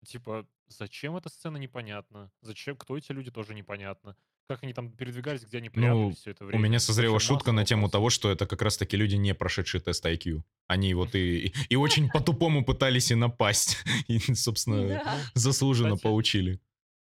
Типа, 0.06 0.48
зачем 0.68 1.16
эта 1.16 1.30
сцена 1.30 1.58
непонятно? 1.58 2.32
Зачем? 2.42 2.78
Кто 2.78 2.98
эти 2.98 3.12
люди 3.12 3.32
тоже 3.32 3.54
непонятно. 3.56 4.16
Как 4.48 4.64
они 4.64 4.72
там 4.74 4.92
передвигались, 4.92 5.44
где 5.44 5.58
они 5.58 5.68
Ну, 5.68 5.74
прятались 5.74 6.18
все 6.20 6.32
это 6.32 6.46
У 6.46 6.48
время? 6.48 6.62
меня 6.64 6.80
созрела 6.80 7.14
Вообще 7.14 7.28
шутка 7.28 7.52
на 7.52 7.66
тему 7.66 7.90
того, 7.90 8.10
что 8.10 8.32
это 8.32 8.46
как 8.48 8.62
раз-таки 8.62 8.96
люди, 8.96 9.16
не 9.16 9.34
прошедшие 9.36 9.82
тест 9.82 10.06
IQ. 10.06 10.42
Они 10.68 10.94
вот 10.94 11.16
и, 11.16 11.54
и 11.68 11.76
очень 11.76 12.10
по-тупому 12.14 12.64
пытались 12.64 13.12
и 13.12 13.16
напасть. 13.16 13.84
И, 14.08 14.20
собственно, 14.20 14.88
Да. 14.88 15.18
заслуженно 15.34 15.96
Кстати, 15.96 16.04
получили. 16.04 16.62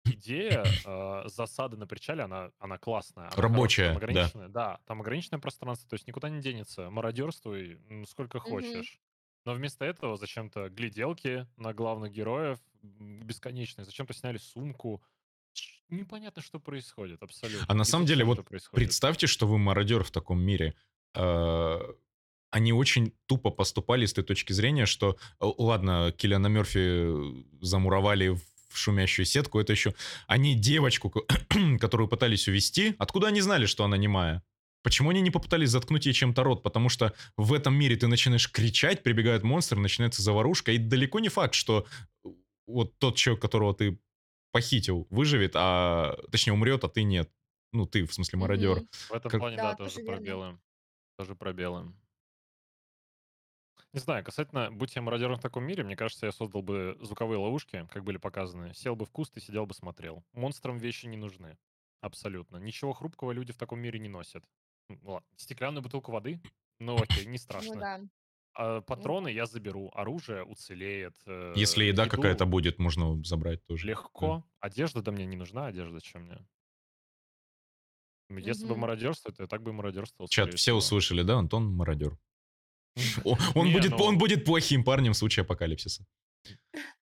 идея 0.07 0.65
э, 0.85 1.29
засады 1.29 1.77
на 1.77 1.87
причале, 1.87 2.25
она, 2.25 2.51
она 2.59 2.79
классная, 2.79 3.27
она 3.29 3.37
Рабочая, 3.37 3.97
там 3.97 4.13
да. 4.13 4.49
да. 4.49 4.79
там 4.87 5.01
ограниченное 5.01 5.39
пространство, 5.39 5.89
то 5.89 5.95
есть 5.95 6.09
никуда 6.09 6.31
не 6.31 6.41
денется, 6.41 6.91
мародерствуй 6.91 7.79
сколько 8.09 8.41
хочешь. 8.41 8.99
Но 9.45 9.55
вместо 9.55 9.85
этого 9.85 10.17
зачем-то 10.17 10.69
гляделки 10.69 11.47
на 11.57 11.73
главных 11.75 12.11
героев 12.13 12.59
бесконечные, 12.83 13.85
зачем-то 13.85 14.15
сняли 14.15 14.39
сумку. 14.39 15.01
Непонятно, 15.91 16.43
что 16.43 16.59
происходит, 16.61 17.23
абсолютно. 17.23 17.65
А 17.69 17.75
на 17.75 17.85
самом 17.85 18.07
деле, 18.07 18.25
вот 18.25 18.45
происходит. 18.45 18.75
представьте, 18.75 19.27
что 19.27 19.47
вы 19.47 19.59
мародер 19.59 20.03
в 20.05 20.11
таком 20.11 20.41
мире. 20.41 20.75
Э, 21.15 21.79
Они 22.53 22.73
очень 22.73 23.13
тупо 23.27 23.51
поступали 23.51 24.07
с 24.07 24.13
той 24.13 24.25
точки 24.25 24.53
зрения, 24.53 24.87
что, 24.87 25.17
э, 25.41 25.45
ладно, 25.59 26.13
Киллиана 26.17 26.49
Мерфи 26.49 27.45
замуровали 27.61 28.29
в 28.29 28.77
шумящую 28.79 29.27
сетку, 29.27 29.59
это 29.61 29.73
еще... 29.73 29.95
Они 30.29 30.55
девочку, 30.55 31.11
ко- 31.11 31.23
которую 31.81 32.09
пытались 32.09 32.49
увести, 32.49 32.95
откуда 32.99 33.29
они 33.29 33.41
знали, 33.41 33.67
что 33.67 33.85
она 33.85 33.97
немая? 33.97 34.43
Почему 34.83 35.11
они 35.11 35.21
не 35.21 35.31
попытались 35.31 35.71
заткнуть 35.71 36.07
ей 36.07 36.13
чем-то 36.15 36.43
рот? 36.43 36.63
Потому 36.63 36.89
что 36.89 37.13
в 37.37 37.53
этом 37.53 37.75
мире 37.75 37.97
ты 37.97 38.07
начинаешь 38.07 38.51
кричать, 38.51 39.03
прибегают 39.03 39.43
монстры, 39.43 39.79
начинается 39.81 40.23
заварушка, 40.23 40.73
и 40.73 40.79
далеко 40.79 41.21
не 41.21 41.29
факт, 41.29 41.55
что 41.55 41.87
вот 42.67 42.99
тот 42.99 43.17
человек, 43.17 43.43
которого 43.43 43.75
ты 43.75 43.99
похитил, 44.53 45.07
выживет, 45.11 45.53
а 45.55 46.17
точнее 46.31 46.53
умрет, 46.55 46.85
а 46.85 46.89
ты 46.89 47.03
нет. 47.03 47.31
Ну, 47.73 47.87
ты, 47.87 48.05
в 48.05 48.13
смысле, 48.13 48.39
мародер. 48.39 48.83
В 49.09 49.13
этом 49.13 49.31
Как- 49.31 49.41
плане, 49.41 49.57
Да, 49.57 49.71
да, 49.73 49.77
тоже 49.77 50.01
верно. 50.01 50.13
пробелы. 50.17 50.61
Тоже 51.19 51.35
пробелы. 51.37 51.93
Не 53.93 53.99
знаю, 54.01 54.25
касательно, 54.25 54.71
будь 54.71 54.95
я 54.95 55.03
мародером 55.03 55.37
в 55.37 55.41
таком 55.41 55.65
мире, 55.65 55.83
мне 55.83 55.97
кажется, 55.97 56.27
я 56.27 56.33
создал 56.33 56.63
бы 56.63 56.97
звуковые 57.01 57.39
ловушки, 57.39 57.89
как 57.91 58.05
были 58.05 58.19
показаны, 58.19 58.73
сел 58.75 58.95
бы 58.95 59.05
в 59.05 59.11
куст 59.11 59.37
и 59.37 59.41
сидел 59.41 59.67
бы 59.67 59.75
смотрел. 59.75 60.25
Монстрам 60.33 60.79
вещи 60.79 61.07
не 61.07 61.17
нужны. 61.17 61.59
Абсолютно. 62.01 62.59
Ничего 62.59 62.93
хрупкого 62.93 63.33
люди 63.33 63.53
в 63.53 63.57
таком 63.59 63.81
мире 63.81 63.99
не 63.99 64.09
носят. 64.09 64.45
Ладно, 65.03 65.27
стеклянную 65.37 65.83
бутылку 65.83 66.13
воды? 66.13 66.41
Ну 66.79 66.97
окей, 66.97 67.25
не 67.27 67.33
Ну 67.33 67.39
страшно. 67.39 67.75
да. 67.81 68.01
А 68.55 68.81
патроны 68.83 69.29
я 69.29 69.47
заберу, 69.47 69.91
оружие 69.95 70.45
уцелеет. 70.45 71.17
э, 71.27 71.33
Если 71.55 71.85
еда 71.85 72.07
еду 72.07 72.09
какая-то 72.09 72.45
будет, 72.45 72.81
можно 72.81 73.23
забрать 73.23 73.65
тоже. 73.65 73.89
Легко. 73.89 74.45
Одежда 74.61 75.03
да 75.03 75.13
мне 75.13 75.27
не 75.27 75.37
нужна, 75.37 75.67
одежда 75.67 76.01
чем 76.01 76.23
мне? 76.23 76.47
Если 78.37 78.67
бы 78.67 78.77
Мгм. 78.77 78.79
мародерство, 78.79 79.31
то 79.31 79.43
я 79.43 79.47
так 79.47 79.63
бы 79.63 79.71
и 79.73 79.75
мародерствовал, 79.75 80.27
Чат, 80.29 80.31
скорее 80.31 80.55
все 80.55 80.73
всего. 80.73 80.73
услышали, 80.73 81.23
да? 81.23 81.37
Антон 81.37 81.75
мародер. 81.77 82.19
О, 83.25 83.37
Он 83.55 83.71
Не, 83.71 83.73
будет, 83.73 84.01
он 84.01 84.19
ну, 84.19 84.19
будет 84.19 84.45
плохим 84.45 84.85
парнем 84.85 85.13
в 85.13 85.17
случае 85.17 85.43
апокалипсиса. 85.45 86.07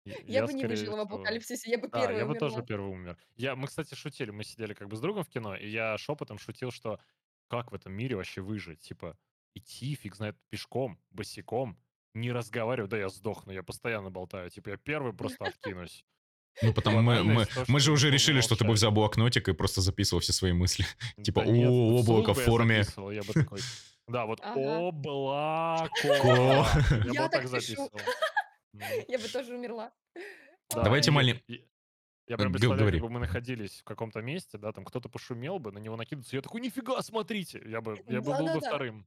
я 0.04 0.16
Я 0.26 0.42
я, 0.42 0.42
бы 0.42 0.52
не 0.52 0.64
скорее 0.64 0.66
выжила 0.66 0.96
в 0.96 1.00
всего 1.06 1.06
апокалипсисе, 1.12 1.70
я 1.70 1.78
бы 1.78 1.88
Да, 1.92 2.10
первая 2.10 2.12
я 2.12 2.26
бы 2.26 2.36
тоже 2.36 2.62
умерла. 2.62 2.64
первый 2.64 2.90
умер. 2.90 3.18
Я 3.36 3.56
мы, 3.56 3.66
кстати, 3.68 3.94
шутили, 3.94 4.30
мы 4.30 4.44
сидели 4.44 4.74
как 4.74 4.88
бы 4.88 4.96
с 4.96 5.00
другом 5.00 5.24
в 5.24 5.28
кино, 5.28 5.56
и 5.56 5.68
я 5.68 5.98
шепотом 5.98 6.38
шутил, 6.38 6.70
что 6.70 7.00
как 7.48 7.72
в 7.72 7.74
этом 7.74 7.92
мире 7.94 8.16
вообще 8.16 8.40
выжить? 8.42 8.80
Типа, 8.80 9.18
идти, 9.58 9.94
фиг 9.94 10.14
знает, 10.16 10.36
пешком, 10.50 10.98
босиком, 11.10 11.78
не 12.14 12.32
разговаривать, 12.32 12.90
да 12.90 12.98
я 12.98 13.08
сдохну, 13.08 13.52
я 13.52 13.62
постоянно 13.62 14.10
болтаю. 14.10 14.50
Типа, 14.50 14.70
я 14.70 14.76
первый 14.76 15.12
просто 15.12 15.44
откинусь. 15.44 16.04
Ну, 16.62 16.72
потому 16.72 17.02
мы, 17.02 17.22
мы, 17.22 17.46
то, 17.46 17.64
мы 17.68 17.78
что 17.78 17.86
же 17.86 17.92
уже 17.92 18.10
решили, 18.10 18.40
что 18.40 18.56
ты 18.56 18.64
бы 18.64 18.72
взял 18.72 18.90
блокнотик 18.90 19.48
и 19.48 19.52
просто 19.52 19.80
записывал 19.80 20.20
все 20.20 20.32
свои 20.32 20.52
мысли. 20.52 20.84
Типа, 21.22 21.40
о, 21.40 22.00
облако 22.00 22.34
в 22.34 22.38
форме. 22.38 22.82
записывал, 22.82 23.10
я 23.12 23.22
бы 23.22 23.32
такой, 23.32 23.60
да, 24.08 24.26
вот 24.26 24.40
облако. 24.44 25.88
Ко. 26.02 26.66
Я 27.12 27.24
бы 27.24 27.28
так 27.30 27.46
записывал. 27.48 27.90
Я 29.08 29.18
бы 29.18 29.28
тоже 29.28 29.54
умерла. 29.54 29.92
Да, 30.74 30.82
Давайте 30.82 31.10
и 31.10 31.14
малень- 31.14 31.42
и 31.46 31.64
я 32.26 32.36
прям 32.36 32.52
Г- 32.52 32.58
представляю, 32.58 32.80
говори. 32.80 32.98
как 32.98 33.08
бы 33.08 33.12
мы 33.12 33.20
находились 33.20 33.80
в 33.80 33.84
каком-то 33.84 34.20
месте, 34.20 34.58
да, 34.58 34.72
там 34.72 34.84
кто-то 34.84 35.08
пошумел 35.08 35.58
бы, 35.58 35.72
на 35.72 35.78
него 35.78 35.96
накидывается, 35.96 36.36
я 36.36 36.42
такой, 36.42 36.60
нифига, 36.60 37.00
смотрите! 37.02 37.62
Я 37.66 37.80
бы, 37.80 37.98
я 38.06 38.20
бы 38.20 38.36
был 38.36 38.52
бы 38.52 38.60
вторым. 38.60 39.06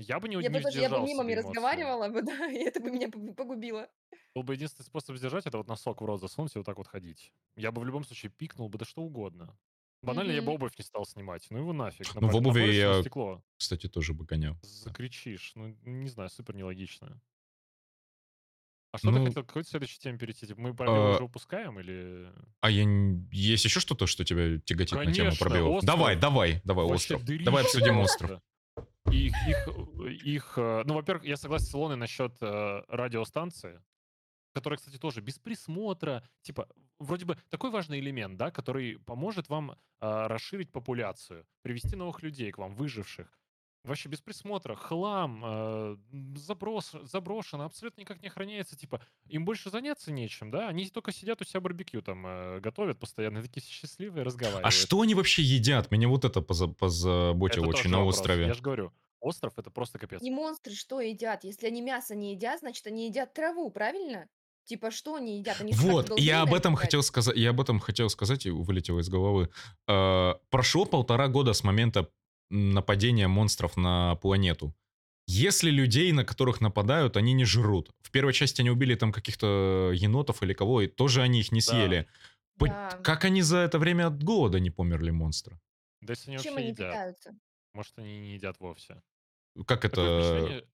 Я 0.00 0.18
бы 0.18 0.28
не, 0.28 0.36
Я 0.36 0.42
не 0.42 0.48
бы 0.48 0.60
тоже, 0.62 0.80
я 0.80 0.88
бы 0.88 1.06
себе 1.06 1.12
эмоции. 1.14 1.34
разговаривала 1.34 2.08
бы, 2.08 2.22
да, 2.22 2.46
и 2.50 2.56
это 2.58 2.80
бы 2.80 2.90
меня 2.90 3.08
пог- 3.08 3.34
погубило. 3.34 3.88
Был 4.34 4.42
бы 4.44 4.54
единственный 4.54 4.86
способ 4.86 5.16
сдержать, 5.16 5.46
это 5.46 5.58
вот 5.58 5.66
носок 5.68 6.00
в 6.00 6.04
рот 6.04 6.20
засунуть 6.20 6.54
и 6.54 6.58
вот 6.58 6.64
так 6.64 6.78
вот 6.78 6.86
ходить. 6.86 7.32
Я 7.56 7.70
бы 7.72 7.80
в 7.82 7.84
любом 7.84 8.04
случае 8.04 8.30
пикнул 8.30 8.68
бы, 8.68 8.78
да 8.78 8.84
что 8.84 9.02
угодно. 9.02 9.56
Банально 10.02 10.32
я 10.32 10.40
бы 10.40 10.52
обувь 10.52 10.78
не 10.78 10.84
стал 10.84 11.04
снимать. 11.04 11.46
Ну 11.50 11.58
его 11.58 11.72
нафиг. 11.74 12.14
Ну, 12.14 12.28
в 12.28 12.36
обуви 12.36 12.60
на 12.60 12.66
я- 12.72 13.00
стекло, 13.02 13.42
Кстати, 13.58 13.88
тоже 13.88 14.14
бы 14.14 14.24
гонял. 14.24 14.56
закричишь. 14.62 15.52
Ну, 15.56 15.76
не 15.84 16.08
знаю, 16.08 16.30
супер 16.30 16.54
нелогично. 16.56 17.20
А 18.92 18.98
что 18.98 19.10
Ну, 19.10 19.18
ты 19.18 19.26
хотел, 19.26 19.44
к 19.44 19.46
какой 19.46 19.64
следующей 19.64 20.00
теме 20.00 20.18
перейти? 20.18 20.46
Типа, 20.48 20.60
Мы 20.60 20.74
пробелы 20.74 20.96
а, 20.96 21.14
уже 21.14 21.24
упускаем 21.24 21.78
или... 21.78 22.32
А 22.60 22.70
я 22.70 22.82
н- 22.82 23.28
есть 23.30 23.64
еще 23.64 23.78
что-то, 23.78 24.06
что 24.08 24.24
тебя 24.24 24.58
тяготит 24.64 24.92
на 24.98 25.04
тему 25.12 25.28
Конечно, 25.28 25.44
пробелов? 25.46 25.74
остров. 25.76 25.86
Давай, 25.96 26.16
давай, 26.18 26.60
давай, 26.64 26.86
Вообще 26.86 27.14
остров. 27.14 27.24
дырище 27.24 27.44
Давай 27.44 27.62
обсудим 27.62 27.98
остров. 27.98 28.40
Их, 29.12 29.34
их, 29.48 29.68
их, 30.24 30.54
э, 30.56 30.82
ну, 30.86 30.94
во-первых, 30.94 31.24
я 31.24 31.36
согласен 31.36 31.66
с 31.66 31.74
Илоной 31.74 31.96
насчет 31.96 32.32
э, 32.40 32.82
радиостанции, 32.88 33.82
которая, 34.54 34.78
кстати, 34.78 34.98
тоже 34.98 35.20
без 35.20 35.38
присмотра, 35.38 36.22
типа, 36.42 36.68
вроде 36.98 37.24
бы 37.24 37.36
такой 37.48 37.70
важный 37.70 37.98
элемент, 37.98 38.36
да, 38.36 38.50
который 38.50 38.98
поможет 39.00 39.48
вам 39.48 39.72
э, 39.72 39.76
расширить 40.00 40.70
популяцию, 40.70 41.44
привести 41.62 41.96
новых 41.96 42.22
людей 42.22 42.52
к 42.52 42.58
вам, 42.58 42.74
выживших. 42.74 43.39
Вообще 43.82 44.10
без 44.10 44.20
присмотра, 44.20 44.74
хлам, 44.74 45.42
э, 45.44 45.96
заброс, 46.36 46.92
заброшено, 47.02 47.64
абсолютно 47.64 48.02
никак 48.02 48.20
не 48.20 48.28
охраняется, 48.28 48.76
типа, 48.76 49.00
им 49.26 49.46
больше 49.46 49.70
заняться 49.70 50.12
нечем, 50.12 50.50
да, 50.50 50.68
они 50.68 50.86
только 50.90 51.12
сидят 51.12 51.40
у 51.40 51.44
себя 51.44 51.60
барбекю 51.60 52.02
там 52.02 52.26
э, 52.26 52.60
готовят 52.60 52.98
постоянно, 52.98 53.42
такие 53.42 53.62
счастливые, 53.66 54.20
А 54.20 54.24
разговаривают. 54.26 54.74
что 54.74 55.00
они 55.00 55.14
вообще 55.14 55.42
едят? 55.42 55.90
Меня 55.90 56.08
вот 56.08 56.26
это 56.26 56.40
поза- 56.42 56.68
позаботило 56.68 57.62
Это 57.64 57.70
очень 57.70 57.82
тоже 57.84 57.88
на 57.88 57.98
вопрос. 57.98 58.16
острове. 58.18 58.46
Я 58.48 58.54
же 58.54 58.60
говорю, 58.62 58.92
остров 59.20 59.54
это 59.56 59.70
просто 59.70 59.98
капец. 59.98 60.20
И 60.22 60.30
монстры 60.30 60.74
что 60.74 61.00
едят? 61.00 61.44
Если 61.44 61.66
они 61.66 61.80
мясо 61.80 62.14
не 62.14 62.32
едят, 62.34 62.60
значит, 62.60 62.86
они 62.86 63.06
едят 63.08 63.32
траву, 63.32 63.70
правильно? 63.70 64.28
Типа, 64.64 64.90
что 64.90 65.14
они 65.14 65.38
едят? 65.38 65.58
Они 65.60 65.72
Вот, 65.72 66.06
должны 66.08 66.22
я 66.22 66.42
об 66.42 66.52
этом 66.54 66.74
это 66.74 66.82
хотел 66.82 67.02
сказать, 67.02 67.34
я 67.36 67.50
об 67.50 67.60
этом 67.60 67.80
хотел 67.80 68.08
сказать 68.10 68.44
и 68.46 68.50
вылетело 68.50 69.00
из 69.00 69.08
головы. 69.08 69.48
Э, 69.88 70.34
Прошло 70.50 70.84
полтора 70.84 71.28
года 71.28 71.54
с 71.54 71.64
момента 71.64 72.10
нападения 72.50 73.28
монстров 73.28 73.76
на 73.76 74.16
планету. 74.16 74.74
Если 75.26 75.70
людей, 75.70 76.10
на 76.12 76.24
которых 76.24 76.60
нападают, 76.60 77.16
они 77.16 77.32
не 77.34 77.44
жрут. 77.44 77.90
В 78.02 78.10
первой 78.10 78.32
части 78.32 78.60
они 78.62 78.70
убили 78.70 78.96
там 78.96 79.12
каких-то 79.12 79.92
енотов 79.94 80.42
или 80.42 80.52
кого, 80.52 80.82
и 80.82 80.88
тоже 80.88 81.22
они 81.22 81.40
их 81.40 81.52
не 81.52 81.60
Да. 81.60 81.66
съели. 81.66 82.06
По- 82.58 82.66
Да. 82.66 82.98
Как 83.04 83.24
они 83.24 83.42
за 83.42 83.58
это 83.58 83.78
время 83.78 84.08
от 84.08 84.22
голода 84.22 84.58
не 84.58 84.70
померли 84.70 85.10
монстры? 85.10 85.60
Да 86.00 86.12
если 86.14 86.30
они 86.32 86.42
Чем 86.42 86.54
вообще 86.54 86.64
они 86.64 86.72
едят. 86.72 86.90
питаются? 86.90 87.30
Может, 87.74 87.98
они 87.98 88.18
не 88.20 88.34
едят 88.34 88.58
вовсе. 88.58 89.00
Как 89.66 89.82
Такое 89.82 90.04
это... 90.04 90.20
впечатление... 90.20 90.64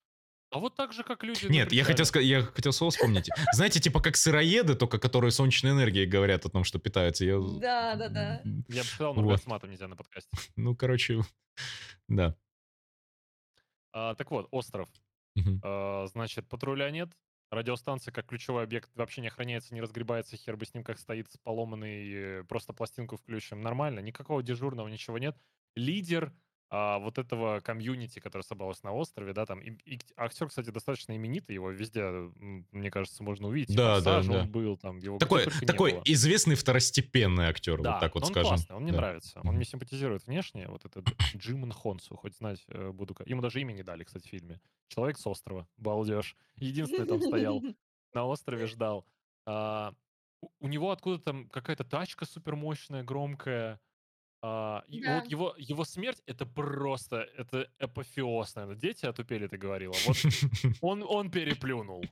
А 0.57 0.59
вот 0.59 0.75
так 0.75 0.95
же, 0.95 1.05
как 1.05 1.23
люди 1.23 1.45
Нет, 1.49 1.71
я 1.71 1.85
хотел, 1.85 2.07
сказать, 2.07 2.27
я 2.27 2.41
хотел 2.41 2.73
слово 2.73 2.91
вспомнить. 2.91 3.29
Знаете, 3.53 3.79
типа 3.79 4.01
как 4.01 4.17
сыроеды, 4.17 4.75
только 4.75 4.99
которые 4.99 5.31
солнечной 5.31 5.73
энергией 5.73 6.07
говорят 6.07 6.47
о 6.47 6.49
том, 6.49 6.65
что 6.65 6.79
питаются. 6.79 7.27
Я... 7.27 7.39
Да, 7.61 7.95
да, 7.95 8.09
да. 8.09 8.41
Я 8.69 8.81
бы 8.81 8.89
сказал, 8.89 9.15
но 9.15 9.23
Вот. 9.23 9.43
с 9.43 9.47
матом 9.47 9.69
нельзя 9.69 9.87
на 9.87 9.97
подкасте. 9.97 10.35
Ну, 10.57 10.75
короче, 10.75 11.21
да. 12.09 12.39
А, 13.93 14.15
так 14.15 14.31
вот, 14.31 14.49
остров. 14.51 14.89
Мгм. 15.35 15.61
А, 15.63 16.07
значит, 16.07 16.49
патруля 16.49 16.91
нет. 16.91 17.11
Радиостанция 17.51 18.13
как 18.13 18.25
ключевой 18.25 18.65
объект 18.65 18.89
вообще 18.95 19.21
не 19.21 19.29
охраняется, 19.29 19.75
не 19.75 19.83
разгребается, 19.83 20.39
хер 20.39 20.57
бы 20.57 20.65
с 20.65 20.73
ним 20.73 20.85
как 20.85 20.99
стоит 20.99 21.31
с 21.31 21.37
поломанный, 21.37 22.13
э, 22.41 22.45
просто 22.45 22.73
пластинку 22.73 23.19
включим. 23.19 23.61
Нормально, 23.61 24.01
никакого 24.01 24.43
дежурного, 24.43 24.89
ничего 24.89 25.19
нет. 25.19 25.37
Лидер 25.75 26.33
а, 26.69 26.99
вот 26.99 27.19
этого 27.19 27.61
комьюнити, 27.61 28.19
которое 28.19 28.43
собралось 28.43 28.83
на 28.83 28.93
острове, 28.93 29.33
да, 29.33 29.47
там, 29.47 29.61
и, 29.61 29.71
и 29.85 30.01
актер, 30.17 30.49
кстати, 30.49 30.71
достаточно 30.71 31.15
именитый, 31.17 31.55
его 31.55 31.71
везде, 31.71 32.05
мне 32.73 32.91
кажется, 32.91 33.23
можно 33.23 33.49
увидеть. 33.49 33.77
Да, 33.77 34.01
да, 34.01 34.23
да. 34.23 34.41
он 34.43 34.51
был, 34.51 34.77
там, 34.77 34.99
его 34.99 35.19
Такой, 35.19 35.45
такой 35.67 36.01
известный 36.05 36.57
второстепенный 36.57 37.47
актер, 37.47 37.81
Да, 37.81 37.93
вот 37.93 38.01
так 38.01 38.15
вот 38.15 38.25
он 38.25 38.31
скажем. 38.31 38.49
классный, 38.49 38.77
он 38.77 38.83
мне 38.83 38.93
Да. 38.93 38.99
нравится. 38.99 39.41
Он 39.45 39.55
мне 39.55 39.65
симпатизирует 39.65 40.27
внешне. 40.27 40.67
Вот 40.69 40.85
этот 40.85 41.07
Джимон 41.37 41.71
Хонсу, 41.73 42.17
хоть 42.17 42.35
знать 42.37 42.65
э, 42.69 42.91
буду. 42.91 43.17
Ему 43.27 43.43
даже 43.43 43.61
имя 43.61 43.73
не 43.73 43.83
дали, 43.85 44.03
кстати, 44.05 44.27
в 44.27 44.31
фильме. 44.31 44.61
Человек 44.89 45.19
с 45.19 45.27
острова, 45.27 45.69
балдеж. 45.77 46.37
Единственный 46.57 47.07
там 47.07 47.21
стоял, 47.23 47.63
на 48.15 48.25
острове 48.27 48.67
ждал. 48.67 49.07
А, 49.47 49.93
у- 50.41 50.49
у 50.61 50.69
него 50.69 50.91
откуда 50.91 51.19
там 51.19 51.49
какая-то 51.49 51.85
тачка 51.85 52.25
супермощная, 52.27 53.05
громкая. 53.05 53.81
А, 54.43 54.85
и 54.89 55.01
Да. 55.03 55.17
вот 55.21 55.31
его, 55.31 55.55
его 55.59 55.85
смерть 55.85 56.23
это 56.27 56.47
просто, 56.47 57.27
это 57.37 57.69
апофеоз, 57.79 58.55
наверное. 58.55 58.79
Дети 58.81 59.07
отупели, 59.07 59.47
ты 59.47 59.57
говорила. 59.57 59.95
Вот 60.07 60.17
он, 60.83 61.05
он 61.07 61.31
переплюнул. 61.31 62.05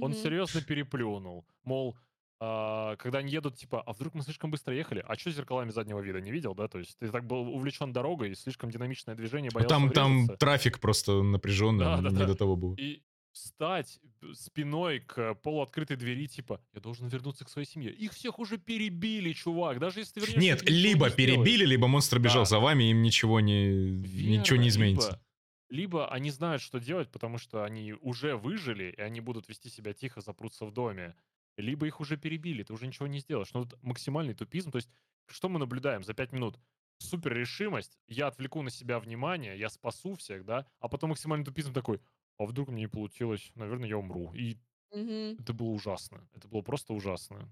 Он 0.00 0.14
серьезно 0.14 0.60
переплюнул. 0.62 1.44
Мол, 1.64 1.96
а, 2.40 2.96
когда 2.96 3.18
они 3.18 3.30
едут, 3.32 3.56
типа, 3.56 3.80
а 3.82 3.92
вдруг 3.92 4.14
мы 4.14 4.22
слишком 4.22 4.50
быстро 4.50 4.74
ехали? 4.74 5.02
А 5.06 5.16
что 5.16 5.30
зеркалами 5.30 5.70
заднего 5.70 6.00
вида 6.00 6.20
не 6.20 6.30
видел, 6.30 6.54
да? 6.54 6.68
То 6.68 6.78
есть 6.78 6.98
ты 6.98 7.08
так 7.10 7.26
был 7.26 7.48
увлечен 7.48 7.92
дорогой, 7.92 8.34
слишком 8.34 8.70
динамичное 8.70 9.14
движение, 9.14 9.50
Ну, 9.52 9.60
боялся 9.60 9.74
Там, 9.74 9.90
там 9.90 10.36
трафик 10.38 10.80
просто 10.80 11.22
напряженный, 11.22 11.84
Да, 11.84 11.96
да, 12.00 12.10
не 12.10 12.16
да. 12.16 12.26
до 12.26 12.34
того 12.34 12.56
было. 12.56 12.74
И 12.78 13.02
встать 13.34 14.00
спиной 14.32 15.00
к 15.00 15.34
полуоткрытой 15.34 15.96
двери, 15.96 16.26
типа, 16.26 16.60
я 16.72 16.80
должен 16.80 17.08
вернуться 17.08 17.44
к 17.44 17.50
своей 17.50 17.66
семье. 17.66 17.92
Их 17.92 18.12
всех 18.12 18.38
уже 18.38 18.56
перебили, 18.58 19.32
чувак. 19.32 19.78
Даже 19.80 20.00
если 20.00 20.14
ты 20.14 20.20
вернешься, 20.20 20.40
Нет, 20.40 20.62
либо 20.62 21.06
не 21.06 21.12
сделаешь. 21.12 21.14
перебили, 21.16 21.66
либо 21.66 21.86
монстр 21.88 22.18
бежал 22.20 22.42
Да. 22.42 22.46
за 22.50 22.58
вами, 22.60 22.84
им 22.84 23.02
ничего 23.02 23.40
не, 23.40 23.90
ничего 23.90 24.56
не 24.56 24.64
Верно, 24.64 24.68
изменится. 24.68 25.20
Либо, 25.68 25.98
либо 25.98 26.12
они 26.12 26.30
знают, 26.30 26.62
что 26.62 26.78
делать, 26.78 27.10
потому 27.10 27.38
что 27.38 27.64
они 27.64 27.92
уже 27.92 28.36
выжили, 28.36 28.94
и 28.96 29.00
они 29.00 29.20
будут 29.20 29.48
вести 29.48 29.68
себя 29.68 29.92
тихо, 29.92 30.20
запрутся 30.20 30.64
в 30.64 30.72
доме. 30.72 31.14
Либо 31.56 31.86
их 31.86 32.00
уже 32.00 32.16
перебили, 32.16 32.62
ты 32.62 32.72
уже 32.72 32.86
ничего 32.86 33.06
не 33.08 33.18
сделаешь. 33.18 33.52
Ну, 33.52 33.60
вот 33.60 33.76
максимальный 33.82 34.34
тупизм. 34.34 34.70
То 34.70 34.76
есть, 34.76 34.90
что 35.26 35.48
мы 35.48 35.58
наблюдаем 35.58 36.02
за 36.04 36.14
пять 36.14 36.32
минут? 36.32 36.58
Супер 36.98 37.32
решимость, 37.34 37.98
я 38.06 38.28
отвлеку 38.28 38.62
на 38.62 38.70
себя 38.70 39.00
внимание, 39.00 39.58
я 39.58 39.68
спасу 39.68 40.14
всех, 40.14 40.44
да, 40.44 40.66
а 40.78 40.88
потом 40.88 41.10
максимальный 41.10 41.44
тупизм 41.44 41.72
такой, 41.72 42.00
а 42.38 42.44
вдруг 42.46 42.68
мне 42.68 42.82
не 42.82 42.88
получилось, 42.88 43.50
наверное, 43.54 43.88
я 43.88 43.98
умру. 43.98 44.32
И 44.34 44.56
Мгм. 44.92 45.36
это 45.40 45.52
было 45.52 45.68
ужасно. 45.70 46.28
Это 46.34 46.48
было 46.48 46.62
просто 46.62 46.92
ужасно. 46.94 47.48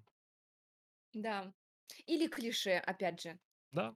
Да. 1.14 1.52
Или 2.06 2.26
клише, 2.28 2.76
опять 2.76 3.20
же. 3.22 3.38
Да. 3.72 3.94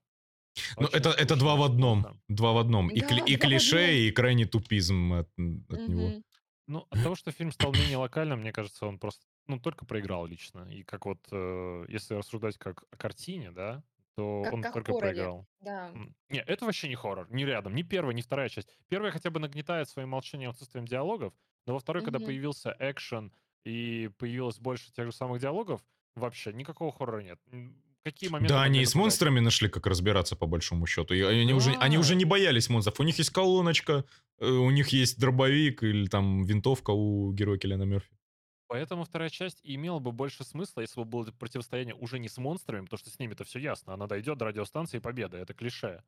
Ну, 0.78 0.86
Очень 0.86 0.98
это, 0.98 1.10
это 1.10 1.36
два 1.36 1.56
в 1.56 1.62
одном. 1.62 2.00
скучно. 2.02 2.20
Два 2.28 2.52
в 2.52 2.58
одном. 2.58 2.88
И, 2.90 3.00
Да, 3.00 3.06
кли- 3.06 3.24
и 3.26 3.36
два 3.36 3.46
в 3.46 3.50
клише, 3.50 3.76
одном. 3.78 3.90
и 3.96 4.10
крайний 4.10 4.44
тупизм 4.46 5.12
от, 5.12 5.28
от 5.28 5.88
него. 5.88 6.08
Мгм. 6.08 6.24
Ну, 6.68 6.86
от 6.90 7.02
того, 7.02 7.14
что 7.14 7.30
фильм 7.30 7.52
стал 7.52 7.72
менее 7.72 7.96
локальным, 7.98 8.40
мне 8.40 8.52
кажется, 8.52 8.86
он 8.86 8.98
просто, 8.98 9.24
ну, 9.46 9.60
только 9.60 9.84
проиграл 9.86 10.26
лично. 10.26 10.68
И 10.72 10.82
как 10.82 11.06
вот, 11.06 11.18
э, 11.30 11.84
если 11.88 12.14
рассуждать 12.14 12.58
как 12.58 12.84
о 12.90 12.96
картине, 12.96 13.52
да, 13.52 13.84
то 14.16 14.43
Как 14.44 14.52
он 14.55 14.62
как 14.62 14.72
только 14.74 14.93
хорроре. 14.93 15.12
проиграл. 15.14 15.47
Да. 15.60 15.93
Не, 16.30 16.40
это 16.40 16.64
вообще 16.64 16.88
не 16.88 16.94
хоррор, 16.94 17.26
ни 17.30 17.44
рядом, 17.44 17.74
ни 17.74 17.82
первая, 17.82 18.14
ни 18.14 18.22
вторая 18.22 18.48
часть. 18.48 18.68
Первая 18.88 19.12
хотя 19.12 19.30
бы 19.30 19.40
нагнетает 19.40 19.88
своим 19.88 20.09
молчанием, 20.10 20.51
отсутствием 20.51 20.86
диалогов, 20.86 21.34
но 21.66 21.74
во 21.74 21.78
второй, 21.80 22.02
когда 22.02 22.18
Мгм. 22.18 22.26
появился 22.26 22.74
экшен 22.78 23.32
и 23.64 24.10
появилось 24.18 24.59
больше 24.59 24.93
тех 24.93 25.06
же 25.06 25.12
самых 25.12 25.40
диалогов, 25.40 25.82
вообще 26.14 26.52
никакого 26.52 26.93
хоррора 26.93 27.20
нет. 27.22 27.38
Какие 28.05 28.30
моменты 28.30 28.55
Да, 28.55 28.62
они 28.62 28.80
и 28.82 28.86
с 28.86 28.94
монстрами 28.94 29.40
нашли, 29.40 29.68
как 29.68 29.86
разбираться 29.86 30.36
по 30.36 30.47
большому 30.47 30.86
счету. 30.86 31.12
И 31.12 31.20
они, 31.22 31.52
уже, 31.52 31.72
они 31.80 31.98
уже 31.98 32.14
не 32.14 32.24
боялись 32.24 32.68
монстров. 32.68 33.01
У 33.01 33.02
них 33.02 33.18
есть 33.18 33.30
колоночка, 33.30 34.05
э, 34.38 34.47
у 34.48 34.70
них 34.70 34.90
есть 34.90 35.18
дробовик 35.18 35.82
или 35.82 36.06
там 36.06 36.44
винтовка 36.44 36.93
у 36.93 37.32
героя 37.32 37.59
Киллиана 37.59 37.82
Мерфи. 37.82 38.16
Поэтому 38.68 39.05
вторая 39.05 39.28
часть 39.30 39.60
имела 39.62 39.98
бы 40.01 40.12
больше 40.12 40.44
смысла, 40.44 40.80
если 40.80 41.01
бы 41.01 41.05
было 41.06 41.24
противостояние 41.32 41.94
уже 41.94 42.18
не 42.18 42.28
с 42.28 42.36
монстрами, 42.38 42.84
потому 42.84 42.98
что 42.98 43.10
с 43.10 43.18
ними-то 43.18 43.44
все 43.44 43.59
ясно. 43.60 43.94
Она 43.94 44.06
дойдет 44.06 44.38
до 44.38 44.47
радиостанции 44.47 44.97
и 44.98 45.01
победа, 45.01 45.36
это 45.38 45.55
клише. 45.55 46.02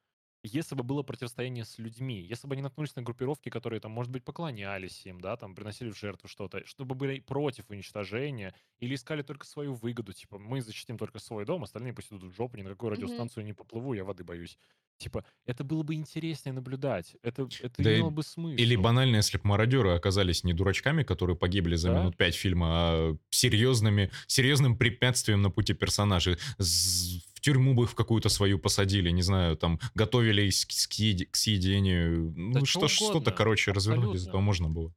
Если 0.45 0.75
бы 0.77 0.85
было 0.85 1.03
противостояние 1.03 1.65
с 1.65 1.79
людьми, 1.79 2.21
если 2.21 2.47
бы 2.47 2.55
они 2.55 2.63
наткнулись 2.63 2.95
на 2.95 3.03
группировки, 3.03 3.49
которые 3.49 3.81
там, 3.81 3.91
может 3.91 4.13
быть, 4.13 4.25
поклонялись 4.25 5.05
им, 5.05 5.21
да, 5.21 5.37
там, 5.37 5.55
приносили 5.55 5.91
в 5.91 5.99
жертву 5.99 6.29
что-то, 6.29 6.65
чтобы 6.65 6.95
были 6.95 7.19
против 7.21 7.71
уничтожения 7.71 8.55
или 8.79 8.95
искали 8.95 9.23
только 9.23 9.47
свою 9.47 9.75
выгоду, 9.75 10.13
типа, 10.13 10.39
мы 10.39 10.61
защитим 10.61 10.97
только 10.97 11.19
свой 11.19 11.45
дом, 11.45 11.65
остальные 11.65 11.93
пусть 11.93 12.13
идут 12.13 12.23
в 12.23 12.37
жопу, 12.37 12.57
ни 12.57 12.63
на 12.63 12.71
какую 12.71 12.91
радиостанцию 12.91 13.45
не 13.45 13.53
поплыву, 13.53 13.95
я 13.95 14.05
воды 14.05 14.23
боюсь. 14.23 14.59
Типа, 14.99 15.25
это 15.47 15.63
было 15.63 15.85
бы 15.85 15.95
интереснее 15.95 16.53
наблюдать, 16.53 17.17
это, 17.23 17.49
это 17.61 17.83
Да 17.83 17.97
имело 17.97 18.11
бы 18.11 18.23
или 18.23 18.75
смысл. 18.75 18.83
банально, 18.83 19.17
если 19.17 19.39
бы 19.39 19.47
мародеры 19.47 19.91
оказались 19.91 20.43
не 20.43 20.53
дурачками, 20.53 21.05
которые 21.05 21.37
погибли 21.37 21.77
за 21.77 21.91
Да? 21.91 22.01
минут 22.01 22.17
5 22.17 22.35
фильма, 22.35 22.67
а 22.69 23.17
серьезными, 23.31 24.11
серьезным 24.27 24.77
препятствием 24.77 25.43
на 25.43 25.51
пути 25.51 25.73
персонажей. 25.73 26.37
Тюрьму 27.49 27.75
бы 27.75 27.87
в 27.87 27.95
какую-то 27.95 28.29
свою 28.29 28.59
посадили, 28.59 29.11
не 29.11 29.23
знаю, 29.23 29.57
там, 29.57 29.79
готовились 29.95 30.67
к, 30.67 30.71
съеди- 30.71 31.25
к 31.31 31.37
съедению. 31.37 32.31
Да 32.53 32.61
Ну, 32.61 32.67
что 32.67 32.89
что, 32.89 33.11
что-то, 33.11 33.31
короче, 33.33 33.73
развернуть 33.73 34.17
из 34.17 34.23
этого 34.29 34.39
абсолютно. 34.41 34.45
можно 34.47 34.69
было. 34.69 34.95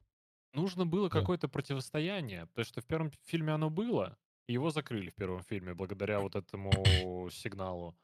Нужно 0.53 0.85
было 0.85 1.09
Да. 1.09 1.19
какое-то 1.19 1.47
противостояние, 1.47 2.45
потому 2.47 2.65
что 2.65 2.81
в 2.81 2.85
первом 2.85 3.11
фильме 3.25 3.53
оно 3.53 3.69
было, 3.69 4.17
и 4.47 4.53
его 4.53 4.69
закрыли 4.69 5.09
в 5.11 5.15
первом 5.15 5.43
фильме 5.43 5.73
благодаря 5.73 6.19
вот 6.19 6.35
этому 6.35 6.71
сигналу. 7.31 7.95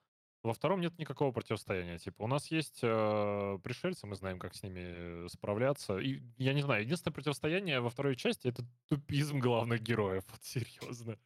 Во 0.44 0.53
втором 0.53 0.80
нет 0.80 0.98
никакого 0.98 1.32
противостояния. 1.34 1.98
Типа, 1.98 2.24
у 2.24 2.28
нас 2.28 2.49
есть 2.52 2.80
э, 2.82 3.60
пришельцы, 3.64 4.07
мы 4.07 4.15
знаем, 4.15 4.40
как 4.40 4.56
с 4.56 4.64
ними 4.64 4.80
э, 5.26 5.28
справляться. 5.30 5.98
И 5.98 6.22
я 6.38 6.53
не 6.53 6.61
знаю, 6.61 6.84
единственное 6.84 7.14
противостояние 7.14 7.82
во 7.82 7.90
второй 7.90 8.15
части 8.15 8.48
это 8.48 8.64
тупизм 8.88 9.40
главных 9.40 9.82
героев. 9.82 10.24
Вот 10.32 10.41
серьезно. 10.44 11.18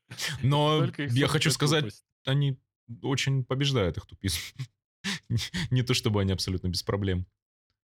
Но 0.41 0.87
я 0.97 1.27
хочу 1.27 1.51
сказать, 1.51 1.81
тупость. 1.83 2.05
они 2.25 2.57
очень 3.01 3.43
побеждают 3.43 3.97
их 3.97 4.05
тупизм. 4.05 4.39
Не- 5.71 5.83
то 5.83 5.93
чтобы 5.93 6.21
они 6.21 6.31
абсолютно 6.31 6.67
без 6.67 6.83
проблем. 6.83 7.25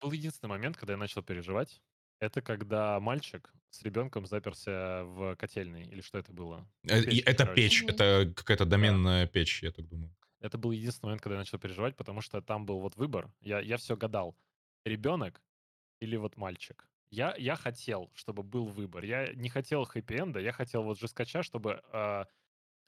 Был 0.00 0.12
единственный 0.12 0.50
момент, 0.50 0.76
когда 0.76 0.92
я 0.94 0.98
начал 0.98 1.22
переживать. 1.22 1.80
Это 2.20 2.40
когда 2.40 3.00
мальчик 3.00 3.52
с 3.70 3.82
ребенком 3.82 4.26
заперся 4.26 5.04
в 5.04 5.34
котельной. 5.36 5.84
Или 5.88 6.00
что 6.02 6.18
это 6.18 6.32
было? 6.32 6.68
Э, 6.84 7.02
печке, 7.02 7.20
Это 7.22 7.44
короче. 7.44 7.54
печь, 7.62 7.82
это 7.84 8.32
какая-то 8.36 8.64
Да. 8.64 8.70
доменная 8.72 9.26
печь, 9.26 9.62
я 9.62 9.72
так 9.72 9.88
думаю. 9.88 10.14
Это 10.40 10.58
был 10.58 10.72
единственный 10.72 11.08
момент, 11.08 11.22
когда 11.22 11.34
я 11.34 11.40
начал 11.40 11.58
переживать, 11.58 11.96
потому 11.96 12.20
что 12.20 12.40
там 12.42 12.66
был 12.66 12.80
вот 12.80 12.96
выбор. 12.96 13.32
Я, 13.40 13.60
я 13.60 13.76
все 13.76 13.96
гадал. 13.96 14.36
Ребенок 14.84 15.40
или 16.00 16.16
вот 16.16 16.36
мальчик. 16.36 16.88
Я, 17.10 17.34
я 17.36 17.56
хотел, 17.56 18.10
чтобы 18.14 18.42
был 18.42 18.66
выбор. 18.66 19.04
Я 19.04 19.32
не 19.34 19.48
хотел 19.48 19.84
хэппи-энда, 19.84 20.40
я 20.40 20.52
хотел 20.52 20.82
вот 20.82 20.98
жесткача, 20.98 21.42
чтобы 21.42 21.82
а, 21.92 22.26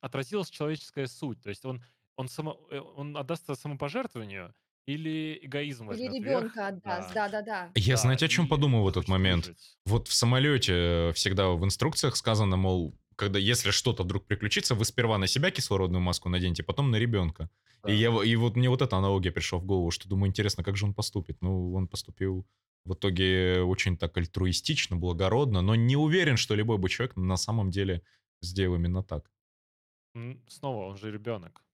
отразилась 0.04 0.50
человеческая 0.50 1.06
суть. 1.06 1.40
То 1.42 1.48
есть 1.48 1.64
он, 1.64 1.82
он, 2.16 2.28
само, 2.28 2.60
э, 2.70 2.78
он 2.78 3.16
отдастся 3.16 3.54
самопожертвованию 3.54 4.54
или 4.86 5.38
эгоизм 5.42 5.90
Или 5.90 6.08
возьмет 6.08 6.14
ребенка 6.14 6.68
отдаст. 6.68 7.14
Да, 7.14 7.28
Да-да-да. 7.28 7.72
Я, 7.74 7.94
да, 7.94 8.00
знаете, 8.02 8.26
о 8.26 8.28
чем 8.28 8.46
подумал 8.46 8.84
в 8.84 8.88
этот 8.88 9.08
момент? 9.08 9.46
выжить. 9.46 9.78
Вот 9.86 10.08
в 10.08 10.12
самолете 10.12 11.12
всегда 11.14 11.48
в 11.48 11.64
инструкциях 11.64 12.16
сказано, 12.16 12.56
мол, 12.56 12.94
когда 13.16 13.38
если 13.38 13.70
что-то 13.70 14.02
вдруг 14.02 14.26
приключится, 14.26 14.74
вы 14.74 14.84
сперва 14.84 15.16
на 15.16 15.26
себя 15.26 15.50
кислородную 15.50 16.02
маску 16.02 16.28
наденьте, 16.28 16.62
потом 16.62 16.90
на 16.90 16.96
ребенка. 16.96 17.48
Да. 17.82 17.90
И, 17.90 17.96
я, 17.96 18.10
и 18.22 18.36
вот 18.36 18.56
мне 18.56 18.68
вот 18.68 18.82
эта 18.82 18.96
аналогия 18.96 19.30
пришла 19.30 19.58
в 19.58 19.64
голову, 19.64 19.90
что 19.90 20.08
думаю, 20.08 20.28
интересно, 20.28 20.62
как 20.62 20.76
же 20.76 20.84
он 20.84 20.92
поступит. 20.92 21.38
Ну, 21.40 21.72
он 21.72 21.88
поступил 21.88 22.46
в 22.84 22.92
итоге 22.92 23.62
очень 23.62 23.96
так 23.96 24.14
альтруистично, 24.18 24.96
благородно, 24.96 25.62
но 25.62 25.74
не 25.74 25.96
уверен, 25.96 26.36
что 26.36 26.54
любой 26.54 26.76
бы 26.76 26.90
человек 26.90 27.16
на 27.16 27.38
самом 27.38 27.70
деле 27.70 28.02
сделал 28.42 28.76
именно 28.76 29.02
так. 29.02 29.30
М, 30.14 30.42
Снова, 30.48 30.86
он 30.86 30.96
же 30.96 31.10
ребенок. 31.10 31.64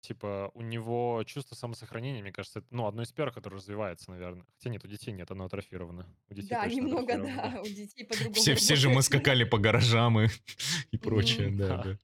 Типа, 0.00 0.50
у 0.54 0.62
него 0.62 1.22
чувство 1.26 1.54
самосохранения, 1.54 2.22
мне 2.22 2.32
кажется, 2.32 2.60
это, 2.60 2.68
ну, 2.70 2.86
одно 2.86 3.02
из 3.02 3.12
первых, 3.12 3.34
которое 3.34 3.56
развивается, 3.56 4.10
наверное. 4.10 4.46
Хотя 4.54 4.70
нет, 4.70 4.82
у 4.84 4.88
детей 4.88 5.12
нет, 5.12 5.30
оно 5.30 5.44
атрофировано. 5.44 6.16
У 6.30 6.34
детей 6.34 6.54
Да, 6.54 6.56
точно 6.56 6.86
немного, 6.86 7.18
атрофировано, 7.18 7.40
да. 7.42 7.56
да, 7.56 7.62
у 7.62 7.68
детей 7.68 8.04
по-другому 8.06 8.44
Все, 8.44 8.54
все 8.54 8.76
же 8.76 8.88
мы 8.88 9.02
работает. 9.02 9.02
скакали 9.02 9.44
по 9.44 9.58
гаражам 9.58 10.20
и, 10.20 10.28
и 10.92 10.96
прочее, 10.98 11.50
Мгм. 11.50 11.56
да, 11.56 11.76
Да. 11.76 11.86
да. 11.94 11.98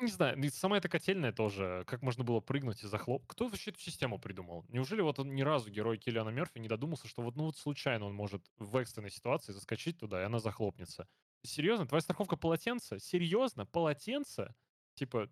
Не 0.00 0.08
знаю, 0.12 0.38
ну 0.38 0.44
и 0.46 0.50
сама 0.50 0.78
эта 0.78 0.88
котельная 0.88 1.32
тоже, 1.32 1.84
как 1.86 2.02
можно 2.02 2.24
было 2.24 2.40
прыгнуть 2.40 2.84
и 2.84 2.88
захлоп. 2.88 3.26
Кто 3.28 3.48
вообще 3.48 3.70
эту 3.70 3.80
систему 3.80 4.18
придумал? 4.18 4.64
Неужели 4.68 5.02
вот 5.02 5.18
он 5.20 5.34
ни 5.34 5.42
разу 5.42 5.70
герой 5.70 5.98
Киллиана 5.98 6.30
Мерфи 6.30 6.58
не 6.58 6.68
додумался, 6.68 7.08
что 7.08 7.22
вот 7.22 7.36
ну 7.36 7.44
вот 7.44 7.56
случайно 7.58 8.06
он 8.06 8.14
может 8.14 8.46
в 8.58 8.76
экстренной 8.78 9.10
ситуации 9.10 9.52
заскочить 9.52 9.98
туда, 9.98 10.22
и 10.22 10.24
она 10.24 10.40
захлопнется? 10.40 11.08
Серьезно? 11.44 11.86
Твоя 11.86 12.00
страховка 12.02 12.36
полотенца? 12.36 12.98
Серьезно? 12.98 13.66
Полотенце? 13.66 14.54
Типа, 14.94 15.28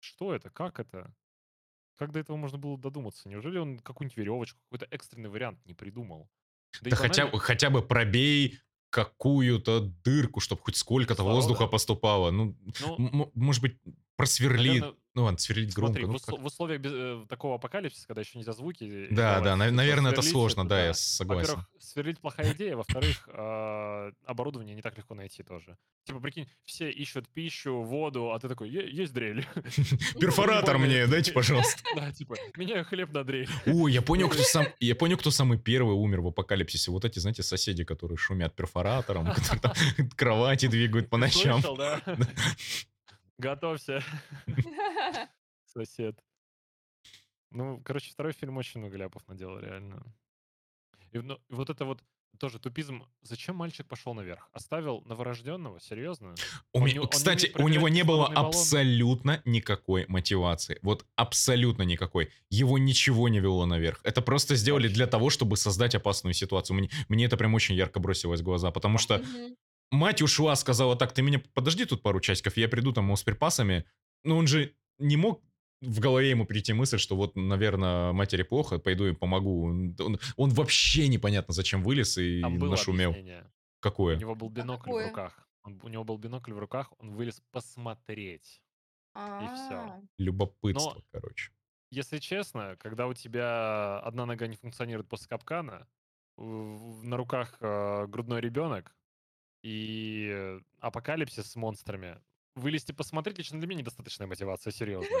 что 0.00 0.34
это? 0.34 0.50
Как 0.50 0.80
это? 0.80 1.14
Как 1.96 2.12
до 2.12 2.20
этого 2.20 2.36
можно 2.36 2.58
было 2.58 2.78
додуматься? 2.78 3.28
Неужели 3.28 3.58
он 3.58 3.78
какую-нибудь 3.78 4.16
веревочку, 4.16 4.58
какой-то 4.70 4.86
экстренный 4.94 5.30
вариант 5.30 5.64
не 5.66 5.74
придумал? 5.74 6.28
Да, 6.80 6.90
Да 6.90 6.96
хотя, 6.96 7.22
банально 7.24 7.38
хотя 7.38 7.70
бы 7.70 7.82
пробей 7.82 8.58
какую-то 8.90 9.80
дырку, 10.04 10.40
чтобы 10.40 10.62
хоть 10.62 10.76
сколько-то 10.76 11.22
воздуха 11.22 11.66
поступало. 11.66 12.30
Ну, 12.30 12.56
Ну, 12.80 13.30
может 13.34 13.62
быть, 13.62 13.78
просверли. 14.16 14.80
наверное, 14.80 14.96
Ну 15.14 15.24
ладно, 15.24 15.38
сверлить 15.38 15.74
громко. 15.74 16.00
смотри, 16.00 16.04
в, 16.06 16.08
ну, 16.08 16.14
усло- 16.16 16.36
как- 16.36 16.40
в 16.40 16.46
условиях 16.46 16.80
без- 16.80 16.92
э, 16.94 17.24
такого 17.28 17.56
апокалипсиса, 17.56 18.06
когда 18.06 18.22
еще 18.22 18.38
нельзя 18.38 18.52
звуки 18.52 19.08
Да, 19.10 19.40
да, 19.40 19.56
на- 19.56 19.66
типа, 19.66 19.76
наверное, 19.76 20.12
это 20.12 20.22
сложно, 20.22 20.60
это, 20.62 20.68
да, 20.70 20.86
я 20.86 20.94
согласен. 20.94 21.50
Во-первых, 21.56 21.70
сверлить 21.80 22.18
плохая 22.20 22.52
идея, 22.54 22.76
во-вторых, 22.76 23.28
а, 23.32 24.10
оборудование 24.24 24.74
не 24.74 24.80
так 24.80 24.96
легко 24.96 25.14
найти 25.14 25.42
тоже. 25.42 25.76
Типа, 26.04 26.18
прикинь, 26.20 26.48
все 26.64 26.90
ищут 26.90 27.28
пищу, 27.28 27.82
воду, 27.82 28.32
а 28.32 28.38
ты 28.40 28.48
такой, 28.48 28.70
«Е- 28.70 28.90
есть 28.90 29.12
дрель. 29.12 29.46
Перфоратор 30.18 30.78
более. 30.78 31.04
мне 31.04 31.06
дайте, 31.06 31.32
пожалуйста. 31.32 31.82
Да, 31.94 32.10
типа, 32.10 32.34
меняю 32.56 32.84
хлеб 32.84 33.12
на 33.12 33.22
дрель. 33.22 33.48
О, 33.66 33.88
я 33.88 34.00
понял, 34.02 34.28
кто 34.30 34.42
сам, 34.42 34.66
я 34.80 34.94
понял, 34.94 35.18
кто 35.18 35.30
самый 35.30 35.58
первый 35.58 35.92
умер 35.94 36.22
в 36.22 36.28
апокалипсисе. 36.28 36.90
Вот 36.90 37.04
эти, 37.04 37.18
знаете, 37.18 37.42
соседи, 37.42 37.84
которые 37.84 38.16
шумят 38.16 38.56
перфоратором, 38.56 39.26
которые 39.34 39.60
там 39.60 39.74
кровати 40.16 40.68
двигают 40.68 41.10
по 41.10 41.18
ночам. 41.18 41.60
слышал, 41.60 41.76
да? 41.76 42.00
Готовься, 43.42 44.02
сосед. 45.64 46.16
Ну, 47.50 47.80
короче, 47.84 48.10
второй 48.12 48.32
фильм 48.32 48.56
очень 48.56 48.80
много 48.80 48.96
ляпов 48.96 49.26
наделал, 49.28 49.58
реально. 49.58 50.02
И, 51.10 51.18
ну, 51.18 51.38
вот 51.50 51.68
это 51.68 51.84
вот 51.84 52.02
тоже 52.38 52.58
тупизм. 52.58 53.04
Зачем 53.20 53.56
мальчик 53.56 53.86
пошел 53.86 54.14
наверх? 54.14 54.48
Оставил 54.52 55.02
новорожденного? 55.02 55.80
Серьезно? 55.80 56.34
У 56.72 56.78
Он 56.78 56.84
ме- 56.84 56.92
не- 56.92 56.98
он 57.00 57.08
Кстати, 57.08 57.46
умеет 57.46 57.60
у 57.60 57.68
него 57.68 57.88
не 57.90 58.04
было 58.04 58.28
баллон? 58.28 58.46
абсолютно 58.46 59.42
никакой 59.44 60.06
мотивации. 60.08 60.78
Вот 60.82 61.04
абсолютно 61.16 61.82
никакой. 61.82 62.30
Его 62.48 62.78
ничего 62.78 63.28
не 63.28 63.40
вело 63.40 63.66
наверх. 63.66 64.00
Это 64.04 64.22
просто 64.22 64.54
сделали 64.56 64.88
для 64.88 65.06
того, 65.06 65.28
чтобы 65.28 65.56
создать 65.58 65.94
опасную 65.94 66.32
ситуацию. 66.32 66.76
Мне, 66.78 66.88
мне 67.08 67.26
это 67.26 67.36
прям 67.36 67.52
очень 67.54 67.74
ярко 67.74 68.00
бросилось 68.00 68.40
в 68.40 68.44
глаза, 68.44 68.70
потому 68.70 68.96
что. 68.98 69.20
Мать 69.92 70.20
ушла, 70.22 70.56
сказала, 70.56 70.96
так, 70.96 71.12
ты 71.12 71.22
меня 71.22 71.40
подожди 71.54 71.84
тут 71.84 72.02
пару 72.02 72.18
часиков, 72.20 72.56
я 72.56 72.68
приду 72.68 72.92
там 72.92 73.14
с 73.16 73.22
припасами. 73.22 73.84
Но 74.24 74.36
он 74.36 74.46
же 74.48 74.74
не 74.98 75.16
мог 75.16 75.40
в 75.80 76.00
голове 76.00 76.30
ему 76.30 76.46
прийти 76.46 76.72
мысль, 76.72 76.98
что 76.98 77.16
вот, 77.16 77.36
наверное, 77.36 78.12
матери 78.12 78.42
плохо, 78.42 78.78
пойду 78.78 79.06
и 79.06 79.12
помогу. 79.12 79.66
Он, 80.00 80.18
он 80.36 80.50
вообще 80.50 81.08
непонятно 81.08 81.54
зачем 81.54 81.82
вылез 81.82 82.18
и 82.18 82.40
Там 82.40 82.58
было 82.58 82.70
нашумел. 82.70 83.10
объяснение. 83.10 83.42
У 83.44 83.82
Какое? 83.82 84.16
него 84.16 84.34
был 84.34 84.48
бинокль 84.48 84.82
в 84.90 84.92
какое? 84.92 85.08
руках. 85.08 85.48
Он- 85.64 85.80
у 85.82 85.88
него 85.88 86.04
был 86.04 86.18
бинокль 86.18 86.52
в 86.52 86.58
руках, 86.58 86.92
он 86.98 87.10
вылез 87.10 87.40
посмотреть. 87.50 88.62
И 89.14 89.44
все. 89.54 89.74
А, 89.74 90.00
Любопытство, 90.18 90.94
Но- 90.94 91.02
короче. 91.12 91.50
Если 91.90 92.18
честно, 92.18 92.76
когда 92.78 93.06
у 93.06 93.12
тебя 93.14 93.98
одна 93.98 94.24
нога 94.24 94.46
не 94.46 94.56
функционирует 94.56 95.08
после 95.08 95.28
капкана, 95.28 95.86
в- 96.38 97.00
в- 97.00 97.04
на 97.04 97.16
руках 97.18 97.56
э, 97.60 98.06
грудной 98.06 98.40
ребенок 98.40 98.96
и 99.62 100.28
э, 100.32 100.60
апокалипсис 100.80 101.50
с 101.50 101.56
монстрами, 101.56 102.20
вылезти 102.54 102.92
посмотреть 102.92 103.38
лично 103.38 103.58
для 103.58 103.68
меня 103.68 103.80
недостаточная 103.80 104.26
мотивация, 104.26 104.72
серьезно. 104.72 105.16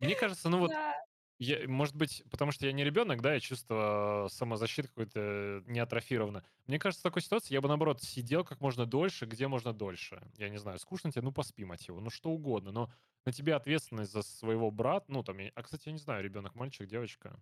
Мне 0.00 0.16
кажется, 0.16 0.48
ну 0.48 0.58
вот, 0.58 0.70
да. 0.70 0.94
я, 1.38 1.68
может 1.68 1.94
быть, 1.94 2.24
потому 2.30 2.50
что 2.50 2.66
я 2.66 2.72
не 2.72 2.82
ребенок, 2.84 3.20
да, 3.22 3.36
и 3.36 3.40
чувство 3.40 4.28
самозащиты 4.30 4.88
какое-то 4.88 5.62
не 5.66 5.78
атрофировано. 5.78 6.44
Мне 6.66 6.78
кажется, 6.78 7.00
в 7.00 7.04
такой 7.04 7.22
ситуации 7.22 7.54
я 7.54 7.60
бы, 7.60 7.68
наоборот, 7.68 8.02
сидел 8.02 8.44
как 8.44 8.60
можно 8.60 8.84
дольше, 8.84 9.26
где 9.26 9.46
можно 9.46 9.72
дольше. 9.72 10.22
Я 10.36 10.48
не 10.48 10.58
знаю, 10.58 10.78
скучно 10.80 11.12
тебе, 11.12 11.22
ну 11.22 11.32
поспи, 11.32 11.64
мать 11.64 11.86
его, 11.86 12.00
ну 12.00 12.10
что 12.10 12.30
угодно, 12.30 12.72
но 12.72 12.92
на 13.24 13.32
тебе 13.32 13.54
ответственность 13.54 14.12
за 14.12 14.22
своего 14.22 14.70
брата, 14.72 15.06
ну 15.08 15.22
там, 15.22 15.38
я- 15.38 15.52
а, 15.54 15.62
кстати, 15.62 15.84
я 15.86 15.92
не 15.92 15.98
знаю, 15.98 16.24
ребенок, 16.24 16.56
мальчик, 16.56 16.88
девочка. 16.88 17.38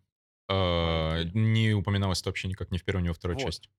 А. 0.48 1.22
Не 1.32 1.72
упоминалось 1.72 2.20
это 2.20 2.28
вообще 2.28 2.48
никак 2.48 2.70
ни 2.70 2.78
в 2.78 2.84
первой, 2.84 3.02
ни 3.02 3.08
во 3.08 3.14
второй 3.14 3.36
Вот. 3.36 3.44
части. 3.44 3.70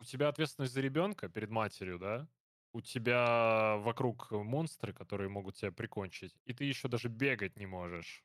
У 0.00 0.04
тебя 0.04 0.28
ответственность 0.28 0.72
за 0.72 0.80
ребенка 0.80 1.28
перед 1.28 1.50
матерью, 1.50 1.98
да? 1.98 2.28
У 2.72 2.80
тебя 2.80 3.76
вокруг 3.78 4.30
монстры, 4.30 4.92
которые 4.92 5.28
могут 5.28 5.56
тебя 5.56 5.72
прикончить, 5.72 6.36
и 6.44 6.52
ты 6.52 6.64
еще 6.64 6.88
даже 6.88 7.08
бегать 7.08 7.56
не 7.56 7.66
можешь. 7.66 8.22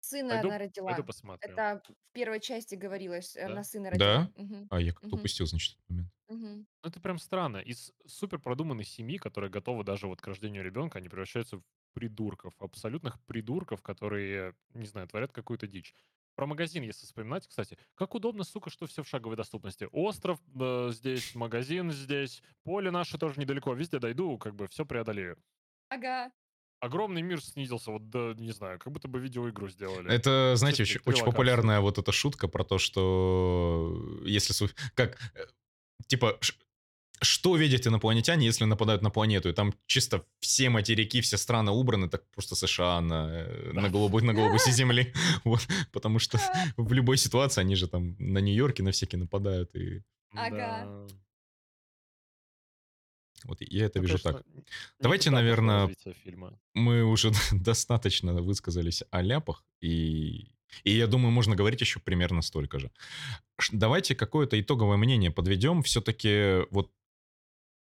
Сына 0.00 0.40
Пойду 0.40 0.40
она 0.40 0.58
пойду 0.84 1.04
родила. 1.04 1.04
посмотрю. 1.04 1.62
Это 1.62 1.80
в 1.84 1.94
первой 2.12 2.40
части 2.40 2.74
говорилось, 2.74 3.36
э, 3.36 3.44
она 3.46 3.62
Да? 3.62 3.64
сына 3.64 3.90
родила. 3.90 4.20
Да? 4.20 4.32
Мгм. 4.34 4.70
А 4.70 4.80
я 4.80 4.92
как-то 4.92 5.16
Мгм. 5.16 5.16
упустил, 5.16 5.46
значит, 5.46 5.74
этот 5.74 5.88
момент. 5.90 6.10
Мгм. 6.28 6.66
Ну, 6.84 6.90
это 6.90 7.00
прям 7.00 7.18
странно. 7.18 7.58
Из 7.58 7.92
супер 8.06 8.40
продуманной 8.40 8.84
семьи, 8.84 9.18
которая 9.18 9.50
готова 9.50 9.84
даже 9.84 10.08
вот 10.08 10.20
к 10.22 10.26
рождению 10.28 10.64
ребенка, 10.64 10.98
они 10.98 11.08
превращаются 11.08 11.58
в 11.58 11.64
придурков. 11.94 12.54
Абсолютных 12.60 13.20
придурков, 13.26 13.82
которые, 13.82 14.54
не 14.74 14.86
знаю, 14.86 15.08
творят 15.08 15.32
какую-то 15.32 15.66
дичь. 15.66 15.94
Про 16.34 16.46
магазин, 16.46 16.82
если 16.82 17.04
вспоминать, 17.04 17.46
кстати, 17.46 17.76
как 17.94 18.14
удобно, 18.14 18.42
сука, 18.44 18.70
что 18.70 18.86
все 18.86 19.02
в 19.02 19.08
шаговой 19.08 19.36
доступности. 19.36 19.86
Остров 19.92 20.40
э, 20.58 20.90
здесь, 20.92 21.34
магазин 21.34 21.90
здесь, 21.92 22.42
поле 22.64 22.90
наше 22.90 23.18
тоже 23.18 23.38
недалеко. 23.38 23.74
Везде 23.74 23.98
дойду, 23.98 24.38
как 24.38 24.54
бы 24.54 24.66
все 24.68 24.86
преодолею. 24.86 25.36
Ага. 25.90 26.32
Огромный 26.80 27.22
мир 27.22 27.40
снизился, 27.40 27.92
вот, 27.92 28.08
да, 28.10 28.34
не 28.36 28.50
знаю, 28.50 28.78
как 28.78 28.92
будто 28.92 29.06
бы 29.08 29.20
видеоигру 29.20 29.68
сделали. 29.68 30.10
Это, 30.10 30.54
знаете, 30.56 30.82
очень, 30.82 31.00
очень 31.04 31.24
популярная 31.24 31.80
вот 31.80 31.98
эта 31.98 32.10
шутка 32.12 32.48
про 32.48 32.64
то, 32.64 32.78
что 32.78 34.20
если... 34.24 34.52
су- 34.52 34.70
Как, 34.94 35.16
э, 35.34 35.46
типа, 36.08 36.38
что 37.22 37.56
видят 37.56 37.86
инопланетяне, 37.86 38.46
если 38.46 38.64
нападают 38.64 39.02
на 39.02 39.10
планету? 39.10 39.48
И 39.48 39.52
там 39.52 39.74
чисто 39.86 40.24
все 40.40 40.70
материки, 40.70 41.20
все 41.20 41.36
страны 41.36 41.70
убраны, 41.70 42.08
так 42.08 42.24
просто 42.34 42.54
США 42.54 43.00
на, 43.00 43.30
э, 43.30 43.72
на, 43.72 43.88
голубой, 43.88 44.22
на 44.22 44.34
глобусе 44.34 44.70
Земли. 44.72 45.12
Вот, 45.44 45.66
потому 45.92 46.18
что 46.18 46.38
А, 46.38 46.64
в 46.76 46.92
любой 46.92 47.16
ситуации 47.16 47.60
они 47.60 47.76
же 47.76 47.88
там 47.88 48.16
на 48.18 48.38
Нью-Йорке 48.38 48.82
на 48.82 48.90
всякие 48.90 49.18
нападают. 49.18 49.74
И 49.74 50.02
Ага. 50.34 50.56
Да. 50.56 51.06
вот 53.44 53.60
я 53.60 53.86
это 53.86 53.98
Ну, 53.98 54.06
вижу 54.06 54.18
конечно, 54.18 54.32
так. 54.32 54.64
Давайте, 55.00 55.30
наверное, 55.30 55.94
мы 56.74 57.04
уже 57.04 57.30
достаточно 57.52 58.34
высказались 58.34 59.04
о 59.10 59.22
ляпах, 59.22 59.64
и, 59.80 60.48
и 60.84 60.90
я 60.90 61.06
думаю, 61.06 61.32
можно 61.32 61.56
говорить 61.56 61.80
еще 61.80 62.00
примерно 62.00 62.42
столько 62.42 62.78
же. 62.78 62.90
Давайте 63.70 64.14
какое-то 64.14 64.60
итоговое 64.60 64.96
мнение 64.96 65.30
подведем. 65.30 65.82
Все-таки 65.82 66.66
вот 66.70 66.90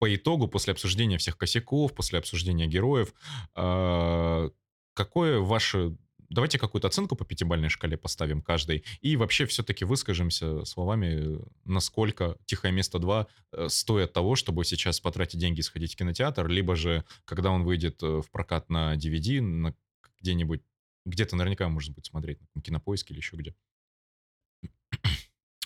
по 0.05 0.15
итогу, 0.15 0.47
после 0.47 0.71
обсуждения 0.71 1.17
всех 1.17 1.35
косяков, 1.35 1.95
после 1.95 2.19
обсуждения 2.19 2.67
героев, 2.67 3.11
а, 3.55 4.51
какое 4.93 5.39
ваше... 5.39 5.97
Давайте 6.29 6.59
какую-то 6.59 6.87
оценку 6.87 7.15
по 7.15 7.25
пятибалльной 7.25 7.69
шкале 7.69 7.97
поставим 7.97 8.43
каждый. 8.43 8.83
И 9.01 9.15
вообще 9.15 9.47
все-таки 9.47 9.83
выскажемся 9.83 10.63
словами, 10.65 11.39
насколько 11.63 12.37
«Тихое 12.45 12.71
место 12.71 12.99
2» 12.99 13.25
э, 13.53 13.69
стоит 13.69 14.13
того, 14.13 14.35
чтобы 14.35 14.63
сейчас 14.63 14.99
потратить 14.99 15.39
деньги 15.39 15.61
и 15.61 15.63
сходить 15.63 15.93
в 15.93 15.97
кинотеатр, 15.97 16.47
либо 16.47 16.75
же, 16.75 17.03
когда 17.25 17.49
он 17.49 17.63
выйдет 17.63 18.03
э, 18.03 18.21
в 18.21 18.29
прокат 18.29 18.69
на 18.69 18.95
DVD, 18.95 19.41
на 19.41 19.73
где-нибудь, 20.21 20.61
где-то 21.05 21.35
наверняка 21.35 21.67
можно 21.67 21.93
будет 21.93 22.05
смотреть, 22.05 22.37
на 22.53 22.61
Кинопоиске 22.61 23.13
или 23.13 23.21
еще 23.21 23.37
где. 23.37 23.55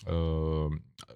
Э, 0.06 0.70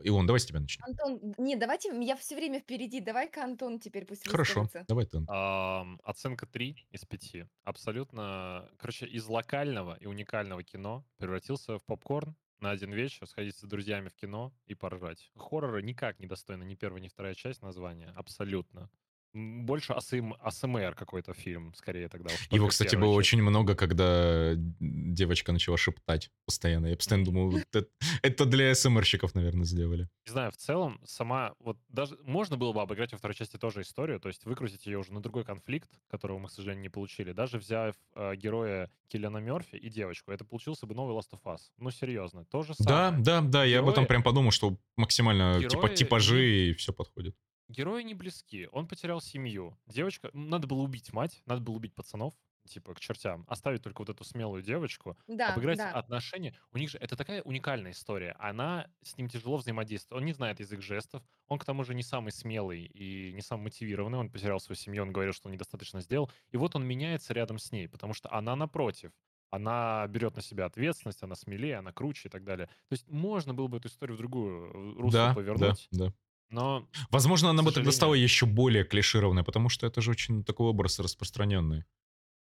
Илон, 0.04 0.26
давай 0.26 0.40
с 0.40 0.46
тебя 0.46 0.60
начнем. 0.60 0.84
Антон, 0.86 1.34
не, 1.38 1.56
давайте, 1.56 1.90
я 2.02 2.16
все 2.16 2.36
время 2.36 2.60
впереди. 2.60 3.00
Давай-ка 3.00 3.44
Антон 3.44 3.80
теперь 3.80 4.06
пусть 4.06 4.28
Хорошо, 4.28 4.62
высказывается. 4.62 4.86
давай 4.88 5.06
ты. 5.06 5.24
Ам, 5.28 6.00
оценка 6.04 6.46
3 6.46 6.88
из 6.92 7.06
5. 7.06 7.48
Абсолютно, 7.64 8.70
короче, 8.78 9.06
из 9.06 9.26
локального 9.28 9.98
и 10.00 10.06
уникального 10.06 10.64
кино 10.64 11.06
превратился 11.18 11.78
в 11.80 11.86
попкорн 11.86 12.36
на 12.60 12.72
один 12.72 12.94
вечер, 12.94 13.28
сходить 13.28 13.58
с 13.58 13.64
друзьями 13.64 14.10
в 14.10 14.16
кино 14.16 14.54
и 14.66 14.74
поржать. 14.74 15.32
Хоррора 15.36 15.82
никак 15.82 16.20
не 16.20 16.28
достойна 16.28 16.64
ни 16.64 16.76
первая, 16.76 17.02
ни 17.02 17.10
вторая 17.10 17.36
часть 17.36 17.62
названия. 17.62 18.14
Абсолютно. 18.16 18.90
Больше 19.34 19.94
АСМ, 19.94 20.34
АСМР 20.40 20.94
какой-то 20.96 21.34
фильм, 21.34 21.74
скорее 21.76 22.08
тогда. 22.08 22.32
уж 22.34 22.48
Его, 22.52 22.68
кстати, 22.68 22.96
было 22.96 23.12
часть. 23.16 23.18
очень 23.18 23.42
много, 23.42 23.76
когда 23.76 24.54
девочка 24.80 25.52
начала 25.52 25.76
шептать 25.78 26.30
постоянно. 26.46 26.88
Я 26.88 26.96
постоянно 26.96 27.26
думал, 27.26 27.50
вот 27.50 27.64
это, 27.74 27.88
это 28.22 28.46
для 28.46 28.74
СМРщиков, 28.76 29.34
наверное, 29.34 29.66
сделали. 29.66 30.08
Не 30.28 30.32
знаю, 30.32 30.52
в 30.52 30.58
целом, 30.58 31.02
сама, 31.06 31.54
вот 31.60 31.78
даже 31.90 32.16
можно 32.24 32.58
было 32.58 32.74
бы 32.74 32.82
обыграть 32.82 33.12
во 33.12 33.18
второй 33.18 33.34
части 33.36 33.58
тоже 33.58 33.82
историю, 33.82 34.20
то 34.20 34.28
есть 34.28 34.46
выкрутить 34.46 34.86
ее 34.86 35.00
уже 35.00 35.12
на 35.12 35.20
другой 35.22 35.44
конфликт, 35.46 35.90
которого 36.10 36.38
мы, 36.38 36.48
к 36.48 36.52
сожалению, 36.52 36.84
не 36.84 36.90
получили, 36.90 37.32
даже 37.32 37.58
взяв 37.58 37.96
э, 38.16 38.36
героя 38.36 38.92
Киллиана 39.08 39.38
Мерфи 39.38 39.76
и 39.78 39.90
девочку, 39.90 40.32
это 40.32 40.46
получился 40.46 40.86
бы 40.86 40.94
новый 40.94 41.16
Last 41.18 41.32
of 41.34 41.42
Us. 41.46 41.60
Ну, 41.78 41.90
серьезно, 41.90 42.46
то 42.46 42.62
же 42.62 42.74
Да, 42.80 43.10
самое. 43.10 43.24
да, 43.24 43.42
да, 43.42 43.64
я 43.64 43.80
об 43.80 43.86
этом 43.90 44.04
Герои- 44.04 44.08
прям 44.10 44.24
подумал, 44.24 44.52
что 44.52 44.78
максимально 44.96 45.60
типа 45.60 45.76
Герои 45.88 45.96
типажи 45.96 46.70
и 46.70 46.74
все 46.74 46.94
подходит. 46.94 47.36
Герои 47.69 48.03
не 48.03 48.14
близки, 48.14 48.68
он 48.72 48.88
потерял 48.88 49.22
семью. 49.22 49.77
Девочка, 49.88 50.30
надо 50.34 50.68
было 50.68 50.81
убить 50.81 51.14
мать, 51.14 51.41
надо 51.45 51.61
было 51.61 51.76
убить 51.76 51.95
пацанов, 51.95 52.34
типа, 52.68 52.94
к 52.94 52.99
чертям, 52.99 53.45
оставить 53.48 53.81
только 53.84 54.02
вот 54.02 54.10
эту 54.10 54.23
смелую 54.23 54.61
девочку, 54.61 55.18
Да, 55.27 55.53
обыграть 55.56 55.77
да. 55.77 55.91
отношения. 55.91 56.56
У 56.72 56.77
них 56.77 56.90
же 56.90 56.98
это 56.98 57.15
такая 57.15 57.41
уникальная 57.41 57.91
история. 57.91 58.35
Она 58.40 58.88
с 59.02 59.18
ним 59.18 59.27
тяжело 59.30 59.57
взаимодействует. 59.57 60.19
Он 60.22 60.26
не 60.26 60.34
знает 60.34 60.60
язык 60.60 60.81
жестов. 60.81 61.23
Он 61.48 61.60
к 61.60 61.65
тому 61.65 61.84
же 61.84 61.94
не 61.94 62.03
самый 62.03 62.31
смелый 62.31 62.85
и 62.85 63.34
не 63.34 63.41
самый 63.41 63.64
мотивированный. 63.64 64.18
Он 64.18 64.30
потерял 64.30 64.60
свою 64.60 64.77
семью, 64.77 65.03
он 65.03 65.11
говорил, 65.11 65.34
что 65.34 65.48
он 65.48 65.53
недостаточно 65.53 66.02
сделал. 66.02 66.31
И 66.52 66.57
вот 66.57 66.76
он 66.76 66.85
меняется 66.85 67.34
рядом 67.34 67.60
с 67.60 67.72
ней, 67.72 67.88
потому 67.90 68.14
что 68.14 68.31
она 68.31 68.56
напротив. 68.56 69.11
Она 69.52 70.07
берет 70.07 70.35
на 70.35 70.41
себя 70.41 70.65
ответственность, 70.65 71.22
она 71.22 71.35
смелее, 71.35 71.77
она 71.77 71.91
круче 71.94 72.27
и 72.27 72.31
так 72.31 72.44
далее. 72.44 72.68
То 72.68 72.94
есть 72.94 73.07
можно 73.07 73.53
было 73.53 73.68
бы 73.68 73.77
эту 73.77 73.88
историю 73.88 74.15
в 74.15 74.18
другую 74.18 74.95
э, 74.98 75.02
русло 75.02 75.30
Да, 75.30 75.35
да, 75.56 75.76
повернуть, 75.76 75.91
да. 75.91 76.14
Но 76.49 76.88
Возможно, 77.10 77.49
она 77.49 77.64
бы 77.64 77.72
тогда 77.72 77.91
стала 77.91 78.14
еще 78.14 78.45
более 78.45 78.84
клишированной, 78.84 79.44
потому 79.44 79.70
что 79.70 79.88
это 79.88 80.02
же 80.02 80.11
очень 80.11 80.44
такой 80.44 80.68
образ 80.68 80.99
распространенный. 80.99 81.86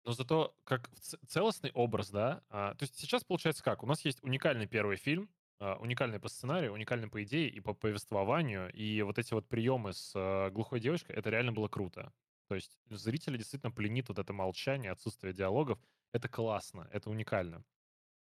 Но 0.05 0.13
зато 0.13 0.55
как 0.65 0.89
в 0.95 1.01
ц- 1.01 1.19
целостный 1.27 1.71
образ, 1.73 2.11
да. 2.11 2.43
а, 2.49 2.75
то 2.75 2.85
есть 2.85 2.99
сейчас 2.99 3.25
получается 3.25 3.63
как? 3.63 3.83
У 3.83 3.87
нас 3.87 4.05
есть 4.05 4.23
уникальный 4.23 4.67
первый 4.67 4.97
фильм, 4.97 5.29
а, 5.61 5.77
уникальный 5.77 6.19
по 6.21 6.29
сценарию, 6.29 6.73
уникальный 6.73 7.09
по 7.09 7.23
идее 7.23 7.49
и 7.49 7.61
по 7.61 7.75
повествованию. 7.75 8.73
И 8.73 9.03
вот 9.03 9.19
эти 9.19 9.35
вот 9.35 9.49
приемы 9.49 9.93
с 9.93 10.13
а, 10.15 10.51
глухой 10.51 10.81
девочкой, 10.81 11.17
это 11.17 11.31
реально 11.31 11.53
было 11.53 11.69
круто. 11.69 12.13
То 12.49 12.55
есть 12.55 12.79
зрителя 12.89 13.37
действительно 13.37 13.71
пленит 13.71 14.09
вот 14.09 14.19
это 14.19 14.33
молчание, 14.33 14.93
отсутствие 14.93 15.35
диалогов. 15.35 15.79
Это 16.13 16.29
классно, 16.29 16.89
это 16.93 17.11
уникально. 17.11 17.65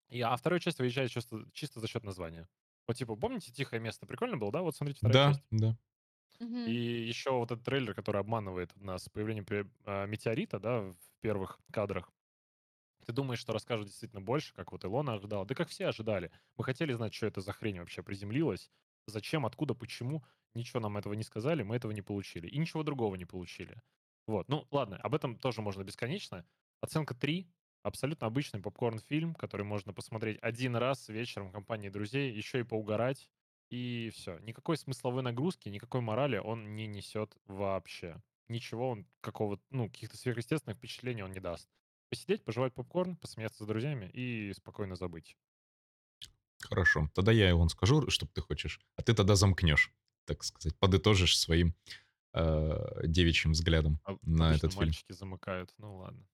И, 0.08 0.22
а 0.22 0.36
вторая 0.38 0.60
часть 0.60 0.80
выезжает 0.80 1.12
чисто, 1.12 1.46
чисто 1.52 1.80
за 1.80 1.88
счет 1.88 2.04
названия. 2.04 2.48
Вот 2.88 2.98
типа, 2.98 3.16
помните 3.16 3.52
«Тихое 3.52 3.82
место»? 3.82 4.06
Прикольно 4.06 4.38
было, 4.38 4.52
да? 4.52 4.62
Вот 4.62 4.76
смотрите 4.76 5.00
вторая 5.00 5.18
Да, 5.18 5.34
часть. 5.34 5.44
да. 5.52 5.78
Мгм. 6.40 6.66
И 6.66 6.74
еще 6.74 7.32
вот 7.32 7.52
этот 7.52 7.64
трейлер, 7.66 7.94
который 7.94 8.22
обманывает 8.22 8.76
нас 8.76 9.08
появлением 9.10 9.46
а, 9.86 10.06
метеорита, 10.06 10.60
да, 10.60 10.82
в 10.82 10.96
первых 11.22 11.60
кадрах. 11.72 12.12
Ты 13.06 13.14
думаешь, 13.14 13.40
что 13.40 13.54
расскажут 13.54 13.88
действительно 13.88 14.22
больше, 14.22 14.54
как 14.56 14.72
вот 14.72 14.86
Илона 14.86 15.14
ожидала. 15.14 15.46
Да 15.46 15.56
как 15.56 15.70
все 15.70 15.88
ожидали. 15.88 16.32
Мы 16.58 16.64
хотели 16.64 16.94
знать, 16.94 17.14
что 17.14 17.28
это 17.28 17.42
за 17.42 17.54
хрень 17.54 17.80
вообще 17.80 18.04
приземлилась. 18.04 18.72
Зачем, 19.08 19.46
откуда, 19.46 19.76
почему. 19.76 20.24
Ничего 20.56 20.80
нам 20.80 20.98
этого 20.98 21.14
не 21.14 21.24
сказали, 21.24 21.64
мы 21.64 21.76
этого 21.76 21.92
не 21.92 22.02
получили. 22.02 22.48
И 22.48 22.58
ничего 22.58 22.84
другого 22.84 23.16
не 23.16 23.26
получили. 23.26 23.82
Вот. 24.28 24.50
Ну, 24.50 24.68
ладно, 24.72 24.98
об 24.98 25.14
этом 25.16 25.38
тоже 25.38 25.62
можно 25.62 25.84
бесконечно. 25.84 26.46
Оценка 26.82 27.14
3. 27.14 27.52
Абсолютно 27.86 28.26
обычный 28.26 28.60
попкорн-фильм, 28.62 29.36
который 29.36 29.62
можно 29.62 29.94
посмотреть 29.94 30.40
один 30.42 30.76
раз 30.76 31.08
вечером 31.08 31.50
в 31.50 31.52
компании 31.52 31.90
друзей, 31.90 32.34
еще 32.34 32.62
и 32.62 32.64
поугарать. 32.64 33.30
И 33.70 34.12
все. 34.12 34.40
Никакой 34.40 34.78
смысловой 34.78 35.22
нагрузки, 35.22 35.70
никакой 35.70 36.02
морали 36.02 36.38
он 36.38 36.76
не 36.76 36.88
несет 36.88 37.38
вообще. 37.46 38.20
Ничего 38.48 38.90
он 38.90 39.06
какого 39.22 39.60
ну, 39.70 39.88
каких-то 39.88 40.18
сверхъестественных 40.18 40.80
впечатлений 40.80 41.22
он 41.22 41.32
не 41.32 41.40
даст. 41.40 41.70
Посидеть, 42.10 42.44
пожевать 42.44 42.74
попкорн, 42.74 43.18
посмеяться 43.18 43.64
с 43.64 43.68
друзьями 43.68 44.10
и 44.12 44.52
спокойно 44.54 44.96
забыть. 44.96 45.38
Хорошо. 46.64 47.12
Тогда 47.14 47.32
я, 47.32 47.50
Илон, 47.50 47.70
скажу, 47.70 48.10
что 48.10 48.26
ты 48.26 48.42
хочешь, 48.42 48.80
а 48.96 49.04
ты 49.04 49.14
тогда 49.14 49.36
замкнешь, 49.36 49.94
так 50.26 50.44
сказать, 50.44 50.76
подытожишь 50.80 51.38
своим 51.38 51.76
э, 52.34 53.06
девичьим 53.06 53.52
взглядом 53.52 54.00
А 54.06 54.18
на 54.24 54.56
этот 54.56 54.72
фильм. 54.72 54.88
мальчики 54.88 55.12
замыкают. 55.12 55.72
Ну 55.78 55.98
ладно. 55.98 56.26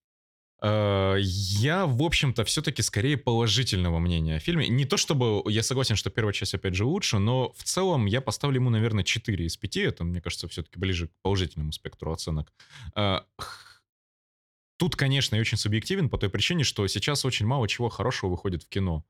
Э, 0.61 1.17
Я, 1.19 1.85
в 1.85 2.01
общем-то, 2.03 2.43
все-таки 2.43 2.81
скорее 2.81 3.17
положительного 3.17 3.99
мнения 3.99 4.35
о 4.35 4.39
фильме. 4.39 4.67
Не 4.67 4.85
то 4.85 4.97
чтобы 4.97 5.43
я 5.51 5.63
согласен, 5.63 5.95
что 5.95 6.09
первая 6.09 6.33
часть, 6.33 6.53
опять 6.53 6.75
же, 6.75 6.85
лучше, 6.85 7.17
но 7.19 7.51
в 7.55 7.63
целом 7.63 8.05
я 8.05 8.21
поставлю 8.21 8.57
ему, 8.59 8.69
наверное, 8.69 9.03
4 9.03 9.45
из 9.45 9.57
5. 9.57 9.77
Это, 9.77 10.03
мне 10.03 10.21
кажется, 10.21 10.47
все-таки 10.47 10.79
ближе 10.79 11.07
к 11.07 11.11
положительному 11.21 11.71
спектру 11.71 12.11
оценок. 12.11 12.53
Э, 12.95 13.21
Тут, 14.77 14.95
конечно, 14.95 15.35
я 15.35 15.41
очень 15.41 15.59
субъективен 15.59 16.09
по 16.09 16.17
той 16.17 16.31
причине, 16.31 16.63
что 16.63 16.87
сейчас 16.87 17.23
очень 17.23 17.45
мало 17.45 17.67
чего 17.67 17.89
хорошего 17.89 18.31
выходит 18.31 18.63
в 18.63 18.67
кино. 18.67 19.05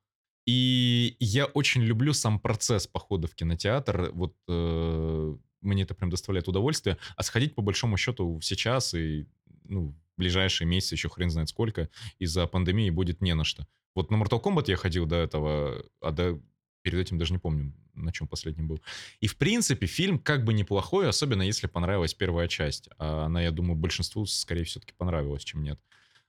И 0.46 1.16
я 1.22 1.46
очень 1.46 1.82
люблю 1.82 2.12
сам 2.12 2.40
процесс 2.40 2.88
похода 2.88 3.28
в 3.28 3.36
кинотеатр. 3.36 4.12
Вот 4.14 4.36
э, 4.50 5.36
мне 5.62 5.84
это 5.84 5.94
прям 5.94 6.10
доставляет 6.10 6.50
удовольствие. 6.50 6.98
А 7.16 7.24
сходить, 7.24 7.56
по 7.56 7.62
большому 7.62 7.96
счету, 7.96 8.42
сейчас 8.42 8.94
и 8.94 9.28
ну, 9.64 9.96
ближайшие 10.22 10.68
месяцы, 10.68 10.96
еще 10.96 11.10
хрен 11.10 11.32
знает 11.32 11.50
сколько, 11.50 11.90
из-за 12.20 12.48
пандемии 12.48 12.92
будет 12.92 13.22
не 13.22 13.34
на 13.34 13.44
что. 13.44 13.66
Вот 13.96 14.12
на 14.12 14.16
Mortal 14.16 14.42
Kombat 14.42 14.66
я 14.68 14.76
ходил 14.78 15.06
до 15.06 15.16
этого, 15.16 15.84
а 16.00 16.12
до... 16.12 16.40
перед 16.84 17.00
этим 17.00 17.18
даже 17.18 17.34
не 17.34 17.40
помню, 17.40 17.74
на 17.96 18.12
чем 18.12 18.28
последним 18.28 18.68
был. 18.68 18.82
И, 19.20 19.28
в 19.28 19.36
принципе, 19.38 19.88
фильм 19.88 20.20
как 20.20 20.46
бы 20.46 20.54
неплохой, 20.54 21.10
особенно 21.10 21.42
если 21.42 21.68
понравилась 21.68 22.14
первая 22.14 22.48
часть. 22.48 22.90
А 22.98 23.26
она, 23.26 23.42
я 23.42 23.52
думаю, 23.52 23.76
большинству, 23.76 24.26
скорее, 24.26 24.64
все-таки 24.64 24.94
понравилась, 24.98 25.44
чем 25.44 25.64
нет. 25.64 25.80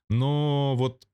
Но 0.09 0.75
вот 0.75 1.07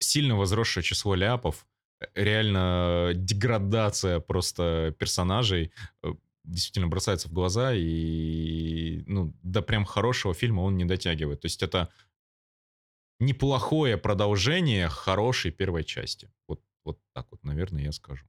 сильно 0.00 0.36
возросшее 0.36 0.82
число 0.82 1.14
ляпов, 1.14 1.66
э, 2.00 2.06
реально 2.14 3.12
деградация 3.14 4.20
просто 4.20 4.94
персонажей 4.98 5.72
э, 6.02 6.12
действительно 6.48 6.88
бросается 6.88 7.28
в 7.28 7.32
глаза, 7.32 7.72
и, 7.74 9.02
ну, 9.06 9.34
до 9.42 9.62
прям 9.62 9.84
хорошего 9.84 10.34
фильма 10.34 10.62
он 10.62 10.76
не 10.76 10.84
дотягивает. 10.84 11.40
То 11.42 11.46
есть 11.46 11.62
это 11.62 11.90
неплохое 13.20 13.96
продолжение 13.96 14.88
хорошей 14.88 15.50
первой 15.50 15.84
части. 15.84 16.30
Вот, 16.46 16.62
вот 16.84 17.00
так 17.14 17.26
вот, 17.30 17.42
наверное, 17.44 17.82
я 17.84 17.92
скажу. 17.92 18.26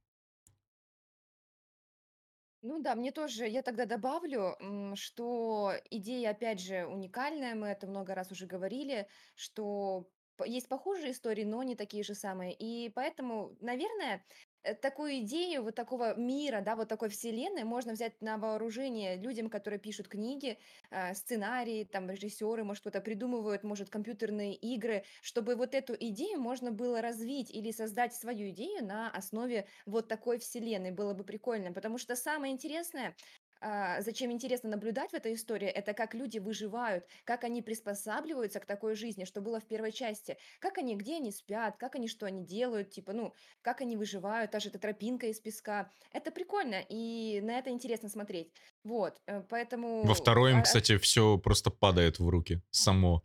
Ну 2.62 2.78
да, 2.82 2.94
мне 2.94 3.10
тоже, 3.10 3.48
я 3.48 3.62
тогда 3.62 3.86
добавлю, 3.86 4.56
что 4.94 5.72
идея, 5.90 6.30
опять 6.30 6.60
же, 6.60 6.84
уникальная, 6.86 7.54
мы 7.54 7.68
это 7.68 7.86
много 7.86 8.14
раз 8.14 8.30
уже 8.32 8.46
говорили, 8.46 9.08
что 9.34 10.10
есть 10.44 10.68
похожие 10.68 11.12
истории, 11.12 11.44
но 11.44 11.62
не 11.62 11.74
такие 11.74 12.02
же 12.04 12.14
самые. 12.14 12.54
И 12.54 12.90
поэтому, 12.90 13.56
наверное, 13.60 14.24
э, 14.62 14.74
такую 14.74 15.18
идею 15.20 15.62
вот 15.62 15.74
такого 15.74 16.14
мира, 16.18 16.60
да, 16.60 16.76
вот 16.76 16.88
такой 16.88 17.08
вселенной 17.08 17.64
можно 17.64 17.92
взять 17.92 18.20
на 18.20 18.38
вооружение 18.38 19.16
людям, 19.16 19.48
которые 19.50 19.78
пишут 19.80 20.08
книги, 20.08 20.58
э, 20.90 21.14
сценарии, 21.14 21.84
там, 21.84 22.10
режиссеры, 22.10 22.64
может, 22.64 22.82
кто-то 22.82 23.00
придумывают, 23.00 23.62
может, 23.64 23.90
компьютерные 23.90 24.54
игры, 24.54 25.04
чтобы 25.22 25.56
вот 25.56 25.74
эту 25.74 25.94
идею 25.98 26.40
можно 26.40 26.70
было 26.72 27.00
развить 27.02 27.50
или 27.50 27.70
создать 27.72 28.14
свою 28.14 28.50
идею 28.50 28.84
на 28.84 29.10
основе 29.10 29.66
вот 29.86 30.08
такой 30.08 30.38
вселенной. 30.38 30.90
Было 30.90 31.14
бы 31.14 31.24
прикольно, 31.24 31.72
потому 31.72 31.98
что 31.98 32.16
самое 32.16 32.52
интересное, 32.52 33.16
а, 33.60 34.00
зачем 34.00 34.32
интересно 34.32 34.70
наблюдать 34.70 35.10
в 35.10 35.14
этой 35.14 35.34
истории, 35.34 35.68
это 35.68 35.92
как 35.92 36.14
люди 36.14 36.38
выживают, 36.38 37.04
как 37.24 37.44
они 37.44 37.62
приспосабливаются 37.62 38.60
к 38.60 38.66
такой 38.66 38.94
жизни, 38.94 39.24
что 39.24 39.40
было 39.40 39.60
в 39.60 39.66
первой 39.66 39.92
части, 39.92 40.38
как 40.60 40.78
они, 40.78 40.96
где 40.96 41.16
они 41.16 41.30
спят, 41.30 41.76
как 41.76 41.94
они, 41.94 42.08
что 42.08 42.26
они 42.26 42.44
делают, 42.44 42.90
типа, 42.90 43.12
ну, 43.12 43.34
как 43.62 43.80
они 43.82 43.96
выживают, 43.96 44.50
та 44.50 44.60
же 44.60 44.70
эта 44.70 44.78
тропинка 44.78 45.26
из 45.26 45.40
песка. 45.40 45.90
Это 46.12 46.30
прикольно, 46.30 46.82
и 46.88 47.40
на 47.42 47.58
это 47.58 47.70
интересно 47.70 48.08
смотреть. 48.08 48.52
Вот, 48.82 49.20
э, 49.26 49.38
Во 49.38 49.42
поэтому... 49.42 50.14
втором, 50.14 50.56
а, 50.56 50.58
а, 50.60 50.62
кстати, 50.62 50.96
все 50.98 51.38
просто 51.38 51.70
падает 51.70 52.18
в 52.18 52.28
руки 52.28 52.62
само. 52.70 53.22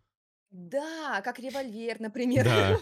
Да, 0.51 1.21
как 1.23 1.39
револьвер, 1.39 1.99
например. 1.99 2.45
Да. 2.45 2.79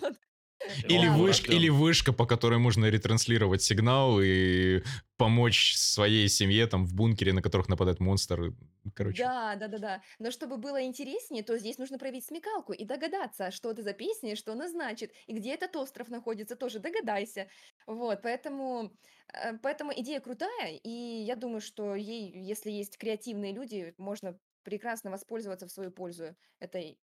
Или, 0.88 1.08
Да, 1.08 1.18
вышка, 1.18 1.52
или 1.52 1.70
вышка, 1.70 2.14
по 2.14 2.26
которой 2.26 2.60
можно 2.60 2.90
ретранслировать 2.90 3.62
сигнал 3.62 4.20
и 4.22 4.84
помочь 5.18 5.76
своей 5.76 6.28
семье 6.30 6.68
там 6.68 6.86
в 6.86 6.94
бункере, 6.94 7.34
на 7.34 7.42
которых 7.42 7.70
нападает 7.70 8.00
монстр. 8.00 8.54
Короче. 8.96 9.24
Да, 9.24 9.56
да-да-да. 9.56 10.02
Но 10.20 10.32
чтобы 10.32 10.58
было 10.58 10.84
интереснее, 10.84 11.44
то 11.44 11.58
здесь 11.58 11.78
нужно 11.78 11.98
проявить 11.98 12.26
смекалку 12.26 12.74
и 12.74 12.86
догадаться, 12.86 13.52
что 13.52 13.72
это 13.72 13.84
за 13.84 13.94
песня 13.94 14.36
что 14.36 14.54
она 14.54 14.68
значит, 14.70 15.14
и 15.28 15.34
где 15.34 15.54
этот 15.54 15.76
остров 15.76 16.10
находится, 16.10 16.56
тоже 16.56 16.80
догадайся. 16.80 17.48
Вот, 17.86 18.22
поэтому, 18.22 18.92
э, 19.34 19.58
поэтому 19.62 19.92
идея 19.96 20.20
крутая, 20.20 20.80
и 20.84 20.90
я 20.90 21.36
думаю, 21.36 21.62
что 21.62 21.96
ей, 21.96 22.32
если 22.32 22.72
есть 22.72 22.98
креативные 22.98 23.54
люди, 23.54 23.94
можно 23.98 24.40
прекрасно 24.64 25.12
воспользоваться 25.12 25.68
в 25.68 25.72
свою 25.72 25.92
пользу 25.92 26.36
этой 26.60 27.00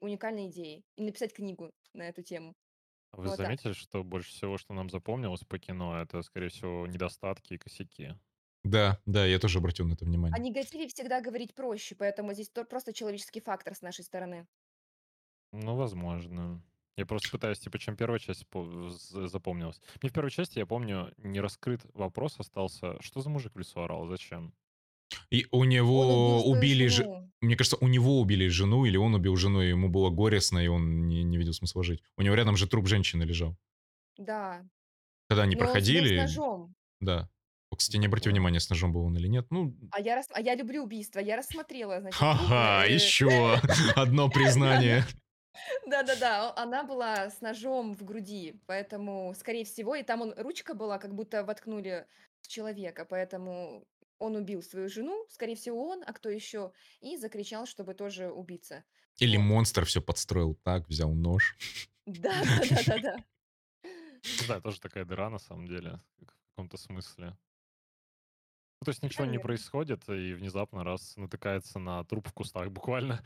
уникальной 0.00 0.48
идеей 0.48 0.84
и 0.96 1.02
написать 1.02 1.32
книгу 1.34 1.72
на 1.92 2.08
эту 2.08 2.22
тему. 2.22 2.54
А 3.12 3.20
Вы 3.22 3.28
Вот 3.28 3.40
так. 3.40 3.56
заметили, 3.56 3.72
что 3.72 4.04
больше 4.04 4.30
всего, 4.32 4.58
что 4.58 4.74
нам 4.74 4.90
запомнилось 4.90 5.44
по 5.44 5.58
кино, 5.58 5.98
это, 6.00 6.20
скорее 6.22 6.48
всего, 6.50 6.86
недостатки 6.86 7.54
и 7.54 7.58
косяки? 7.58 8.16
Да, 8.64 9.00
да, 9.06 9.24
я 9.26 9.38
тоже 9.38 9.58
обратил 9.58 9.86
на 9.86 9.92
это 9.94 10.04
О 10.30 10.38
внимание. 10.38 10.40
негативе 10.40 10.88
всегда 10.88 11.20
говорить 11.20 11.54
проще, 11.54 11.94
поэтому 11.94 12.32
здесь 12.34 12.50
то- 12.50 12.64
просто 12.64 12.92
человеческий 12.92 13.40
фактор 13.40 13.74
с 13.76 13.82
нашей 13.82 14.02
стороны. 14.04 14.48
Ну, 15.52 15.76
возможно. 15.76 16.62
Я 16.96 17.06
просто 17.06 17.30
пытаюсь, 17.30 17.58
типа, 17.58 17.78
чем 17.78 17.96
первая 17.96 18.18
часть 18.18 18.46
по- 18.48 18.88
з- 18.90 19.28
запомнилась. 19.28 19.80
Мне 20.02 20.10
в 20.10 20.12
первой 20.12 20.30
части, 20.30 20.58
я 20.58 20.66
помню, 20.66 21.12
не 21.16 21.40
раскрыт 21.40 21.80
вопрос 21.94 22.38
остался, 22.38 23.00
что 23.00 23.20
за 23.20 23.30
мужик 23.30 23.54
в 23.54 23.58
лесу 23.58 23.80
орал, 23.80 24.06
зачем? 24.06 24.54
И 25.32 25.46
у 25.50 25.58
убил 25.58 25.64
него 25.64 26.42
убили 26.44 26.86
же... 26.86 27.06
Мне 27.40 27.56
кажется, 27.56 27.76
у 27.80 27.88
него 27.88 28.20
убили 28.20 28.46
жену, 28.46 28.84
или 28.84 28.96
он 28.96 29.14
убил 29.14 29.34
жену, 29.34 29.62
и 29.62 29.70
ему 29.70 29.88
было 29.88 30.10
горестно, 30.10 30.58
и 30.60 30.68
он 30.68 31.08
не, 31.08 31.24
не 31.24 31.38
видел 31.38 31.52
смысла 31.52 31.82
жить. 31.82 32.00
У 32.16 32.22
него 32.22 32.36
рядом 32.36 32.56
же 32.56 32.68
труп 32.68 32.86
женщины 32.86 33.24
лежал. 33.24 33.56
Да. 34.16 34.62
Когда 35.28 35.42
они 35.42 35.56
Но 35.56 35.60
был 35.60 35.66
с 35.66 35.72
проходили, 35.72 36.20
ножом. 36.20 36.74
да. 37.00 37.28
Кстати, 37.76 37.96
не 37.96 38.06
обратил 38.06 38.30
внимания, 38.32 38.60
с 38.60 38.68
ножом 38.68 38.92
был 38.92 39.02
он 39.06 39.16
или 39.16 39.26
нет. 39.26 39.46
Ну, 39.50 39.74
А 39.90 40.00
я, 40.00 40.16
рас... 40.16 40.28
а 40.32 40.40
я 40.40 40.54
люблю 40.54 40.84
убийства. 40.84 41.18
Я 41.18 41.36
рассмотрела, 41.36 42.00
значит, 42.00 42.18
ха-ха, 42.18 42.84
э, 42.86 42.92
еще 42.92 43.58
одно 43.96 44.28
признание. 44.28 45.04
Да-да-да, 45.86 46.54
она 46.56 46.84
была 46.84 47.30
с 47.30 47.40
ножом 47.40 47.94
в 47.94 48.04
груди, 48.04 48.60
поэтому, 48.66 49.34
скорее 49.36 49.64
всего, 49.64 49.94
и 49.94 50.02
там 50.02 50.20
он, 50.22 50.34
ручка 50.36 50.74
была, 50.74 50.98
как 50.98 51.14
будто 51.14 51.44
воткнули 51.44 52.06
человека, 52.46 53.04
поэтому 53.08 53.84
он 54.22 54.36
убил 54.36 54.62
свою 54.62 54.88
жену, 54.88 55.26
скорее 55.28 55.54
всего, 55.56 55.88
он, 55.88 56.02
а 56.06 56.12
кто 56.12 56.28
еще, 56.30 56.72
и 57.00 57.16
закричал, 57.16 57.66
чтобы 57.66 57.94
тоже 57.94 58.30
убиться. 58.30 58.84
Или 59.18 59.36
Вот. 59.36 59.42
монстр 59.44 59.84
все 59.84 60.00
подстроил 60.00 60.54
так, 60.62 60.88
взял 60.88 61.12
нож. 61.12 61.56
Да-да-да-да-да. 62.06 63.16
Не 64.24 64.44
знаю, 64.46 64.62
тоже 64.62 64.80
такая 64.80 65.04
дыра, 65.04 65.28
на 65.30 65.38
самом 65.38 65.66
деле, 65.66 66.00
в 66.20 66.26
каком-то 66.50 66.76
смысле. 66.76 67.36
Ну, 68.80 68.84
то 68.84 68.90
есть 68.90 69.02
ничего 69.02 69.24
не 69.26 69.38
происходит, 69.38 70.08
и 70.08 70.32
внезапно 70.34 70.82
раз 70.84 71.16
натыкается 71.16 71.78
на 71.78 72.04
труп 72.04 72.28
в 72.28 72.32
кустах 72.32 72.68
буквально. 72.70 73.24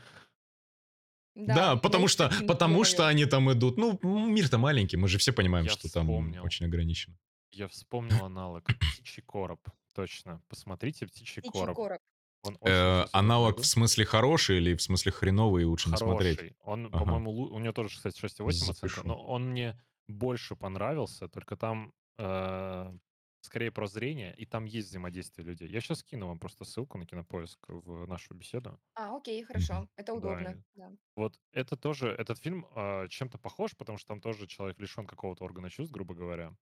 Да, 1.35 1.55
Да, 1.55 1.75
потому 1.75 2.03
ну, 2.03 2.07
что, 2.07 2.31
потому 2.47 2.83
что 2.83 3.07
они 3.07 3.25
там 3.25 3.51
идут. 3.51 3.77
Ну, 3.77 3.99
мир-то 4.03 4.57
маленький, 4.57 4.97
мы 4.97 5.07
же 5.07 5.17
все 5.19 5.31
понимаем, 5.31 5.65
Я 5.65 5.71
что 5.71 5.91
там 5.91 6.07
вспомнил. 6.07 6.43
очень 6.43 6.65
ограничено. 6.65 7.15
Я 7.51 7.67
вспомнил 7.67 8.25
аналог. 8.25 8.63
Птичий 8.65 9.23
короб. 9.23 9.59
Точно. 9.97 10.43
Посмотрите 10.47 11.07
«Птичий 11.07 11.41
Птичий 11.41 11.59
короб». 11.59 11.75
короб. 11.75 12.01
Он 12.43 12.55
Э, 12.61 13.05
аналог 13.13 13.57
в 13.57 13.65
смысле 13.65 14.05
хороший 14.05 14.57
или 14.57 14.75
в 14.75 14.81
смысле 14.81 15.11
хреновый, 15.11 15.63
и 15.63 15.65
лучше 15.65 15.89
не 15.89 15.97
смотреть? 15.97 16.53
Он, 16.61 16.85
Ага. 16.85 16.99
по-моему, 16.99 17.31
лу- 17.31 17.49
у 17.49 17.59
него 17.59 17.73
тоже, 17.73 17.97
кстати, 17.97 18.19
6,8 18.19 18.69
оценка, 18.69 19.01
но 19.03 19.19
он 19.25 19.49
мне 19.49 19.75
больше 20.07 20.55
понравился, 20.55 21.27
только 21.27 21.55
там 21.57 21.93
э, 22.19 22.93
скорее 23.41 23.71
про 23.71 23.87
зрение, 23.87 24.35
и 24.35 24.45
там 24.45 24.65
есть 24.65 24.89
взаимодействие 24.89 25.47
людей. 25.47 25.67
Я 25.67 25.81
сейчас 25.81 25.99
скину 25.99 26.27
вам 26.27 26.37
просто 26.39 26.63
ссылку 26.63 26.99
на 26.99 27.05
кинопоиск 27.07 27.57
в 27.67 28.05
нашу 28.05 28.35
беседу. 28.35 28.79
А, 28.93 29.15
окей, 29.17 29.43
хорошо, 29.43 29.87
это 29.95 30.13
удобно, 30.13 30.63
да. 30.75 30.91
вот 31.15 31.39
это 31.53 31.75
тоже, 31.75 32.09
этот 32.09 32.37
фильм 32.39 32.67
а, 32.75 33.07
чем-то 33.07 33.39
похож, 33.39 33.75
потому 33.75 33.97
что 33.97 34.09
там 34.09 34.21
тоже 34.21 34.45
человек 34.45 34.79
лишен 34.79 35.07
какого-то 35.07 35.43
органа 35.43 35.69
чувств, 35.71 35.91
грубо 35.93 36.13
говоря. 36.13 36.55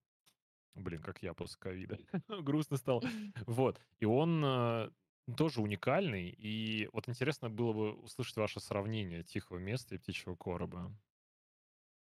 Блин, 0.76 1.00
как 1.02 1.22
я 1.22 1.34
после 1.34 1.56
ковида. 1.58 1.98
Грустно 2.42 2.76
стало. 2.76 3.02
Вот. 3.46 3.80
И 3.98 4.04
он 4.04 4.42
э, 4.44 4.90
тоже 5.36 5.60
уникальный. 5.62 6.28
И 6.28 6.88
вот 6.92 7.08
интересно 7.08 7.48
было 7.50 7.72
бы 7.72 7.92
услышать 7.94 8.36
ваше 8.36 8.60
сравнение 8.60 9.22
«Тихого 9.24 9.58
места» 9.58 9.94
и 9.94 9.98
«Птичьего 9.98 10.36
короба». 10.36 10.92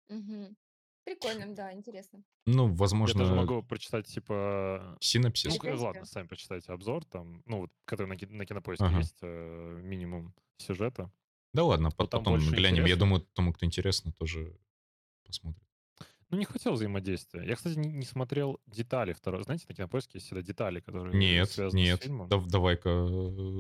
Мгм. 0.09 0.55
Прикольно, 1.05 1.55
да, 1.55 1.71
интересно. 1.73 2.21
Ну, 2.45 2.63
Я 2.63 2.67
даже 2.69 2.79
возможно, 2.79 3.35
могу 3.35 3.63
прочитать, 3.63 4.07
типа... 4.07 4.89
Ну, 4.91 4.97
синапсис. 4.99 5.57
к- 5.57 5.63
ладно, 5.75 6.05
сами 6.05 6.27
почитайте 6.27 6.73
обзор, 6.73 7.05
там, 7.05 7.43
ну, 7.45 7.59
вот, 7.61 7.71
который 7.85 8.07
на, 8.07 8.17
ки- 8.17 8.25
на 8.25 8.45
кинопоиске 8.45 8.85
Ага. 8.85 8.97
есть, 8.97 9.17
э, 9.21 9.79
минимум 9.83 10.33
сюжета. 10.57 11.09
Да 11.53 11.63
ладно, 11.63 11.91
по- 11.91 12.07
там 12.07 12.19
потом 12.21 12.33
больше 12.33 12.49
глянем. 12.51 12.77
Я 12.77 12.81
интересно. 12.81 12.99
думаю, 12.99 13.21
тому, 13.33 13.53
кто 13.53 13.65
интересно, 13.65 14.11
тоже 14.13 14.57
посмотрит. 15.23 15.63
Ну, 16.29 16.37
не 16.37 16.45
хотел 16.45 16.73
взаимодействия. 16.73 17.43
Я, 17.47 17.55
кстати, 17.55 17.77
не, 17.77 17.89
не 17.89 18.05
смотрел 18.05 18.59
детали 18.67 19.13
второй. 19.13 19.43
Знаете, 19.43 19.65
на 19.69 19.75
кинопоиске 19.75 20.11
есть 20.15 20.25
всегда 20.25 20.41
детали, 20.41 20.81
которые 20.81 21.15
Нет, 21.17 21.49
связаны 21.49 21.81
с 21.81 21.85
нет. 21.85 22.03
фильмом. 22.03 22.27
Дав- 22.27 22.47
давай-ка 22.47 22.89
э, 22.89 22.91
А 22.93 23.05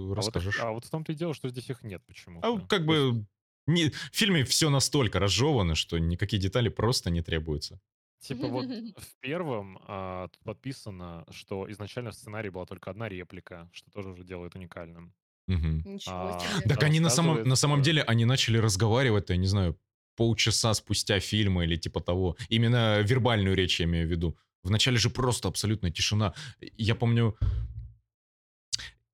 вот, 0.09 0.13
расскажешь. 0.17 0.59
а 0.59 0.71
вот 0.71 0.83
в 0.85 0.89
том-то 0.89 1.13
и 1.13 1.15
дело, 1.15 1.33
что 1.33 1.47
здесь 1.49 1.69
их 1.69 1.83
нет 1.83 2.01
А 2.05 2.07
почему-то. 2.07 2.59
как 2.67 2.85
То 2.85 2.93
есть, 2.93 3.13
бы 3.15 3.25
не, 3.67 3.89
в 3.89 4.09
фильме 4.11 4.43
все 4.43 4.69
настолько 4.69 5.19
разжевано, 5.19 5.75
что 5.75 5.97
никакие 5.97 6.41
детали 6.41 6.67
просто 6.69 7.09
не 7.09 7.21
требуются. 7.21 7.79
типа 8.19 8.47
вот 8.47 8.65
в 8.97 9.15
первом 9.21 9.79
а, 9.87 10.27
тут 10.27 10.43
подписано, 10.43 11.25
что 11.29 11.71
изначально 11.71 12.11
в 12.11 12.15
сценарии 12.15 12.49
была 12.49 12.65
только 12.65 12.91
одна 12.91 13.07
реплика, 13.07 13.69
что 13.71 13.89
тоже 13.91 14.09
уже 14.09 14.23
делает 14.25 14.55
уникальным. 14.55 15.13
Мгм. 15.47 15.83
Ничего 15.85 16.15
А, 16.35 16.39
себе. 16.39 16.67
Так 16.67 16.83
они 16.83 16.99
на 16.99 17.09
самом, 17.09 17.43
на 17.47 17.55
самом 17.55 17.81
деле, 17.81 18.01
они 18.03 18.25
начали 18.25 18.57
разговаривать, 18.57 19.29
я 19.29 19.37
не 19.37 19.47
знаю, 19.47 19.79
полчаса 20.17 20.73
спустя 20.73 21.19
фильма 21.21 21.63
или 21.63 21.77
типа 21.77 22.01
того. 22.01 22.35
Именно 22.49 22.99
вербальную 23.01 23.55
речь 23.55 23.79
я 23.79 23.85
имею 23.85 24.07
в 24.07 24.11
виду. 24.11 24.37
Вначале 24.63 24.97
же 24.97 25.09
просто 25.09 25.47
абсолютная 25.47 25.91
тишина. 25.91 26.33
Я 26.77 26.95
помню, 26.95 27.37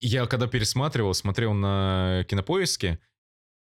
я 0.01 0.25
когда 0.25 0.47
пересматривал, 0.47 1.13
смотрел 1.13 1.53
на 1.53 2.25
кинопоиске, 2.27 2.99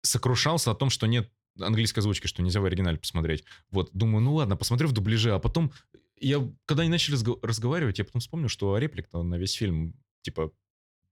сокрушался 0.02 0.70
о 0.70 0.74
том, 0.74 0.90
что 0.90 1.06
нет 1.06 1.30
английской 1.60 2.00
озвучки, 2.00 2.26
что 2.26 2.42
нельзя 2.42 2.60
в 2.60 2.64
оригинале 2.64 2.98
посмотреть. 2.98 3.44
Вот, 3.70 3.90
думаю, 3.92 4.22
ну 4.22 4.34
ладно, 4.34 4.56
посмотрю 4.56 4.88
в 4.88 4.92
дубляже, 4.92 5.32
а 5.32 5.38
потом 5.38 5.72
я, 6.18 6.46
когда 6.66 6.82
они 6.82 6.90
начали 6.90 7.16
разго- 7.16 7.38
разговаривать, 7.42 7.98
я 7.98 8.04
потом 8.04 8.20
вспомнил, 8.20 8.48
что 8.48 8.76
реплик-то 8.78 9.22
на 9.22 9.36
весь 9.36 9.52
фильм, 9.52 9.94
типа, 10.22 10.52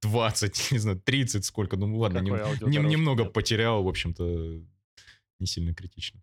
20, 0.02 0.68
не 0.72 0.78
знаю, 0.78 1.00
30, 1.00 1.44
сколько, 1.44 1.76
думаю, 1.76 1.98
ладно, 2.00 2.18
Никакой 2.18 2.58
нем- 2.60 2.70
нем- 2.70 2.88
немного 2.88 3.24
нет. 3.24 3.32
потерял, 3.32 3.82
в 3.82 3.88
общем-то, 3.88 4.60
не 5.38 5.46
сильно 5.46 5.74
критично. 5.74 6.22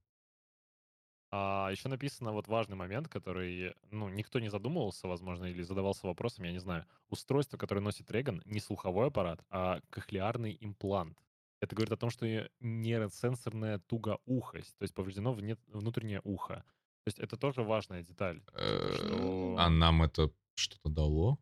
А 1.34 1.70
еще 1.72 1.88
написано 1.88 2.34
вот 2.34 2.50
важный 2.50 2.76
момент, 2.76 3.08
который, 3.08 3.74
ну, 3.90 4.10
никто 4.10 4.40
не 4.40 4.50
задумывался, 4.50 5.08
возможно, 5.08 5.46
или 5.46 5.62
задавался 5.62 6.06
вопросом, 6.06 6.44
я 6.44 6.52
не 6.52 6.60
знаю. 6.60 6.86
Устройство, 7.10 7.58
которое 7.58 7.80
носит 7.80 8.12
Реган, 8.12 8.42
не 8.46 8.60
слуховой 8.60 9.08
аппарат, 9.08 9.42
а 9.50 9.80
кохлеарный 9.90 10.58
имплант. 10.60 11.18
Это 11.62 11.76
говорит 11.76 11.94
о 11.94 11.98
том, 11.98 12.10
что 12.10 12.50
нейросенсорная 12.60 13.80
тугоухость, 13.80 14.76
то 14.78 14.84
есть 14.84 14.94
повреждено 14.94 15.32
внутреннее 15.68 16.20
ухо. 16.26 16.66
То 17.04 17.08
есть 17.08 17.20
это 17.20 17.38
тоже 17.38 17.64
важная 17.64 18.04
деталь. 18.04 18.44
Э, 18.54 18.94
что... 18.94 19.56
А 19.58 19.70
нам 19.70 20.04
это 20.04 20.32
что-то 20.56 20.90
дало? 20.90 21.40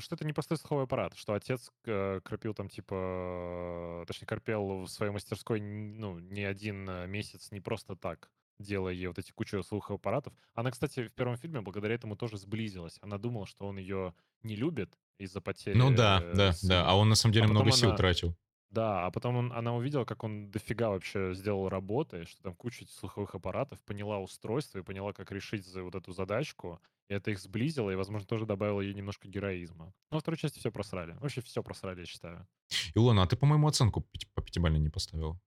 Что 0.00 0.14
это 0.14 0.24
не 0.24 0.32
простой 0.32 0.56
слуховой 0.58 0.84
аппарат, 0.84 1.14
что 1.16 1.34
отец 1.34 1.72
э, 1.84 2.20
крепил 2.24 2.54
там, 2.54 2.68
типа, 2.68 4.04
точнее, 4.06 4.26
корпел 4.26 4.82
в 4.82 4.88
своей 4.88 5.12
мастерской, 5.12 5.60
ну, 5.60 6.18
не 6.18 6.44
один 6.44 6.88
э, 6.88 7.06
месяц, 7.06 7.50
не 7.50 7.60
просто 7.60 7.96
так, 7.96 8.30
делая 8.60 8.92
ей 8.94 9.08
вот 9.08 9.18
эти 9.18 9.32
кучу 9.32 9.62
слуховых 9.62 9.98
аппаратов. 10.00 10.32
Она, 10.54 10.70
кстати, 10.70 11.08
в 11.08 11.12
первом 11.12 11.36
фильме 11.36 11.60
благодаря 11.60 11.94
этому 11.94 12.16
тоже 12.16 12.36
сблизилась. 12.38 12.98
Она 13.00 13.18
думала, 13.18 13.46
что 13.46 13.66
он 13.66 13.78
ее 13.78 14.14
не 14.42 14.54
любит 14.56 14.96
из-за 15.18 15.40
потери 15.40 15.76
Ну 15.76 15.90
да, 15.94 16.20
э, 16.22 16.26
да, 16.30 16.34
да. 16.34 16.52
сына. 16.52 16.88
А 16.88 16.94
он 16.96 17.08
на 17.08 17.14
самом 17.16 17.32
деле 17.32 17.46
А 17.46 17.48
много 17.48 17.72
сил 17.72 17.88
она- 17.88 17.96
тратил. 17.96 18.36
Да, 18.70 19.06
а 19.06 19.10
потом 19.10 19.36
он- 19.36 19.52
она 19.52 19.74
увидела, 19.74 20.04
как 20.04 20.22
он 20.24 20.50
дофига 20.50 20.90
вообще 20.90 21.32
сделал 21.34 21.68
работы, 21.70 22.26
что 22.26 22.42
там 22.42 22.54
куча 22.54 22.84
слуховых 22.86 23.34
аппаратов, 23.34 23.80
поняла 23.80 24.18
устройство 24.18 24.78
и 24.78 24.82
поняла, 24.82 25.12
как 25.14 25.32
решить 25.32 25.66
за 25.66 25.82
вот 25.82 25.94
эту 25.94 26.12
задачку. 26.12 26.78
И 27.08 27.14
это 27.14 27.30
их 27.30 27.38
сблизило, 27.40 27.90
и, 27.90 27.94
возможно, 27.96 28.26
тоже 28.26 28.44
добавило 28.44 28.80
ей 28.80 28.94
немножко 28.94 29.28
героизма. 29.28 29.86
Но 30.10 30.16
во 30.16 30.20
второй 30.20 30.36
части 30.38 30.58
все 30.58 30.70
просрали. 30.70 31.12
Вообще 31.14 31.40
все 31.40 31.62
просрали, 31.62 32.00
я 32.00 32.06
считаю. 32.06 32.46
Илона, 32.94 33.22
а 33.22 33.26
ты, 33.26 33.36
по-моему, 33.36 33.66
оценку 33.66 34.06
по 34.34 34.42
пятибалльной 34.42 34.80
не 34.80 34.90
поставила. 34.90 35.40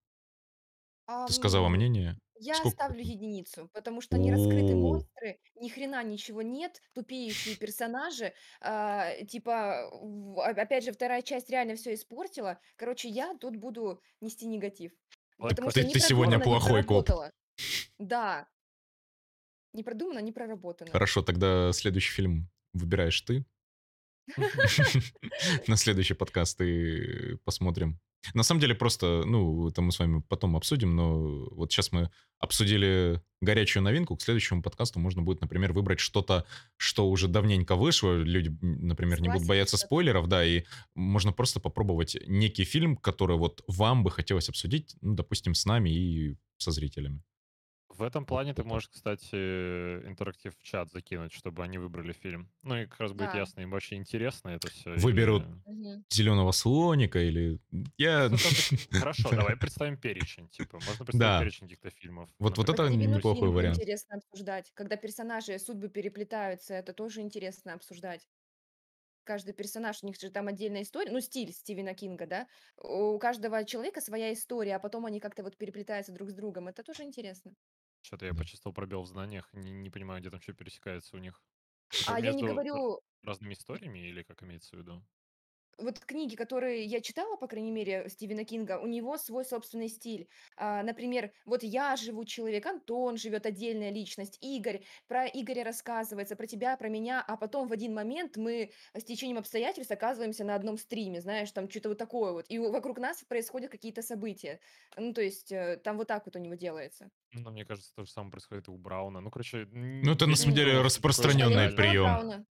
Ты 1.28 1.34
сказала 1.34 1.68
мнение. 1.70 2.18
Я 2.40 2.56
Сколько 2.56 2.72
ставлю 2.72 3.02
единицу, 3.02 3.70
потому 3.74 4.02
что 4.02 4.18
не 4.18 4.32
раскрыты 4.32 4.74
монстры, 4.74 5.40
ни 5.56 5.70
хрена 5.70 6.04
ничего 6.04 6.42
нет, 6.42 6.82
тупеющие 6.94 7.56
персонажи, 7.56 8.34
а, 8.62 9.14
типа, 9.26 9.90
а- 9.90 10.50
опять 10.50 10.84
же, 10.84 10.92
вторая 10.92 11.22
часть 11.22 11.52
реально 11.52 11.76
все 11.76 11.94
испортила. 11.94 12.60
Короче, 12.78 13.10
я 13.10 13.38
тут 13.38 13.58
буду 13.58 14.02
нести 14.22 14.48
негатив, 14.48 14.92
потому 15.38 15.68
Clover 15.68 15.72
что 15.72 15.84
Ты- 15.84 15.92
ты 15.92 16.00
сегодня 16.00 16.40
плохой 16.40 16.84
коп. 16.84 17.08
Да, 18.00 18.48
не 19.73 19.84
продумано, 19.84 20.19
не 20.19 20.31
проработано. 20.31 20.91
Хорошо, 20.91 21.22
тогда 21.22 21.72
следующий 21.73 22.11
фильм 22.11 22.49
выбираешь 22.73 23.22
ты. 23.22 23.45
На 25.68 25.77
следующий 25.77 26.14
подкаст 26.14 26.61
и 26.61 27.35
посмотрим. 27.43 27.99
На 28.35 28.43
самом 28.43 28.61
деле 28.61 28.76
просто, 28.76 29.23
ну, 29.26 29.68
это 29.68 29.81
мы 29.81 29.91
с 29.91 29.98
вами 29.99 30.22
потом 30.27 30.56
обсудим, 30.56 30.95
но 30.95 31.48
вот 31.52 31.72
сейчас 31.72 31.91
мы 31.91 32.11
обсудили 32.38 33.22
горячую 33.41 33.81
новинку. 33.81 34.15
К 34.15 34.22
следующему 34.22 34.61
подкасту 34.61 34.99
можно 34.99 35.23
будет, 35.23 35.41
например, 35.41 35.73
выбрать 35.73 35.99
что-то, 35.99 36.45
что 36.77 37.10
уже 37.10 37.27
давненько 37.27 37.76
вышло. 37.76 38.14
Люди, 38.14 38.56
например, 38.61 39.22
не 39.22 39.30
будут 39.30 39.48
бояться 39.48 39.77
спойлеров, 39.77 40.27
да, 40.27 40.45
и 40.45 40.64
можно 40.93 41.34
просто 41.34 41.60
попробовать 41.60 42.15
некий 42.27 42.64
фильм, 42.64 42.95
который 42.95 43.38
вот 43.38 43.64
вам 43.68 44.03
бы 44.03 44.11
хотелось 44.11 44.49
обсудить, 44.49 44.95
ну, 45.02 45.15
допустим, 45.15 45.56
с 45.56 45.65
нами 45.65 45.89
и 45.89 46.38
со 46.57 46.72
зрителями. 46.72 47.23
В 48.02 48.03
этом 48.03 48.26
плане 48.26 48.56
ты 48.56 48.64
можешь, 48.64 48.90
кстати, 48.90 49.36
интерактив 50.07 50.57
в 50.57 50.64
чат 50.64 50.90
закинуть, 50.90 51.32
чтобы 51.34 51.64
они 51.64 51.78
выбрали 51.78 52.14
фильм. 52.14 52.49
Ну 52.64 52.76
и 52.76 52.88
как 52.88 52.99
раз 52.99 53.11
будет 53.11 53.32
Да. 53.32 53.38
ясно, 53.38 53.61
им 53.61 53.69
вообще 53.69 53.95
интересно 53.95 54.49
это 54.49 54.72
все. 54.72 54.95
Выберут 54.95 55.44
Мгм. 55.68 56.03
зеленого 56.10 56.52
слоника 56.52 57.19
или... 57.19 57.60
Я... 57.99 58.28
Ну, 58.30 58.38
Хорошо, 59.06 59.30
Да. 59.30 59.36
давай 59.38 59.56
представим 59.56 59.98
перечень. 59.98 60.49
Типа, 60.49 60.80
можно 60.88 61.06
представить 61.06 61.19
Да. 61.19 61.40
перечень 61.41 61.68
каких-то 61.68 61.91
фильмов. 61.91 62.28
Вот- 62.40 62.57
вот 62.57 62.69
это 62.69 62.90
неплохой 62.90 63.49
вариант. 63.49 63.78
интересно 63.78 64.18
обсуждать. 64.18 64.72
Когда 64.73 64.95
персонажи, 64.95 65.60
судьбы 65.60 65.88
переплетаются, 65.90 66.73
это 66.73 66.94
тоже 66.94 67.22
интересно 67.22 67.76
обсуждать. 67.76 68.28
Каждый 69.23 69.53
персонаж, 69.53 70.02
у 70.02 70.07
них 70.07 70.19
же 70.19 70.32
там 70.32 70.48
отдельная 70.48 70.82
история, 70.82 71.11
ну, 71.11 71.22
стиль 71.22 71.53
Стивена 71.53 71.94
Кинга, 71.94 72.26
да? 72.26 72.48
У 72.78 73.19
каждого 73.19 73.64
человека 73.64 74.02
своя 74.02 74.34
история, 74.34 74.76
а 74.78 74.80
потом 74.80 75.06
они 75.06 75.19
как-то 75.19 75.44
вот 75.44 75.56
переплетаются 75.56 76.11
друг 76.11 76.32
с 76.32 76.34
другом. 76.34 76.68
Это 76.68 76.82
тоже 76.82 77.03
интересно. 77.03 77.53
Что-то 78.02 78.26
я 78.26 78.34
Да. 78.34 78.36
почувствовал 78.36 78.73
пробел 78.73 79.03
в 79.03 79.07
знаниях. 79.07 79.49
Не, 79.53 79.72
не 79.72 79.90
понимаю, 79.90 80.22
где 80.22 80.30
там 80.30 80.41
что 80.41 80.53
пересекается 80.53 81.15
у 81.15 81.19
них. 81.19 81.41
Типа 81.95 82.14
А 82.14 82.19
я 82.19 82.34
не 82.34 82.44
между 82.44 82.45
говорю, 82.45 83.02
разными 83.23 83.53
историями 83.53 83.99
или 83.99 84.23
как 84.23 84.44
имеется 84.44 84.76
в 84.76 84.80
виду? 84.80 85.06
Вот 85.77 85.99
книги, 85.99 86.35
которые 86.35 86.85
я 86.85 87.02
читала, 87.02 87.35
по 87.35 87.48
крайней 87.48 87.72
мере, 87.72 88.07
Стивена 88.10 88.43
Кинга, 88.43 88.80
у 88.80 88.88
него 88.88 89.18
свой 89.18 89.45
собственный 89.45 89.89
стиль. 89.89 90.27
А, 90.57 90.84
например, 90.84 91.31
вот 91.45 91.64
я 91.64 91.95
живу 91.95 92.26
человек, 92.26 92.65
Антон 92.65 93.18
живет 93.18 93.45
отдельная 93.45 93.91
личность, 93.91 94.38
Игорь, 94.41 94.84
про 95.07 95.26
Игоря 95.27 95.64
рассказывается, 95.64 96.35
про 96.35 96.48
тебя, 96.48 96.77
про 96.77 96.89
меня, 96.89 97.23
а 97.27 97.38
потом 97.38 97.68
в 97.68 97.73
один 97.73 97.93
момент 97.93 98.38
мы 98.38 98.72
с 98.93 99.03
течением 99.03 99.38
обстоятельств 99.38 99.91
оказываемся 99.91 100.43
на 100.43 100.56
одном 100.56 100.77
стриме, 100.77 101.22
знаешь, 101.22 101.52
там 101.52 101.69
что-то 101.69 101.89
вот 101.89 101.98
такое 101.98 102.31
вот, 102.31 102.45
и 102.49 102.60
вокруг 102.60 102.99
нас 102.99 103.23
происходят 103.23 103.72
какие-то 103.72 104.02
события. 104.02 104.60
Ну, 104.98 105.14
то 105.14 105.22
есть 105.22 105.52
э, 105.52 105.80
там 105.84 105.98
вот 105.98 106.07
так 106.07 106.26
вот 106.26 106.35
у 106.35 106.39
него 106.39 106.56
делается. 106.56 107.10
Ну, 107.34 107.49
мне 107.52 107.65
кажется, 107.65 107.93
то 107.95 108.03
же 108.03 108.11
самое 108.11 108.31
происходит 108.31 108.68
и 108.68 108.72
у 108.72 108.77
Брауна. 108.77 109.22
Ну, 109.22 109.31
короче, 109.31 109.68
Ну, 109.72 110.14
это 110.14 110.27
на 110.27 110.35
самом 110.35 110.56
деле 110.56 110.81
распространенный 110.81 111.72
прием. 111.76 112.45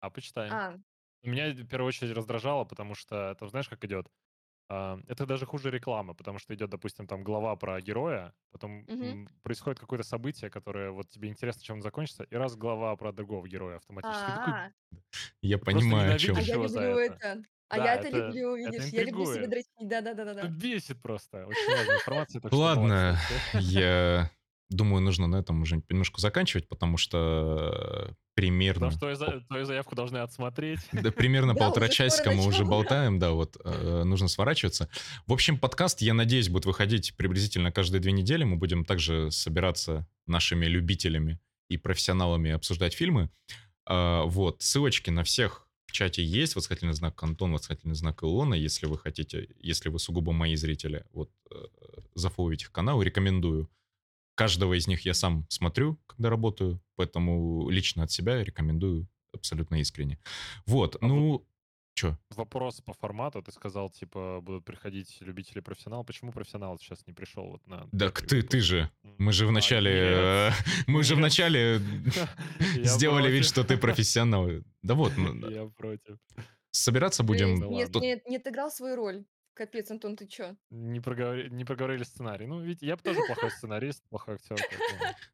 А, 0.00 0.10
почитай. 0.10 0.48
А, 0.50 0.78
Меня 1.24 1.52
в 1.52 1.66
первую 1.66 1.88
очередь 1.88 2.14
раздражало, 2.16 2.64
потому 2.64 2.94
что, 2.94 3.34
там 3.38 3.48
знаешь, 3.48 3.68
как 3.68 3.84
идет? 3.84 4.08
А, 4.70 4.98
Это 5.08 5.26
даже 5.26 5.46
хуже 5.46 5.70
рекламы, 5.70 6.14
потому 6.14 6.38
что 6.38 6.54
идет, 6.54 6.70
допустим, 6.70 7.06
там 7.08 7.24
глава 7.24 7.56
про 7.56 7.80
героя, 7.82 8.34
потом 8.52 8.88
м, 9.00 9.28
происходит 9.42 9.80
какое-то 9.80 10.04
событие, 10.06 10.50
которое 10.50 10.90
вот 10.92 11.10
тебе 11.10 11.28
интересно, 11.30 11.62
чем 11.62 11.76
он 11.78 11.82
закончится, 11.82 12.24
и 12.24 12.34
раз 12.36 12.56
глава 12.56 12.96
про 12.96 13.12
другого 13.12 13.48
героя 13.48 13.76
автоматически. 13.78 14.32
А, 14.42 14.70
Я 15.42 15.58
ты 15.60 15.66
просто 15.66 15.94
понимаю, 15.94 16.12
о 16.12 16.14
а 16.14 16.18
чем. 16.18 16.44
ненавидишь 16.44 16.48
я 16.48 16.58
люблю 16.58 16.96
это. 16.96 17.20
это. 17.20 17.42
А 17.68 17.78
Да, 17.78 17.80
я 17.80 17.96
это 17.96 18.08
это, 18.08 18.10
люблю, 18.10 18.56
это 18.56 18.82
видишь, 18.82 18.88
я 18.92 19.02
люблю 19.04 19.26
себя 19.26 19.48
дрочить, 19.48 19.88
Это 20.40 20.48
да-да-да-да. 20.48 20.52
бесит 20.52 21.02
просто. 21.02 21.46
Очень 21.46 21.74
важная 21.74 21.96
информация, 21.98 22.40
так 22.40 22.54
что 22.54 22.68
молодцы 22.70 23.06
Ладно, 23.06 23.18
я 23.52 24.30
думаю, 24.70 25.02
нужно 25.02 25.26
на 25.26 25.36
этом 25.36 25.62
уже 25.62 25.82
немножко 25.88 26.20
заканчивать, 26.20 26.68
потому 26.68 26.96
что 26.96 28.08
Потому 28.10 28.16
примерно, 28.34 28.90
что 28.90 28.98
твою, 29.00 29.16
за- 29.16 29.40
твою 29.48 29.64
заявку 29.64 29.94
должны 29.94 30.18
отсмотреть. 30.18 30.80
да, 30.92 31.10
примерно 31.12 31.54
полтора 31.54 31.88
часика 31.88 32.32
мы 32.32 32.44
уже 32.46 32.64
болтаем, 32.64 33.18
да, 33.18 33.30
вот 33.32 33.56
э, 33.64 34.02
нужно 34.04 34.28
сворачиваться. 34.28 34.88
В 35.26 35.32
общем, 35.32 35.58
подкаст, 35.58 36.00
я 36.02 36.14
надеюсь, 36.14 36.48
будет 36.48 36.66
выходить 36.66 37.14
приблизительно 37.16 37.70
каждые 37.70 38.00
две 38.00 38.12
недели. 38.12 38.44
Мы 38.44 38.56
будем 38.56 38.84
также 38.84 39.30
собираться 39.30 40.06
нашими 40.26 40.66
любителями 40.66 41.38
и 41.68 41.76
профессионалами 41.76 42.50
обсуждать 42.50 42.94
фильмы. 42.94 43.30
А, 43.86 44.24
Вот, 44.24 44.62
ссылочки 44.62 45.10
на 45.10 45.22
всех 45.24 45.68
в 45.86 45.92
чате 45.92 46.24
есть, 46.24 46.56
восклицательный 46.56 46.94
знак 46.94 47.22
Антон, 47.22 47.52
восклицательный 47.52 47.94
знак 47.94 48.24
Илона, 48.24 48.54
если 48.54 48.86
вы 48.86 48.98
хотите, 48.98 49.48
если 49.60 49.90
вы 49.90 50.00
сугубо 50.00 50.32
мои 50.32 50.56
зрители, 50.56 51.04
вот, 51.12 51.30
э, 51.52 51.54
зафоловить 52.16 52.62
их 52.62 52.72
канал, 52.72 53.00
рекомендую. 53.00 53.70
Каждого 54.34 54.76
из 54.76 54.86
них 54.86 55.04
я 55.04 55.14
сам 55.14 55.46
смотрю, 55.48 55.98
когда 56.06 56.28
работаю, 56.30 56.80
поэтому 56.96 57.68
лично 57.70 58.02
от 58.04 58.10
себя 58.10 58.42
рекомендую 58.42 59.06
абсолютно 59.32 59.80
искренне. 59.80 60.18
Вот, 60.66 60.96
А 60.96 61.06
вот 61.06 61.08
ну, 61.08 61.46
чё? 61.94 62.18
вопрос 62.30 62.80
по 62.80 62.92
формату. 62.94 63.42
Ты 63.42 63.52
сказал, 63.52 63.90
типа, 63.90 64.40
будут 64.40 64.64
приходить 64.64 65.18
любители 65.20 65.60
профессионал. 65.60 66.04
Почему 66.04 66.32
профессионал 66.32 66.78
сейчас 66.78 67.06
не 67.06 67.12
пришел 67.12 67.46
вот 67.46 67.66
на 67.66 67.88
Так 67.98 68.20
первый 68.20 68.28
ты, 68.28 68.42
ты 68.42 68.60
же, 68.60 68.90
мы 69.18 69.32
же 69.32 69.46
в 69.46 69.52
А, 70.50 70.52
мы 70.86 71.02
же 71.04 71.14
в 71.14 71.18
нет. 71.18 71.22
начале 71.22 71.80
Я 72.76 72.84
сделали 72.84 73.30
вид, 73.30 73.44
что 73.44 73.62
ты 73.64 73.76
профессионал. 73.76 74.48
Да 74.82 74.94
вот, 74.94 75.16
м, 75.16 75.48
Я 75.50 75.66
против. 75.66 76.18
собираться 76.70 77.22
будем... 77.22 77.54
Ну 77.56 77.70
не 78.28 78.36
отыграл 78.36 78.70
свою 78.70 78.96
роль. 78.96 79.24
Капец, 79.54 79.88
Антон, 79.90 80.16
ты 80.16 80.26
чё? 80.26 80.56
Не, 80.70 80.98
проговори- 80.98 81.48
не 81.48 81.64
проговорили 81.64 82.02
сценарий. 82.02 82.46
Ну, 82.46 82.60
ведь 82.60 82.82
я 82.82 82.96
бы 82.96 83.02
тоже 83.02 83.20
плохой 83.26 83.50
сценарист, 83.56 84.02
плохой 84.08 84.34
актер. 84.34 84.58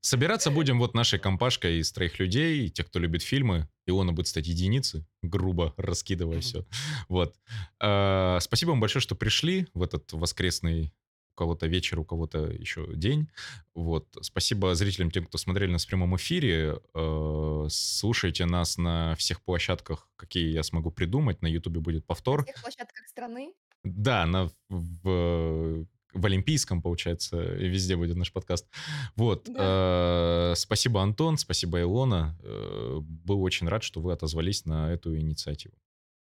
Собираться 0.03 0.51
будем 0.51 0.79
вот 0.79 0.95
нашей 0.95 1.19
компашкой 1.19 1.79
из 1.79 1.91
троих 1.91 2.19
людей, 2.19 2.69
тех, 2.69 2.87
кто 2.87 2.99
любит 2.99 3.23
фильмы. 3.23 3.67
Илона 3.87 4.13
будет 4.13 4.27
стать 4.27 4.47
единицы, 4.47 5.07
грубо 5.23 5.73
раскидывая 5.79 6.41
все. 6.41 6.67
Вот. 7.09 7.35
А, 7.79 8.39
Спасибо 8.41 8.71
вам 8.71 8.81
большое, 8.81 9.01
что 9.01 9.15
пришли 9.15 9.67
в 9.73 9.83
этот 9.83 10.13
воскресный 10.13 10.93
у 11.33 11.37
кого-то 11.41 11.67
вечер, 11.67 11.99
у 11.99 12.05
кого-то 12.05 12.45
еще 12.49 12.87
день. 12.95 13.31
Вот. 13.75 14.07
Спасибо 14.21 14.75
зрителям, 14.75 15.11
тем, 15.11 15.25
кто 15.25 15.39
смотрели 15.39 15.71
нас 15.73 15.87
в 15.87 15.89
прямом 15.89 16.15
эфире. 16.17 16.79
Э, 16.95 17.67
Слушайте 17.71 18.45
нас 18.45 18.77
на 18.77 19.15
всех 19.17 19.41
площадках, 19.43 20.11
какие 20.17 20.53
я 20.53 20.63
смогу 20.63 20.91
придумать. 20.91 21.41
На 21.41 21.47
Ютубе 21.47 21.81
будет 21.81 22.03
На 22.03 22.07
повтор. 22.09 22.45
всех 22.45 22.61
площадках 22.61 23.07
страны? 23.09 23.55
Да, 23.85 24.27
на, 24.27 24.51
в, 24.69 25.86
в 26.12 26.27
Олимпийском, 26.27 26.82
получается, 26.82 27.36
везде 27.40 27.97
будет 27.97 28.16
наш 28.16 28.32
подкаст. 28.32 28.69
Вот. 29.16 29.48
э, 29.48 30.52
Спасибо, 30.57 31.02
Антон, 31.02 31.39
спасибо, 31.39 31.81
Илона. 31.81 32.36
Э, 32.43 32.98
Был 33.01 33.43
очень 33.43 33.69
рад, 33.69 33.82
что 33.82 34.01
вы 34.01 34.12
отозвались 34.12 34.65
на 34.66 34.93
эту 34.93 35.16
инициативу. 35.16 35.74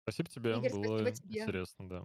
Спасибо 0.02 0.28
тебе, 0.28 0.52
Игорь, 0.52 0.73
было 0.73 0.98
спасибо 0.98 1.12
тебе. 1.12 1.43
интересно, 1.43 1.89
да. 1.89 2.05